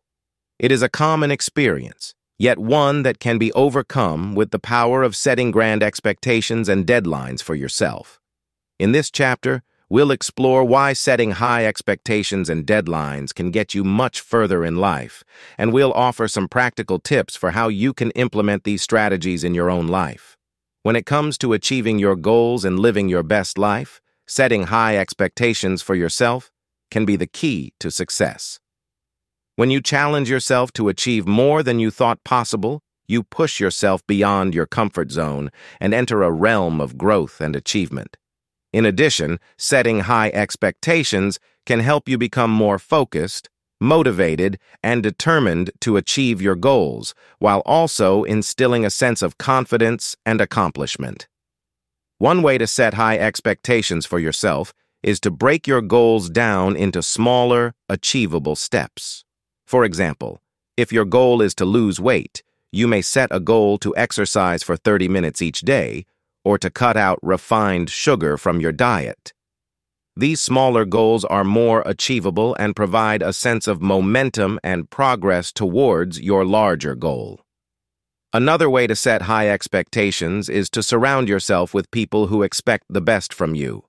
It 0.58 0.72
is 0.72 0.80
a 0.80 0.88
common 0.88 1.30
experience, 1.30 2.14
yet 2.38 2.58
one 2.58 3.02
that 3.02 3.20
can 3.20 3.36
be 3.36 3.52
overcome 3.52 4.34
with 4.34 4.52
the 4.52 4.58
power 4.58 5.02
of 5.02 5.16
setting 5.16 5.50
grand 5.50 5.82
expectations 5.82 6.66
and 6.70 6.86
deadlines 6.86 7.42
for 7.42 7.54
yourself. 7.54 8.22
In 8.78 8.92
this 8.92 9.10
chapter, 9.10 9.62
we'll 9.94 10.10
explore 10.10 10.64
why 10.64 10.92
setting 10.92 11.30
high 11.30 11.64
expectations 11.64 12.50
and 12.50 12.66
deadlines 12.66 13.32
can 13.32 13.52
get 13.52 13.74
you 13.76 13.84
much 13.84 14.18
further 14.18 14.64
in 14.64 14.76
life, 14.76 15.22
and 15.56 15.72
we'll 15.72 15.92
offer 15.92 16.26
some 16.26 16.48
practical 16.48 16.98
tips 16.98 17.36
for 17.36 17.52
how 17.52 17.68
you 17.68 17.92
can 17.92 18.10
implement 18.16 18.64
these 18.64 18.82
strategies 18.82 19.44
in 19.44 19.54
your 19.54 19.70
own 19.70 19.86
life. 19.86 20.36
When 20.82 20.96
it 20.96 21.06
comes 21.06 21.38
to 21.38 21.52
achieving 21.52 22.00
your 22.00 22.16
goals 22.16 22.64
and 22.64 22.76
living 22.76 23.08
your 23.08 23.22
best 23.22 23.56
life, 23.56 24.00
setting 24.26 24.64
high 24.64 24.96
expectations 24.96 25.80
for 25.80 25.94
yourself 25.94 26.50
can 26.90 27.04
be 27.04 27.14
the 27.14 27.28
key 27.28 27.72
to 27.78 27.88
success. 27.92 28.58
When 29.54 29.70
you 29.70 29.80
challenge 29.80 30.28
yourself 30.28 30.72
to 30.72 30.88
achieve 30.88 31.24
more 31.24 31.62
than 31.62 31.78
you 31.78 31.92
thought 31.92 32.24
possible, 32.24 32.82
you 33.06 33.22
push 33.22 33.60
yourself 33.60 34.04
beyond 34.08 34.56
your 34.56 34.66
comfort 34.66 35.12
zone 35.12 35.52
and 35.78 35.94
enter 35.94 36.24
a 36.24 36.32
realm 36.32 36.80
of 36.80 36.98
growth 36.98 37.40
and 37.40 37.54
achievement. 37.54 38.16
In 38.74 38.84
addition, 38.84 39.38
setting 39.56 40.00
high 40.00 40.30
expectations 40.34 41.38
can 41.64 41.78
help 41.78 42.08
you 42.08 42.18
become 42.18 42.50
more 42.50 42.80
focused, 42.80 43.48
motivated, 43.80 44.58
and 44.82 45.00
determined 45.00 45.70
to 45.82 45.96
achieve 45.96 46.42
your 46.42 46.56
goals, 46.56 47.14
while 47.38 47.60
also 47.60 48.24
instilling 48.24 48.84
a 48.84 48.90
sense 48.90 49.22
of 49.22 49.38
confidence 49.38 50.16
and 50.26 50.40
accomplishment. 50.40 51.28
One 52.18 52.42
way 52.42 52.58
to 52.58 52.66
set 52.66 52.94
high 52.94 53.16
expectations 53.16 54.06
for 54.06 54.18
yourself 54.18 54.74
is 55.04 55.20
to 55.20 55.30
break 55.30 55.68
your 55.68 55.80
goals 55.80 56.28
down 56.28 56.74
into 56.74 57.00
smaller, 57.00 57.74
achievable 57.88 58.56
steps. 58.56 59.24
For 59.68 59.84
example, 59.84 60.40
if 60.76 60.92
your 60.92 61.04
goal 61.04 61.40
is 61.40 61.54
to 61.54 61.64
lose 61.64 62.00
weight, 62.00 62.42
you 62.72 62.88
may 62.88 63.02
set 63.02 63.28
a 63.30 63.38
goal 63.38 63.78
to 63.78 63.96
exercise 63.96 64.64
for 64.64 64.76
30 64.76 65.06
minutes 65.06 65.40
each 65.40 65.60
day 65.60 66.06
or 66.44 66.58
to 66.58 66.70
cut 66.70 66.96
out 66.96 67.18
refined 67.22 67.90
sugar 67.90 68.36
from 68.36 68.60
your 68.60 68.72
diet. 68.72 69.32
These 70.16 70.40
smaller 70.40 70.84
goals 70.84 71.24
are 71.24 71.42
more 71.42 71.82
achievable 71.84 72.54
and 72.56 72.76
provide 72.76 73.22
a 73.22 73.32
sense 73.32 73.66
of 73.66 73.82
momentum 73.82 74.60
and 74.62 74.88
progress 74.88 75.50
towards 75.50 76.20
your 76.20 76.44
larger 76.44 76.94
goal. 76.94 77.40
Another 78.32 78.68
way 78.68 78.86
to 78.86 78.94
set 78.94 79.22
high 79.22 79.48
expectations 79.48 80.48
is 80.48 80.70
to 80.70 80.82
surround 80.82 81.28
yourself 81.28 81.72
with 81.74 81.90
people 81.90 82.28
who 82.28 82.42
expect 82.42 82.84
the 82.88 83.00
best 83.00 83.32
from 83.32 83.54
you. 83.54 83.84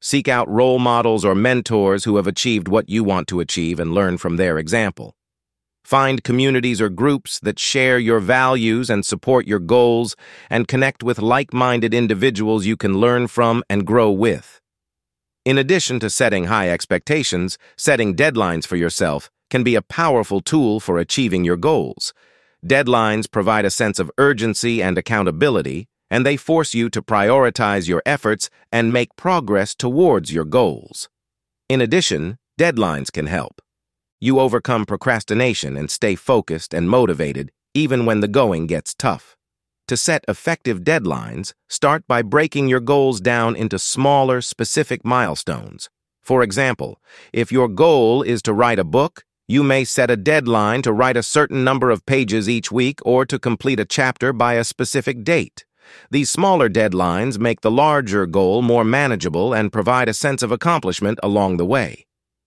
Seek 0.00 0.28
out 0.28 0.48
role 0.48 0.78
models 0.78 1.24
or 1.24 1.34
mentors 1.34 2.04
who 2.04 2.16
have 2.16 2.26
achieved 2.26 2.68
what 2.68 2.88
you 2.88 3.02
want 3.02 3.26
to 3.28 3.40
achieve 3.40 3.80
and 3.80 3.94
learn 3.94 4.18
from 4.18 4.36
their 4.36 4.58
example. 4.58 5.16
Find 5.84 6.24
communities 6.24 6.80
or 6.80 6.88
groups 6.88 7.38
that 7.40 7.58
share 7.58 7.98
your 7.98 8.18
values 8.18 8.88
and 8.88 9.04
support 9.04 9.46
your 9.46 9.58
goals 9.58 10.16
and 10.48 10.66
connect 10.66 11.02
with 11.02 11.18
like-minded 11.18 11.92
individuals 11.92 12.64
you 12.64 12.76
can 12.76 12.98
learn 12.98 13.26
from 13.26 13.62
and 13.68 13.86
grow 13.86 14.10
with. 14.10 14.62
In 15.44 15.58
addition 15.58 16.00
to 16.00 16.08
setting 16.08 16.44
high 16.44 16.70
expectations, 16.70 17.58
setting 17.76 18.16
deadlines 18.16 18.66
for 18.66 18.76
yourself 18.76 19.30
can 19.50 19.62
be 19.62 19.74
a 19.74 19.82
powerful 19.82 20.40
tool 20.40 20.80
for 20.80 20.98
achieving 20.98 21.44
your 21.44 21.58
goals. 21.58 22.14
Deadlines 22.64 23.30
provide 23.30 23.66
a 23.66 23.70
sense 23.70 23.98
of 23.98 24.10
urgency 24.16 24.82
and 24.82 24.96
accountability, 24.96 25.86
and 26.10 26.24
they 26.24 26.38
force 26.38 26.72
you 26.72 26.88
to 26.88 27.02
prioritize 27.02 27.86
your 27.86 28.02
efforts 28.06 28.48
and 28.72 28.90
make 28.90 29.14
progress 29.16 29.74
towards 29.74 30.32
your 30.32 30.46
goals. 30.46 31.10
In 31.68 31.82
addition, 31.82 32.38
deadlines 32.58 33.12
can 33.12 33.26
help. 33.26 33.60
You 34.24 34.40
overcome 34.40 34.86
procrastination 34.86 35.76
and 35.76 35.90
stay 35.90 36.14
focused 36.14 36.72
and 36.72 36.88
motivated 36.88 37.52
even 37.74 38.06
when 38.06 38.20
the 38.20 38.26
going 38.40 38.66
gets 38.66 38.94
tough. 38.94 39.36
To 39.88 39.98
set 39.98 40.24
effective 40.26 40.80
deadlines, 40.80 41.52
start 41.68 42.06
by 42.08 42.22
breaking 42.22 42.68
your 42.68 42.80
goals 42.80 43.20
down 43.20 43.54
into 43.54 43.78
smaller, 43.78 44.40
specific 44.40 45.04
milestones. 45.04 45.90
For 46.22 46.42
example, 46.42 47.02
if 47.34 47.52
your 47.52 47.68
goal 47.68 48.22
is 48.22 48.40
to 48.44 48.54
write 48.54 48.78
a 48.78 48.90
book, 48.98 49.24
you 49.46 49.62
may 49.62 49.84
set 49.84 50.10
a 50.10 50.16
deadline 50.16 50.80
to 50.84 50.92
write 50.94 51.18
a 51.18 51.22
certain 51.22 51.62
number 51.62 51.90
of 51.90 52.06
pages 52.06 52.48
each 52.48 52.72
week 52.72 53.00
or 53.04 53.26
to 53.26 53.38
complete 53.38 53.78
a 53.78 53.84
chapter 53.84 54.32
by 54.32 54.54
a 54.54 54.64
specific 54.64 55.22
date. 55.22 55.66
These 56.10 56.30
smaller 56.30 56.70
deadlines 56.70 57.38
make 57.38 57.60
the 57.60 57.70
larger 57.70 58.24
goal 58.24 58.62
more 58.62 58.84
manageable 58.84 59.52
and 59.52 59.70
provide 59.70 60.08
a 60.08 60.14
sense 60.14 60.42
of 60.42 60.50
accomplishment 60.50 61.18
along 61.22 61.58
the 61.58 61.66
way. 61.66 62.06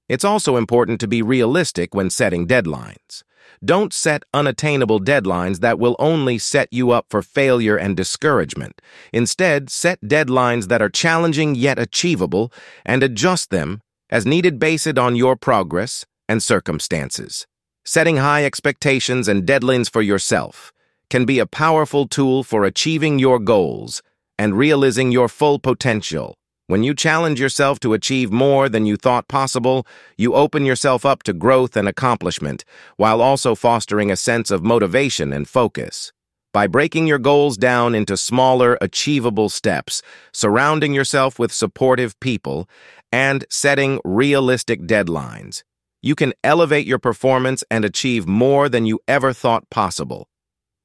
It's 0.09 0.23
also 0.23 0.57
important 0.57 0.99
to 1.01 1.07
be 1.07 1.21
realistic 1.21 1.93
when 1.93 2.09
setting 2.09 2.47
deadlines. 2.47 3.23
Don't 3.63 3.93
set 3.93 4.23
unattainable 4.33 4.99
deadlines 4.99 5.59
that 5.59 5.79
will 5.79 5.95
only 5.99 6.37
set 6.37 6.67
you 6.71 6.91
up 6.91 7.07
for 7.09 7.21
failure 7.21 7.75
and 7.75 7.97
discouragement. 7.97 8.81
Instead, 9.11 9.69
set 9.69 9.99
deadlines 10.01 10.67
that 10.67 10.81
are 10.81 10.89
challenging 10.89 11.55
yet 11.55 11.79
achievable 11.79 12.51
and 12.85 13.01
adjust 13.03 13.49
them 13.49 13.81
as 14.09 14.25
needed 14.25 14.59
based 14.59 14.97
on 14.97 15.15
your 15.15 15.35
progress 15.35 16.05
and 16.29 16.41
circumstances. 16.43 17.47
Setting 17.83 18.17
high 18.17 18.45
expectations 18.45 19.27
and 19.27 19.47
deadlines 19.47 19.89
for 19.89 20.01
yourself 20.01 20.71
can 21.09 21.25
be 21.25 21.39
a 21.39 21.45
powerful 21.45 22.07
tool 22.07 22.43
for 22.43 22.63
achieving 22.63 23.17
your 23.17 23.39
goals 23.39 24.03
and 24.37 24.57
realizing 24.57 25.11
your 25.11 25.29
full 25.29 25.57
potential. 25.57 26.36
When 26.69 26.83
you 26.83 26.93
challenge 26.93 27.39
yourself 27.39 27.79
to 27.79 27.93
achieve 27.93 28.29
more 28.29 28.67
than 28.67 28.85
you 28.85 28.97
thought 28.97 29.29
possible, 29.29 29.87
you 30.17 30.33
open 30.35 30.65
yourself 30.65 31.05
up 31.05 31.23
to 31.23 31.31
growth 31.31 31.77
and 31.77 31.87
accomplishment, 31.87 32.65
while 32.97 33.21
also 33.21 33.55
fostering 33.55 34.11
a 34.11 34.17
sense 34.17 34.51
of 34.51 34.65
motivation 34.65 35.31
and 35.31 35.47
focus. 35.47 36.11
By 36.51 36.67
breaking 36.67 37.07
your 37.07 37.19
goals 37.19 37.55
down 37.55 37.95
into 37.95 38.17
smaller, 38.17 38.77
achievable 38.81 39.47
steps, 39.47 40.01
surrounding 40.33 40.93
yourself 40.93 41.39
with 41.39 41.53
supportive 41.53 42.19
people, 42.19 42.67
and 43.13 43.45
setting 43.49 44.01
realistic 44.03 44.81
deadlines, 44.81 45.63
you 46.01 46.15
can 46.15 46.33
elevate 46.43 46.85
your 46.85 46.99
performance 46.99 47.63
and 47.71 47.85
achieve 47.85 48.27
more 48.27 48.67
than 48.67 48.85
you 48.85 48.99
ever 49.07 49.31
thought 49.31 49.69
possible. 49.69 50.27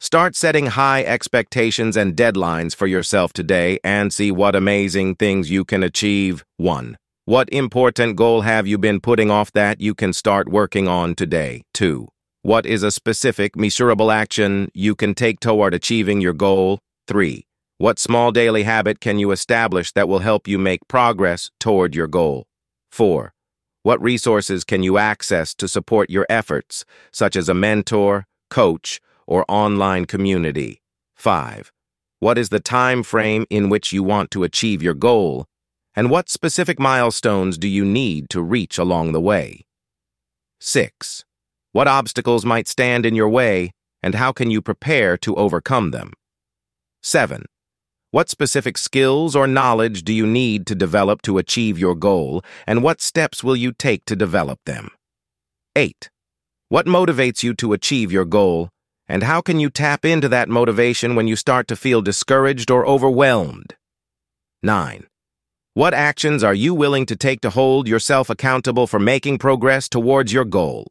Start 0.03 0.35
setting 0.35 0.67
high 0.67 1.05
expectations 1.05 1.97
and 1.97 2.17
deadlines 2.17 2.75
for 2.75 2.89
yourself 2.89 3.33
today 3.33 3.79
and 3.85 4.13
see 4.13 4.33
what 4.33 4.57
amazing 4.57 5.15
things 5.15 5.49
you 5.49 5.65
can 5.65 5.85
achieve. 5.85 6.45
1. 6.57 6.97
What 7.25 7.49
important 7.51 8.17
goal 8.17 8.41
have 8.41 8.67
you 8.67 8.79
been 8.79 8.99
putting 8.99 9.31
off 9.31 9.53
that 9.53 9.81
you 9.81 9.95
can 9.95 10.13
start 10.13 10.49
working 10.49 10.89
on 10.89 11.15
today? 11.15 11.63
2. 11.75 12.09
What 12.43 12.67
is 12.67 12.83
a 12.83 12.91
specific, 12.91 13.55
measurable 13.55 14.11
action 14.11 14.73
you 14.75 14.97
can 14.97 15.15
take 15.15 15.39
toward 15.39 15.73
achieving 15.73 16.21
your 16.21 16.33
goal? 16.33 16.81
3. 17.07 17.47
What 17.79 18.01
small 18.01 18.33
daily 18.33 18.65
habit 18.65 18.99
can 18.99 19.21
you 19.21 19.31
establish 19.31 19.93
that 19.93 20.09
will 20.09 20.19
help 20.19 20.49
you 20.49 20.59
make 20.59 20.89
progress 20.89 21.53
toward 21.61 21.95
your 21.95 22.09
goal? 22.09 22.49
4. 22.91 23.33
What 23.85 24.03
resources 24.03 24.65
can 24.65 24.83
you 24.83 24.99
access 24.99 25.55
to 25.55 25.69
support 25.69 26.11
your 26.11 26.27
efforts, 26.29 26.85
such 27.13 27.37
as 27.37 27.49
a 27.49 27.55
mentor, 27.55 28.27
coach, 28.51 29.01
or 29.27 29.45
online 29.49 30.05
community. 30.05 30.81
5. 31.17 31.73
What 32.21 32.39
is 32.39 32.51
the 32.51 32.61
time 32.61 33.03
frame 33.03 33.47
in 33.51 33.69
which 33.69 33.93
you 33.93 34.03
want 34.03 34.31
to 34.31 34.45
achieve 34.45 34.83
your 34.83 34.95
goal? 34.95 35.47
And 35.95 36.11
what 36.11 36.31
specific 36.31 36.79
milestones 36.79 37.59
do 37.59 37.69
you 37.69 37.85
need 37.85 38.31
to 38.31 38.41
reach 38.41 38.79
along 38.79 39.13
the 39.13 39.21
way? 39.21 39.67
6. 40.61 41.25
What 41.73 41.89
obstacles 41.89 42.45
might 42.45 42.69
stand 42.69 43.05
in 43.05 43.15
your 43.15 43.29
way, 43.29 43.73
and 44.03 44.15
how 44.15 44.33
can 44.33 44.51
you 44.51 44.63
prepare 44.63 45.17
to 45.19 45.35
overcome 45.37 45.91
them? 45.91 46.13
7. 47.03 47.45
What 48.11 48.29
specific 48.29 48.77
skills 48.77 49.35
or 49.35 49.47
knowledge 49.47 50.03
do 50.03 50.13
you 50.13 50.27
need 50.27 50.67
to 50.67 50.75
develop 50.75 51.23
to 51.23 51.39
achieve 51.39 51.79
your 51.79 51.95
goal, 51.95 52.43
and 52.67 52.83
what 52.83 53.01
steps 53.01 53.43
will 53.43 53.57
you 53.57 53.73
take 53.73 54.05
to 54.05 54.15
develop 54.15 54.61
them? 54.67 54.91
8. 55.77 56.11
What 56.69 56.87
motivates 56.87 57.43
you 57.43 57.55
to 57.55 57.73
achieve 57.73 58.13
your 58.13 58.25
goal, 58.25 58.69
and 59.13 59.25
how 59.25 59.43
can 59.43 59.61
you 59.61 59.69
tap 59.69 60.07
into 60.07 60.27
that 60.27 60.49
motivation 60.49 61.15
when 61.15 61.29
you 61.29 61.37
start 61.37 61.69
to 61.69 61.77
feel 61.77 62.01
discouraged 62.01 62.71
or 62.71 62.87
overwhelmed? 62.87 63.75
9. 64.63 65.07
What 65.75 65.93
actions 65.93 66.43
are 66.43 66.55
you 66.55 66.73
willing 66.73 67.05
to 67.05 67.15
take 67.15 67.43
to 67.43 67.51
hold 67.51 67.87
yourself 67.87 68.31
accountable 68.31 68.87
for 68.87 68.99
making 68.99 69.37
progress 69.37 69.87
towards 69.87 70.33
your 70.33 70.47
goal? 70.47 70.87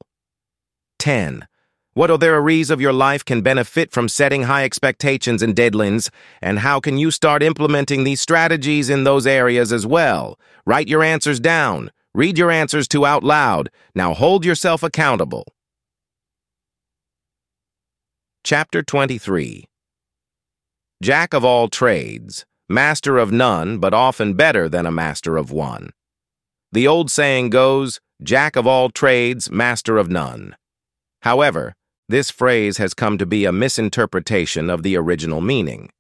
10. 1.00 1.48
What 1.94 2.12
other 2.12 2.36
areas 2.36 2.70
of 2.70 2.80
your 2.80 2.94
life 2.94 3.26
can 3.26 3.42
benefit 3.42 3.92
from 3.92 4.08
setting 4.08 4.44
high 4.44 4.66
expectations 4.66 5.42
and 5.42 5.56
deadlines, 5.56 6.12
and 6.44 6.60
how 6.60 6.80
can 6.80 7.00
you 7.00 7.10
start 7.10 7.42
implementing 7.42 8.04
these 8.04 8.22
strategies 8.22 8.88
in 8.88 9.04
those 9.04 9.26
areas 9.26 9.74
as 9.74 9.88
well? 9.88 10.38
Write 10.64 10.88
your 10.88 11.02
answers 11.02 11.40
down. 11.40 11.90
Read 12.14 12.38
your 12.38 12.52
answers 12.52 12.88
to 12.90 13.04
out 13.04 13.24
loud. 13.24 13.72
Now 13.96 14.14
hold 14.14 14.46
yourself 14.46 14.84
accountable. 14.84 15.46
Chapter 18.44 18.82
23 18.82 19.66
Jack 21.04 21.34
of 21.36 21.46
all 21.46 21.68
trades, 21.70 22.44
master 22.68 23.20
of 23.20 23.32
none, 23.32 23.78
but 23.78 23.94
often 23.94 24.34
better 24.34 24.68
than 24.68 24.88
a 24.88 24.92
master 24.92 25.38
of 25.38 25.52
one. 25.52 25.92
The 26.72 26.88
old 26.88 27.12
saying 27.12 27.52
goes, 27.52 28.00
Jack 28.24 28.56
of 28.56 28.66
all 28.66 28.90
trades, 28.90 29.52
master 29.52 30.00
of 30.00 30.10
none. 30.10 30.56
However, 31.22 31.76
this 32.10 32.32
phrase 32.32 32.78
has 32.78 32.96
come 32.96 33.20
to 33.20 33.28
be 33.28 33.46
a 33.46 33.52
misinterpretation 33.52 34.72
of 34.72 34.82
the 34.82 34.98
original 34.98 35.40
meaning. 35.40 35.92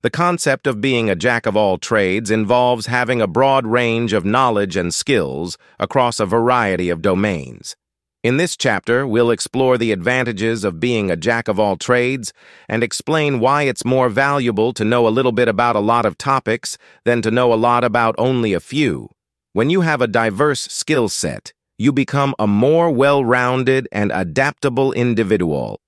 The 0.00 0.10
concept 0.10 0.66
of 0.66 0.80
being 0.80 1.10
a 1.10 1.14
jack 1.14 1.44
of 1.44 1.54
all 1.54 1.76
trades 1.76 2.30
involves 2.30 2.86
having 2.86 3.20
a 3.20 3.26
broad 3.26 3.66
range 3.66 4.14
of 4.14 4.24
knowledge 4.24 4.74
and 4.74 4.92
skills 4.94 5.58
across 5.78 6.18
a 6.18 6.24
variety 6.24 6.88
of 6.88 7.02
domains. 7.02 7.76
In 8.22 8.36
this 8.36 8.54
chapter, 8.54 9.06
we'll 9.06 9.30
explore 9.30 9.78
the 9.78 9.92
advantages 9.92 10.62
of 10.62 10.78
being 10.78 11.10
a 11.10 11.16
jack 11.16 11.48
of 11.48 11.58
all 11.58 11.78
trades 11.78 12.34
and 12.68 12.82
explain 12.82 13.40
why 13.40 13.62
it's 13.62 13.82
more 13.82 14.10
valuable 14.10 14.74
to 14.74 14.84
know 14.84 15.08
a 15.08 15.16
little 15.16 15.32
bit 15.32 15.48
about 15.48 15.74
a 15.74 15.80
lot 15.80 16.04
of 16.04 16.18
topics 16.18 16.76
than 17.06 17.22
to 17.22 17.30
know 17.30 17.50
a 17.50 17.54
lot 17.54 17.82
about 17.82 18.14
only 18.18 18.52
a 18.52 18.60
few. 18.60 19.08
When 19.54 19.70
you 19.70 19.80
have 19.80 20.02
a 20.02 20.06
diverse 20.06 20.60
skill 20.60 21.08
set, 21.08 21.54
you 21.78 21.92
become 21.94 22.34
a 22.38 22.46
more 22.46 22.90
well-rounded 22.90 23.88
and 23.90 24.12
adaptable 24.12 24.92
individual. 24.92 25.80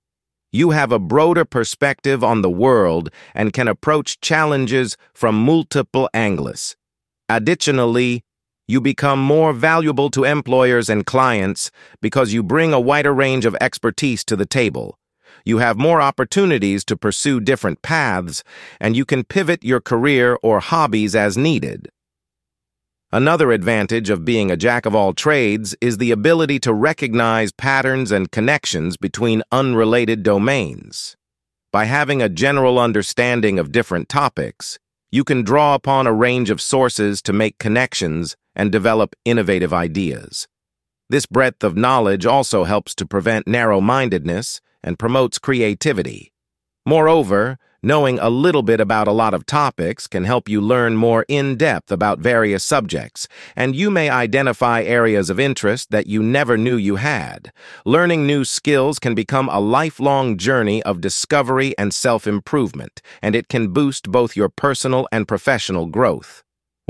You 0.53 0.71
have 0.71 0.91
a 0.91 0.99
broader 0.99 1.45
perspective 1.45 2.25
on 2.25 2.41
the 2.41 2.51
world 2.51 3.11
and 3.35 3.53
can 3.53 3.69
approach 3.69 4.23
challenges 4.23 4.97
from 5.13 5.35
multiple 5.35 6.09
angles. 6.15 6.77
Additionally, 7.29 8.25
you 8.69 8.81
become 8.81 9.19
more 9.19 9.53
valuable 9.53 10.11
to 10.11 10.25
employers 10.25 10.89
and 10.89 11.05
clients 11.05 11.71
because 12.01 12.33
you 12.33 12.43
bring 12.43 12.73
a 12.73 12.81
wider 12.81 13.13
range 13.13 13.45
of 13.45 13.57
expertise 13.61 14.25
to 14.25 14.37
the 14.37 14.47
table. 14.47 14.99
You 15.45 15.59
have 15.59 15.77
more 15.77 16.01
opportunities 16.01 16.85
to 16.85 16.97
pursue 16.97 17.41
different 17.41 17.83
paths, 17.83 18.45
and 18.81 18.97
you 18.97 19.05
can 19.05 19.25
pivot 19.25 19.65
your 19.65 19.81
career 19.81 20.39
or 20.43 20.61
hobbies 20.61 21.17
as 21.17 21.37
needed. 21.37 21.89
Another 23.11 23.53
advantage 23.53 24.09
of 24.09 24.25
being 24.25 24.51
a 24.51 24.57
jack 24.57 24.87
of 24.87 24.95
all 24.95 25.13
trades 25.13 25.77
is 25.81 25.99
the 25.99 26.13
ability 26.13 26.59
to 26.61 26.73
recognize 26.73 27.53
patterns 27.53 28.11
and 28.11 28.31
connections 28.31 28.97
between 28.97 29.43
unrelated 29.53 30.23
domains. 30.23 31.17
By 31.73 31.85
having 31.85 32.23
a 32.23 32.29
general 32.29 32.79
understanding 32.79 33.59
of 33.59 33.73
different 33.73 34.09
topics, 34.09 34.79
you 35.11 35.25
can 35.25 35.43
draw 35.43 35.75
upon 35.75 36.07
a 36.07 36.13
range 36.13 36.49
of 36.49 36.61
sources 36.61 37.21
to 37.23 37.35
make 37.35 37.59
connections 37.59 38.35
and 38.55 38.73
develop 38.73 39.17
innovative 39.25 39.73
ideas. 39.73 40.49
This 41.11 41.27
breadth 41.27 41.63
of 41.63 41.77
knowledge 41.77 42.25
also 42.27 42.65
helps 42.65 42.95
to 42.95 43.07
prevent 43.07 43.47
narrow-mindedness 43.47 44.61
and 44.83 44.99
promotes 44.99 45.39
creativity. 45.39 46.33
Moreover, 46.87 47.59
knowing 47.85 48.19
a 48.19 48.31
little 48.31 48.63
bit 48.63 48.81
about 48.81 49.09
a 49.09 49.13
lot 49.13 49.35
of 49.35 49.45
topics 49.45 50.07
can 50.07 50.25
help 50.25 50.49
you 50.49 50.61
learn 50.61 50.97
more 50.97 51.25
in-depth 51.29 51.91
about 51.91 52.21
various 52.21 52.63
subjects, 52.63 53.27
and 53.57 53.75
you 53.75 53.91
may 53.91 54.09
identify 54.09 54.83
areas 54.83 55.29
of 55.29 55.41
interest 55.41 55.91
that 55.91 56.07
you 56.07 56.23
never 56.23 56.57
knew 56.57 56.77
you 56.77 56.97
had. 56.97 57.53
Learning 57.85 58.27
new 58.27 58.45
skills 58.45 58.99
can 58.99 59.15
become 59.15 59.49
a 59.49 59.61
lifelong 59.61 60.37
journey 60.37 60.83
of 60.85 61.01
discovery 61.01 61.75
and 61.77 61.93
self-improvement, 61.93 63.03
and 63.21 63.35
it 63.35 63.49
can 63.49 63.73
boost 63.73 64.11
both 64.11 64.37
your 64.37 64.49
personal 64.49 65.09
and 65.11 65.27
professional 65.27 65.87
growth. 65.87 66.43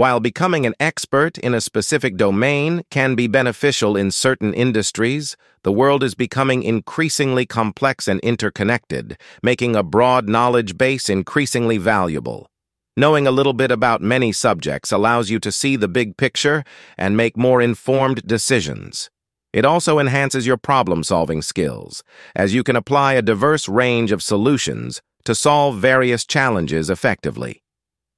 While 0.03 0.19
becoming 0.19 0.66
an 0.66 0.74
expert 0.81 1.39
in 1.39 1.55
a 1.55 1.61
specific 1.61 2.16
domain 2.16 2.83
can 2.91 3.15
be 3.15 3.29
beneficial 3.29 3.97
in 3.97 4.11
certain 4.11 4.53
industries, 4.53 5.37
the 5.62 5.70
world 5.70 6.03
is 6.03 6.16
becoming 6.16 6.65
increasingly 6.65 7.47
complex 7.47 8.09
and 8.09 8.19
interconnected, 8.19 9.16
making 9.45 9.77
a 9.77 9.85
broad 9.85 10.29
knowledge 10.29 10.77
base 10.77 11.09
increasingly 11.09 11.79
valuable. 11.79 12.49
Knowing 12.97 13.29
a 13.29 13.31
little 13.31 13.53
bit 13.53 13.70
about 13.70 14.03
many 14.03 14.33
subjects 14.33 14.91
allows 14.91 15.31
you 15.31 15.39
to 15.39 15.53
see 15.53 15.77
the 15.77 15.87
big 15.87 16.16
picture 16.16 16.65
and 16.99 17.16
make 17.16 17.37
more 17.37 17.62
informed 17.62 18.27
decisions. 18.27 19.09
It 19.53 19.65
also 19.65 20.01
enhances 20.01 20.49
your 20.49 20.57
problem-solving 20.57 21.43
skills, 21.43 22.03
as 22.35 22.53
you 22.53 22.65
can 22.65 22.74
apply 22.74 23.12
a 23.12 23.23
diverse 23.23 23.69
range 23.69 24.11
of 24.11 24.20
solutions 24.20 25.01
to 25.27 25.37
solve 25.37 25.79
various 25.79 26.27
challenges 26.27 26.91
effectively. 26.91 27.62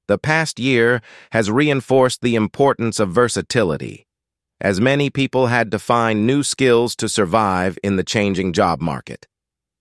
The 0.07 0.17
past 0.17 0.59
year 0.59 1.01
has 1.31 1.49
reinforced 1.49 2.21
the 2.21 2.35
importance 2.35 2.99
of 2.99 3.11
versatility, 3.11 4.05
as 4.61 4.79
many 4.79 5.09
people 5.09 5.47
had 5.47 5.71
to 5.71 5.79
find 5.79 6.27
new 6.27 6.43
skills 6.43 6.95
to 6.97 7.09
survive 7.09 7.77
in 7.83 7.95
the 7.95 8.03
changing 8.03 8.53
job 8.53 8.81
market. 8.81 9.27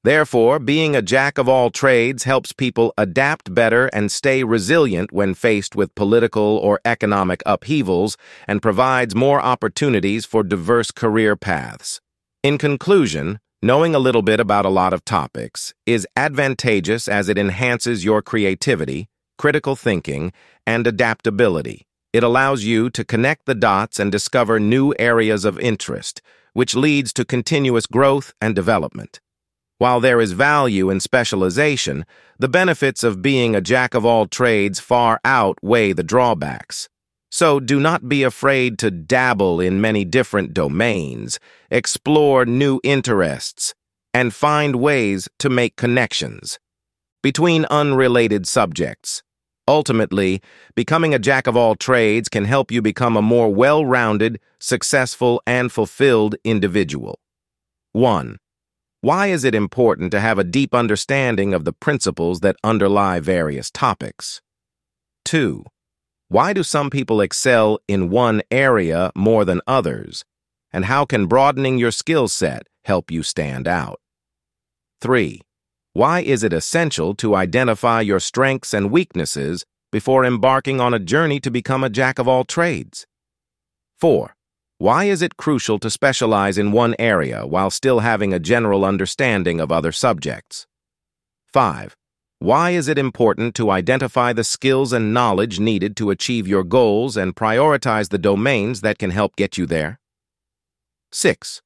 Therefore, 0.03 0.59
being 0.59 0.95
a 0.95 1.01
jack 1.01 1.39
of 1.39 1.49
all 1.49 1.71
trades 1.71 2.25
helps 2.25 2.53
people 2.53 2.93
adapt 2.99 3.55
better 3.55 3.87
and 3.87 4.13
stay 4.13 4.45
resilient 4.45 5.13
when 5.13 5.33
faced 5.33 5.75
with 5.75 5.95
political 5.95 6.59
or 6.59 6.79
economic 6.85 7.43
upheavals 7.47 8.19
and 8.47 8.61
provides 8.61 9.15
more 9.15 9.41
opportunities 9.41 10.27
for 10.27 10.43
diverse 10.43 10.91
career 10.91 11.37
paths. 11.37 12.03
In 12.43 12.59
conclusion, 12.59 13.41
knowing 13.63 13.95
a 13.95 13.99
little 13.99 14.21
bit 14.21 14.41
about 14.41 14.67
a 14.67 14.71
lot 14.71 14.93
of 14.93 15.07
topics 15.07 15.73
is 15.87 16.07
advantageous 16.17 17.09
as 17.09 17.31
it 17.31 17.39
enhances 17.39 18.05
your 18.05 18.21
creativity, 18.21 19.09
critical 19.37 19.77
thinking, 19.77 20.33
and 20.67 20.87
adaptability. 20.87 21.87
It 22.13 22.23
allows 22.23 22.65
you 22.65 22.91
to 22.91 23.05
connect 23.05 23.47
the 23.47 23.55
dots 23.55 23.99
and 23.99 24.13
discover 24.13 24.61
new 24.61 24.95
areas 24.99 25.45
of 25.45 25.59
interest, 25.59 26.23
which 26.53 26.77
leads 26.77 27.13
to 27.15 27.25
continuous 27.25 27.87
growth 27.87 28.33
and 28.41 28.55
development. 28.55 29.21
While 29.79 30.01
there 30.01 30.21
is 30.21 30.33
value 30.33 30.91
in 30.91 31.01
specialization, 31.01 32.07
the 32.39 32.49
benefits 32.49 33.03
of 33.03 33.21
being 33.21 33.57
a 33.57 33.61
jack 33.61 33.95
of 33.95 34.05
all 34.05 34.27
trades 34.27 34.79
far 34.79 35.21
outweigh 35.25 35.93
the 35.93 36.05
drawbacks. 36.05 36.89
So 37.31 37.59
do 37.59 37.81
not 37.81 38.09
be 38.09 38.23
afraid 38.23 38.79
to 38.79 38.93
dabble 38.93 39.61
in 39.61 39.81
many 39.81 40.05
different 40.05 40.55
domains, 40.55 41.41
explore 41.69 42.47
new 42.47 42.81
interests, 42.85 43.75
and 44.15 44.33
find 44.33 44.77
ways 44.77 45.29
to 45.41 45.51
make 45.51 45.75
connections 45.75 46.61
between 47.25 47.65
unrelated 47.71 48.47
subjects. 48.47 49.23
Ultimately, 49.67 50.43
becoming 50.75 51.15
a 51.15 51.19
jack 51.19 51.47
of 51.47 51.57
all 51.57 51.75
trades 51.75 52.29
can 52.29 52.45
help 52.45 52.71
you 52.71 52.83
become 52.83 53.17
a 53.17 53.23
more 53.23 53.49
well-rounded, 53.49 54.39
successful, 54.61 55.41
and 55.47 55.73
fulfilled 55.73 56.37
individual. 56.45 57.19
1. 57.93 58.37
Why 59.01 59.29
is 59.29 59.43
it 59.43 59.55
important 59.55 60.11
to 60.11 60.21
have 60.21 60.39
a 60.39 60.45
deep 60.45 60.75
understanding 60.75 61.55
of 61.55 61.65
the 61.65 61.73
principles 61.73 62.41
that 62.41 62.57
underlie 62.63 63.21
various 63.21 63.71
topics? 63.71 64.43
2. 65.25 65.65
Why 66.29 66.53
do 66.53 66.63
some 66.63 66.91
people 66.91 67.23
excel 67.23 67.79
in 67.89 68.11
one 68.11 68.43
area 68.51 69.11
more 69.17 69.47
than 69.47 69.63
others? 69.67 70.27
And 70.75 70.85
how 70.85 71.07
can 71.07 71.25
broadening 71.25 71.79
your 71.79 71.91
skill 71.91 72.29
set 72.29 72.67
help 72.85 73.11
you 73.11 73.23
stand 73.23 73.67
out? 73.67 73.99
3. 75.01 75.41
Why 75.95 76.23
is 76.23 76.43
it 76.43 76.53
essential 76.53 77.15
to 77.15 77.37
identify 77.37 78.01
your 78.01 78.19
strengths 78.19 78.75
and 78.75 78.91
weaknesses 78.91 79.65
before 79.93 80.25
embarking 80.25 80.81
on 80.81 80.93
a 80.93 80.99
journey 80.99 81.39
to 81.39 81.53
become 81.53 81.85
a 81.85 81.89
jack 81.89 82.19
of 82.19 82.27
all 82.27 82.43
trades? 82.43 83.07
4. 84.01 84.35
Why 84.79 85.05
is 85.05 85.23
it 85.23 85.37
crucial 85.37 85.79
to 85.79 85.89
specialize 85.89 86.59
in 86.59 86.73
one 86.73 86.97
area 86.99 87.47
while 87.47 87.71
still 87.71 88.01
having 88.01 88.35
a 88.35 88.41
general 88.41 88.85
understanding 88.85 89.61
of 89.61 89.71
other 89.71 89.93
subjects? 89.93 90.67
5. 91.53 91.95
Why 92.41 92.71
is 92.71 92.89
it 92.89 92.99
important 92.99 93.55
to 93.55 93.71
identify 93.71 94.33
the 94.33 94.43
skills 94.43 94.93
and 94.93 95.15
knowledge 95.15 95.61
needed 95.61 95.97
to 95.99 96.11
achieve 96.11 96.49
your 96.49 96.65
goals 96.65 97.17
and 97.17 97.37
prioritize 97.37 98.09
the 98.09 98.19
domains 98.19 98.81
that 98.81 98.99
can 98.99 99.11
help 99.11 99.37
get 99.37 99.57
you 99.57 99.65
there? 99.65 100.01
6. 101.13 101.63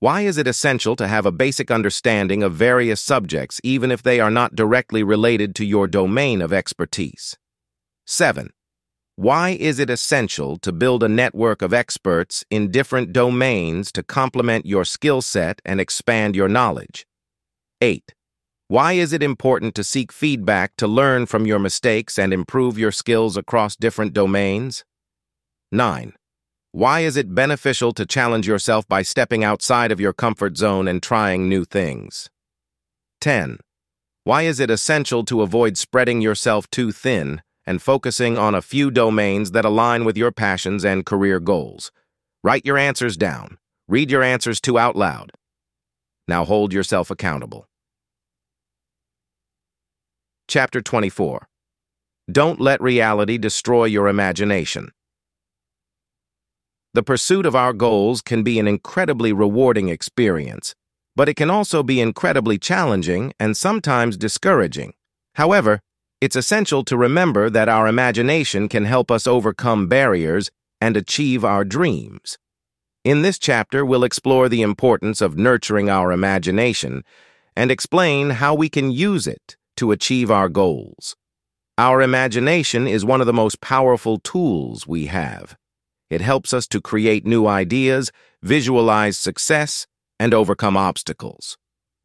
Why 0.00 0.22
is 0.22 0.38
it 0.38 0.46
essential 0.46 0.96
to 0.96 1.06
have 1.06 1.26
a 1.26 1.30
basic 1.30 1.70
understanding 1.70 2.42
of 2.42 2.54
various 2.54 3.02
subjects 3.02 3.60
even 3.62 3.90
if 3.90 4.02
they 4.02 4.18
are 4.18 4.30
not 4.30 4.54
directly 4.54 5.02
related 5.02 5.54
to 5.56 5.64
your 5.66 5.86
domain 5.86 6.40
of 6.40 6.54
expertise? 6.54 7.36
7. 8.06 8.48
Why 9.16 9.50
is 9.50 9.78
it 9.78 9.90
essential 9.90 10.56
to 10.60 10.72
build 10.72 11.02
a 11.02 11.08
network 11.08 11.60
of 11.60 11.74
experts 11.74 12.46
in 12.48 12.70
different 12.70 13.12
domains 13.12 13.92
to 13.92 14.02
complement 14.02 14.64
your 14.64 14.86
skill 14.86 15.20
set 15.20 15.60
and 15.66 15.82
expand 15.82 16.34
your 16.34 16.48
knowledge? 16.48 17.06
8. 17.82 18.14
Why 18.68 18.94
is 18.94 19.12
it 19.12 19.22
important 19.22 19.74
to 19.74 19.84
seek 19.84 20.12
feedback 20.12 20.76
to 20.76 20.86
learn 20.86 21.26
from 21.26 21.44
your 21.44 21.58
mistakes 21.58 22.18
and 22.18 22.32
improve 22.32 22.78
your 22.78 22.92
skills 22.92 23.36
across 23.36 23.76
different 23.76 24.14
domains? 24.14 24.82
9. 25.70 26.14
Why 26.72 27.00
is 27.00 27.16
it 27.16 27.34
beneficial 27.34 27.92
to 27.94 28.06
challenge 28.06 28.46
yourself 28.46 28.86
by 28.86 29.02
stepping 29.02 29.42
outside 29.42 29.90
of 29.90 29.98
your 29.98 30.12
comfort 30.12 30.56
zone 30.56 30.86
and 30.86 31.02
trying 31.02 31.48
new 31.48 31.64
things? 31.64 32.30
10. 33.20 33.58
Why 34.22 34.42
is 34.42 34.60
it 34.60 34.70
essential 34.70 35.24
to 35.24 35.42
avoid 35.42 35.76
spreading 35.76 36.20
yourself 36.20 36.70
too 36.70 36.92
thin 36.92 37.42
and 37.66 37.82
focusing 37.82 38.38
on 38.38 38.54
a 38.54 38.62
few 38.62 38.92
domains 38.92 39.50
that 39.50 39.64
align 39.64 40.04
with 40.04 40.16
your 40.16 40.30
passions 40.30 40.84
and 40.84 41.04
career 41.04 41.40
goals? 41.40 41.90
Write 42.44 42.64
your 42.64 42.78
answers 42.78 43.16
down. 43.16 43.58
Read 43.88 44.08
your 44.08 44.22
answers 44.22 44.60
to 44.60 44.78
out 44.78 44.94
loud. 44.94 45.32
Now 46.28 46.44
hold 46.44 46.72
yourself 46.72 47.10
accountable. 47.10 47.66
Chapter 50.46 50.80
24 50.80 51.48
Don't 52.30 52.60
let 52.60 52.80
reality 52.80 53.38
destroy 53.38 53.86
your 53.86 54.06
imagination. 54.06 54.92
The 56.92 57.04
pursuit 57.04 57.46
of 57.46 57.54
our 57.54 57.72
goals 57.72 58.20
can 58.20 58.42
be 58.42 58.58
an 58.58 58.66
incredibly 58.66 59.32
rewarding 59.32 59.88
experience, 59.88 60.74
but 61.14 61.28
it 61.28 61.34
can 61.34 61.48
also 61.48 61.84
be 61.84 62.00
incredibly 62.00 62.58
challenging 62.58 63.32
and 63.38 63.56
sometimes 63.56 64.16
discouraging. 64.16 64.94
However, 65.34 65.80
it's 66.20 66.34
essential 66.34 66.84
to 66.84 66.96
remember 66.96 67.48
that 67.48 67.68
our 67.68 67.86
imagination 67.86 68.68
can 68.68 68.86
help 68.86 69.10
us 69.10 69.28
overcome 69.28 69.86
barriers 69.86 70.50
and 70.80 70.96
achieve 70.96 71.44
our 71.44 71.64
dreams. 71.64 72.38
In 73.04 73.22
this 73.22 73.38
chapter, 73.38 73.86
we'll 73.86 74.04
explore 74.04 74.48
the 74.48 74.62
importance 74.62 75.20
of 75.20 75.38
nurturing 75.38 75.88
our 75.88 76.10
imagination 76.10 77.04
and 77.54 77.70
explain 77.70 78.30
how 78.30 78.54
we 78.54 78.68
can 78.68 78.90
use 78.90 79.28
it 79.28 79.56
to 79.76 79.92
achieve 79.92 80.30
our 80.30 80.48
goals. 80.48 81.14
Our 81.78 82.02
imagination 82.02 82.88
is 82.88 83.04
one 83.04 83.20
of 83.20 83.28
the 83.28 83.32
most 83.32 83.60
powerful 83.60 84.18
tools 84.18 84.86
we 84.88 85.06
have. 85.06 85.56
It 86.10 86.20
helps 86.20 86.52
us 86.52 86.66
to 86.68 86.80
create 86.80 87.24
new 87.24 87.46
ideas, 87.46 88.10
visualize 88.42 89.16
success, 89.16 89.86
and 90.18 90.34
overcome 90.34 90.76
obstacles. 90.76 91.56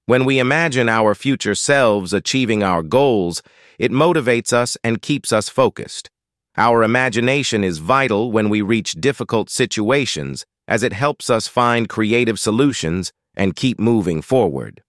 When 0.06 0.24
we 0.24 0.38
imagine 0.38 0.88
our 0.88 1.16
future 1.16 1.56
selves 1.56 2.14
achieving 2.14 2.62
our 2.62 2.84
goals, 2.84 3.42
it 3.80 3.92
motivates 3.92 4.54
us 4.54 4.78
and 4.84 5.02
keeps 5.02 5.34
us 5.34 5.50
focused. 5.50 6.12
Our 6.56 6.84
imagination 6.84 7.64
is 7.64 7.80
vital 7.80 8.32
when 8.32 8.50
we 8.50 8.62
reach 8.62 8.94
difficult 8.94 9.50
situations 9.50 10.46
as 10.68 10.84
it 10.84 10.94
helps 10.94 11.30
us 11.30 11.48
find 11.48 11.90
creative 11.90 12.40
solutions 12.40 13.12
and 13.36 13.56
keep 13.56 13.80
moving 13.80 14.22
forward. 14.22 14.84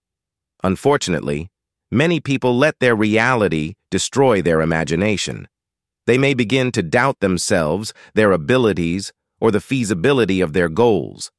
Unfortunately, 0.62 1.48
many 1.90 2.20
people 2.20 2.56
let 2.56 2.78
their 2.78 2.94
reality 2.94 3.74
destroy 3.90 4.43
their 4.43 4.60
imagination. 4.60 5.48
They 6.07 6.19
may 6.19 6.35
begin 6.35 6.73
to 6.73 6.83
doubt 6.83 7.20
themselves, 7.20 7.93
their 8.15 8.33
abilities, 8.33 9.12
or 9.41 9.51
the 9.51 9.61
feasibility 9.61 10.41
of 10.41 10.53
their 10.53 10.69
goals. 10.69 11.31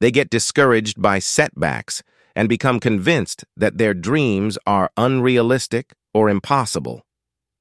They 0.00 0.10
get 0.10 0.28
discouraged 0.30 1.00
by 1.00 1.20
setbacks 1.20 2.02
and 2.34 2.48
become 2.48 2.80
convinced 2.80 3.44
that 3.56 3.78
their 3.78 3.94
dreams 3.94 4.58
are 4.66 4.90
unrealistic 4.96 5.94
or 6.12 6.28
impossible. 6.28 7.02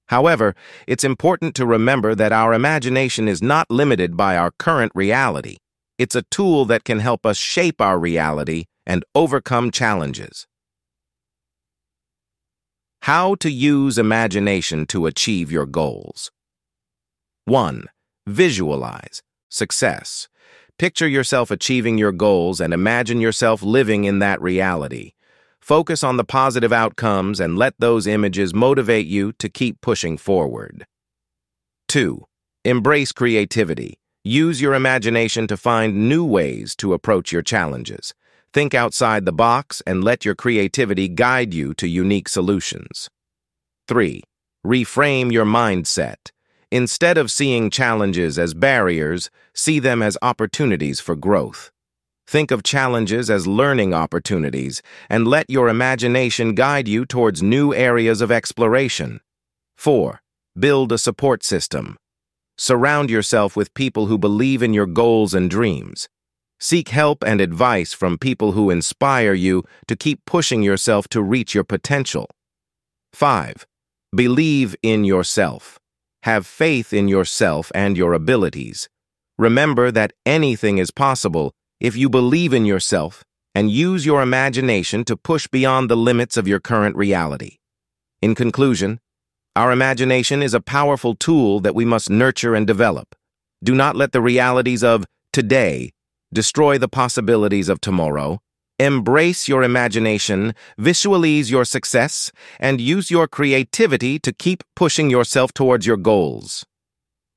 However, 0.08 0.56
it's 0.86 1.04
important 1.04 1.56
to 1.56 1.66
remember 1.66 2.14
that 2.14 2.32
our 2.32 2.54
imagination 2.54 3.28
is 3.28 3.42
not 3.42 3.72
limited 3.72 4.18
by 4.18 4.38
our 4.38 4.52
current 4.52 4.92
reality. 4.94 5.58
It's 5.98 6.16
a 6.16 6.24
tool 6.24 6.66
that 6.66 6.84
can 6.84 7.00
help 7.00 7.26
us 7.26 7.38
shape 7.38 7.80
our 7.80 7.98
reality 7.98 8.66
and 8.86 9.06
overcome 9.16 9.72
challenges. 9.72 10.46
How 13.06 13.36
to 13.36 13.52
use 13.52 14.00
imagination 14.00 14.88
to 14.88 15.06
achieve 15.06 15.52
your 15.52 15.68
goals. 15.68 16.32
1. 17.46 17.84
Visualize. 18.26 19.22
Success. 19.48 20.28
Picture 20.80 21.08
yourself 21.08 21.52
achieving 21.52 22.00
your 22.00 22.12
goals 22.12 22.60
and 22.60 22.74
imagine 22.74 23.22
yourself 23.22 23.62
living 23.62 24.06
in 24.06 24.18
that 24.18 24.42
reality. 24.42 25.12
Focus 25.62 26.04
on 26.04 26.18
the 26.18 26.24
positive 26.24 26.74
outcomes 26.74 27.40
and 27.40 27.60
let 27.60 27.76
those 27.78 28.08
images 28.08 28.56
motivate 28.56 29.06
you 29.06 29.34
to 29.34 29.50
keep 29.50 29.82
pushing 29.82 30.18
forward. 30.18 30.88
2. 31.90 32.26
Embrace 32.64 33.12
creativity. 33.12 34.00
Use 34.24 34.60
your 34.60 34.74
imagination 34.74 35.46
to 35.46 35.56
find 35.56 36.10
new 36.10 36.26
ways 36.26 36.76
to 36.78 36.94
approach 36.94 37.32
your 37.32 37.44
challenges. 37.44 38.16
Think 38.56 38.74
outside 38.74 39.26
the 39.26 39.34
box 39.34 39.82
and 39.86 40.02
let 40.02 40.24
your 40.24 40.34
creativity 40.34 41.10
guide 41.10 41.54
you 41.54 41.74
to 41.74 41.90
unique 41.90 42.30
solutions. 42.30 43.10
3. 43.90 44.24
Reframe 44.66 45.30
your 45.30 45.44
mindset. 45.44 46.32
Instead 46.72 47.18
of 47.18 47.30
seeing 47.30 47.70
challenges 47.70 48.40
as 48.40 48.54
barriers, 48.54 49.30
see 49.54 49.80
them 49.80 50.02
as 50.02 50.18
opportunities 50.22 51.02
for 51.02 51.18
growth. 51.18 51.70
Think 52.28 52.50
of 52.50 52.64
challenges 52.64 53.30
as 53.30 53.46
learning 53.46 53.94
opportunities 53.94 54.82
and 55.10 55.28
let 55.28 55.50
your 55.50 55.68
imagination 55.68 56.56
guide 56.56 56.88
you 56.88 57.06
towards 57.06 57.44
new 57.44 57.74
areas 57.74 58.22
of 58.22 58.32
exploration. 58.32 59.20
4. 59.76 60.22
Build 60.58 60.94
a 60.94 60.98
support 60.98 61.44
system. 61.44 61.98
Surround 62.58 63.10
yourself 63.10 63.58
with 63.58 63.74
people 63.74 64.06
who 64.06 64.18
believe 64.18 64.64
in 64.64 64.74
your 64.74 64.86
goals 64.86 65.34
and 65.34 65.50
dreams. 65.50 66.08
Seek 66.60 66.90
help 66.90 67.24
and 67.24 67.42
advice 67.42 67.94
from 67.94 68.18
people 68.18 68.54
who 68.54 68.70
inspire 68.70 69.34
you 69.34 69.64
to 69.88 69.96
keep 69.96 70.24
pushing 70.26 70.64
yourself 70.64 71.08
to 71.10 71.22
reach 71.22 71.54
your 71.54 71.64
potential. 71.64 72.30
5. 73.14 73.66
Believe 74.16 74.76
in 74.82 75.04
yourself. 75.04 75.80
Have 76.24 76.48
faith 76.48 76.94
in 76.94 77.08
yourself 77.08 77.72
and 77.76 77.98
your 77.98 78.14
abilities. 78.14 78.90
Remember 79.38 79.92
that 79.92 80.14
anything 80.26 80.78
is 80.78 80.92
possible 80.92 81.52
if 81.80 81.96
you 81.98 82.10
believe 82.10 82.54
in 82.54 82.66
yourself 82.66 83.24
and 83.54 83.70
use 83.70 84.06
your 84.06 84.22
imagination 84.22 85.04
to 85.06 85.18
push 85.18 85.48
beyond 85.48 85.90
the 85.90 85.98
limits 85.98 86.38
of 86.38 86.48
your 86.48 86.60
current 86.60 86.96
reality. 86.96 87.58
In 88.22 88.34
conclusion, 88.34 89.00
our 89.56 89.72
imagination 89.72 90.42
is 90.42 90.54
a 90.54 90.62
powerful 90.62 91.16
tool 91.16 91.60
that 91.62 91.76
we 91.76 91.86
must 91.86 92.10
nurture 92.10 92.56
and 92.56 92.66
develop. 92.66 93.16
Do 93.64 93.76
not 93.76 93.96
let 93.96 94.12
the 94.12 94.22
realities 94.22 94.84
of 94.84 95.06
today 95.32 95.92
destroy 96.36 96.78
the 96.78 96.88
possibilities 96.88 97.70
of 97.70 97.82
tomorrow. 97.82 98.40
Embrace 98.78 99.48
your 99.48 99.64
imagination, 99.64 100.54
visualize 100.78 101.50
your 101.50 101.64
success, 101.64 102.32
and 102.60 102.82
use 102.82 103.10
your 103.10 103.26
creativity 103.28 104.20
to 104.20 104.34
keep 104.34 104.64
pushing 104.76 105.10
yourself 105.10 105.54
towards 105.54 105.88
your 105.88 105.96
goals. 105.98 106.66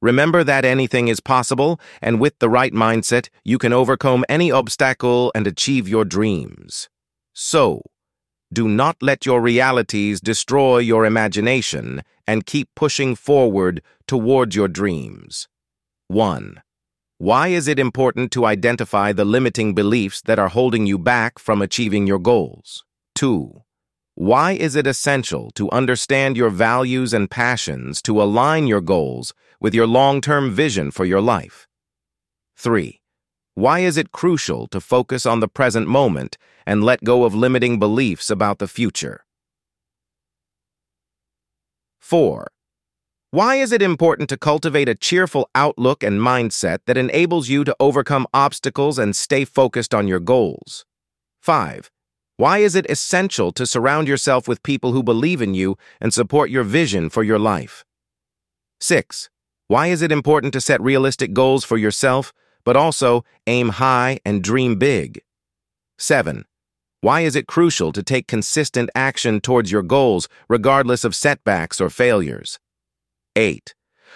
Remember 0.02 0.42
that 0.42 0.64
anything 0.64 1.06
is 1.08 1.20
possible, 1.20 1.80
and 2.02 2.20
with 2.20 2.38
the 2.40 2.48
right 2.48 2.72
mindset, 2.72 3.28
you 3.44 3.56
can 3.56 3.72
overcome 3.72 4.24
any 4.28 4.50
obstacle 4.50 5.30
and 5.34 5.46
achieve 5.46 5.88
your 5.88 6.04
dreams. 6.04 6.88
So, 7.34 7.82
do 8.52 8.66
not 8.68 8.96
let 9.00 9.24
your 9.24 9.40
realities 9.40 10.20
destroy 10.20 10.78
your 10.78 11.04
imagination 11.04 12.02
and 12.26 12.46
keep 12.46 12.68
pushing 12.74 13.14
forward 13.14 13.80
towards 14.06 14.56
your 14.56 14.68
dreams. 14.68 15.48
1. 16.08 16.62
Why 17.20 17.48
is 17.48 17.66
it 17.66 17.80
important 17.80 18.30
to 18.32 18.44
identify 18.44 19.12
the 19.12 19.24
limiting 19.24 19.74
beliefs 19.74 20.22
that 20.22 20.38
are 20.38 20.46
holding 20.46 20.86
you 20.86 20.98
back 20.98 21.40
from 21.40 21.60
achieving 21.60 22.06
your 22.06 22.20
goals? 22.20 22.84
2. 23.16 23.64
Why 24.14 24.52
is 24.52 24.76
it 24.76 24.86
essential 24.86 25.50
to 25.56 25.68
understand 25.72 26.36
your 26.36 26.48
values 26.48 27.12
and 27.12 27.28
passions 27.28 28.00
to 28.02 28.22
align 28.22 28.68
your 28.68 28.80
goals 28.80 29.34
with 29.60 29.74
your 29.74 29.88
long-term 29.88 30.52
vision 30.52 30.92
for 30.92 31.04
your 31.04 31.20
life? 31.20 31.66
3. 32.56 33.00
Why 33.54 33.80
is 33.80 33.96
it 33.96 34.12
crucial 34.12 34.68
to 34.68 34.80
focus 34.80 35.26
on 35.26 35.40
the 35.40 35.48
present 35.48 35.88
moment 35.88 36.38
and 36.64 36.84
let 36.84 37.02
go 37.02 37.24
of 37.24 37.34
limiting 37.34 37.80
beliefs 37.80 38.30
about 38.30 38.60
the 38.60 38.68
future? 38.68 39.24
4. 41.98 42.46
Why 43.30 43.56
is 43.56 43.72
it 43.72 43.82
important 43.82 44.30
to 44.30 44.38
cultivate 44.38 44.88
a 44.88 44.94
cheerful 44.94 45.50
outlook 45.55 46.02
and 46.02 46.18
mindset 46.18 46.78
that 46.86 46.96
enables 46.96 47.50
you 47.50 47.62
to 47.64 47.76
overcome 47.78 48.26
obstacles 48.32 48.98
and 48.98 49.14
stay 49.14 49.44
focused 49.44 49.94
on 49.94 50.09
your 50.09 50.18
goals? 50.18 50.86
5. 51.42 51.90
Why 52.38 52.59
is 52.59 52.74
it 52.74 52.88
essential 52.88 53.52
to 53.52 53.66
surround 53.66 54.09
yourself 54.09 54.48
with 54.48 54.62
people 54.62 54.92
who 54.92 55.02
believe 55.02 55.42
in 55.42 55.52
you 55.52 55.76
and 56.00 56.14
support 56.14 56.48
your 56.48 56.64
vision 56.64 57.10
for 57.10 57.22
your 57.22 57.38
life? 57.38 57.84
6. 58.80 59.28
Why 59.66 59.88
is 59.88 60.00
it 60.00 60.10
important 60.10 60.55
to 60.55 60.60
set 60.62 60.80
realistic 60.80 61.34
goals 61.34 61.66
for 61.66 61.76
yourself, 61.76 62.32
but 62.64 62.76
also 62.76 63.26
aim 63.46 63.68
high 63.68 64.20
and 64.24 64.42
dream 64.42 64.76
big? 64.76 65.20
7. 65.98 66.46
Why 67.02 67.20
is 67.20 67.36
it 67.36 67.46
crucial 67.46 67.92
to 67.92 68.02
take 68.02 68.26
consistent 68.26 68.88
action 68.94 69.42
towards 69.42 69.70
your 69.70 69.82
goals, 69.82 70.30
regardless 70.48 71.05
of 71.05 71.14
setbacks 71.14 71.78
or 71.78 71.90
failures? 71.90 72.59
8. 73.39 73.73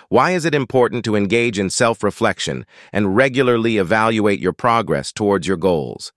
Why 0.08 0.32
is 0.32 0.44
it 0.44 0.54
important 0.54 1.04
to 1.04 1.14
engage 1.14 1.56
in 1.56 1.70
self-reflection 1.70 2.66
and 2.92 3.16
regularly 3.16 3.78
evaluate 3.78 4.40
your 4.40 4.52
progress 4.52 5.12
towards 5.12 5.46
your 5.46 5.56
goals? 5.56 6.12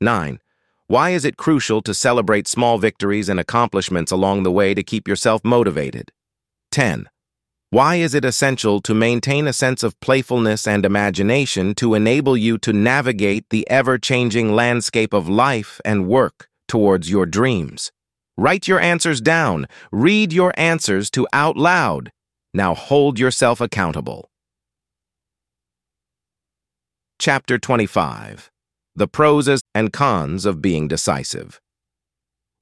9. 0.00 0.40
Why 0.86 1.10
is 1.10 1.26
it 1.26 1.36
crucial 1.36 1.82
to 1.82 1.92
celebrate 1.92 2.48
small 2.48 2.78
victories 2.78 3.28
and 3.28 3.38
accomplishments 3.38 4.10
along 4.10 4.42
the 4.42 4.50
way 4.50 4.72
to 4.72 4.82
keep 4.82 5.06
yourself 5.06 5.44
motivated? 5.44 6.10
10. 6.70 7.10
Why 7.68 7.96
is 7.96 8.14
it 8.14 8.24
essential 8.24 8.80
to 8.80 8.94
maintain 8.94 9.46
a 9.46 9.52
sense 9.52 9.82
of 9.82 10.00
playfulness 10.00 10.66
and 10.66 10.86
imagination 10.86 11.74
to 11.74 11.92
enable 11.92 12.34
you 12.34 12.56
to 12.58 12.72
navigate 12.72 13.50
the 13.50 13.68
ever-changing 13.68 14.54
landscape 14.54 15.12
of 15.12 15.28
life 15.28 15.82
and 15.84 16.08
work 16.08 16.48
towards 16.66 17.10
your 17.10 17.26
dreams? 17.26 17.92
Write 18.38 18.66
your 18.66 18.80
answers 18.80 19.20
down. 19.20 19.66
Read 19.92 20.32
your 20.32 20.54
answers 20.56 21.10
to 21.10 21.28
out 21.34 21.58
loud. 21.58 22.10
Now 22.58 22.74
hold 22.74 23.20
yourself 23.20 23.60
accountable. 23.60 24.30
Chapter 27.20 27.56
25 27.56 28.50
the 28.96 29.06
pros 29.06 29.48
and 29.76 29.92
cons 29.92 30.44
of 30.44 30.60
being 30.60 30.88
decisive. 30.88 31.60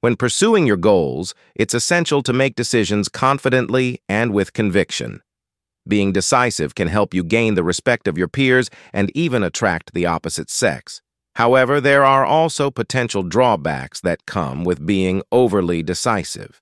When 0.01 0.15
pursuing 0.15 0.67
your 0.67 0.77
goals, 0.77 1.33
it's 1.55 1.73
essential 1.73 2.21
to 2.21 2.31
make 2.31 2.53
decisions 2.53 3.09
confidently 3.09 3.99
and 4.07 4.31
with 4.33 4.53
conviction. 4.53 5.23
Being 5.87 6.11
decisive 6.11 6.75
can 6.75 6.89
help 6.89 7.15
you 7.15 7.23
gain 7.23 7.55
the 7.55 7.63
respect 7.63 8.07
of 8.07 8.19
your 8.19 8.27
peers 8.27 8.69
and 8.93 9.09
even 9.15 9.41
attract 9.41 9.95
the 9.95 10.05
opposite 10.05 10.51
sex. 10.51 11.01
However, 11.37 11.81
there 11.81 12.05
are 12.05 12.23
also 12.23 12.69
potential 12.69 13.23
drawbacks 13.23 13.99
that 14.01 14.27
come 14.27 14.63
with 14.63 14.85
being 14.85 15.23
overly 15.31 15.81
decisive. 15.81 16.61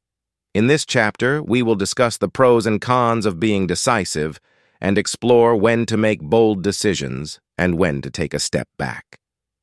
In 0.56 0.68
this 0.68 0.86
chapter, 0.86 1.44
we 1.44 1.61
will 1.61 1.76
discuss 1.76 2.15
the 2.15 2.30
pros 2.30 2.65
and 2.65 2.80
cons 2.80 3.26
of 3.26 3.41
being 3.41 3.68
decisive 3.68 4.40
and 4.80 4.98
explore 4.98 5.53
when 5.53 5.86
to 5.88 5.98
make 5.98 6.22
bold 6.22 6.64
decisions 6.64 7.41
and 7.57 7.77
when 7.77 8.02
to 8.02 8.10
take 8.10 8.34
a 8.34 8.40
step 8.40 8.69
back. 8.77 9.19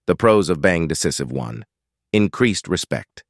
The 0.07 0.15
pros 0.15 0.51
of 0.51 0.61
being 0.61 0.89
decisive 0.89 1.33
one. 1.33 1.65
Increased 2.13 2.69
respect. 2.69 3.25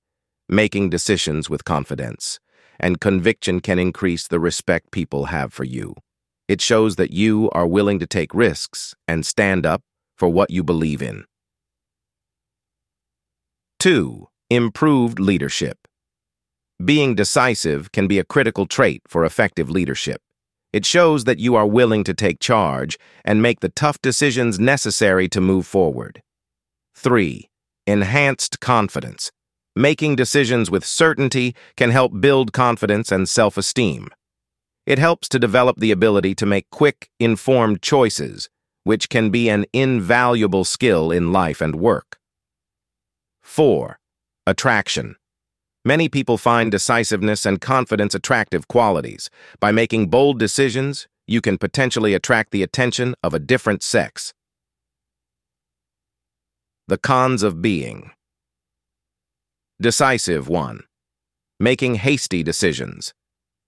Making 0.49 0.91
decisions 0.91 1.49
with 1.49 1.63
confidence. 1.65 2.41
And 2.81 3.01
conviction 3.01 3.61
can 3.61 3.79
increase 3.79 4.27
the 4.27 4.41
respect 4.41 4.91
people 4.91 5.27
have 5.27 5.53
for 5.53 5.63
you. 5.63 5.95
It 6.49 6.61
shows 6.61 6.97
that 6.97 7.13
you 7.13 7.49
are 7.53 7.69
willing 7.69 8.01
to 8.01 8.09
take 8.09 8.35
risks 8.35 8.97
and 9.07 9.25
stand 9.25 9.65
up 9.65 9.83
for 10.17 10.29
what 10.29 10.51
you 10.51 10.65
believe 10.65 11.01
in. 11.01 11.27
2. 13.79 14.27
Improved 14.51 15.21
leadership. 15.21 15.79
Being 16.85 17.15
decisive 17.15 17.93
can 17.93 18.09
be 18.09 18.19
a 18.19 18.25
critical 18.25 18.67
trait 18.67 19.03
for 19.07 19.25
effective 19.25 19.69
leadership. 19.71 20.21
It 20.73 20.87
shows 20.87 21.25
that 21.25 21.39
you 21.39 21.55
are 21.55 21.67
willing 21.67 22.03
to 22.05 22.15
take 22.15 22.41
charge 22.41 22.99
and 23.25 23.43
make 23.43 23.61
the 23.61 23.69
tough 23.69 24.01
decisions 24.01 24.59
necessary 24.59 25.29
to 25.29 25.41
move 25.41 25.67
forward. 25.67 26.23
3. 26.95 27.49
Enhanced 27.87 28.59
confidence. 28.61 29.31
Making 29.77 30.17
decisions 30.17 30.71
with 30.71 30.85
certainty 30.85 31.55
can 31.77 31.91
help 31.91 32.21
build 32.21 32.53
confidence 32.53 33.13
and 33.13 33.29
self-esteem. 33.29 34.09
It 34.87 34.99
helps 34.99 35.29
to 35.29 35.39
develop 35.39 35.77
the 35.79 35.93
ability 35.93 36.35
to 36.37 36.47
make 36.47 36.69
quick, 36.71 37.11
informed 37.21 37.83
choices, 37.83 38.49
which 38.85 39.09
can 39.09 39.31
be 39.31 39.49
an 39.49 39.67
invaluable 39.73 40.65
skill 40.65 41.13
in 41.13 41.33
life 41.33 41.61
and 41.61 41.77
work. 41.77 42.19
4. 43.43 43.99
Attraction. 44.47 45.17
Many 45.85 46.09
people 46.09 46.39
find 46.39 46.71
decisiveness 46.71 47.45
and 47.45 47.61
confidence 47.61 48.15
attractive 48.15 48.69
qualities. 48.69 49.29
By 49.59 49.73
making 49.73 50.11
bold 50.11 50.39
decisions, 50.39 51.09
you 51.27 51.41
can 51.41 51.59
potentially 51.59 52.15
attract 52.15 52.53
the 52.53 52.63
attention 52.63 53.17
of 53.21 53.35
a 53.35 53.41
different 53.41 53.83
sex. 53.83 54.33
The 56.87 56.99
cons 56.99 57.43
of 57.43 57.61
being. 57.61 58.13
Decisive 59.81 60.49
1. 60.49 60.85
Making 61.59 61.97
hasty 61.97 62.45
decisions. 62.45 63.13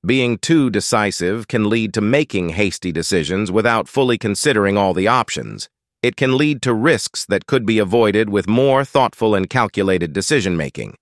Being 0.07 0.39
too 0.39 0.71
decisive 0.71 1.49
can 1.49 1.69
lead 1.69 1.93
to 1.95 2.01
making 2.01 2.51
hasty 2.51 2.93
decisions 2.93 3.51
without 3.51 3.89
fully 3.89 4.19
considering 4.19 4.77
all 4.77 4.95
the 4.95 5.09
options. 5.09 5.69
It 6.01 6.15
can 6.15 6.37
lead 6.37 6.63
to 6.63 6.75
risks 6.75 7.25
that 7.27 7.47
could 7.47 7.67
be 7.67 7.81
avoided 7.81 8.29
with 8.29 8.47
more 8.47 8.85
thoughtful 8.85 9.35
and 9.35 9.51
calculated 9.51 10.13
decision-making. 10.13 10.95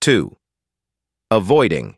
2. 0.00 0.36
Avoiding. 1.30 1.96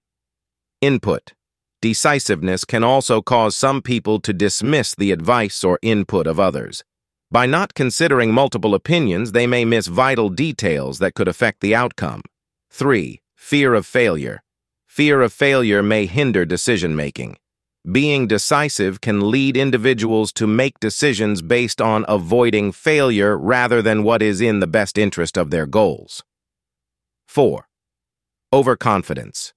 Input. 0.80 1.34
Decisiveness 1.82 2.64
can 2.64 2.82
also 2.82 3.20
cause 3.20 3.54
some 3.54 3.82
people 3.82 4.20
to 4.20 4.32
dismiss 4.32 4.94
the 4.94 5.12
advice 5.12 5.62
or 5.62 5.78
input 5.82 6.26
of 6.26 6.40
others. 6.40 6.82
By 7.30 7.46
not 7.46 7.74
considering 7.74 8.32
multiple 8.32 8.74
opinions, 8.74 9.32
they 9.32 9.46
may 9.46 9.64
miss 9.64 9.86
vital 9.86 10.30
details 10.30 10.98
that 10.98 11.14
could 11.14 11.28
affect 11.28 11.60
the 11.60 11.74
outcome. 11.74 12.22
3. 12.70 13.20
Fear 13.36 13.74
of 13.74 13.86
failure. 13.86 14.42
Fear 14.86 15.22
of 15.22 15.32
failure 15.32 15.82
may 15.82 16.06
hinder 16.06 16.44
decision-making. 16.44 17.36
Being 17.90 18.26
decisive 18.26 19.00
can 19.00 19.30
lead 19.30 19.56
individuals 19.56 20.32
to 20.34 20.46
make 20.46 20.80
decisions 20.80 21.40
based 21.40 21.80
on 21.80 22.04
avoiding 22.08 22.72
failure 22.72 23.38
rather 23.38 23.80
than 23.80 24.02
what 24.02 24.22
is 24.22 24.40
in 24.40 24.60
the 24.60 24.66
best 24.66 24.98
interest 24.98 25.38
of 25.38 25.50
their 25.50 25.66
goals. 25.66 26.24
4. 27.28 27.66
Overconfidence. 28.52 29.54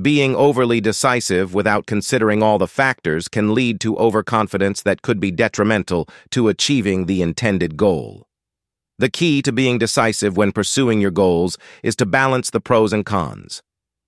Being 0.00 0.34
overly 0.34 0.80
decisive 0.80 1.52
without 1.52 1.84
considering 1.84 2.42
all 2.42 2.56
the 2.56 2.66
factors 2.66 3.28
can 3.28 3.52
lead 3.52 3.80
to 3.80 3.98
overconfidence 3.98 4.80
that 4.80 5.02
could 5.02 5.20
be 5.20 5.30
detrimental 5.30 6.08
to 6.30 6.48
achieving 6.48 7.04
the 7.04 7.20
intended 7.20 7.76
goal. 7.76 8.26
The 8.98 9.10
key 9.10 9.42
to 9.42 9.52
being 9.52 9.76
decisive 9.76 10.38
when 10.38 10.52
pursuing 10.52 11.02
your 11.02 11.10
goals 11.10 11.58
is 11.82 11.94
to 11.96 12.06
balance 12.06 12.48
the 12.48 12.62
pros 12.62 12.94
and 12.94 13.04
cons. 13.04 13.62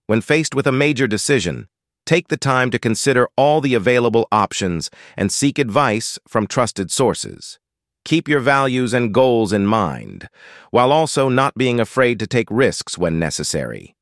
When 0.07 0.23
faced 0.23 0.55
with 0.55 0.67
a 0.67 0.73
major 0.73 1.07
decision, 1.07 1.69
take 2.07 2.29
the 2.29 2.39
time 2.39 2.71
to 2.71 2.79
consider 2.79 3.29
all 3.37 3.61
the 3.61 3.75
available 3.75 4.29
options 4.33 4.89
and 5.15 5.31
seek 5.31 5.59
advice 5.59 6.19
from 6.27 6.47
trusted 6.47 6.91
sources. 6.91 7.59
Keep 8.07 8.29
your 8.29 8.41
values 8.41 8.95
and 8.95 9.13
goals 9.13 9.53
in 9.53 9.67
mind, 9.67 10.31
while 10.71 10.91
also 10.91 11.29
not 11.29 11.55
being 11.55 11.79
afraid 11.79 12.19
to 12.19 12.27
take 12.27 12.51
risks 12.51 12.97
when 12.97 13.19
necessary. 13.19 13.95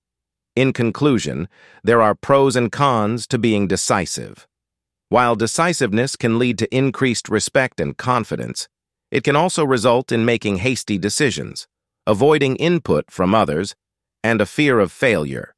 In 0.61 0.75
conclusion, 0.75 1.49
there 1.83 2.03
are 2.03 2.15
pros 2.15 2.55
and 2.55 2.71
cons 2.71 3.27
to 3.29 3.39
being 3.39 3.67
decisive. 3.67 4.47
While 5.09 5.35
decisiveness 5.35 6.17
can 6.17 6.39
lead 6.39 6.59
to 6.59 6.77
increased 6.77 7.31
respect 7.31 7.81
and 7.81 7.97
confidence, 7.97 8.69
it 9.11 9.25
can 9.25 9.37
also 9.37 9.65
result 9.65 10.13
in 10.13 10.27
making 10.27 10.59
hasty 10.59 10.99
decisions, 10.99 11.67
avoiding 12.07 12.57
input 12.57 13.11
from 13.11 13.35
others, 13.35 13.75
and 14.23 14.43
a 14.43 14.45
fear 14.45 14.81
of 14.81 14.93
failure. 14.93 15.55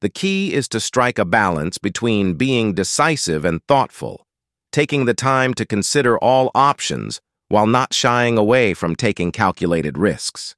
The 0.00 0.08
key 0.08 0.54
is 0.54 0.68
to 0.68 0.80
strike 0.80 1.18
a 1.18 1.26
balance 1.26 1.76
between 1.76 2.32
being 2.32 2.72
decisive 2.72 3.44
and 3.44 3.62
thoughtful, 3.68 4.24
taking 4.72 5.04
the 5.04 5.12
time 5.12 5.52
to 5.52 5.66
consider 5.66 6.16
all 6.16 6.50
options 6.54 7.20
while 7.50 7.66
not 7.66 7.92
shying 7.92 8.38
away 8.38 8.72
from 8.72 8.96
taking 8.96 9.32
calculated 9.32 9.98
risks. 9.98 10.56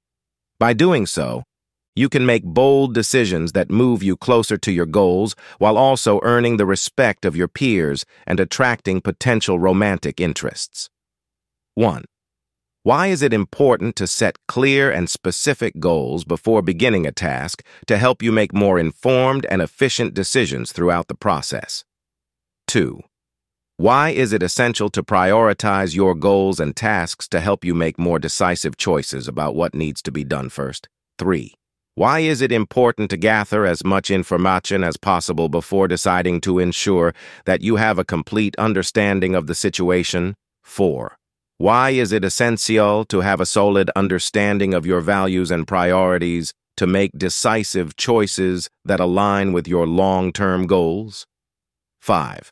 By 0.60 0.72
doing 0.72 1.04
so, 1.04 1.42
you 1.94 2.08
can 2.08 2.24
make 2.24 2.42
bold 2.44 2.94
decisions 2.94 3.52
that 3.52 3.70
move 3.70 4.02
you 4.02 4.16
closer 4.16 4.56
to 4.56 4.72
your 4.72 4.86
goals 4.86 5.36
while 5.58 5.76
also 5.76 6.20
earning 6.22 6.56
the 6.56 6.66
respect 6.66 7.24
of 7.24 7.36
your 7.36 7.48
peers 7.48 8.04
and 8.26 8.40
attracting 8.40 9.00
potential 9.00 9.58
romantic 9.58 10.20
interests. 10.20 10.88
1. 11.74 12.04
Why 12.84 13.06
is 13.08 13.22
it 13.22 13.32
important 13.32 13.94
to 13.96 14.06
set 14.06 14.38
clear 14.48 14.90
and 14.90 15.08
specific 15.08 15.78
goals 15.78 16.24
before 16.24 16.62
beginning 16.62 17.06
a 17.06 17.12
task 17.12 17.62
to 17.86 17.96
help 17.96 18.22
you 18.22 18.32
make 18.32 18.52
more 18.52 18.78
informed 18.78 19.46
and 19.46 19.62
efficient 19.62 20.14
decisions 20.14 20.72
throughout 20.72 21.06
the 21.08 21.14
process? 21.14 21.84
2. 22.66 23.00
Why 23.76 24.10
is 24.10 24.32
it 24.32 24.42
essential 24.42 24.88
to 24.90 25.02
prioritize 25.02 25.94
your 25.94 26.14
goals 26.14 26.58
and 26.58 26.74
tasks 26.74 27.28
to 27.28 27.40
help 27.40 27.64
you 27.64 27.74
make 27.74 27.98
more 27.98 28.18
decisive 28.18 28.76
choices 28.76 29.28
about 29.28 29.54
what 29.54 29.74
needs 29.74 30.02
to 30.02 30.10
be 30.10 30.24
done 30.24 30.48
first? 30.48 30.88
3. 31.18 31.54
Why 31.94 32.20
is 32.20 32.40
it 32.40 32.52
important 32.52 33.10
to 33.10 33.18
gather 33.18 33.66
as 33.66 33.84
much 33.84 34.10
information 34.10 34.82
as 34.82 34.96
possible 34.96 35.50
before 35.50 35.88
deciding 35.88 36.40
to 36.40 36.58
ensure 36.58 37.14
that 37.44 37.60
you 37.60 37.76
have 37.76 37.98
a 37.98 38.04
complete 38.04 38.56
understanding 38.56 39.34
of 39.34 39.46
the 39.46 39.54
situation? 39.54 40.34
4. 40.62 41.14
Why 41.58 41.90
is 41.90 42.10
it 42.10 42.24
essential 42.24 43.04
to 43.04 43.20
have 43.20 43.42
a 43.42 43.46
solid 43.46 43.90
understanding 43.94 44.72
of 44.72 44.86
your 44.86 45.02
values 45.02 45.50
and 45.50 45.68
priorities 45.68 46.54
to 46.78 46.86
make 46.86 47.10
decisive 47.14 47.94
choices 47.96 48.70
that 48.86 48.98
align 48.98 49.52
with 49.52 49.68
your 49.68 49.86
long-term 49.86 50.66
goals? 50.66 51.26
5. 52.00 52.50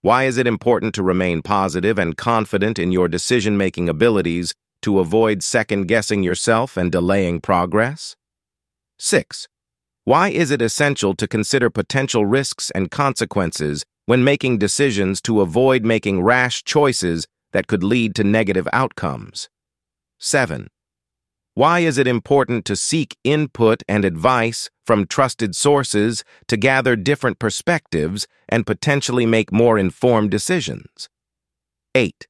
Why 0.00 0.24
is 0.24 0.38
it 0.38 0.48
important 0.48 0.92
to 0.96 1.04
remain 1.04 1.40
positive 1.40 2.00
and 2.00 2.16
confident 2.16 2.80
in 2.80 2.90
your 2.90 3.06
decision-making 3.06 3.88
abilities 3.88 4.52
to 4.82 4.98
avoid 4.98 5.44
second-guessing 5.44 6.24
yourself 6.24 6.76
and 6.76 6.90
delaying 6.90 7.40
progress? 7.40 8.16
6. 9.02 9.48
Why 10.04 10.28
is 10.28 10.52
it 10.52 10.62
essential 10.62 11.16
to 11.16 11.26
consider 11.26 11.70
potential 11.70 12.24
risks 12.24 12.70
and 12.70 12.88
consequences 12.88 13.84
when 14.06 14.22
making 14.22 14.58
decisions 14.58 15.20
to 15.22 15.40
avoid 15.40 15.84
making 15.84 16.22
rash 16.22 16.62
choices 16.62 17.26
that 17.52 17.66
could 17.66 17.82
lead 17.82 18.14
to 18.14 18.22
negative 18.22 18.68
outcomes? 18.72 19.48
7. 20.20 20.68
Why 21.54 21.80
is 21.80 21.98
it 21.98 22.06
important 22.06 22.64
to 22.66 22.76
seek 22.76 23.16
input 23.24 23.82
and 23.88 24.04
advice 24.04 24.70
from 24.86 25.08
trusted 25.08 25.56
sources 25.56 26.22
to 26.46 26.56
gather 26.56 26.94
different 26.94 27.40
perspectives 27.40 28.28
and 28.48 28.64
potentially 28.64 29.26
make 29.26 29.50
more 29.50 29.78
informed 29.78 30.30
decisions? 30.30 31.08
8. 31.96 32.28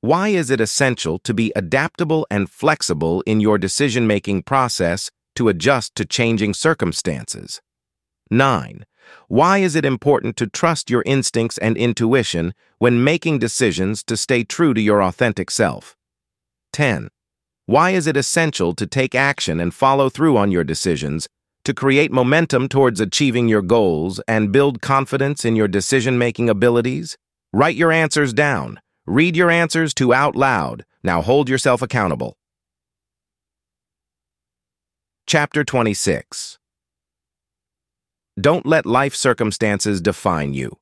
Why 0.00 0.30
is 0.30 0.50
it 0.50 0.60
essential 0.60 1.20
to 1.20 1.32
be 1.32 1.52
adaptable 1.54 2.26
and 2.32 2.50
flexible 2.50 3.22
in 3.26 3.38
your 3.38 3.58
decision-making 3.58 4.42
process 4.42 5.12
to 5.34 5.48
adjust 5.48 5.94
to 5.96 6.04
changing 6.04 6.54
circumstances. 6.54 7.60
9. 8.30 8.84
Why 9.28 9.58
is 9.58 9.76
it 9.76 9.84
important 9.84 10.36
to 10.38 10.46
trust 10.46 10.90
your 10.90 11.02
instincts 11.06 11.58
and 11.58 11.76
intuition 11.76 12.54
when 12.78 13.04
making 13.04 13.38
decisions 13.38 14.02
to 14.04 14.16
stay 14.16 14.44
true 14.44 14.74
to 14.74 14.80
your 14.80 15.02
authentic 15.02 15.50
self? 15.50 15.96
10. 16.72 17.08
Why 17.66 17.90
is 17.90 18.06
it 18.06 18.16
essential 18.16 18.74
to 18.74 18.86
take 18.86 19.14
action 19.14 19.60
and 19.60 19.72
follow 19.72 20.08
through 20.08 20.36
on 20.36 20.50
your 20.50 20.64
decisions 20.64 21.28
to 21.64 21.72
create 21.72 22.12
momentum 22.12 22.68
towards 22.68 23.00
achieving 23.00 23.48
your 23.48 23.62
goals 23.62 24.20
and 24.28 24.52
build 24.52 24.82
confidence 24.82 25.44
in 25.44 25.56
your 25.56 25.68
decision-making 25.68 26.50
abilities? 26.50 27.16
Write 27.52 27.76
your 27.76 27.92
answers 27.92 28.34
down. 28.34 28.80
Read 29.06 29.36
your 29.36 29.50
answers 29.50 29.94
to 29.94 30.12
out 30.12 30.36
loud. 30.36 30.84
Now 31.02 31.22
hold 31.22 31.48
yourself 31.48 31.80
accountable. 31.80 32.36
Chapter 35.26 35.64
26 35.64 36.58
Don't 38.38 38.66
let 38.66 38.84
life 38.84 39.14
circumstances 39.14 40.02
define 40.02 40.52
you. 40.52 40.76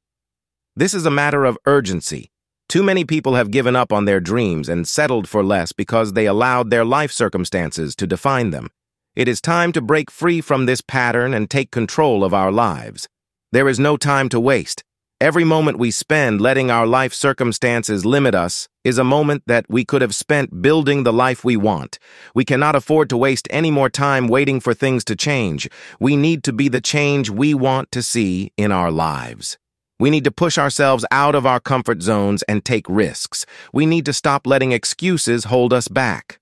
This 0.75 0.95
is 0.95 1.07
a 1.07 1.13
matter 1.13 1.45
of 1.45 1.57
urgency. 1.65 2.33
Too 2.69 2.83
many 2.83 3.05
people 3.05 3.37
have 3.37 3.53
given 3.53 3.77
up 3.77 3.93
on 3.93 4.05
their 4.05 4.19
dreams 4.19 4.69
and 4.69 4.87
settled 4.89 5.29
for 5.29 5.45
less 5.45 5.71
because 5.71 6.15
they 6.15 6.27
allowed 6.27 6.71
their 6.71 6.85
life 6.85 7.13
circumstances 7.13 7.95
to 7.95 8.07
define 8.07 8.51
them. 8.51 8.69
It 9.15 9.29
is 9.29 9.41
time 9.41 9.71
to 9.73 9.81
break 9.81 10.11
free 10.11 10.41
from 10.41 10.67
this 10.67 10.81
pattern 10.81 11.33
and 11.35 11.49
take 11.49 11.71
control 11.71 12.25
of 12.25 12.35
our 12.35 12.51
lives. 12.51 13.09
There 13.53 13.69
is 13.69 13.79
no 13.79 13.97
time 13.97 14.29
to 14.31 14.41
waste. 14.41 14.83
Every 15.21 15.45
moment 15.45 15.79
we 15.79 15.93
spend 15.93 16.41
letting 16.41 16.69
our 16.69 16.87
life 16.87 17.15
circumstances 17.15 18.05
limit 18.05 18.35
us 18.35 18.69
is 18.85 18.99
a 18.99 19.05
moment 19.05 19.43
that 19.47 19.67
we 19.69 19.85
could 19.85 20.03
have 20.03 20.15
spent 20.15 20.63
building 20.63 21.03
the 21.03 21.13
life 21.13 21.45
we 21.45 21.57
want. 21.57 21.99
We 22.35 22.45
cannot 22.45 22.75
afford 22.75 23.09
to 23.11 23.17
waste 23.17 23.47
any 23.51 23.71
more 23.71 23.89
time 23.89 24.29
waiting 24.29 24.61
for 24.61 24.75
things 24.75 25.05
to 25.05 25.17
change. 25.17 25.69
We 26.01 26.17
need 26.17 26.43
to 26.45 26.53
be 26.53 26.69
the 26.69 26.81
change 26.81 27.31
we 27.31 27.55
want 27.55 27.93
to 27.93 28.03
see 28.03 28.53
in 28.57 28.73
our 28.73 28.91
lives. 28.91 29.59
We 30.01 30.11
need 30.11 30.25
to 30.25 30.33
push 30.33 30.59
ourselves 30.59 31.05
out 31.13 31.37
of 31.37 31.47
our 31.47 31.61
comfort 31.61 32.03
zones 32.03 32.43
and 32.45 32.65
take 32.65 32.89
risks. 32.89 33.47
We 33.73 33.87
need 33.87 34.05
to 34.07 34.13
stop 34.13 34.47
letting 34.47 34.73
excuses 34.73 35.45
hold 35.45 35.73
us 35.73 35.87
back. 35.87 36.41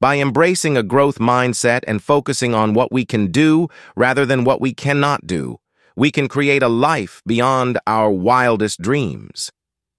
By 0.00 0.18
embracing 0.18 0.76
a 0.76 0.82
growth 0.82 1.18
mindset 1.18 1.80
and 1.88 2.02
focusing 2.02 2.54
on 2.54 2.72
what 2.72 2.92
we 2.92 3.04
can 3.04 3.32
do 3.32 3.68
rather 3.96 4.24
than 4.24 4.44
what 4.44 4.60
we 4.60 4.72
cannot 4.72 5.26
do, 5.26 5.58
we 5.96 6.10
can 6.10 6.28
create 6.28 6.62
a 6.62 6.68
life 6.68 7.20
beyond 7.26 7.78
our 7.86 8.10
wildest 8.10 8.80
dreams. 8.80 9.50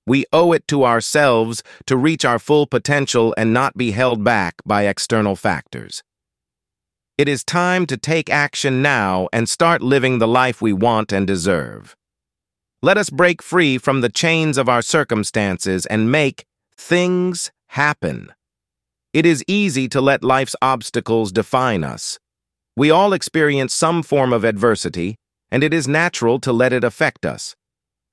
We 0.08 0.26
owe 0.34 0.52
it 0.52 0.68
to 0.70 0.84
ourselves 0.84 1.64
to 1.86 1.96
reach 1.96 2.26
our 2.26 2.40
full 2.40 2.66
potential 2.66 3.34
and 3.38 3.54
not 3.54 3.78
be 3.78 3.92
held 3.92 4.24
back 4.24 4.56
by 4.66 4.88
external 4.88 5.36
factors. 5.36 6.04
It 7.18 7.28
is 7.28 7.44
time 7.44 7.86
to 7.86 7.98
take 7.98 8.30
action 8.30 8.82
now 8.82 9.30
and 9.32 9.48
start 9.48 9.84
living 9.84 10.18
the 10.18 10.28
life 10.28 10.62
we 10.62 10.74
want 10.74 11.12
and 11.12 11.28
deserve. 11.28 11.96
Let 12.82 12.98
us 12.98 13.12
break 13.12 13.44
free 13.44 13.78
from 13.78 14.02
the 14.02 14.10
chains 14.10 14.58
of 14.58 14.68
our 14.68 14.82
circumstances 14.82 15.86
and 15.86 16.12
make 16.12 16.46
things 16.76 17.52
happen. 17.68 18.34
It 19.14 19.26
is 19.26 19.44
easy 19.48 19.88
to 19.90 20.02
let 20.02 20.24
life's 20.24 20.56
obstacles 20.64 21.32
define 21.32 21.84
us. 21.84 22.18
We 22.76 22.90
all 22.90 23.14
experience 23.14 23.74
some 23.74 24.02
form 24.02 24.34
of 24.34 24.44
adversity, 24.44 25.18
and 25.52 25.64
it 25.64 25.76
is 25.76 25.88
natural 25.88 26.40
to 26.40 26.52
let 26.52 26.74
it 26.74 26.84
affect 26.84 27.24
us. 27.24 27.56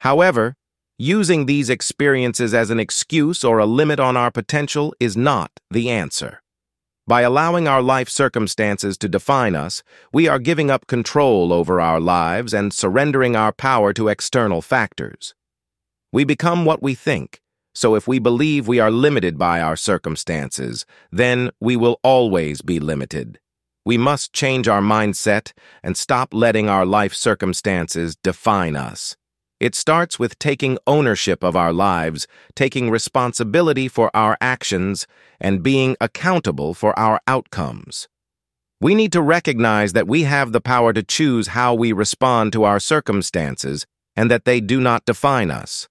However, 0.01 0.55
using 0.99 1.47
these 1.47 1.71
experiences 1.71 2.53
as 2.53 2.71
an 2.71 2.81
excuse 2.81 3.45
or 3.45 3.59
a 3.59 3.67
limit 3.67 4.01
on 4.01 4.17
our 4.17 4.33
potential 4.33 4.93
is 4.99 5.17
not 5.17 5.53
the 5.71 5.89
answer. 5.89 6.43
By 7.07 7.23
allowing 7.23 7.69
our 7.69 7.81
life 7.81 8.09
circumstances 8.09 8.99
to 8.99 9.09
define 9.09 9.55
us, 9.55 9.83
we 10.13 10.27
are 10.27 10.41
giving 10.41 10.71
up 10.71 10.89
control 10.89 11.53
over 11.53 11.81
our 11.81 12.01
lives 12.01 12.53
and 12.53 12.73
surrendering 12.73 13.37
our 13.37 13.53
power 13.53 13.93
to 13.93 14.09
external 14.09 14.61
factors. 14.61 15.35
We 16.13 16.25
become 16.25 16.65
what 16.65 16.83
we 16.83 16.95
think, 16.95 17.41
so 17.75 17.95
if 17.95 18.09
we 18.09 18.19
believe 18.19 18.67
we 18.67 18.81
are 18.81 18.91
limited 18.91 19.39
by 19.39 19.61
our 19.61 19.77
circumstances, 19.77 20.85
then 21.13 21.51
we 21.61 21.77
will 21.77 22.01
always 22.03 22.61
be 22.61 22.81
limited. 22.81 23.39
We 23.87 23.97
must 23.97 24.33
change 24.33 24.67
our 24.67 24.83
mindset 24.83 25.53
and 25.83 25.97
stop 25.97 26.35
letting 26.35 26.69
our 26.69 26.85
life 26.85 27.15
circumstances 27.15 28.17
define 28.17 28.75
us. 28.75 29.17
It 29.61 29.75
starts 29.75 30.19
with 30.19 30.39
taking 30.39 30.79
ownership 30.87 31.43
of 31.43 31.57
our 31.57 31.73
lives, 31.73 32.29
taking 32.55 32.91
responsibility 32.91 33.89
for 33.89 34.11
our 34.15 34.37
actions, 34.41 35.07
and 35.41 35.63
being 35.63 35.97
accountable 36.01 36.75
for 36.75 36.97
our 36.99 37.21
outcomes. 37.27 38.09
We 38.81 38.95
need 38.95 39.11
to 39.13 39.23
recognize 39.23 39.93
that 39.95 40.07
we 40.07 40.23
have 40.23 40.53
the 40.53 40.61
power 40.61 40.93
to 40.93 41.03
choose 41.03 41.49
how 41.49 41.75
we 41.75 41.93
respond 41.93 42.53
to 42.53 42.63
our 42.63 42.79
circumstances 42.79 43.85
and 44.15 44.31
that 44.31 44.45
they 44.45 44.61
do 44.61 44.81
not 44.81 45.05
define 45.05 45.51
us. 45.51 45.89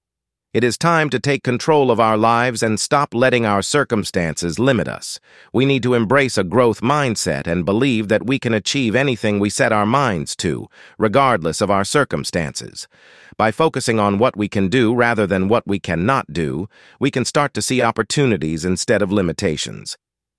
It 0.53 0.63
is 0.63 0.77
time 0.77 1.09
to 1.09 1.19
take 1.19 1.43
control 1.43 1.91
of 1.91 1.99
our 1.99 2.15
lives 2.15 2.63
and 2.63 2.79
stop 2.79 3.13
letting 3.13 3.45
our 3.45 3.61
circumstances 3.61 4.57
limit 4.57 4.87
us. 4.87 5.19
We 5.51 5.65
need 5.65 5.83
to 5.83 5.93
embrace 5.93 6.37
a 6.37 6.43
growth 6.45 6.79
mindset 6.79 7.47
and 7.47 7.65
believe 7.65 8.07
that 8.07 8.25
we 8.25 8.39
can 8.39 8.53
achieve 8.53 8.95
anything 8.95 9.39
we 9.39 9.49
set 9.49 9.73
our 9.73 9.85
minds 9.85 10.37
to, 10.37 10.69
regardless 10.97 11.59
of 11.59 11.69
our 11.69 11.83
circumstances. 11.83 12.87
By 13.37 13.51
focusing 13.51 13.99
on 13.99 14.19
what 14.19 14.37
we 14.37 14.47
can 14.47 14.69
do 14.69 14.95
rather 14.95 15.27
than 15.27 15.49
what 15.49 15.67
we 15.67 15.79
cannot 15.79 16.31
do, 16.31 16.69
we 16.97 17.11
can 17.11 17.25
start 17.25 17.53
to 17.55 17.61
see 17.61 17.81
opportunities 17.81 18.63
instead 18.63 19.01
of 19.01 19.11
limitations. 19.11 19.97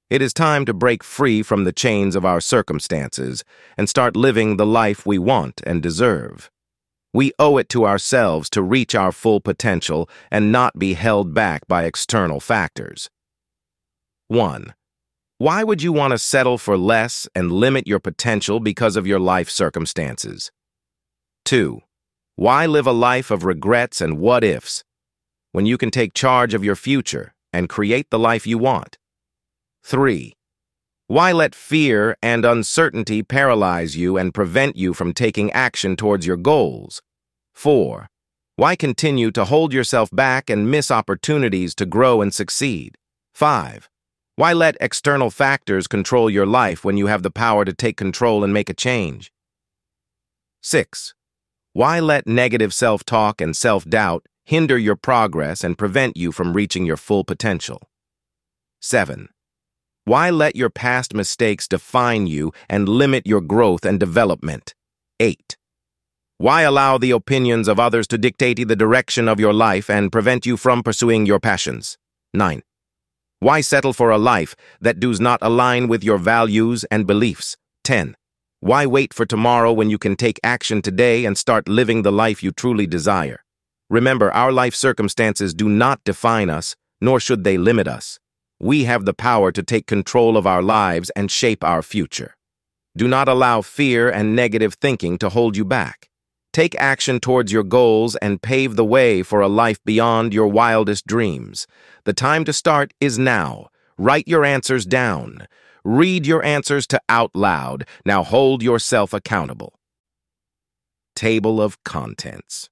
It 0.09 0.23
is 0.23 0.33
time 0.33 0.65
to 0.65 0.73
break 0.73 1.05
free 1.05 1.43
from 1.43 1.65
the 1.65 1.73
chains 1.73 2.17
of 2.17 2.25
our 2.25 2.41
circumstances 2.41 3.45
and 3.77 3.91
start 3.91 4.17
living 4.17 4.57
the 4.57 4.65
life 4.65 5.05
we 5.05 5.19
want 5.19 5.61
and 5.67 5.83
deserve. 5.83 6.51
We 7.19 7.33
owe 7.37 7.59
it 7.59 7.69
to 7.71 7.85
ourselves 7.85 8.49
to 8.51 8.63
reach 8.63 8.95
our 8.95 9.11
full 9.11 9.41
potential 9.41 10.09
and 10.31 10.53
not 10.53 10.79
be 10.79 10.95
held 10.95 11.35
back 11.35 11.67
by 11.67 11.83
external 11.83 12.39
factors. 12.39 13.11
1. 14.29 14.73
Why 15.39 15.65
would 15.65 15.83
you 15.83 15.93
want 15.93 16.13
to 16.13 16.19
settle 16.19 16.59
for 16.59 16.79
less 16.79 17.27
and 17.35 17.51
limit 17.51 17.89
your 17.89 17.99
potential 17.99 18.61
because 18.61 18.95
of 18.95 19.05
your 19.05 19.19
life 19.19 19.51
circumstances? 19.51 20.53
2. 21.45 21.81
Why 22.37 22.67
live 22.67 22.87
a 22.87 22.93
life 22.93 23.33
of 23.33 23.43
regrets 23.43 24.01
and 24.01 24.21
what 24.21 24.45
ifs 24.45 24.85
when 25.51 25.67
you 25.67 25.77
can 25.77 25.91
take 25.91 26.15
charge 26.15 26.55
of 26.55 26.63
your 26.63 26.77
future 26.77 27.35
and 27.53 27.69
create 27.69 28.11
the 28.11 28.19
life 28.21 28.47
you 28.47 28.59
want? 28.59 28.97
3. 29.83 30.37
Why 31.09 31.33
let 31.33 31.53
fear 31.53 32.17
and 32.23 32.45
uncertainty 32.45 33.25
paralyze 33.25 33.97
you 33.97 34.17
and 34.17 34.33
prevent 34.33 34.77
you 34.77 34.95
from 34.95 35.13
taking 35.13 35.51
action 35.51 35.97
towards 35.97 36.25
your 36.25 36.37
goals? 36.37 37.03
4. 37.59 38.07
Why 38.55 38.77
continue 38.77 39.33
to 39.33 39.45
hold 39.45 39.73
yourself 39.73 40.11
back 40.13 40.49
and 40.49 40.71
miss 40.71 40.93
opportunities 40.93 41.75
to 41.75 41.87
grow 41.87 42.23
and 42.23 42.33
succeed? 42.33 42.95
5. 43.35 43.89
Why 44.37 44.53
let 44.53 44.77
external 44.81 45.29
factors 45.29 45.89
control 45.89 46.31
your 46.31 46.47
life 46.47 46.85
when 46.85 46.97
you 46.97 47.09
have 47.09 47.25
the 47.25 47.33
power 47.33 47.65
to 47.65 47.73
take 47.73 47.97
control 47.97 48.45
and 48.45 48.55
make 48.55 48.71
a 48.71 48.75
change? 48.75 49.33
6. 50.63 51.15
Why 51.73 51.99
let 51.99 52.29
negative 52.29 52.73
self-talk 52.73 53.41
and 53.41 53.57
self-doubt 53.57 54.27
hinder 54.45 54.79
your 54.79 54.95
progress 54.95 55.65
and 55.65 55.77
prevent 55.77 56.17
you 56.17 56.31
from 56.31 56.53
reaching 56.53 56.87
your 56.87 56.97
full 56.97 57.25
potential? 57.25 57.91
7. 58.81 59.31
Why 60.05 60.31
let 60.31 60.55
your 60.55 60.71
past 60.71 61.13
mistakes 61.13 61.67
define 61.67 62.29
you 62.29 62.53
and 62.69 62.89
limit 62.89 63.27
your 63.27 63.41
growth 63.41 63.85
and 63.85 63.99
development? 63.99 64.77
8. 65.19 65.58
Why 66.41 66.63
allow 66.63 66.99
the 66.99 67.11
opinions 67.11 67.67
of 67.67 67.81
others 67.81 68.07
to 68.07 68.17
dictate 68.17 68.69
the 68.69 68.77
direction 68.77 69.27
of 69.27 69.41
your 69.41 69.53
life 69.53 69.91
and 69.91 70.13
prevent 70.13 70.47
you 70.47 70.57
from 70.57 70.85
pursuing 70.85 71.27
your 71.27 71.41
passions? 71.41 71.99
9. 72.33 72.63
Why 73.41 73.61
settle 73.61 73.93
for 73.93 74.11
a 74.11 74.19
life 74.19 74.55
that 74.81 75.01
does 75.01 75.21
not 75.21 75.41
align 75.43 75.89
with 75.89 76.05
your 76.05 76.17
values 76.17 76.85
and 76.93 77.09
beliefs? 77.09 77.57
10. 77.83 78.15
Why 78.61 78.87
wait 78.87 79.13
for 79.13 79.27
tomorrow 79.27 79.73
when 79.73 79.91
you 79.91 79.99
can 79.99 80.15
take 80.15 80.39
action 80.45 80.81
today 80.81 81.25
and 81.25 81.37
start 81.37 81.69
living 81.69 82.03
the 82.03 82.13
life 82.13 82.41
you 82.41 82.53
truly 82.53 82.87
desire? 82.87 83.43
Remember, 83.91 84.31
our 84.31 84.53
life 84.53 84.77
circumstances 84.77 85.53
do 85.53 85.69
not 85.69 86.05
define 86.05 86.51
us, 86.51 86.77
nor 87.01 87.19
should 87.19 87.43
they 87.43 87.59
limit 87.59 87.89
us. 87.89 88.21
We 88.61 88.85
have 88.85 89.07
the 89.07 89.15
power 89.15 89.51
to 89.51 89.63
take 89.65 89.89
control 89.89 90.37
of 90.37 90.47
our 90.47 90.63
lives 90.63 91.11
and 91.17 91.33
shape 91.33 91.65
our 91.65 91.83
future. 91.83 92.37
Do 92.97 93.09
not 93.09 93.27
allow 93.27 93.61
fear 93.61 94.09
and 94.09 94.37
negative 94.37 94.75
thinking 94.75 95.19
to 95.19 95.31
hold 95.31 95.57
you 95.57 95.65
back. 95.65 96.08
Take 96.59 96.75
action 96.81 97.21
towards 97.21 97.53
your 97.53 97.63
goals 97.63 98.17
and 98.17 98.43
pave 98.43 98.75
the 98.75 98.85
way 98.85 99.23
for 99.23 99.41
a 99.41 99.47
life 99.47 99.79
beyond 99.85 100.35
your 100.35 100.49
wildest 100.49 101.07
dreams. 101.07 101.69
The 102.03 102.13
time 102.13 102.45
to 102.47 102.53
start 102.53 102.93
is 103.01 103.17
now. 103.17 103.69
Write 103.97 104.27
your 104.27 104.45
answers 104.45 104.85
down. 104.85 105.47
Read 105.85 106.27
your 106.27 106.45
answers 106.45 106.89
to 106.89 107.01
out 107.09 107.31
loud. 107.33 107.87
Now 108.05 108.25
hold 108.25 108.65
yourself 108.65 109.13
accountable. 109.13 109.79
Table 111.15 111.63
of 111.63 111.81
Contents 111.85 112.69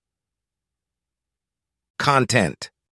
Content 1.96 2.72